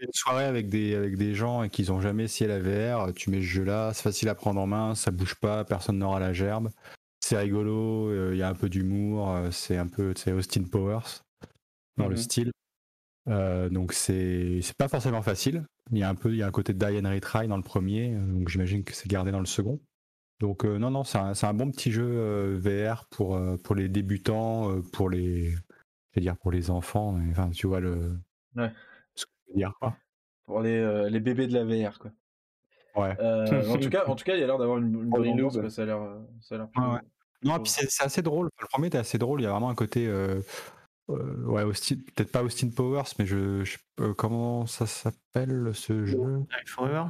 [0.00, 3.30] une soirée avec des, avec des gens et qu'ils ont jamais essayé la VR, tu
[3.30, 6.20] mets ce jeu là, c'est facile à prendre en main, ça bouge pas, personne n'aura
[6.20, 6.70] la gerbe
[7.28, 11.22] c'est rigolo, il y a un peu d'humour, c'est un peu Austin Powers
[11.98, 12.52] dans le mmh style.
[13.26, 15.66] donc c'est pas forcément facile.
[15.90, 18.14] Il y a un peu il y a un côté Diane Retry dans le premier,
[18.14, 19.78] donc j'imagine que c'est gardé dans le second.
[20.40, 25.10] Donc non non c'est un, un, bon petit jeu VR pour pour les débutants, pour
[25.10, 25.54] les
[26.16, 27.18] dire pour les enfants.
[27.30, 28.16] Enfin tu vois le
[28.56, 28.70] ouais.
[29.14, 29.96] ce que je veux dire quoi.
[30.46, 32.10] Pour les, les bébés de la VR quoi.
[32.96, 33.16] Ouais.
[33.20, 35.68] en tout cas en tout cas il y a l'air d'avoir une, une bonne ambiance
[35.68, 36.00] ça a l'air
[36.40, 36.68] ça a l'air.
[36.76, 37.00] Ouais,
[37.42, 38.48] Non, puis c'est assez drôle.
[38.60, 39.40] Le premier était assez drôle.
[39.40, 40.08] Il y a vraiment un côté,
[41.08, 43.64] euh, ouais, Austin, peut-être pas Austin Powers, mais je,
[44.00, 46.44] euh, comment ça s'appelle ce jeu?
[46.66, 47.04] Forever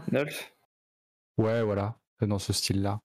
[1.38, 3.00] Ouais, voilà, dans ce style-là.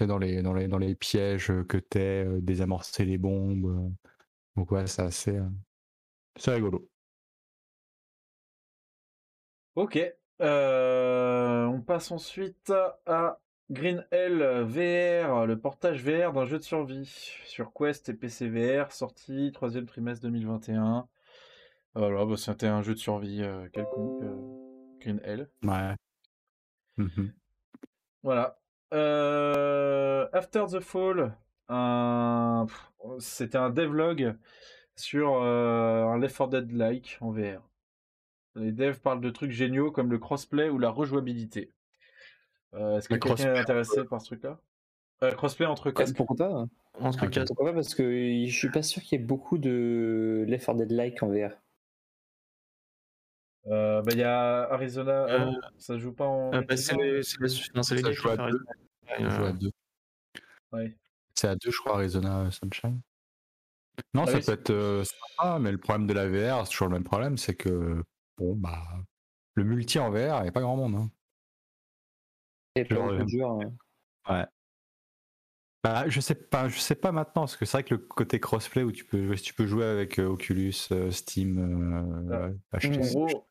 [0.00, 3.92] Dans les, dans, les, dans les pièges que t'es, euh, désamorcer les bombes.
[4.56, 5.40] Donc ouais, c'est assez,
[6.36, 6.88] c'est rigolo.
[9.74, 9.98] Ok.
[10.40, 12.72] on passe ensuite
[13.06, 17.04] à Green Hell VR, le portage VR d'un jeu de survie
[17.44, 21.06] sur Quest et PC VR, sorti troisième trimestre 2021.
[21.94, 24.36] Voilà, bah, c'était un jeu de survie euh, quelconque, euh,
[25.00, 25.50] Green Hell.
[25.62, 25.94] Ouais.
[26.96, 27.28] Mmh
[28.22, 28.58] voilà.
[28.92, 31.34] Euh, After the Fall,
[33.18, 34.36] c'était un devlog
[34.96, 37.62] sur un Left 4 Dead-like en VR.
[38.54, 41.70] Les devs parlent de trucs géniaux comme le crossplay ou la rejouabilité.
[42.74, 44.58] Euh, est-ce que quelqu'un est intéressé par ce truc-là?
[45.22, 47.48] Euh, Crossplay entre casques Pourquoi pas Entre casques.
[47.48, 48.04] Pourquoi pas Parce que
[48.46, 51.50] je suis pas sûr qu'il y ait beaucoup de Left 4 Dead like en VR.
[53.70, 56.54] Euh, bah, il y a Arizona, euh, ça joue pas en.
[56.54, 58.64] Euh, bah, c'est les, les, les joue à deux.
[59.18, 59.70] joue à deux.
[60.72, 60.96] Ouais.
[61.34, 63.00] C'est à deux, je crois, Arizona Sunshine.
[64.14, 66.94] Non, ah ça peut être sympa, mais le problème de la VR, c'est toujours le
[66.94, 68.02] même problème, c'est que
[68.36, 68.82] bon bah
[69.54, 70.94] le multi en VR, il n'y a pas grand monde.
[70.94, 71.10] Hein.
[74.28, 74.46] Ouais.
[75.84, 78.40] Bah, je sais pas, je sais pas maintenant parce que c'est vrai que le côté
[78.40, 82.78] crossplay où tu peux, tu peux jouer avec euh, Oculus, euh, Steam, euh, ah.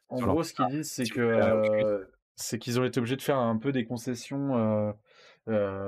[0.09, 3.57] En gros, ce qu'ils disent, c'est que c'est qu'ils ont été obligés de faire un
[3.57, 4.93] peu des concessions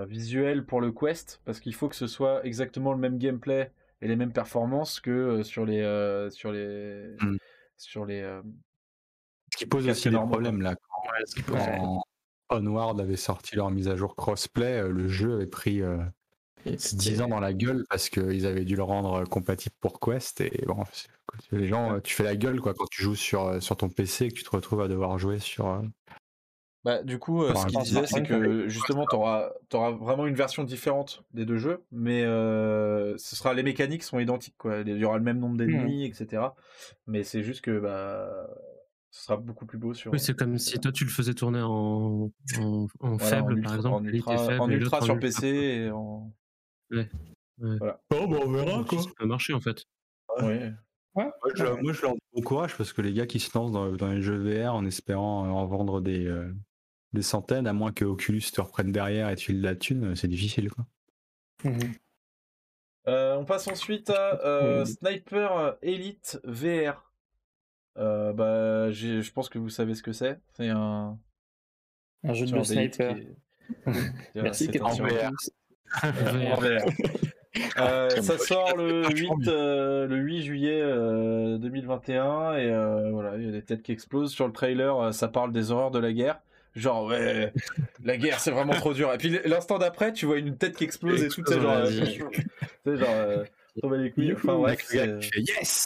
[0.08, 4.08] visuelles pour le Quest parce qu'il faut que ce soit exactement le même gameplay et
[4.08, 7.38] les mêmes performances que sur les sur les mmh.
[7.78, 8.42] sur les
[9.52, 10.76] ce qui pose aussi des problèmes là.
[11.48, 12.04] Quand,
[12.52, 15.82] Onward avait sorti leur mise à jour crossplay, euh, le jeu avait pris
[16.66, 20.42] 10 euh, ans dans la gueule parce qu'ils avaient dû le rendre compatible pour Quest.
[20.42, 20.84] Et bon,
[21.52, 24.26] les gens, tu fais la gueule quoi quand tu joues sur, euh, sur ton PC
[24.26, 25.82] et que tu te retrouves à devoir jouer sur.
[26.86, 29.52] Bah, du coup, ce qu'il disait, c'est que justement, tu auras,
[29.92, 34.56] vraiment une version différente des deux jeux, mais ce sera les mécaniques sont identiques.
[34.58, 34.80] Quoi.
[34.86, 36.12] Il y aura le même nombre d'ennemis, mmh.
[36.12, 36.44] etc.
[37.08, 38.48] Mais c'est juste que bah,
[39.12, 40.12] ce sera beaucoup plus beau sur.
[40.12, 42.32] Oui, c'est comme si toi tu le faisais tourner en,
[43.00, 43.96] en, faible, par exemple.
[43.96, 46.32] En ultra, faible, en ultra sur PC et en.
[46.92, 47.10] Ouais.
[47.58, 48.02] Voilà.
[48.14, 49.02] Oh, bah on verra quoi.
[49.02, 49.84] Ça peut marcher en fait.
[50.42, 50.72] Ouais.
[51.16, 53.72] Moi, je, moi, je, leur dis bon courage parce que les gars qui se lancent
[53.72, 56.54] dans, dans les jeux VR en espérant en vendre des, euh,
[57.14, 60.28] des centaines, à moins que Oculus te reprenne derrière et tu de la thune, c'est
[60.28, 60.86] difficile quoi.
[61.64, 61.92] Mmh
[63.08, 67.12] euh, on passe ensuite à euh, Sniper Elite VR.
[67.98, 70.40] Euh, bah, je pense que vous savez ce que c'est.
[70.54, 71.18] C'est un.
[72.24, 73.16] Un jeu de sniper.
[74.36, 75.32] Merci, en VR.
[77.78, 80.82] Euh, ça sort le 8, euh, le 8 juillet
[81.60, 84.32] 2021 et voilà, il y a des têtes qui explosent.
[84.32, 86.40] Sur le trailer, ça parle des horreurs de la guerre.
[86.76, 87.52] Genre, ouais,
[88.04, 89.12] la guerre c'est vraiment trop dur.
[89.14, 91.82] Et puis l'instant d'après, tu vois une tête qui explose et tout, tu sais, genre,
[92.86, 93.44] tu genre,
[93.82, 94.34] tomber les couilles.
[94.34, 95.86] Enfin, ouais, yes!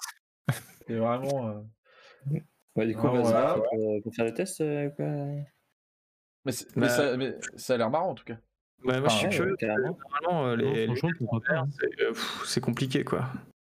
[0.86, 1.64] C'est vraiment.
[2.76, 3.56] Ouais, du coup, ah,
[4.04, 5.06] pour, faire le test, euh, quoi.
[5.06, 8.38] Mais, bah, ça, mais, ça, a l'air marrant en tout cas.
[8.84, 9.56] Ouais, moi je suis curieux.
[9.62, 11.06] Normalement, euh, les, les
[11.50, 11.68] hein.
[12.02, 12.14] euh,
[12.46, 13.30] c'est compliqué quoi.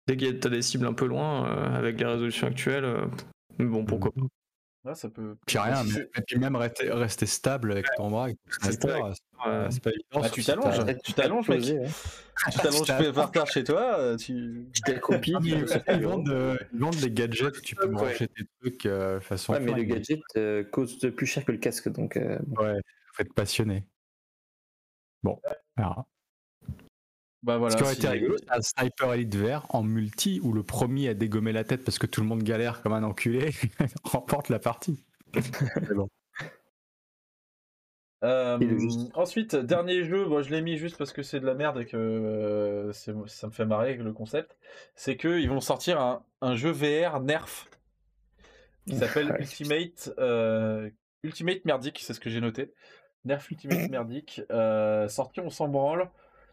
[0.07, 3.07] Dès que t'as des cibles un peu loin, avec les résolutions actuelles,
[3.59, 4.22] bon, pourquoi pas.
[4.83, 5.35] Ouais, ça peut.
[5.45, 8.30] Puis rien, mais, et puis même rester, rester stable avec ton bras,
[8.61, 10.22] c'est pas, pas évident.
[10.22, 11.61] Bah, tu t'allonges, tu t'allonges, mec.
[11.61, 14.67] Tu t'allonges par terre chez toi, euh, tu.
[14.83, 15.33] Tu.
[15.43, 19.53] Ils vendent, euh, ils vendent des gadgets où tu peux brancher tes trucs euh, façon.
[19.53, 22.15] Ouais, mais le gadget euh, coûte plus cher que le casque, donc.
[22.15, 22.80] Ouais,
[23.14, 23.83] faut être passionné.
[25.24, 25.40] Bon,
[25.75, 26.06] alors.
[27.43, 30.53] Bah voilà, Ce qui aurait été rigolo, c'est un sniper elite vert en multi où
[30.53, 33.51] le premier a dégommé la tête parce que tout le monde galère comme un enculé
[34.03, 35.03] remporte la partie.
[35.95, 36.08] bon.
[38.24, 38.59] Euh,
[39.16, 41.85] ensuite, dernier jeu, moi je l'ai mis juste parce que c'est de la merde et
[41.85, 44.56] que euh, ça me fait marrer le concept.
[44.93, 47.67] C'est qu'ils vont sortir un, un, jeu VR Nerf
[48.88, 50.91] qui s'appelle Ultimate euh,
[51.24, 52.74] Ultimate Merdic, c'est ce que j'ai noté.
[53.25, 54.41] Nerf Ultimate Merdic,
[55.08, 56.09] sorti on s'en branle.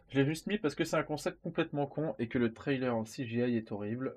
[0.09, 2.95] Je l'ai juste mis parce que c'est un concept complètement con et que le trailer
[2.95, 4.15] en CGI est horrible.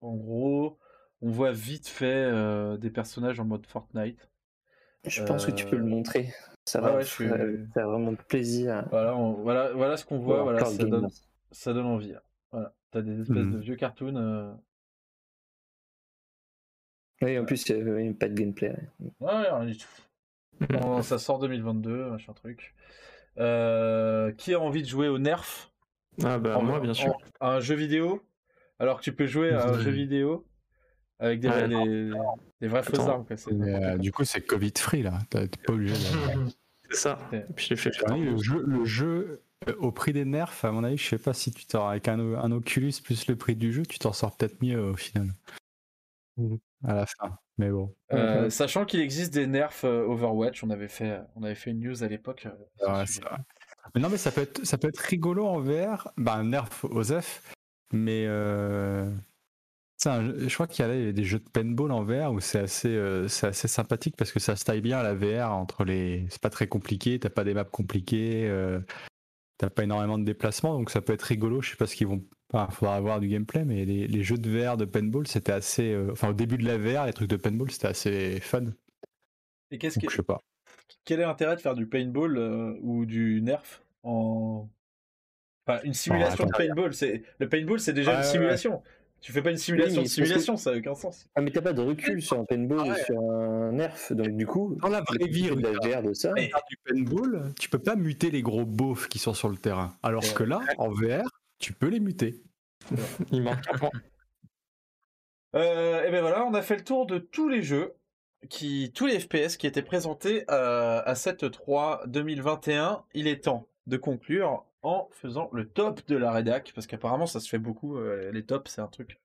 [0.00, 0.78] en gros,
[1.22, 2.30] on voit vite fait
[2.78, 4.28] des personnages en mode Fortnite.
[5.06, 6.28] Je pense que tu peux le montrer.
[6.64, 8.86] Ça va, vraiment plaisir.
[8.90, 10.42] Voilà, voilà, voilà ce qu'on voit.
[10.42, 11.08] Voilà, ça, donne,
[11.50, 12.14] ça donne envie.
[12.52, 13.60] Voilà, t'as des espèces de mmh.
[13.60, 14.58] vieux cartoons.
[17.22, 18.74] Oui, en plus, il n'y a pas de gameplay.
[19.20, 19.76] Ouais, rien du
[21.02, 22.74] ça sort 2022, machin truc.
[23.38, 25.70] Euh, qui a envie de jouer au Nerf?
[26.24, 27.16] Ah bah moi, bien sûr.
[27.40, 28.22] un jeu vidéo?
[28.80, 30.46] Alors que tu peux jouer à un jeu vidéo
[31.20, 31.48] avec des,
[32.60, 33.24] des, vrais faux armes.
[33.50, 35.18] Euh, du coup, c'est Covid free là.
[35.30, 35.94] T'es pas obligé.
[36.90, 37.18] c'est ça.
[37.56, 41.08] puis fait le jeu, le jeu euh, au prix des nerfs, à mon avis, je
[41.08, 43.98] sais pas si tu t'en avec un, un, Oculus plus le prix du jeu, tu
[43.98, 45.28] t'en sors peut-être mieux au final.
[46.36, 47.38] Mmh à la fin.
[47.58, 47.94] Mais bon.
[48.12, 51.80] Euh, sachant qu'il existe des nerfs euh, Overwatch, on avait fait, on avait fait une
[51.80, 52.46] news à l'époque.
[52.82, 53.04] Euh,
[53.94, 56.12] mais non, mais ça peut être, ça peut être rigolo en VR.
[56.16, 57.42] Bah, un nerf F
[57.92, 59.10] mais je
[60.54, 63.66] crois qu'il y a des jeux de paintball en VR où c'est assez, c'est assez
[63.66, 66.26] sympathique parce que ça se taille bien la VR entre les.
[66.30, 68.48] C'est pas très compliqué, t'as pas des maps compliquées,
[69.58, 71.60] t'as pas énormément de déplacements, donc ça peut être rigolo.
[71.60, 74.48] Je sais pas ce qu'ils vont il faudra avoir du gameplay, mais les, jeux de
[74.48, 75.92] VR de paintball, c'était assez.
[75.92, 78.64] Euh, enfin, au début de la VR, les trucs de paintball, c'était assez fun.
[79.70, 80.08] Et qu'est-ce que.
[80.08, 80.40] Je sais pas.
[81.04, 84.68] Quel est l'intérêt de faire du paintball euh, ou du nerf en.
[85.66, 88.82] Enfin, une simulation de paintball, c'est le paintball, c'est déjà une simulation.
[89.20, 91.26] Tu fais pas une simulation de simulation, ça n'a aucun sens.
[91.34, 94.46] Ah, mais t'as pas de recul sur un paintball ou sur un nerf, donc du
[94.46, 96.32] coup, dans la vraie vie, de la VR de ça.
[96.34, 99.92] du paintball, tu peux pas muter les gros beaufs qui sont sur le terrain.
[100.02, 102.42] Alors que là, en VR, tu peux les muter.
[103.32, 103.90] Il manque un point.
[105.54, 107.94] Euh, et ben voilà, on a fait le tour de tous les jeux,
[108.48, 113.02] qui, tous les FPS qui étaient présentés euh, à cette 3 2021.
[113.14, 117.40] Il est temps de conclure en faisant le top de la rédac, parce qu'apparemment ça
[117.40, 117.98] se fait beaucoup.
[117.98, 119.20] Euh, les tops, c'est un truc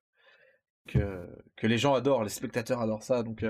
[0.86, 1.26] que,
[1.56, 3.22] que les gens adorent, les spectateurs adorent ça.
[3.22, 3.44] Donc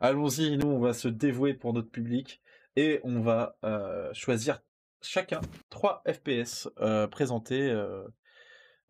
[0.00, 2.42] allons-y, nous on va se dévouer pour notre public
[2.76, 3.56] et on va
[4.12, 4.60] choisir
[5.02, 5.40] chacun
[5.70, 6.68] 3 FPS
[7.10, 7.72] présentés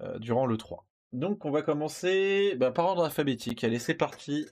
[0.02, 0.86] euh, durant le 3.
[1.12, 3.64] Donc on va commencer bah, par ordre alphabétique.
[3.64, 4.46] Allez, c'est parti.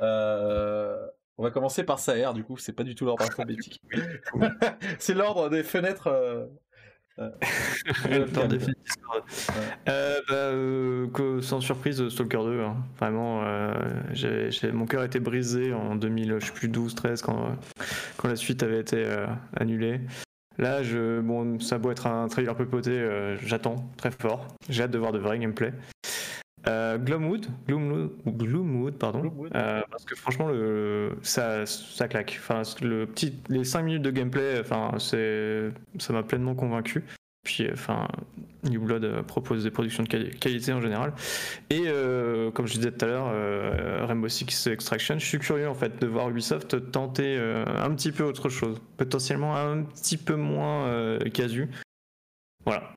[0.00, 3.82] Euh, on va commencer par Saer, du coup, c'est pas du tout l'ordre alphabétique.
[4.98, 6.48] c'est l'ordre des fenêtres.
[7.18, 7.30] Euh...
[9.88, 12.60] euh bah, sans surprise, Stalker 2.
[12.60, 12.76] Hein.
[12.98, 13.42] Vraiment,
[14.72, 17.56] mon cœur a été brisé en 2000, je sais plus 12, 13 quand,
[18.16, 19.06] quand la suite avait été
[19.54, 20.00] annulée.
[20.58, 24.46] Là, je, bon, ça doit être un trailer peu poté, euh, j'attends très fort.
[24.70, 25.72] J'ai hâte de voir de vrai gameplay.
[26.68, 32.36] Euh, Gloomwood, Gloomwood, pardon, euh, parce que franchement, le, ça, ça claque.
[32.40, 37.04] Enfin, le petit, les 5 minutes de gameplay, enfin, c'est, ça m'a pleinement convaincu.
[37.44, 38.08] Puis, enfin,
[38.64, 41.12] New Blood euh, propose des productions de qualité en général.
[41.70, 45.68] Et euh, comme je disais tout à l'heure, euh, Rainbow Six Extraction, je suis curieux
[45.68, 50.34] en fait de voir Ubisoft tenter un petit peu autre chose, potentiellement un petit peu
[50.34, 51.68] moins casu.
[52.64, 52.92] Voilà.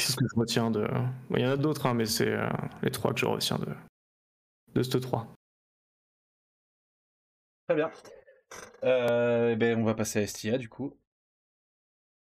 [0.00, 0.86] C'est ce que je retiens de.
[1.30, 2.34] Il y en a d'autres, hein, mais c'est
[2.82, 3.68] les trois que je retiens de
[4.74, 5.26] de ce 3.
[7.68, 7.90] Très bien.
[8.82, 10.96] Eh ben, on va passer à Estia du coup.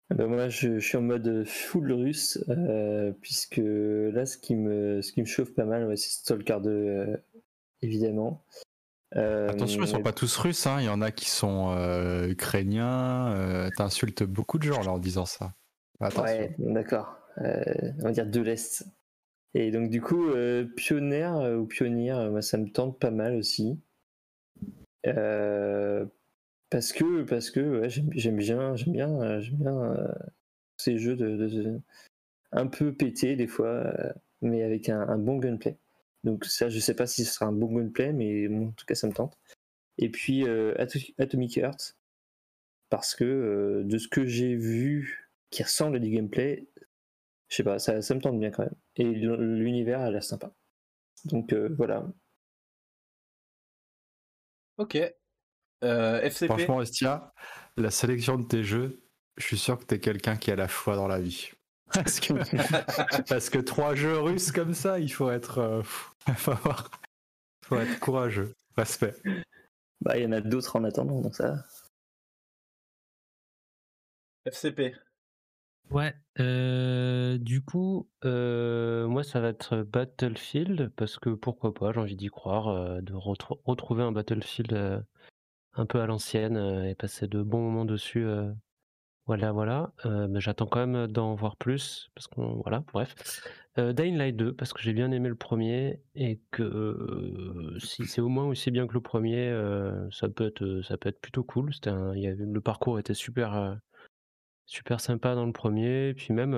[0.09, 5.01] Ah bah, moi, je, suis en mode full russe, euh, puisque là, ce qui me,
[5.01, 7.17] ce qui me chauffe pas mal, c'est Stalker 2, euh,
[7.81, 8.45] évidemment.
[9.15, 10.77] Euh, Attention, ils sont pas tous russes, hein.
[10.79, 11.75] il y en a qui sont
[12.27, 13.69] ukrainiens.
[13.75, 15.53] T'insultes beaucoup de gens en leur disant ça.
[15.99, 17.22] Ouais, d'accord.
[17.37, 18.85] On va dire de l'Est.
[19.53, 20.29] Et donc, du coup,
[20.75, 23.79] pionnière ou pionnière, moi, ça me tente pas mal aussi.
[26.73, 30.07] Parce que, parce que j'aime bien, j'aime bien, euh, j'aime bien euh,
[30.77, 31.79] ces jeux de,
[32.51, 35.77] un peu pétés des fois, euh, mais avec un, bon gunplay.
[36.23, 38.95] Donc ça, je sais pas si ce sera un bon gunplay, mais en tout cas,
[38.95, 39.37] ça me tente.
[39.99, 40.47] Et puis
[41.19, 41.95] Atomic Heart,
[42.89, 46.65] parce que de ce que j'ai vu qui ressemble à du gameplay,
[47.53, 48.75] je sais pas, ça, ça me tente bien quand même.
[48.95, 50.51] Et l'univers a l'air sympa.
[51.25, 52.03] Donc voilà.
[54.77, 54.97] Ok,
[55.83, 57.31] euh, Franchement, Estia,
[57.77, 59.03] la sélection de tes jeux,
[59.37, 61.51] je suis sûr que tu es quelqu'un qui a la foi dans la vie.
[61.93, 62.33] Parce que,
[63.29, 65.83] parce que trois jeux russes comme ça, il faut être, euh,
[66.37, 68.55] faut, être courageux.
[68.75, 69.13] Respect.
[70.01, 71.63] Bah, il y en a d'autres en attendant, donc ça.
[74.45, 74.95] FCP.
[75.91, 82.15] Ouais, euh, du coup, moi ça va être Battlefield parce que pourquoi pas, j'ai envie
[82.15, 85.05] d'y croire, de retrouver un Battlefield
[85.75, 88.25] un peu à l'ancienne et passer de bons moments dessus
[89.27, 89.93] Voilà, voilà.
[90.03, 93.15] mais j'attends quand même d'en voir plus parce qu'on voilà, bref.
[93.77, 98.29] Dying Light 2 parce que j'ai bien aimé le premier et que si c'est au
[98.29, 99.51] moins aussi bien que le premier,
[100.11, 101.71] ça peut être ça peut être plutôt cool.
[101.73, 103.77] C'était avait, le parcours était super
[104.65, 106.53] super sympa dans le premier, puis même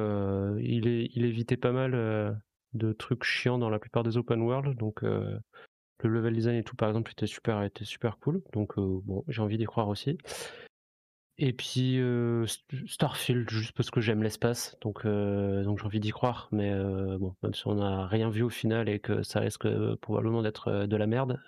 [0.60, 2.42] il est il évitait pas mal
[2.74, 5.42] de trucs chiants dans la plupart des open world, donc le
[6.04, 8.42] level design et tout par exemple était super était super cool.
[8.54, 10.18] Donc bon, j'ai envie d'y croire aussi.
[11.38, 12.00] Et puis
[12.88, 16.48] Starfield, juste parce que j'aime l'espace, donc, donc j'ai envie d'y croire.
[16.52, 16.72] Mais
[17.18, 19.68] bon, même si on n'a rien vu au final et que ça risque
[19.98, 21.42] probablement d'être de la merde,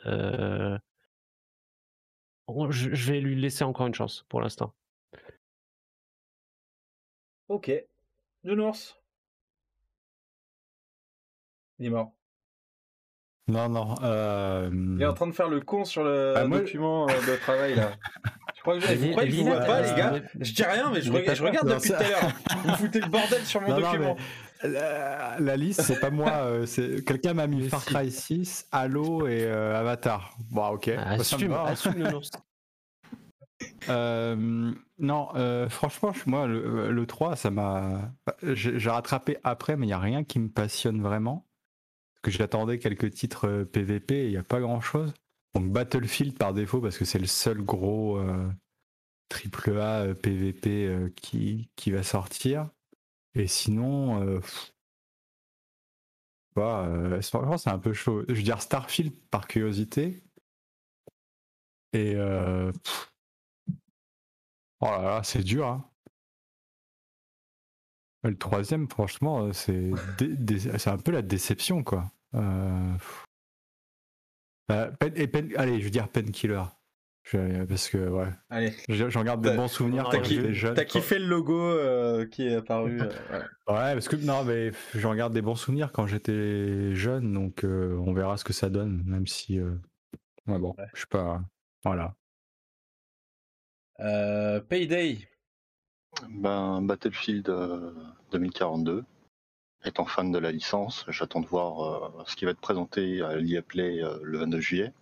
[2.69, 4.73] je, vais lui laisser encore une chance pour l'instant.
[7.49, 7.71] Ok.
[8.43, 8.97] Nounours
[11.79, 12.13] Il est mort.
[13.47, 13.95] Non, non.
[14.73, 17.91] Il est en train de faire le con sur le ah, document de travail là.
[18.67, 21.89] Vous croyez que je vois pas, les gars Je dis rien, mais je, regarde, depuis
[21.89, 22.31] tout à l'heure.
[22.65, 24.17] Vous foutez le bordel sur mon document.
[24.63, 26.31] La, liste, c'est pas moi.
[26.31, 30.35] Euh, c'est quelqu'un m'a mis Far Cry 6, Halo et euh, Avatar.
[30.51, 30.91] Bon, ok.
[30.97, 32.03] Ah, assume, assume
[33.89, 35.29] euh, non,
[35.69, 38.11] franchement, moi, le, le 3, ça m'a.
[38.43, 41.47] J'ai rattrapé après, mais il n'y a rien qui me passionne vraiment.
[42.13, 45.13] Parce que j'attendais quelques titres PVP et il n'y a pas grand chose.
[45.57, 48.47] Donc Battlefield par défaut parce que c'est le seul gros euh,
[49.27, 52.69] triple A PVP euh, euh, qui, qui va sortir.
[53.33, 54.39] Et sinon,
[56.55, 56.87] bah,
[57.21, 58.23] franchement c'est un peu chaud.
[58.27, 60.23] Je veux dire Starfield par curiosité.
[61.93, 62.15] Et
[64.81, 65.67] oh là là, c'est dur.
[65.67, 65.85] Hein.
[68.23, 69.91] Le troisième, franchement, c'est
[70.77, 72.11] c'est un peu la déception quoi.
[74.67, 74.91] Bah,
[75.55, 76.63] allez, je veux dire Painkiller.
[77.69, 78.73] parce que ouais.
[78.89, 80.73] J'en garde des bons souvenirs quand j'étais jeune.
[80.73, 82.99] T'as kiffé le logo euh, qui est apparu.
[83.01, 83.09] Euh,
[83.67, 83.93] ouais.
[83.93, 88.13] parce que non, mais j'en garde des bons souvenirs quand j'étais jeune, donc euh, on
[88.13, 89.59] verra ce que ça donne, même si.
[90.47, 91.41] Ouais, bon, je sais pas.
[91.85, 92.13] Voilà.
[93.97, 95.27] Payday.
[96.29, 97.51] Ben, Battlefield
[98.31, 99.03] 2042
[99.85, 101.81] étant fan de la licence, j'attends de voir
[102.19, 104.93] euh, ce qui va être présenté à l'IA Play euh, le 29 juillet.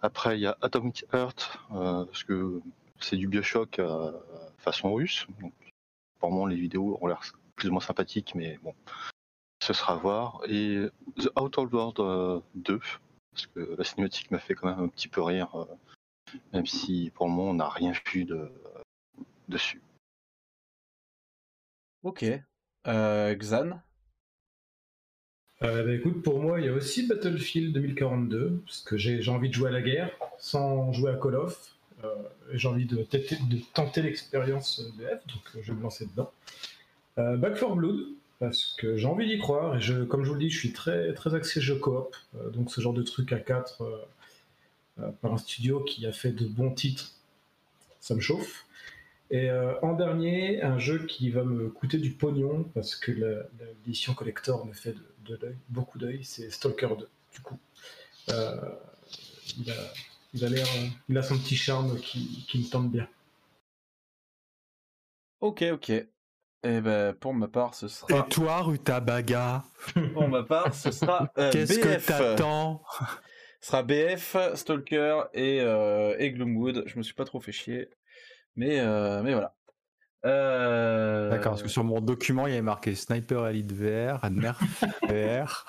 [0.00, 2.60] Après, il y a Atomic Heart, euh, parce que
[2.98, 3.80] c'est du Bioshock
[4.58, 5.26] façon russe.
[6.18, 7.20] Pour moi, les vidéos ont l'air
[7.56, 8.74] plus ou moins sympathiques, mais bon,
[9.62, 10.40] ce sera à voir.
[10.48, 12.80] Et The Outer World 2,
[13.30, 15.66] parce que la cinématique m'a fait quand même un petit peu rire,
[16.52, 18.50] même si pour le moment, on n'a rien vu de,
[19.48, 19.80] dessus.
[22.02, 22.24] Ok.
[22.88, 23.80] Euh, Xan?
[25.62, 29.48] Euh, bah, écoute, pour moi, il y a aussi Battlefield 2042, parce que j'ai envie
[29.48, 31.76] de jouer à la guerre sans jouer à Call of.
[32.02, 32.08] Euh,
[32.52, 33.06] j'ai envie de,
[33.72, 36.32] tenter l'expérience BF, donc je vais me lancer dedans.
[37.16, 38.06] Back 4 Blood,
[38.40, 40.72] parce que j'ai envie d'y croire, et je, comme je vous le dis, je suis
[40.72, 42.16] très, très axé jeu coop,
[42.52, 43.84] donc ce genre de truc à 4
[45.20, 47.12] par un studio qui a fait de bons titres,
[48.00, 48.66] ça me chauffe.
[49.32, 53.12] Et euh, en dernier, un jeu qui va me coûter du pognon parce que
[53.58, 55.38] l'édition collector me fait de,
[55.70, 57.08] beaucoup d'œil, c'est Stalker 2.
[57.32, 57.58] Du coup,
[58.28, 58.56] euh,
[59.56, 59.74] il, a,
[60.34, 60.64] il,
[61.08, 63.08] il, a, son petit charme qui, me tente bien.
[65.40, 65.88] Ok, ok.
[65.88, 66.06] Et
[66.64, 68.18] eh ben, pour ma part, ce sera.
[68.18, 69.64] Et toi, Rutabaga?
[70.12, 72.84] Pour ma part, ce sera euh, Qu'est-ce que t'attends?
[73.62, 75.58] Ce sera BF, Stalker et,
[76.18, 76.84] et Gloomwood.
[76.84, 77.88] Je me suis pas trop fait chier.
[78.56, 79.54] Mais, euh, mais voilà.
[80.24, 81.30] Euh...
[81.30, 84.60] D'accord, parce que sur mon document, il y avait marqué Sniper Elite VR, Nerf
[85.08, 85.66] VR.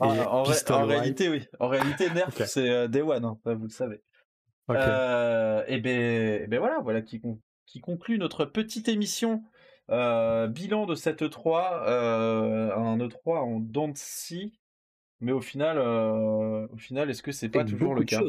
[0.00, 0.44] Ah, en,
[0.86, 1.46] réalité, oui.
[1.60, 4.00] En réalité, Nerf, c'est euh, Day One, hein, vous le savez.
[4.70, 7.20] Euh, et ben, ben voilà, voilà qui,
[7.66, 9.44] qui conclut notre petite émission
[9.90, 11.86] euh, bilan de cette E3,
[12.74, 13.92] un E3 en dents
[15.20, 18.20] mais au final, au final, est-ce que c'est pas toujours le cas?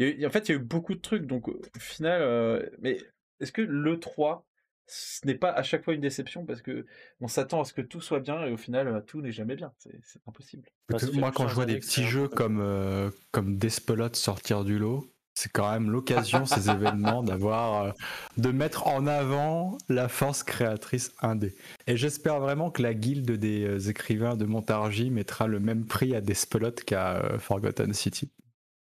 [0.00, 2.98] en fait, il y a eu beaucoup de trucs, donc au final, euh, mais
[3.40, 4.46] est-ce que le 3,
[4.86, 6.86] ce n'est pas à chaque fois une déception parce que
[7.20, 9.56] on s'attend à ce que tout soit bien et au final, euh, tout n'est jamais
[9.56, 9.72] bien?
[9.78, 10.68] C'est impossible.
[11.14, 15.52] moi, quand je vois des petits jeux comme, euh, comme Despelot sortir du lot, c'est
[15.52, 17.94] quand même l'occasion, ces événements, d'avoir,
[18.38, 21.54] de mettre en avant la force créatrice indé.
[21.86, 26.20] Et j'espère vraiment que la guilde des écrivains de Montargis mettra le même prix à
[26.20, 28.30] Despelot qu'à Forgotten City.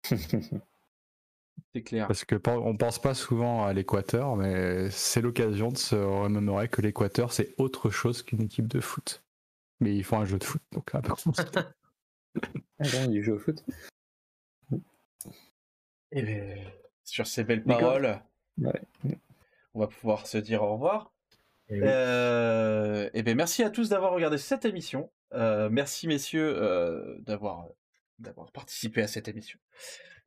[1.73, 2.07] C'est clair.
[2.07, 6.81] Parce que on pense pas souvent à l'Équateur, mais c'est l'occasion de se remémorer que
[6.81, 9.23] l'Équateur c'est autre chose qu'une équipe de foot.
[9.79, 11.45] Mais ils font un jeu de foot, donc là par contre.
[12.79, 13.63] ah du jeu au foot.
[16.11, 16.57] Et ben,
[17.03, 18.19] sur ces belles paroles,
[19.73, 21.11] on va pouvoir se dire au revoir.
[21.69, 25.09] Et, eh euh, eh ben merci à tous d'avoir regardé cette émission.
[25.33, 27.65] Euh, merci messieurs euh, d'avoir
[28.19, 29.57] d'avoir participé à cette émission.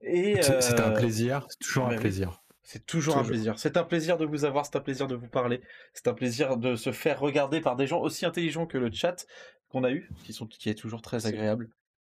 [0.00, 2.40] Et c'est un plaisir, c'est toujours un ben plaisir.
[2.66, 3.58] C'est toujours, un plaisir.
[3.58, 5.60] C'est un plaisir de vous avoir, c'est un plaisir de vous parler,
[5.92, 9.26] c'est un plaisir de se faire regarder par des gens aussi intelligents que le chat
[9.68, 11.68] qu'on a eu, qui sont qui est toujours très agréable.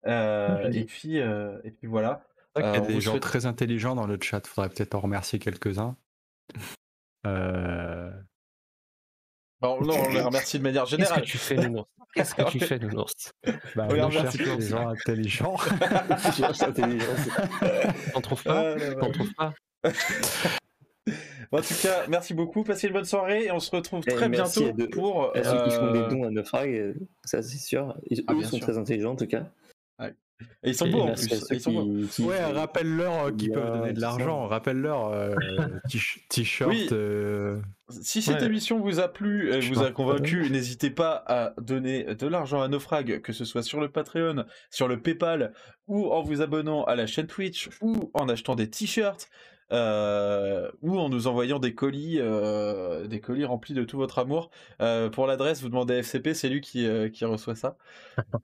[0.05, 2.25] et puis et puis voilà.
[2.61, 4.47] Il y a des gens très intelligents dans le chat.
[4.47, 5.97] Faudrait peut-être en remercier quelques-uns.
[7.27, 8.11] Euh...
[9.61, 11.21] non, on les remercie de manière générale.
[11.21, 11.87] Qu'est-ce que tu fais, Nounours?
[12.15, 13.35] Qu'est-ce que tu fais, Nounours?
[13.77, 15.57] Bah, On remercie les gens intelligents.
[18.15, 18.75] T'en trouves pas?
[18.95, 19.53] T'en trouves pas?
[21.53, 22.63] En tout cas, merci beaucoup.
[22.63, 25.33] Passez une bonne soirée et on se retrouve très bientôt pour.
[25.35, 27.97] ceux qui font des euh, dons à Naufrag, ça c'est sûr.
[28.09, 29.51] Ils, ah, sont très intelligents en tout cas.
[30.63, 31.45] Et ils sont beaux en plus.
[31.51, 32.25] Ils sont beaux.
[32.25, 34.47] Ouais, rappelle-leur euh, qu'ils peuvent donner de l'argent.
[34.47, 35.35] Rappelle-leur euh,
[36.29, 36.93] t-shirt.
[36.93, 42.15] Euh, si cette émission vous a plu, et vous a convaincu, n'hésitez pas à donner
[42.15, 45.53] de l'argent à Naufrag, que ce soit sur le Patreon, sur le PayPal,
[45.87, 49.29] ou en vous abonnant à la chaîne Twitch, ou en achetant des t-shirts.
[49.73, 54.51] Euh, ou en nous envoyant des colis, euh, des colis remplis de tout votre amour.
[54.81, 57.77] Euh, pour l'adresse, vous demandez FCP, c'est lui qui, qui reçoit ça.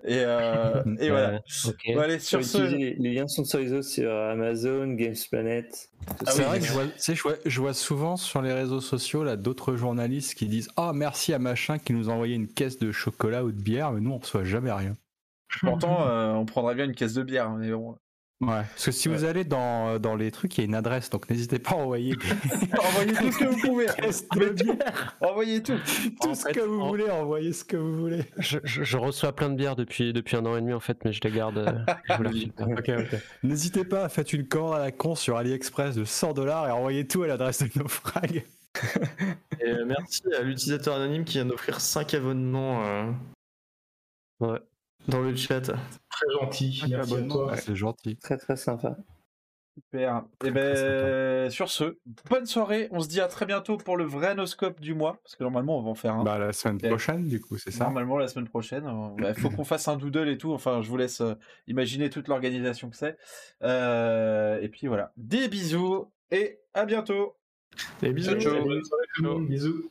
[0.05, 0.25] Et, et
[1.11, 1.41] voilà.
[2.01, 2.59] allez, sur ce...
[2.59, 5.91] les, liens sont sur les sur Amazon, Games Planet.
[6.25, 9.75] Ah c'est vrai que je vois, je, vois, souvent sur les réseaux sociaux là d'autres
[9.75, 13.45] journalistes qui disent ah merci à machin qui nous a envoyé une caisse de chocolat
[13.45, 14.95] ou de bière, mais nous on reçoit jamais rien.
[15.61, 16.07] Pourtant,
[16.39, 17.97] on prendrait bien une caisse de bière, mais bon.
[18.43, 20.75] Ouais, parce que si vous allez dans, euh, dans les trucs, il y a une
[20.75, 22.15] adresse, donc n'hésitez pas à envoyer.
[22.79, 23.87] envoyez tout ce que vous pouvez.
[25.23, 25.79] envoyez tout.
[26.21, 28.27] Tout ce que vous voulez, envoyez ce que vous voulez.
[28.37, 31.15] Je, je, reçois plein de bières depuis, depuis un an et demi en fait, mais
[31.15, 31.57] je les garde.
[31.57, 33.09] Euh,
[33.43, 37.07] n'hésitez pas, faites une commande à la con sur AliExpress de 100 dollars et envoyez
[37.07, 38.45] tout à l'adresse de nos frags.
[39.63, 43.15] et euh, merci à l'utilisateur anonyme qui vient d'offrir 5 abonnements.
[44.41, 44.59] Ouais
[45.09, 45.61] dans le chat.
[45.61, 47.57] Très gentil, merci à toi.
[47.57, 48.17] c'est gentil.
[48.17, 48.97] Très très sympa.
[49.77, 50.25] Super.
[50.43, 51.99] Et eh ben sur ce,
[52.31, 52.89] bonne soirée.
[52.93, 55.79] On se dit à très bientôt pour le vrai noscope du mois, parce que normalement
[55.79, 56.25] on va en faire un.
[56.25, 57.85] Bah la semaine prochaine du coup, c'est ça.
[57.85, 58.85] Normalement la semaine prochaine.
[59.19, 60.55] Il bah, faut qu'on fasse un doodle et tout.
[60.55, 61.35] Enfin, je vous laisse euh,
[61.67, 63.19] imaginer toute l'organisation que c'est.
[63.63, 65.13] Euh, et puis voilà.
[65.19, 67.37] Des bisous et à bientôt.
[68.01, 68.41] Des bisous.
[68.41, 68.71] Ciao, Bisous.
[69.19, 69.91] Listen up,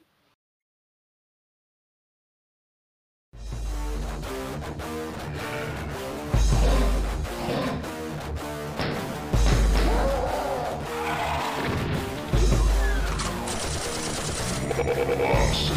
[15.19, 15.74] lost.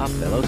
[0.00, 0.39] a fellow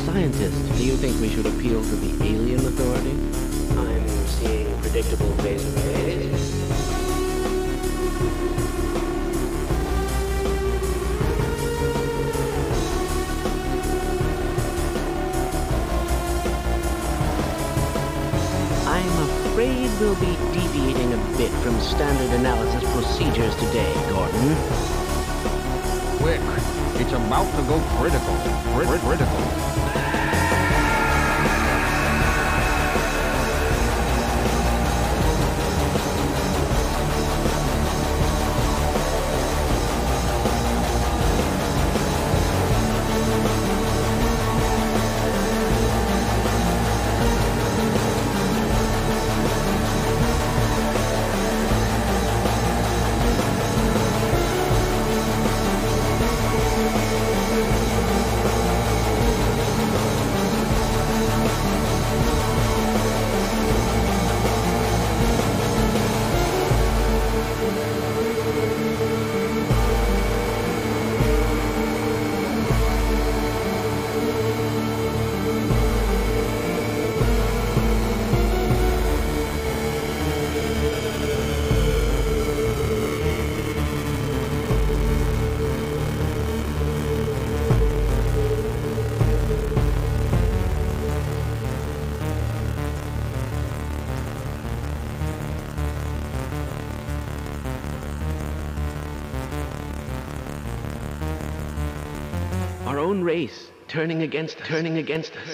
[103.23, 104.68] race turning against us.
[104.68, 105.51] Turning against us.